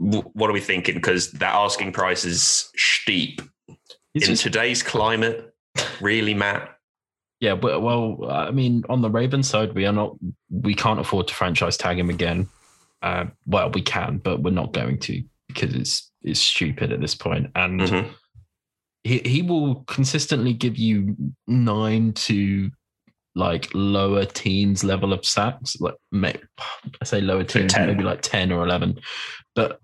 w- 0.00 0.30
What 0.34 0.48
are 0.48 0.52
we 0.52 0.60
thinking? 0.60 0.94
Because 0.94 1.32
that 1.32 1.54
asking 1.54 1.92
price 1.92 2.24
is 2.24 2.70
steep 2.76 3.40
He's 4.12 4.24
in 4.28 4.34
just- 4.34 4.42
today's 4.44 4.82
climate. 4.82 5.52
Really, 6.00 6.34
Matt? 6.34 6.70
Yeah, 7.40 7.56
but 7.56 7.82
well, 7.82 8.24
I 8.30 8.52
mean, 8.52 8.84
on 8.88 9.02
the 9.02 9.10
Ravens 9.10 9.48
side, 9.50 9.74
we 9.74 9.84
are 9.86 9.92
not, 9.92 10.16
we 10.50 10.72
can't 10.74 11.00
afford 11.00 11.26
to 11.28 11.34
franchise 11.34 11.76
tag 11.76 11.98
him 11.98 12.08
again. 12.08 12.48
Uh, 13.02 13.26
well, 13.44 13.70
we 13.70 13.82
can, 13.82 14.18
but 14.18 14.40
we're 14.42 14.50
not 14.50 14.72
going 14.72 14.98
to 15.00 15.22
because 15.48 15.74
it's 15.74 16.10
it's 16.22 16.40
stupid 16.40 16.92
at 16.92 17.00
this 17.00 17.14
point. 17.16 17.50
And 17.56 17.80
Mhm. 17.80 18.10
He 19.04 19.18
he 19.18 19.42
will 19.42 19.84
consistently 19.86 20.54
give 20.54 20.76
you 20.76 21.16
nine 21.46 22.14
to 22.14 22.70
like 23.36 23.68
lower 23.74 24.24
teens 24.24 24.82
level 24.82 25.12
of 25.12 25.24
sacks. 25.24 25.76
Like, 25.78 25.94
may, 26.10 26.34
I 27.00 27.04
say 27.04 27.20
lower 27.20 27.44
teens, 27.44 27.74
10. 27.74 27.86
maybe 27.86 28.02
like 28.02 28.22
ten 28.22 28.50
or 28.50 28.64
eleven. 28.64 28.98
But 29.54 29.80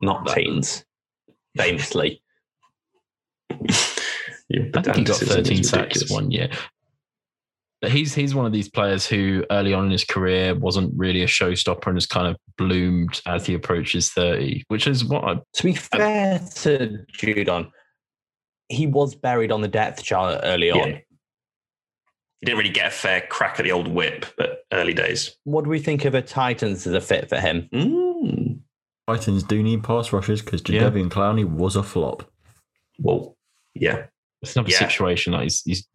Not 0.00 0.26
teens, 0.28 0.84
famously. 1.56 2.22
I 3.50 4.82
think 4.82 4.96
he 4.96 5.04
got 5.04 5.16
thirteen 5.16 5.64
sacks 5.64 6.08
one 6.08 6.30
year. 6.30 6.48
But 7.80 7.90
he's 7.90 8.14
he's 8.14 8.34
one 8.34 8.46
of 8.46 8.52
these 8.52 8.68
players 8.68 9.06
who 9.06 9.44
early 9.50 9.72
on 9.72 9.86
in 9.86 9.90
his 9.90 10.04
career 10.04 10.54
wasn't 10.54 10.92
really 10.96 11.22
a 11.22 11.26
showstopper 11.26 11.86
and 11.86 11.96
has 11.96 12.06
kind 12.06 12.28
of 12.28 12.36
bloomed 12.58 13.22
as 13.26 13.46
he 13.46 13.54
approaches 13.54 14.10
30, 14.10 14.64
which 14.68 14.86
is 14.86 15.02
what 15.02 15.24
I, 15.24 15.40
To 15.54 15.62
be 15.62 15.74
fair 15.74 16.40
to 16.56 16.98
Judon, 17.16 17.70
he 18.70 18.86
was 18.86 19.14
buried 19.14 19.52
on 19.52 19.60
the 19.60 19.68
depth 19.68 20.02
chart 20.02 20.40
early 20.44 20.68
Yeah. 20.68 20.74
on. 20.76 20.88
He 22.40 22.46
didn't 22.46 22.58
really 22.58 22.70
get 22.70 22.86
a 22.86 22.90
fair 22.90 23.20
crack 23.28 23.58
at 23.60 23.64
the 23.64 23.72
old 23.72 23.88
whip, 23.88 24.24
but 24.38 24.64
early 24.72 24.94
days. 24.94 25.36
What 25.44 25.64
do 25.64 25.70
we 25.70 25.78
think 25.78 26.06
of 26.06 26.14
a 26.14 26.22
Titans 26.22 26.86
as 26.86 26.94
a 26.94 27.00
fit 27.00 27.28
for 27.28 27.38
him? 27.38 27.68
Mm. 27.74 28.60
Titans 29.06 29.42
do 29.42 29.62
need 29.62 29.84
pass 29.84 30.12
rushes 30.12 30.40
because 30.40 30.62
Yeah. 30.66 30.82
Jadeveon 30.84 31.10
Clowney 31.10 31.44
was 31.44 31.76
a 31.76 31.82
flop. 31.82 32.30
Well, 32.98 33.36
yeah. 33.74 34.06
it's 34.40 34.56
another 34.56 34.70
Yeah. 34.70 34.78
situation 34.78 35.32
that 35.32 35.42
he's, 35.42 35.60
he's 35.62 35.86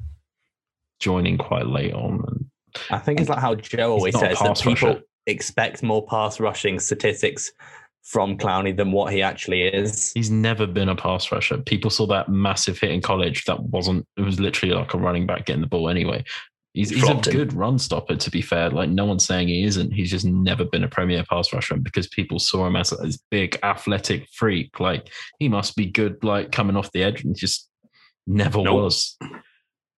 joining 1.00 1.38
quite 1.40 1.66
late 1.66 1.94
on. 1.94 2.24
And 2.28 2.46
I 2.92 3.00
think 3.00 3.20
it's 3.22 3.30
like 3.30 3.40
how 3.40 3.56
Joe 3.56 3.94
always 3.94 4.18
says 4.20 4.38
that 4.40 4.58
people 4.62 4.88
rusher. 4.90 5.02
expect 5.26 5.82
more 5.82 6.06
pass 6.06 6.40
rushing 6.40 6.80
statistics 6.80 7.52
from 8.06 8.38
Clowney 8.38 8.76
than 8.76 8.92
what 8.92 9.12
he 9.12 9.22
actually 9.22 9.64
is. 9.64 10.12
he's 10.14 10.30
never 10.30 10.68
been 10.68 10.90
a 10.90 10.96
pass 10.96 11.32
rusher. 11.32 11.58
People 11.58 11.90
saw 11.90 12.06
that 12.08 12.30
massive 12.30 12.80
hit 12.80 12.92
in 12.92 13.02
college. 13.02 13.46
That 13.46 13.62
wasn't, 13.64 14.08
it 14.16 14.22
was 14.22 14.40
literally 14.40 14.76
like 14.76 14.94
a 14.94 14.98
running 14.98 15.26
back 15.26 15.46
getting 15.46 15.62
the 15.62 15.68
ball 15.68 15.90
anyway. 15.90 16.24
He's, 16.74 16.90
he's 16.90 17.04
a 17.04 17.14
him. 17.14 17.22
good 17.22 17.54
run 17.54 17.80
stopper, 17.80 18.18
to 18.18 18.30
be 18.30 18.42
fair. 18.42 18.70
Like, 18.70 18.90
no 18.90 19.06
one's 19.06 19.26
saying 19.26 19.48
he 19.48 19.64
isn't. 19.64 19.92
He's 19.92 20.12
just 20.12 20.26
never 20.26 20.66
been 20.66 20.84
a 20.84 20.90
premier 20.90 21.24
pass 21.24 21.54
rusher. 21.54 21.78
Because 21.78 22.08
people 22.08 22.38
saw 22.38 22.68
him 22.68 22.76
as 22.76 22.90
this 22.90 23.18
big 23.32 23.58
athletic 23.64 24.28
freak, 24.34 24.80
like, 24.80 25.10
he 25.40 25.48
must 25.48 25.78
be 25.78 25.86
good, 25.86 26.22
like, 26.22 26.52
coming 26.52 26.76
off 26.76 26.92
the 26.92 27.02
edge, 27.02 27.24
and 27.24 27.34
just 27.36 27.70
never 28.28 28.62
Nope. 28.62 28.76
was. 28.76 29.18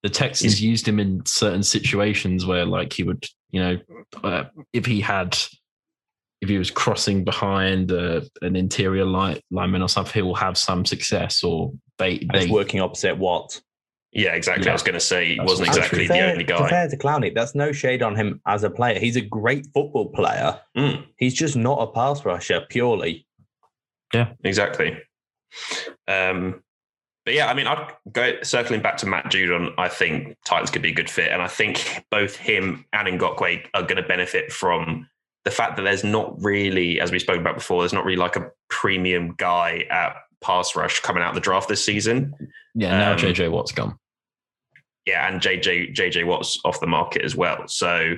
The 0.03 0.09
Texans 0.09 0.61
used 0.61 0.87
him 0.87 0.99
in 0.99 1.25
certain 1.25 1.63
situations 1.63 2.45
where, 2.45 2.65
like, 2.65 2.93
he 2.93 3.01
would, 3.01 3.25
you 3.49 3.59
know, 3.59 3.77
uh, 4.23 4.43
if 4.71 4.85
he 4.85 5.01
had, 5.01 5.35
if 6.41 6.49
he 6.49 6.57
was 6.57 6.69
crossing 6.71 7.23
behind 7.23 7.91
uh, 7.91 8.21
an 8.41 8.55
interior 8.55 9.05
line, 9.05 9.39
lineman 9.51 9.81
or 9.81 9.89
something, 9.89 10.13
he 10.13 10.21
will 10.21 10.35
have 10.35 10.57
some 10.57 10.85
success. 10.85 11.43
Or 11.43 11.71
they, 11.97 12.19
And 12.19 12.29
they 12.33 12.43
it's 12.43 12.51
working 12.51 12.79
opposite 12.79 13.17
what? 13.17 13.59
Yeah, 14.13 14.33
exactly. 14.33 14.65
Yeah. 14.65 14.71
I 14.71 14.73
was 14.73 14.83
going 14.83 14.93
to 14.93 14.99
say 14.99 15.29
he 15.29 15.35
That's 15.37 15.49
wasn't 15.49 15.69
what- 15.69 15.77
And 15.77 15.83
to 15.83 15.95
exactly 15.95 15.99
be 16.03 16.07
the 16.07 16.13
fair- 16.13 16.31
only 16.31 16.43
To 16.45 16.53
guy. 16.53 16.69
fair 16.69 16.87
to 16.89 16.97
Clowney, 16.97 17.33
that's 17.35 17.55
no 17.55 17.71
shade 17.71 18.01
on 18.01 18.15
him 18.15 18.39
as 18.47 18.63
a 18.63 18.69
player. 18.69 18.99
He's 18.99 19.15
a 19.15 19.21
great 19.21 19.67
football 19.73 20.09
player. 20.09 20.59
Mm, 20.77 21.05
He's 21.17 21.33
just 21.33 21.55
not 21.55 21.81
a 21.81 21.87
pass 21.87 22.23
rusher 22.23 22.61
purely. 22.69 23.27
Yeah, 24.13 24.29
exactly. 24.43 24.97
Um, 26.07 26.63
but 27.25 27.33
yeah, 27.33 27.47
I 27.47 27.53
mean, 27.53 27.67
I'd 27.67 27.91
go 28.11 28.41
circling 28.43 28.81
back 28.81 28.97
to 28.97 29.05
Matt 29.05 29.25
Judon. 29.25 29.73
I 29.77 29.89
think 29.89 30.37
Titans 30.45 30.71
could 30.71 30.81
be 30.81 30.91
a 30.91 30.95
good 30.95 31.09
fit, 31.09 31.31
and 31.31 31.41
I 31.41 31.47
think 31.47 32.03
both 32.09 32.35
him 32.37 32.85
and 32.93 33.19
Ngakoue 33.19 33.65
are 33.73 33.81
going 33.83 34.01
to 34.01 34.07
benefit 34.07 34.51
from 34.53 35.09
the 35.47 35.51
fact 35.51 35.77
that 35.77 35.83
there's 35.83 36.03
not 36.03 36.35
really, 36.43 36.99
as 36.99 37.09
we 37.09 37.19
spoke 37.19 37.39
about 37.39 37.55
before, 37.55 37.81
there's 37.81 37.93
not 37.93 38.03
really 38.03 38.17
like 38.17 38.35
a 38.35 38.51
premium 38.69 39.33
guy 39.37 39.85
at 39.89 40.17
pass 40.41 40.75
rush 40.75 40.99
coming 40.99 41.23
out 41.23 41.29
of 41.29 41.35
the 41.35 41.39
draft 41.41 41.69
this 41.69 41.83
season. 41.85 42.33
yeah, 42.75 42.97
now 42.97 43.11
Um, 43.13 43.17
JJ 43.17 43.49
Watt's 43.49 43.71
gone. 43.71 43.97
Yeah, 45.05 45.25
and 45.31 45.39
JJ 45.41 45.95
JJ 45.95 46.25
Watt's 46.25 46.59
off 46.65 46.81
the 46.81 46.87
market 46.87 47.21
as 47.21 47.33
well. 47.33 47.65
So 47.69 48.15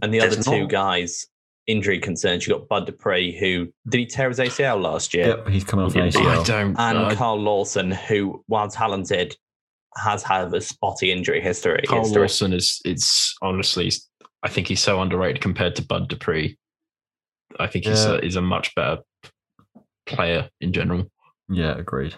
And 0.00 0.14
the 0.14 0.20
other 0.22 0.42
two 0.42 0.62
not- 0.62 0.70
guys, 0.70 1.26
injury 1.66 1.98
concerns. 1.98 2.46
You 2.46 2.54
got 2.54 2.68
Bud 2.68 2.86
Dupree, 2.86 3.38
who 3.38 3.70
did 3.90 3.98
he 3.98 4.06
tear 4.06 4.28
his 4.30 4.38
ACL 4.38 4.80
last 4.80 5.12
year? 5.12 5.26
Yep, 5.28 5.48
he's 5.48 5.64
coming 5.64 5.84
off 5.84 5.94
an 5.94 6.08
ACL. 6.08 6.40
I 6.40 6.42
don't. 6.44 6.74
And 6.78 6.98
uh, 6.98 7.14
Carl 7.14 7.38
Lawson, 7.38 7.90
who, 7.90 8.42
while 8.46 8.68
talented, 8.68 9.36
has 10.02 10.22
had 10.22 10.52
a 10.54 10.60
spotty 10.60 11.12
injury 11.12 11.40
history. 11.42 11.82
Carl 11.86 12.02
history. 12.04 12.22
Lawson 12.22 12.52
is 12.54 12.80
it's 12.86 13.36
honestly 13.42 13.92
I 14.44 14.48
think 14.48 14.68
he's 14.68 14.82
so 14.82 15.00
underrated 15.00 15.40
compared 15.42 15.74
to 15.76 15.82
Bud 15.84 16.08
Dupree. 16.08 16.56
I 17.58 17.66
think 17.66 17.86
he's 17.86 18.04
Yeah. 18.04 18.18
a, 18.18 18.20
he's 18.20 18.36
a 18.36 18.42
much 18.42 18.74
better 18.74 19.00
player 20.06 20.48
in 20.60 20.72
general. 20.72 21.10
Yeah, 21.48 21.76
agreed. 21.76 22.14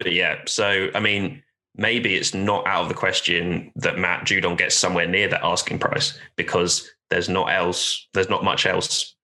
But 0.00 0.12
yeah, 0.12 0.40
so 0.46 0.88
I 0.94 1.00
mean, 1.00 1.42
maybe 1.76 2.14
it's 2.14 2.34
not 2.34 2.66
out 2.66 2.82
of 2.82 2.88
the 2.88 2.94
question 2.94 3.72
that 3.76 3.98
Matt 3.98 4.24
Judon 4.26 4.56
gets 4.58 4.74
somewhere 4.74 5.06
near 5.06 5.28
that 5.28 5.44
asking 5.44 5.78
price 5.78 6.18
because 6.36 6.90
there's 7.10 7.28
not 7.28 7.52
else, 7.52 8.08
there's 8.14 8.28
not 8.30 8.42
much 8.44 8.66
else 8.66 9.14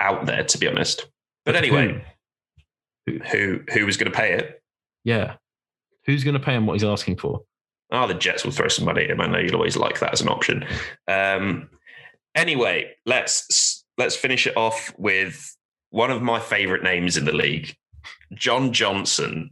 out 0.00 0.26
there 0.26 0.44
to 0.44 0.58
be 0.58 0.66
honest. 0.68 1.06
But 1.44 1.54
anyway, 1.56 2.04
who 3.30 3.60
who 3.72 3.86
was 3.86 3.96
going 3.96 4.10
to 4.10 4.16
pay 4.16 4.32
it? 4.34 4.62
yeah, 5.04 5.34
who's 6.06 6.24
going 6.24 6.34
to 6.34 6.40
pay 6.40 6.54
him 6.54 6.66
what 6.66 6.72
he's 6.74 6.82
asking 6.84 7.16
for? 7.18 7.42
Oh, 7.92 8.08
the 8.08 8.14
Jets 8.14 8.44
will 8.44 8.50
throw 8.50 8.66
some 8.66 8.84
money 8.84 9.04
at 9.04 9.10
him. 9.10 9.20
I 9.20 9.26
know 9.28 9.38
you'll 9.38 9.54
always 9.54 9.76
like 9.76 10.00
that 10.00 10.12
as 10.12 10.20
an 10.20 10.28
option. 10.28 10.64
Um, 11.06 11.68
anyway, 12.36 12.92
let's 13.06 13.84
let's 13.98 14.14
finish 14.14 14.46
it 14.46 14.56
off 14.56 14.94
with 14.98 15.56
one 15.90 16.10
of 16.10 16.22
my 16.22 16.38
favorite 16.38 16.82
names 16.82 17.16
in 17.16 17.24
the 17.24 17.32
league, 17.32 17.74
John 18.34 18.72
Johnson. 18.72 19.50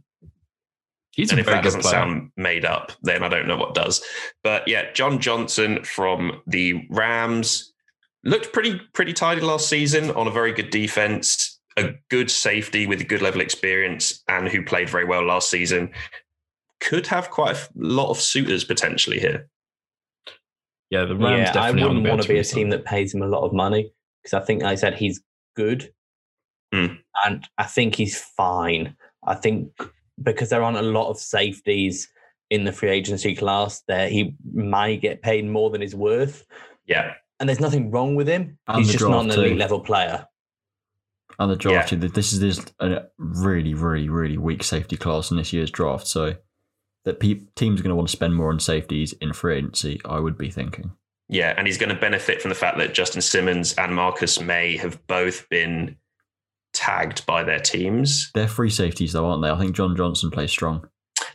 He's 1.11 1.31
and 1.31 1.39
a 1.39 1.41
if 1.41 1.45
very 1.45 1.57
that 1.57 1.63
doesn't 1.63 1.81
player. 1.81 1.93
sound 1.93 2.31
made 2.37 2.65
up, 2.65 2.91
then 3.01 3.23
I 3.23 3.29
don't 3.29 3.47
know 3.47 3.57
what 3.57 3.73
does. 3.73 4.03
But 4.43 4.67
yeah, 4.67 4.91
John 4.93 5.19
Johnson 5.19 5.83
from 5.83 6.41
the 6.45 6.85
Rams 6.89 7.73
looked 8.23 8.53
pretty 8.53 8.79
pretty 8.93 9.13
tidy 9.13 9.41
last 9.41 9.67
season 9.67 10.11
on 10.11 10.27
a 10.27 10.31
very 10.31 10.51
good 10.51 10.69
defense, 10.69 11.59
a 11.77 11.93
good 12.09 12.29
safety 12.29 12.85
with 12.85 13.01
a 13.01 13.05
good 13.05 13.21
level 13.21 13.39
of 13.39 13.45
experience, 13.45 14.23
and 14.27 14.47
who 14.47 14.63
played 14.63 14.89
very 14.89 15.05
well 15.05 15.25
last 15.25 15.49
season. 15.49 15.91
Could 16.81 17.07
have 17.07 17.31
quite 17.31 17.55
a 17.55 17.69
lot 17.75 18.09
of 18.09 18.19
suitors 18.19 18.65
potentially 18.65 19.19
here. 19.19 19.47
Yeah, 20.89 21.05
the 21.05 21.15
Rams 21.15 21.49
yeah, 21.53 21.61
I 21.61 21.71
wouldn't 21.71 22.07
want 22.07 22.21
to 22.21 22.27
be 22.27 22.35
a 22.35 22.39
able 22.39 22.49
team 22.49 22.69
that 22.69 22.85
pays 22.85 23.13
him 23.13 23.21
a 23.21 23.27
lot 23.27 23.45
of 23.45 23.53
money 23.53 23.91
because 24.21 24.33
I 24.33 24.45
think 24.45 24.63
I 24.63 24.75
said 24.75 24.95
he's 24.95 25.21
good, 25.55 25.91
Hmm. 26.73 26.95
and 27.25 27.47
I 27.57 27.63
think 27.63 27.95
he's 27.95 28.19
fine. 28.19 28.95
I 29.25 29.35
think 29.35 29.69
because 30.21 30.49
there 30.49 30.63
aren't 30.63 30.77
a 30.77 30.81
lot 30.81 31.09
of 31.09 31.17
safeties 31.19 32.09
in 32.49 32.63
the 32.63 32.71
free 32.71 32.89
agency 32.89 33.35
class, 33.35 33.81
there 33.87 34.07
he 34.09 34.35
might 34.53 35.01
get 35.01 35.21
paid 35.21 35.45
more 35.45 35.69
than 35.69 35.81
he's 35.81 35.95
worth, 35.95 36.45
Yeah, 36.85 37.13
and 37.39 37.49
there's 37.49 37.59
nothing 37.59 37.91
wrong 37.91 38.15
with 38.15 38.27
him. 38.27 38.57
And 38.67 38.77
he's 38.77 38.91
just 38.91 39.03
not 39.07 39.25
an 39.25 39.31
elite 39.31 39.53
too. 39.53 39.57
level 39.57 39.79
player. 39.79 40.27
And 41.37 41.51
the 41.51 41.55
draft, 41.57 41.89
too, 41.89 41.97
this 41.97 42.31
is 42.31 42.39
this 42.39 42.65
a 42.79 43.03
really, 43.17 43.73
really, 43.73 44.07
really 44.07 44.37
weak 44.37 44.63
safety 44.63 44.95
class 44.95 45.31
in 45.31 45.37
this 45.37 45.51
year's 45.51 45.69
draft. 45.71 46.07
So 46.07 46.35
that 47.05 47.19
pe- 47.19 47.41
teams 47.55 47.79
are 47.79 47.83
going 47.83 47.89
to 47.91 47.95
want 47.95 48.09
to 48.09 48.15
spend 48.15 48.35
more 48.35 48.49
on 48.49 48.59
safeties 48.59 49.13
in 49.13 49.31
free 49.33 49.57
agency. 49.57 50.01
I 50.05 50.19
would 50.19 50.37
be 50.37 50.49
thinking. 50.51 50.91
yeah, 51.29 51.53
and 51.57 51.65
he's 51.67 51.77
going 51.77 51.93
to 51.93 51.99
benefit 51.99 52.41
from 52.41 52.49
the 52.49 52.55
fact 52.55 52.77
that 52.79 52.93
Justin 52.93 53.21
Simmons 53.21 53.73
and 53.73 53.95
Marcus 53.95 54.39
Maye 54.41 54.77
have 54.77 55.05
both 55.07 55.47
been 55.49 55.95
tagged 56.73 57.25
by 57.25 57.43
their 57.43 57.59
teams. 57.59 58.31
They're 58.33 58.47
free 58.47 58.69
safeties, 58.69 59.13
though, 59.13 59.25
aren't 59.27 59.41
they? 59.41 59.49
I 59.49 59.57
think 59.57 59.75
John 59.75 59.95
Johnson 59.95 60.29
plays 60.31 60.51
strong. 60.51 60.87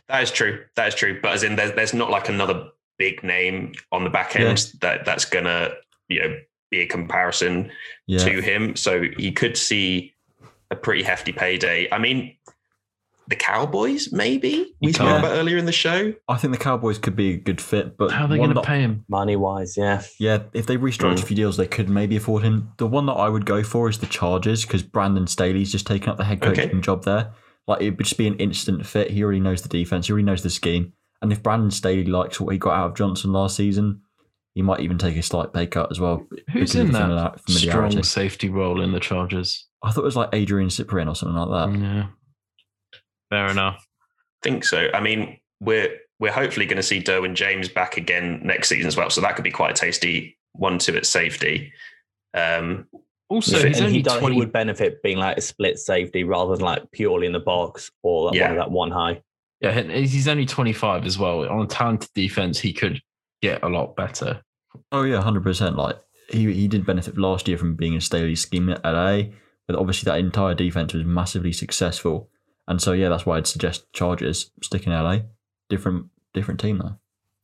That 0.07 0.23
is 0.23 0.31
true. 0.31 0.63
That 0.75 0.89
is 0.89 0.95
true. 0.95 1.19
But 1.21 1.31
as 1.33 1.43
in, 1.43 1.55
there's, 1.55 1.73
there's 1.73 1.93
not 1.93 2.09
like 2.09 2.29
another 2.29 2.67
big 2.97 3.23
name 3.23 3.73
on 3.91 4.03
the 4.03 4.09
back 4.09 4.35
end 4.35 4.71
that 4.81 5.05
that's 5.05 5.25
gonna 5.25 5.69
you 6.07 6.19
know 6.21 6.37
be 6.69 6.81
a 6.81 6.85
comparison 6.85 7.71
Yeah, 8.07 8.19
to 8.19 8.41
him. 8.41 8.75
So 8.75 9.03
he 9.17 9.31
could 9.31 9.57
see 9.57 10.13
a 10.69 10.75
pretty 10.75 11.01
hefty 11.03 11.31
payday. 11.31 11.87
I 11.91 11.97
mean, 11.97 12.35
the 13.31 13.35
Cowboys 13.37 14.11
maybe 14.11 14.75
we 14.81 14.91
spoke 14.93 15.19
about 15.19 15.31
earlier 15.37 15.57
in 15.57 15.65
the 15.65 15.71
show. 15.71 16.13
I 16.27 16.37
think 16.37 16.51
the 16.53 16.59
Cowboys 16.59 16.97
could 16.99 17.15
be 17.15 17.33
a 17.33 17.37
good 17.37 17.59
fit, 17.61 17.97
but 17.97 18.11
How 18.11 18.25
are 18.25 18.27
they 18.27 18.37
going 18.37 18.53
to 18.53 18.61
pay 18.61 18.81
him? 18.81 19.05
Money 19.07 19.35
wise, 19.35 19.75
yeah. 19.77 20.03
Yeah, 20.19 20.43
if 20.53 20.65
they 20.67 20.77
restructure 20.77 21.13
Mm. 21.15 21.23
a 21.23 21.25
few 21.25 21.35
deals, 21.35 21.57
they 21.57 21.65
could 21.65 21.89
maybe 21.89 22.15
afford 22.17 22.43
him. 22.43 22.71
The 22.77 22.85
one 22.87 23.05
that 23.07 23.13
I 23.13 23.29
would 23.29 23.45
go 23.45 23.63
for 23.63 23.89
is 23.89 23.97
the 23.99 24.05
Chargers 24.05 24.63
because 24.65 24.83
Brandon 24.83 25.25
Staley's 25.27 25.71
just 25.71 25.87
taken 25.87 26.09
up 26.09 26.17
the 26.17 26.25
head 26.25 26.41
coaching 26.41 26.69
Okay. 26.69 26.79
job 26.81 27.05
there. 27.05 27.31
Like 27.67 27.81
it 27.81 27.91
would 27.91 28.05
just 28.05 28.17
be 28.17 28.27
an 28.27 28.35
instant 28.35 28.85
fit. 28.85 29.11
He 29.11 29.23
already 29.23 29.39
knows 29.39 29.61
the 29.61 29.69
defense. 29.69 30.07
He 30.07 30.11
already 30.13 30.25
knows 30.25 30.43
the 30.43 30.49
scheme. 30.49 30.93
And 31.21 31.31
if 31.31 31.41
Brandon 31.41 31.71
Staley 31.71 32.03
likes 32.05 32.39
what 32.41 32.51
he 32.51 32.57
got 32.59 32.73
out 32.73 32.89
of 32.91 32.95
Johnson 32.97 33.31
last 33.31 33.55
season, 33.55 34.01
he 34.55 34.61
might 34.61 34.81
even 34.81 34.97
take 34.97 35.15
a 35.15 35.21
slight 35.23 35.53
pay 35.53 35.67
cut 35.67 35.89
as 35.91 35.99
well. 36.01 36.25
Who's 36.51 36.73
because 36.73 36.75
of 36.75 36.81
in 36.87 36.91
the 36.91 37.15
that 37.15 37.39
strong 37.49 38.03
safety 38.03 38.49
role 38.49 38.81
in 38.81 38.91
the 38.91 38.99
Chargers? 38.99 39.67
I 39.83 39.91
thought 39.91 40.01
it 40.01 40.05
was 40.05 40.15
like 40.17 40.29
Adrian 40.33 40.69
Cyprian 40.69 41.07
or 41.07 41.15
something 41.15 41.37
like 41.37 41.49
that. 41.71 41.79
Yeah, 41.79 42.05
fair 43.31 43.47
enough. 43.47 43.87
I 44.43 44.49
think 44.49 44.63
so. 44.65 44.89
I 44.93 44.99
mean, 45.01 45.39
we're 45.59 45.97
we're 46.19 46.31
hopefully 46.31 46.67
going 46.67 46.77
to 46.77 46.83
see 46.83 47.01
Derwin 47.01 47.33
James 47.33 47.67
back 47.67 47.97
again 47.97 48.41
next 48.43 48.69
season 48.69 48.87
as 48.87 48.95
well. 48.95 49.09
So 49.09 49.21
that 49.21 49.35
could 49.35 49.43
be 49.43 49.49
quite 49.51 49.71
a 49.71 49.73
tasty 49.73 50.37
one-two 50.53 50.95
at 50.95 51.07
safety. 51.07 51.73
Um, 52.35 52.87
Also, 53.29 53.57
Yeah. 53.57 53.67
he's 53.69 53.81
only 53.81 53.93
he, 53.93 54.01
does, 54.01 54.19
twenty. 54.19 54.35
he 54.35 54.39
would 54.39 54.51
benefit 54.51 55.01
being 55.01 55.17
like 55.17 55.37
a 55.37 55.41
split 55.41 55.79
safety 55.79 56.23
rather 56.25 56.53
than 56.55 56.65
like 56.65 56.91
purely 56.91 57.25
in 57.25 57.31
the 57.33 57.39
box 57.39 57.89
or 58.03 58.25
like 58.25 58.35
Yeah. 58.35 58.49
one 58.49 58.51
of 58.51 58.57
that 58.57 58.71
one 58.71 58.91
high. 58.91 59.21
Yeah, 59.61 59.81
he's 59.81 60.27
only 60.27 60.45
twenty 60.45 60.73
five 60.73 61.05
as 61.05 61.17
well. 61.17 61.47
On 61.49 61.61
a 61.63 61.67
talented 61.67 62.09
defense, 62.13 62.59
he 62.59 62.73
could 62.73 63.01
get 63.41 63.63
a 63.63 63.69
lot 63.69 63.95
better. 63.95 64.41
Oh 64.91 65.03
yeah, 65.03 65.21
hundred 65.21 65.43
percent. 65.43 65.75
Like 65.77 65.97
he 66.29 66.51
he 66.53 66.67
did 66.67 66.85
benefit 66.85 67.17
last 67.17 67.47
year 67.47 67.57
from 67.57 67.75
being 67.75 67.93
in 67.93 68.01
Staley's 68.01 68.41
scheme 68.41 68.69
at 68.69 68.83
LA, 68.83 69.23
but 69.67 69.77
obviously 69.77 70.09
that 70.11 70.19
entire 70.19 70.53
defense 70.53 70.93
was 70.93 71.05
massively 71.05 71.53
successful. 71.53 72.29
And 72.71 72.81
so 72.81 72.93
yeah, 72.93 73.09
that's 73.09 73.25
why 73.25 73.37
I'd 73.37 73.45
suggest 73.47 73.85
Chargers 73.93 74.49
stick 74.63 74.87
in 74.87 74.93
LA. 74.93 75.19
Different 75.69 76.07
different 76.33 76.59
team 76.59 76.79
though. 76.79 76.97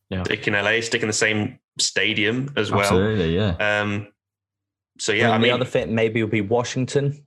Yeah. 0.09 0.23
stick 0.23 0.47
in 0.47 0.53
LA, 0.53 0.79
stick 0.81 1.01
in 1.01 1.07
the 1.07 1.13
same 1.13 1.59
stadium 1.79 2.51
as 2.55 2.71
well. 2.71 2.79
Absolutely, 2.81 3.35
yeah. 3.35 3.55
Um, 3.59 4.07
so 4.97 5.11
yeah, 5.11 5.25
and 5.25 5.33
I 5.33 5.37
the 5.37 5.43
mean, 5.43 5.51
other 5.53 5.65
fit 5.65 5.89
maybe 5.89 6.23
will 6.23 6.29
be 6.29 6.41
Washington. 6.41 7.25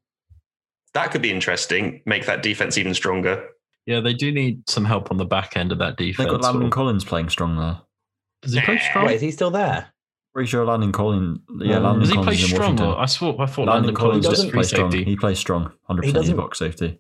that 0.94 1.11
could 1.12 1.22
be 1.22 1.30
interesting. 1.30 2.03
Make 2.07 2.26
that 2.26 2.42
defense 2.42 2.76
even 2.78 2.94
stronger. 2.94 3.48
Yeah, 3.86 4.01
they 4.01 4.14
do 4.14 4.32
need 4.32 4.68
some 4.68 4.84
help 4.84 5.11
on 5.11 5.18
the 5.18 5.24
back 5.24 5.57
end 5.57 5.72
of 5.72 5.78
that 5.78 5.96
defense. 5.96 6.16
They've 6.18 6.40
got 6.40 6.42
Landon 6.42 6.68
Or- 6.68 6.70
Collins 6.70 7.05
playing 7.05 7.28
strong 7.28 7.57
there. 7.57 7.80
Does 8.42 8.55
he 8.55 8.61
play 8.62 8.78
strong? 8.78 9.07
Wait, 9.07 9.16
is 9.16 9.20
he 9.20 9.30
still 9.30 9.51
there? 9.51 9.92
Pretty 10.32 10.48
sure 10.48 10.64
Landon 10.64 10.92
Collins. 10.92 11.38
Yeah, 11.61 11.76
Um, 11.76 11.82
Landon 11.82 12.01
Does 12.01 12.09
he 12.11 12.14
play 12.14 12.24
Collins 12.24 12.38
is 12.42 12.51
in 12.51 12.57
strong? 12.57 12.76
Washington. 12.76 12.86
Or 12.86 12.98
I 13.01 13.07
thought 13.07 13.40
I 13.40 13.46
thought 13.46 13.66
Landon, 13.66 13.74
Landon, 13.74 13.94
Collins 13.94 13.98
Collins 14.24 14.26
was 14.28 14.38
doesn't 14.38 14.51
free 14.51 14.57
plays 14.59 14.68
strong. 14.68 14.90
safety. 14.92 15.05
He 15.11 15.16
plays 15.16 15.38
strong. 15.38 15.72
Hundred 15.84 16.05
He 16.07 16.12
percent 16.12 16.22
doesn't- 16.24 16.36
box 16.36 16.59
safety. 16.59 16.98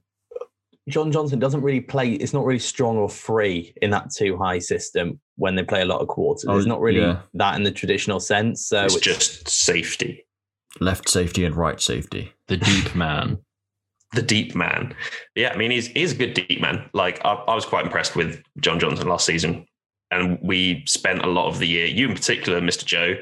John 0.88 1.12
Johnson 1.12 1.38
doesn't 1.38 1.62
really 1.62 1.80
play. 1.80 2.12
It's 2.12 2.32
not 2.32 2.44
really 2.44 2.58
strong 2.58 2.96
or 2.96 3.08
free 3.08 3.74
in 3.82 3.90
that 3.90 4.10
two 4.10 4.36
high 4.36 4.58
system 4.58 5.20
when 5.36 5.54
they 5.54 5.62
play 5.62 5.82
a 5.82 5.84
lot 5.84 6.00
of 6.00 6.08
quarters. 6.08 6.46
Oh, 6.48 6.56
it's 6.56 6.66
not 6.66 6.80
really 6.80 7.00
yeah. 7.00 7.20
that 7.34 7.56
in 7.56 7.62
the 7.62 7.70
traditional 7.70 8.18
sense. 8.20 8.66
So 8.66 8.84
it's 8.84 8.96
it's, 8.96 9.04
just 9.04 9.48
safety. 9.48 10.26
Left 10.80 11.08
safety 11.08 11.44
and 11.44 11.54
right 11.54 11.80
safety. 11.80 12.32
the 12.46 12.56
deep 12.56 12.94
man. 12.94 13.38
The 14.12 14.22
deep 14.22 14.56
man. 14.56 14.92
Yeah, 15.36 15.50
I 15.52 15.56
mean, 15.56 15.70
he's 15.70 15.86
he's 15.86 16.10
a 16.10 16.16
good 16.16 16.34
deep 16.34 16.60
man. 16.60 16.90
Like 16.92 17.24
I, 17.24 17.34
I 17.34 17.54
was 17.54 17.64
quite 17.64 17.84
impressed 17.84 18.16
with 18.16 18.42
John 18.58 18.80
Johnson 18.80 19.06
last 19.06 19.24
season, 19.24 19.68
and 20.10 20.36
we 20.42 20.82
spent 20.88 21.24
a 21.24 21.28
lot 21.28 21.46
of 21.46 21.60
the 21.60 21.68
year, 21.68 21.86
you 21.86 22.08
in 22.08 22.14
particular, 22.16 22.60
Mister 22.60 22.84
Joe, 22.84 23.14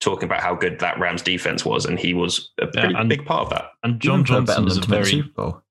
talking 0.00 0.24
about 0.24 0.42
how 0.42 0.54
good 0.54 0.78
that 0.80 0.98
Rams 0.98 1.22
defense 1.22 1.64
was, 1.64 1.86
and 1.86 1.98
he 1.98 2.12
was 2.12 2.50
a 2.60 2.66
Yeah, 2.66 2.70
pretty 2.82 2.94
and- 2.94 3.08
big 3.08 3.24
part 3.24 3.44
of 3.44 3.50
that. 3.50 3.70
And 3.84 3.92
Even 4.04 4.22
John 4.22 4.40
put 4.40 4.46
better 4.48 4.60
Johnson 4.60 4.66
is 4.66 4.76
a 4.76 4.80
to 4.82 4.90
make 4.90 4.98
the 5.04 5.10
very 5.10 5.22
Super 5.22 5.32
Bowl. 5.34 5.62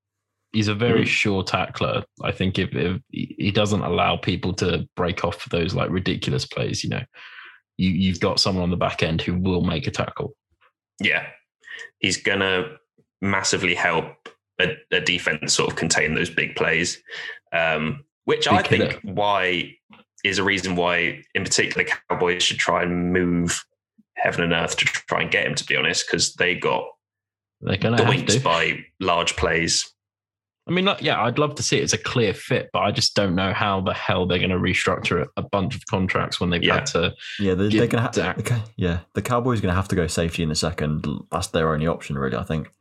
He's 0.54 0.68
a 0.70 0.76
very 0.76 1.04
Mm. 1.04 1.08
sure 1.08 1.44
tackler. 1.44 2.04
I 2.24 2.32
think 2.32 2.58
if, 2.60 2.70
if 2.74 3.02
he 3.10 3.52
doesn't 3.52 3.82
allow 3.82 4.16
people 4.18 4.54
to 4.56 4.88
break 4.96 5.26
off 5.26 5.44
those 5.50 5.74
like 5.76 5.90
ridiculous 5.90 6.46
plays, 6.46 6.84
you 6.84 6.90
know, 6.92 7.02
you 7.78 7.90
you've 7.90 8.20
got 8.20 8.40
someone 8.40 8.64
on 8.64 8.70
the 8.72 8.78
back 8.78 9.04
end 9.04 9.22
who 9.22 9.34
will 9.38 9.62
make 9.64 9.88
a 9.88 9.92
tackle. 9.92 10.36
Yeah, 11.02 11.26
he's 12.00 12.18
gonna 12.18 12.78
massively 13.22 13.74
help 13.76 14.30
a, 14.62 14.76
a 14.92 15.02
defense 15.02 15.54
sort 15.54 15.72
of 15.72 15.76
contain 15.78 16.14
those 16.14 16.30
big 16.30 16.56
plays, 16.56 17.02
um, 17.52 18.06
which 18.26 18.48
I 18.48 18.62
Big 18.62 18.68
think 18.92 19.00
why 19.04 19.76
is 20.24 20.38
a 20.38 20.44
reason 20.44 20.76
why, 20.76 21.22
in 21.36 21.44
particular, 21.44 21.84
the 21.84 21.92
Cowboys 22.10 22.44
should 22.44 22.60
try 22.60 22.84
and 22.84 23.12
move 23.12 23.66
heaven 24.16 24.44
and 24.44 24.54
earth 24.54 24.78
to 24.78 24.86
try 24.86 25.22
and 25.24 25.32
get 25.32 25.46
him. 25.48 25.56
To 25.56 25.66
be 25.66 25.76
honest, 25.76 26.06
because 26.08 26.36
they 26.36 26.54
got 26.56 26.86
They're 27.62 27.78
doinked 27.78 28.28
to. 28.34 28.40
by 28.40 28.86
large 29.00 29.36
plays. 29.36 29.92
I 30.66 30.72
mean, 30.72 30.86
like, 30.86 31.02
yeah, 31.02 31.22
I'd 31.22 31.38
love 31.40 31.56
to 31.56 31.64
see 31.64 31.80
it 31.80 31.84
as 31.84 31.92
a 31.92 31.98
clear 31.98 32.34
fit, 32.34 32.70
but 32.72 32.80
I 32.80 32.92
just 32.92 33.16
don't 33.16 33.36
know 33.36 33.52
how 33.54 33.82
the 33.82 33.94
hell 33.94 34.26
they're 34.26 34.38
going 34.40 34.50
to 34.50 34.56
restructure 34.56 35.28
a 35.36 35.42
bunch 35.42 35.76
of 35.76 35.86
contracts 35.88 36.40
when 36.40 36.52
they've 36.52 36.64
Yeah. 36.64 36.76
had 36.76 36.86
to. 36.88 37.14
Yeah, 37.38 37.54
they're, 37.56 37.70
they're 37.70 37.88
gonna. 37.88 38.04
have 38.04 38.12
to. 38.12 38.40
okay, 38.40 38.62
yeah, 38.78 39.00
the 39.14 39.22
Cowboys 39.22 39.60
are 39.60 39.62
gonna 39.62 39.74
have 39.76 39.90
to 39.90 39.96
go 39.98 40.08
safety 40.08 40.42
in 40.42 40.48
the 40.50 40.56
second. 40.56 41.06
That's 41.32 41.48
their 41.48 41.74
only 41.74 41.88
option, 41.88 42.18
really. 42.18 42.38
I 42.38 42.44
think 42.44 42.72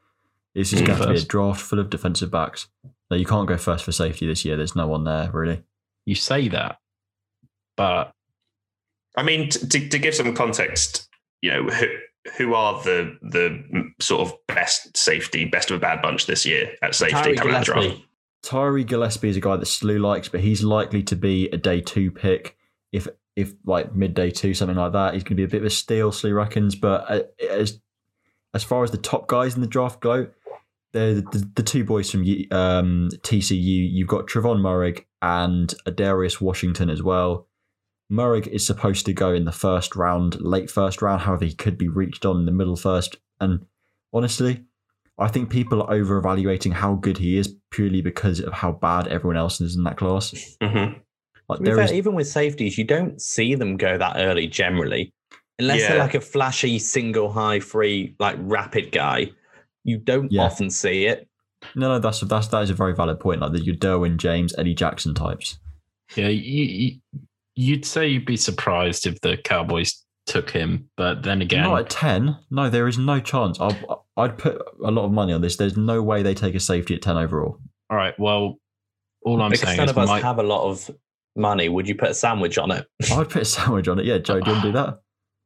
it's 0.55 0.71
just 0.71 0.85
Mm. 0.85 0.87
gonna 0.99 1.13
be 1.13 1.19
a 1.19 1.25
draft 1.25 1.61
full 1.61 1.81
of 1.81 1.91
defensive 1.91 2.31
backs. 2.31 2.69
No, 3.11 3.17
you 3.17 3.27
can't 3.27 3.49
go 3.49 3.57
first 3.57 3.85
for 3.85 3.91
safety 3.93 4.27
this 4.29 4.45
year. 4.45 4.57
There's 4.57 4.77
no 4.77 4.87
one 4.87 5.03
there 5.05 5.31
really. 5.33 5.63
You 6.07 6.15
say 6.15 6.47
that, 6.49 6.79
but 7.77 8.13
I 9.17 9.23
mean, 9.25 9.49
to, 9.51 9.89
to 9.89 9.99
give 9.99 10.15
some 10.15 10.35
context, 10.35 11.09
you 11.41 11.51
know, 11.51 11.69
who, 12.37 12.55
are 12.55 12.83
the 12.83 13.17
the 13.23 13.93
sort 14.01 14.29
of 14.29 14.35
best 14.49 14.97
safety, 14.97 15.45
best 15.45 15.71
of 15.71 15.77
a 15.77 15.81
bad 15.81 16.03
bunch 16.03 16.27
this 16.27 16.47
year 16.47 16.73
at 16.83 16.95
safety 16.95 17.15
Tyree 17.15 17.37
coming 17.37 17.55
out 17.55 17.65
draft? 17.65 17.83
Gillespie. 17.83 18.07
Tyree 18.43 18.85
Gillespie 18.85 19.29
is 19.29 19.37
a 19.37 19.41
guy 19.41 19.57
that 19.57 19.67
Slew 19.67 19.99
likes, 19.99 20.29
but 20.29 20.41
he's 20.41 20.63
likely 20.65 21.03
to 21.05 21.17
be 21.17 21.49
a 21.51 21.57
day 21.57 21.81
two 21.81 22.11
pick. 22.11 22.57
If 22.93 23.09
if 23.37 23.55
like 23.65 23.95
midday 23.95 24.31
two, 24.31 24.55
something 24.55 24.77
like 24.77 24.93
that, 24.93 25.15
he's 25.15 25.23
going 25.23 25.31
to 25.31 25.35
be 25.37 25.45
a 25.45 25.49
bit 25.49 25.63
of 25.63 25.67
a 25.67 25.71
steal. 25.71 26.13
Slew 26.13 26.35
reckons, 26.35 26.75
but 26.75 27.11
uh, 27.11 27.23
as 27.49 27.81
as 28.55 28.65
far 28.65 28.85
as 28.85 28.91
the 28.91 28.99
top 28.99 29.29
guys 29.29 29.55
in 29.55 29.61
the 29.61 29.67
draft 29.67 30.01
go, 30.01 30.29
they're 30.93 31.15
the, 31.15 31.23
the, 31.23 31.51
the 31.57 31.63
two 31.63 31.85
boys 31.85 32.11
from 32.11 32.21
um, 32.51 33.09
TCU. 33.23 33.91
You've 33.91 34.09
got 34.09 34.27
Trevon 34.27 34.61
Moehrig 34.61 35.07
and 35.23 35.73
Ar'Darius 35.87 36.41
Washington 36.41 36.91
as 36.91 37.03
well. 37.03 37.47
Moehrig 38.11 38.47
is 38.47 38.67
supposed 38.67 39.07
to 39.07 39.13
go 39.13 39.33
in 39.33 39.45
the 39.45 39.53
first 39.53 39.97
round, 39.97 40.41
late 40.41 40.71
first 40.71 41.01
round. 41.03 41.23
However, 41.23 41.45
he 41.45 41.55
could 41.55 41.79
be 41.79 41.89
reached 41.89 42.27
on 42.27 42.39
in 42.41 42.47
the 42.47 42.53
middle 42.53 42.77
first. 42.77 43.17
And 43.41 43.67
honestly, 44.13 44.65
I 45.19 45.29
think 45.29 45.51
people 45.51 45.83
are 45.83 45.93
over 45.93 46.19
evaluating 46.19 46.73
how 46.73 46.95
good 46.95 47.19
he 47.19 47.37
is 47.39 47.55
purely 47.71 48.03
because 48.03 48.41
of 48.41 48.53
how 48.53 48.73
bad 48.73 49.09
everyone 49.09 49.37
else 49.37 49.61
is 49.61 49.77
in 49.77 49.85
that 49.85 49.97
class. 49.97 50.57
Mhm. 50.63 51.01
Like 51.49 51.59
To 51.59 51.63
be 51.63 51.65
there 51.69 51.77
fair, 51.77 51.85
is, 51.87 51.93
even 51.93 52.15
with 52.15 52.27
safeties, 52.29 52.77
you 52.79 52.85
don't 52.85 53.21
see 53.21 53.55
them 53.55 53.77
go 53.77 53.97
that 53.99 54.17
early 54.17 54.47
generally, 54.47 55.13
unless 55.59 55.81
they're 55.81 55.99
like 55.99 56.15
a 56.15 56.21
flashy 56.21 56.79
single 56.79 57.31
high 57.33 57.61
free 57.61 58.15
like 58.19 58.37
rapid 58.41 58.93
guy. 58.93 59.33
You 59.85 59.99
don't 59.99 60.31
Yeah. 60.31 60.43
often 60.43 60.71
see 60.71 61.07
it. 61.07 61.29
no, 61.75 61.89
no, 61.89 61.99
that's 61.99 62.21
that's 62.21 62.49
that 62.49 62.63
is 62.63 62.71
a 62.71 62.75
very 62.75 62.95
valid 62.95 63.21
point. 63.21 63.41
Like 63.41 63.53
the 63.53 63.61
your 63.61 63.75
Derwin 63.77 64.17
James, 64.17 64.55
Eddie 64.59 64.75
Jackson 64.75 65.15
types. 65.15 65.59
yeah, 66.17 66.29
you, 66.29 66.65
you, 66.65 67.01
you'd 67.55 67.85
say 67.85 68.09
you'd 68.09 68.25
be 68.27 68.37
surprised 68.37 69.07
if 69.07 69.21
the 69.21 69.37
Cowboys 69.37 70.05
took 70.27 70.51
him, 70.51 70.89
but 70.97 71.23
then 71.23 71.43
again, 71.43 71.65
Not 71.65 71.81
at 71.81 71.91
ten. 71.91 72.37
No, 72.51 72.71
there 72.71 72.87
is 72.89 72.99
no 72.99 73.21
chance. 73.21 73.61
I'll, 73.61 74.07
I'd 74.17 74.39
put 74.39 74.61
a 74.85 74.91
lot 74.91 75.05
of 75.05 75.13
money 75.13 75.33
on 75.33 75.41
this. 75.41 75.57
There's 75.57 75.77
no 75.77 76.03
way 76.03 76.23
they 76.23 76.35
take 76.35 76.55
a 76.55 76.61
safety 76.61 76.95
at 76.95 77.03
ten 77.03 77.17
overall. 77.17 77.59
all 77.91 77.97
right. 77.97 78.19
Well, 78.19 78.59
all 79.25 79.41
I'm 79.43 79.51
because 79.51 79.67
saying 79.67 79.77
none 79.79 79.87
is 79.87 79.91
of 79.93 79.99
us 79.99 80.09
Mike, 80.09 80.23
have 80.23 80.39
a 80.39 80.43
lot 80.43 80.69
of 80.69 80.91
money. 81.37 81.69
Would 81.69 81.89
you 81.89 81.95
put 81.95 82.11
a 82.11 82.15
sandwich 82.15 82.59
on 82.59 82.71
it? 82.71 82.87
I'd 83.13 83.29
put 83.31 83.43
a 83.43 83.45
sandwich 83.45 83.89
on 83.89 83.99
it. 83.99 84.05
Yeah, 84.05 84.19
Joe, 84.19 84.41
do 84.41 84.51
you 84.51 84.53
want 84.57 84.65
to 84.65 84.69
do 84.69 84.73
that? 84.79 84.99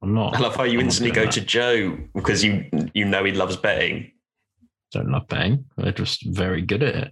I'm 0.03 0.15
not. 0.15 0.37
I 0.37 0.41
love 0.41 0.57
how 0.57 0.65
you 0.65 0.79
I'm 0.79 0.85
instantly 0.87 1.13
doing 1.13 1.27
go 1.27 1.31
to 1.33 1.41
Joe 1.41 1.99
because 2.15 2.45
you 2.45 2.69
you 2.93 3.05
know 3.07 3.25
he 3.25 3.33
loves 3.33 3.57
betting. 3.57 4.13
Don't 4.93 5.11
love 5.11 5.27
betting. 5.29 5.65
They're 5.79 5.93
just 5.93 6.23
very 6.27 6.61
good 6.63 6.83
at 6.83 6.95
it. 6.95 7.11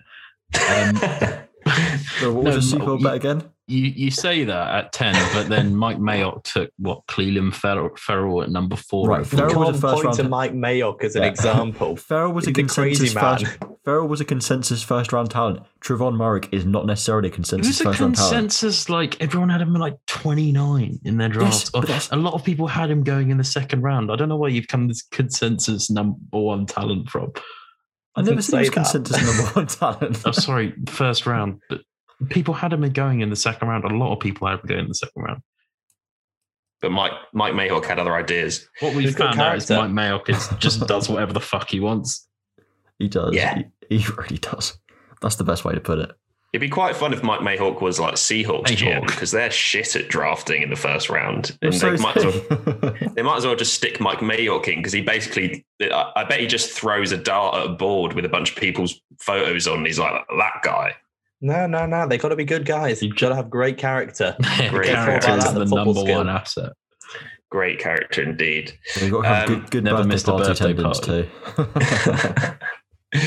Um, 1.67 2.05
So 2.21 2.33
what 2.33 2.45
was 2.45 2.45
No, 2.45 2.53
your 2.53 2.63
Super 2.63 2.85
Bowl 2.85 2.99
bet 3.03 3.15
again? 3.15 3.43
You 3.67 3.81
you 3.85 4.11
say 4.11 4.45
that 4.45 4.75
at 4.75 4.93
ten, 4.93 5.15
but 5.33 5.49
then 5.49 5.75
Mike 5.75 5.97
Mayock 5.97 6.45
took 6.45 6.71
what 6.79 7.07
Clelin 7.07 7.53
Ferrell, 7.55 7.91
Ferrell 7.97 8.43
at 8.43 8.51
number 8.51 8.77
four. 8.77 9.09
Right, 9.09 9.21
You 9.21 9.25
Ferrell 9.39 9.61
was 9.61 9.79
a 9.79 9.81
first 9.81 9.95
point 9.95 10.05
round. 10.05 10.17
to 10.19 10.29
Mike 10.29 10.53
Mayock 10.53 11.03
as 11.03 11.17
an 11.17 11.23
Yeah. 11.23 11.29
example. 11.29 11.97
Ferrell 11.97 12.33
was 12.33 12.45
a 12.47 12.51
He's 12.51 12.53
a 12.59 12.61
consensus 12.61 12.99
crazy 12.99 13.15
man. 13.15 13.39
first. 13.39 13.59
Ferrell 13.85 14.07
was 14.09 14.21
a 14.21 14.25
consensus 14.27 14.83
first 14.83 15.13
round 15.15 15.31
talent. 15.31 15.61
Trevon 15.83 16.15
Moehrig 16.17 16.53
is 16.53 16.67
not 16.67 16.85
necessarily 16.85 17.29
a 17.29 17.33
It 17.33 17.35
consensus 17.35 17.69
was 17.69 17.81
a 17.81 17.85
first 17.85 18.01
round 18.01 18.17
talent. 18.17 18.33
consensus. 18.33 18.91
Like 18.91 19.19
everyone 19.23 19.49
had 19.49 19.63
him 19.63 19.75
at 19.75 19.81
like 19.81 19.97
twenty 20.07 20.53
nine 20.53 20.99
in 21.05 21.17
their 21.17 21.31
drafts. 21.31 21.71
but 21.71 21.83
that's- 21.83 22.11
a 22.13 22.17
lot 22.17 22.35
of 22.35 22.45
people 22.45 22.67
had 22.67 22.91
him 22.91 23.03
going 23.03 23.31
in 23.31 23.39
the 23.39 23.45
second 23.45 23.81
round. 23.81 24.11
I 24.13 24.17
don't 24.17 24.29
know 24.29 24.37
where 24.37 24.51
you've 24.51 24.69
come 24.69 24.89
this 24.89 25.03
consensus 25.11 25.91
number 25.91 26.17
one 26.33 26.67
talent 26.67 27.09
from. 27.09 27.33
I 28.15 28.21
never 28.21 28.33
didn't 28.33 28.45
said 28.45 28.57
he 28.59 28.61
was 28.61 28.71
consensus 28.71 29.17
number 29.25 29.51
one 29.53 29.67
talent. 29.69 30.17
I'm 30.19 30.29
oh, 30.29 30.33
sorry, 30.33 30.75
first 30.89 31.27
round. 31.27 31.61
But 31.71 31.81
people 32.29 32.55
had 32.55 32.73
him 32.73 32.89
going 32.93 33.21
in 33.21 33.31
the 33.31 33.37
second 33.37 33.69
round. 33.69 33.85
A 33.85 33.89
lot 33.89 34.13
of 34.13 34.21
people 34.21 34.47
had 34.47 34.61
him 34.61 34.67
going 34.67 34.81
in 34.81 34.89
the 34.89 34.95
second 34.95 35.23
round. 35.23 35.43
but 36.81 36.91
Mike 36.91 37.13
Mike 37.33 37.55
Mayhawk 37.55 37.85
had 37.87 37.99
other 37.99 38.15
ideas. 38.15 38.69
What 38.81 38.95
we 38.95 39.03
He's 39.05 39.15
got 39.15 39.35
found 39.35 39.41
out 39.41 39.57
is. 39.57 39.71
Mike 39.71 39.91
Mayock 39.91 40.29
is 40.29 40.49
just 40.59 40.81
does 40.87 41.09
whatever 41.09 41.33
the 41.33 41.41
fuck 41.41 41.69
he 41.71 41.81
wants. 41.81 42.27
He 42.99 43.09
does. 43.09 43.35
Yeah. 43.35 43.63
He, 43.89 43.99
he 43.99 44.07
really 44.17 44.39
does. 44.39 44.79
That's 45.21 45.37
the 45.37 45.45
best 45.45 45.65
way 45.65 45.75
to 45.75 45.81
put 45.81 45.99
it. 45.99 46.13
It'd 46.53 46.61
be 46.61 46.69
quite 46.69 46.95
fun 46.95 47.13
if 47.13 47.25
Mike 47.25 47.41
Mayhawk 47.41 47.81
was 47.81 47.99
like 47.99 48.15
Seahawks 48.15 48.67
GM 48.67 49.01
Mayhawk. 49.01 49.07
because 49.09 49.33
they're 49.33 49.51
shit 49.51 49.97
at 49.97 50.09
drafting 50.09 50.63
in 50.63 50.71
the 50.71 50.77
first 50.77 51.09
round. 51.11 51.59
And 51.63 51.75
So 51.75 51.89
they, 51.89 51.95
is 51.95 52.01
might 52.01 52.17
as 52.17 52.25
well, 52.25 52.95
they 53.17 53.23
might 53.23 53.39
as 53.39 53.45
well 53.47 53.57
just 53.57 53.75
stick 53.75 53.99
Mike 54.01 54.21
Mayhawk 54.21 54.69
in 54.69 54.77
because 54.79 54.93
he 54.93 55.01
basically, 55.01 55.65
I, 55.83 56.13
I 56.15 56.25
bet 56.25 56.39
he 56.39 56.47
just 56.47 56.71
throws 56.71 57.11
a 57.11 57.17
dart 57.17 57.57
at 57.57 57.67
a 57.67 57.71
board 57.71 58.13
with 58.13 58.25
a 58.25 58.29
bunch 58.29 58.51
of 58.53 58.57
people's 58.57 59.01
photos 59.19 59.67
on. 59.67 59.79
And 59.79 59.87
he's 59.89 59.99
like, 59.99 60.13
that 60.39 60.61
guy. 60.63 60.95
No, 61.45 61.67
no, 61.67 61.85
no. 61.85 62.09
They've 62.09 62.21
got 62.21 62.31
to 62.31 62.37
be 62.37 62.45
good 62.47 62.65
guys. 62.65 63.03
You've 63.03 63.17
got 63.17 63.29
to 63.29 63.35
have 63.37 63.51
great 63.51 63.77
character. 63.77 64.35
Great 64.41 64.71
Character 64.71 65.27
character. 65.29 65.31
is 65.37 65.53
the 65.71 65.77
number 65.77 65.93
skill. 66.01 66.17
one 66.17 66.29
asset. 66.31 66.73
Great 67.51 67.79
character 67.79 68.23
indeed. 68.23 68.73
We've 69.01 69.11
got 69.11 69.23
to 69.23 69.29
have 69.29 69.49
Um, 69.51 69.55
good, 69.61 69.71
good 69.71 69.85
never 69.85 69.99
birthday 69.99 70.09
missed 70.09 70.29
a 70.29 70.31
party 70.31 70.49
birthday 70.49 70.65
attendance 70.73 71.01
party. 71.01 71.29
too. 73.13 73.21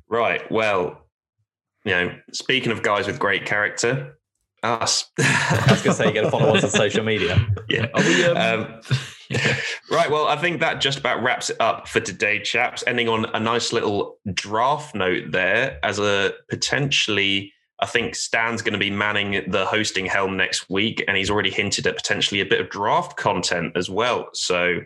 right. 0.08 0.50
Well, 0.52 1.06
you 1.84 1.92
know, 1.92 2.14
speaking 2.32 2.70
of 2.70 2.82
guys 2.82 3.06
with 3.06 3.18
great 3.18 3.46
character, 3.46 4.18
us. 4.62 5.10
I 5.18 5.66
was 5.70 5.82
going 5.82 5.94
to 5.96 6.02
say, 6.02 6.06
you 6.08 6.14
got 6.14 6.20
to 6.22 6.30
follow 6.30 6.54
us 6.54 6.64
on 6.64 6.70
social 6.70 7.02
media. 7.04 7.44
yeah. 7.68 7.86
Are 7.94 8.02
we, 8.02 8.24
um, 8.26 8.36
Um, 8.36 8.80
Right. 9.90 10.10
Well, 10.10 10.26
I 10.28 10.36
think 10.36 10.60
that 10.60 10.80
just 10.82 10.98
about 10.98 11.22
wraps 11.22 11.48
it 11.50 11.56
up 11.58 11.88
for 11.88 11.98
today, 11.98 12.40
chaps. 12.40 12.84
Ending 12.86 13.08
on 13.08 13.24
a 13.34 13.40
nice 13.40 13.72
little 13.72 14.18
draft 14.34 14.94
note 14.94 15.30
there, 15.32 15.78
as 15.82 15.98
a 15.98 16.34
potentially, 16.50 17.52
I 17.84 17.86
think 17.86 18.14
Stan's 18.14 18.62
going 18.62 18.72
to 18.72 18.78
be 18.78 18.88
manning 18.88 19.44
the 19.46 19.66
hosting 19.66 20.06
helm 20.06 20.38
next 20.38 20.70
week, 20.70 21.04
and 21.06 21.18
he's 21.18 21.28
already 21.28 21.50
hinted 21.50 21.86
at 21.86 21.96
potentially 21.96 22.40
a 22.40 22.46
bit 22.46 22.58
of 22.58 22.70
draft 22.70 23.18
content 23.18 23.76
as 23.76 23.90
well. 23.90 24.30
So, 24.32 24.78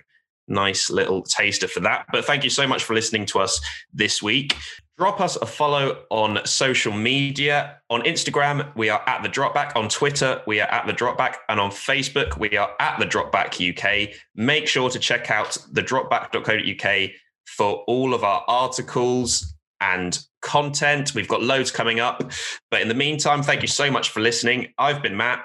nice 0.48 0.90
little 0.90 1.22
taster 1.22 1.68
for 1.68 1.78
that. 1.78 2.06
But 2.10 2.24
thank 2.24 2.42
you 2.42 2.50
so 2.50 2.66
much 2.66 2.82
for 2.82 2.94
listening 2.94 3.24
to 3.26 3.38
us 3.38 3.60
this 3.92 4.20
week. 4.20 4.56
Drop 4.96 5.20
us 5.20 5.36
a 5.36 5.46
follow 5.46 6.02
on 6.10 6.44
social 6.44 6.92
media. 6.92 7.78
On 7.88 8.02
Instagram, 8.02 8.74
we 8.74 8.88
are 8.88 9.02
at 9.06 9.22
the 9.22 9.28
Dropback. 9.28 9.76
On 9.76 9.88
Twitter, 9.88 10.42
we 10.48 10.60
are 10.60 10.68
at 10.68 10.88
the 10.88 10.92
Dropback. 10.92 11.36
And 11.48 11.60
on 11.60 11.70
Facebook, 11.70 12.36
we 12.36 12.56
are 12.56 12.72
at 12.80 12.98
the 12.98 13.06
Dropback 13.06 13.60
UK. 13.62 14.12
Make 14.34 14.66
sure 14.66 14.90
to 14.90 14.98
check 14.98 15.30
out 15.30 15.56
the 15.70 15.84
dropback.co.uk 15.84 17.10
for 17.46 17.84
all 17.86 18.12
of 18.12 18.24
our 18.24 18.42
articles 18.48 19.54
and 19.80 20.18
content. 20.42 21.14
We've 21.14 21.28
got 21.28 21.42
loads 21.42 21.70
coming 21.70 22.00
up. 22.00 22.30
But 22.70 22.80
in 22.82 22.88
the 22.88 22.94
meantime, 22.94 23.42
thank 23.42 23.62
you 23.62 23.68
so 23.68 23.90
much 23.90 24.10
for 24.10 24.20
listening. 24.20 24.72
I've 24.78 25.02
been 25.02 25.16
Matt, 25.16 25.44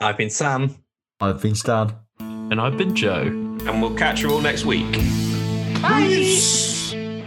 I've 0.00 0.16
been 0.16 0.30
Sam. 0.30 0.76
I've 1.20 1.42
been 1.42 1.54
Stan. 1.54 1.94
And 2.20 2.60
I've 2.60 2.76
been 2.78 2.94
Joe. 2.94 3.22
and 3.22 3.82
we'll 3.82 3.94
catch 3.96 4.22
you 4.22 4.30
all 4.30 4.40
next 4.40 4.64
week. 4.64 4.90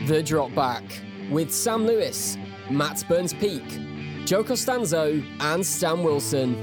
The 0.08 0.22
Drop 0.26 0.54
Back 0.56 0.84
with 1.30 1.52
Sam 1.54 1.86
Lewis, 1.86 2.38
Matt 2.70 3.04
Burns 3.08 3.34
Peak, 3.34 3.64
Joe 4.26 4.44
Costanzo, 4.44 5.22
and 5.40 5.66
Stan 5.66 6.04
Wilson. 6.04 6.56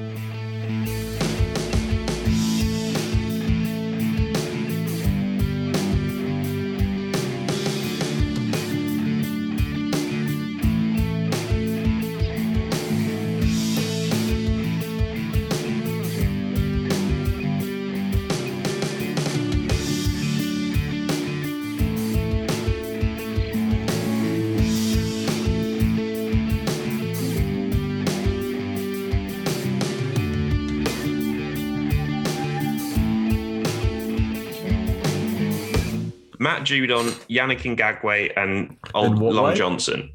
Matt 36.49 36.62
Judon, 36.62 37.11
Yannick 37.28 37.61
Ngakoue, 37.61 38.32
and 38.34 38.78
old 38.94 39.18
In 39.18 39.20
Long 39.20 39.44
way? 39.44 39.55
Johnson. 39.55 40.11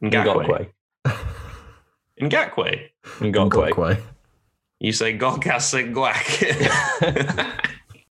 Ngakoue. 0.00 0.46
Ngakoue. 0.46 0.68
Ngakoue. 2.22 2.90
Ngakoue. 3.20 3.70
Ngakoue. 3.72 4.00
You 4.78 4.92
say 4.92 5.18
Gokasa 5.18 5.92
Gwak. 5.92 7.66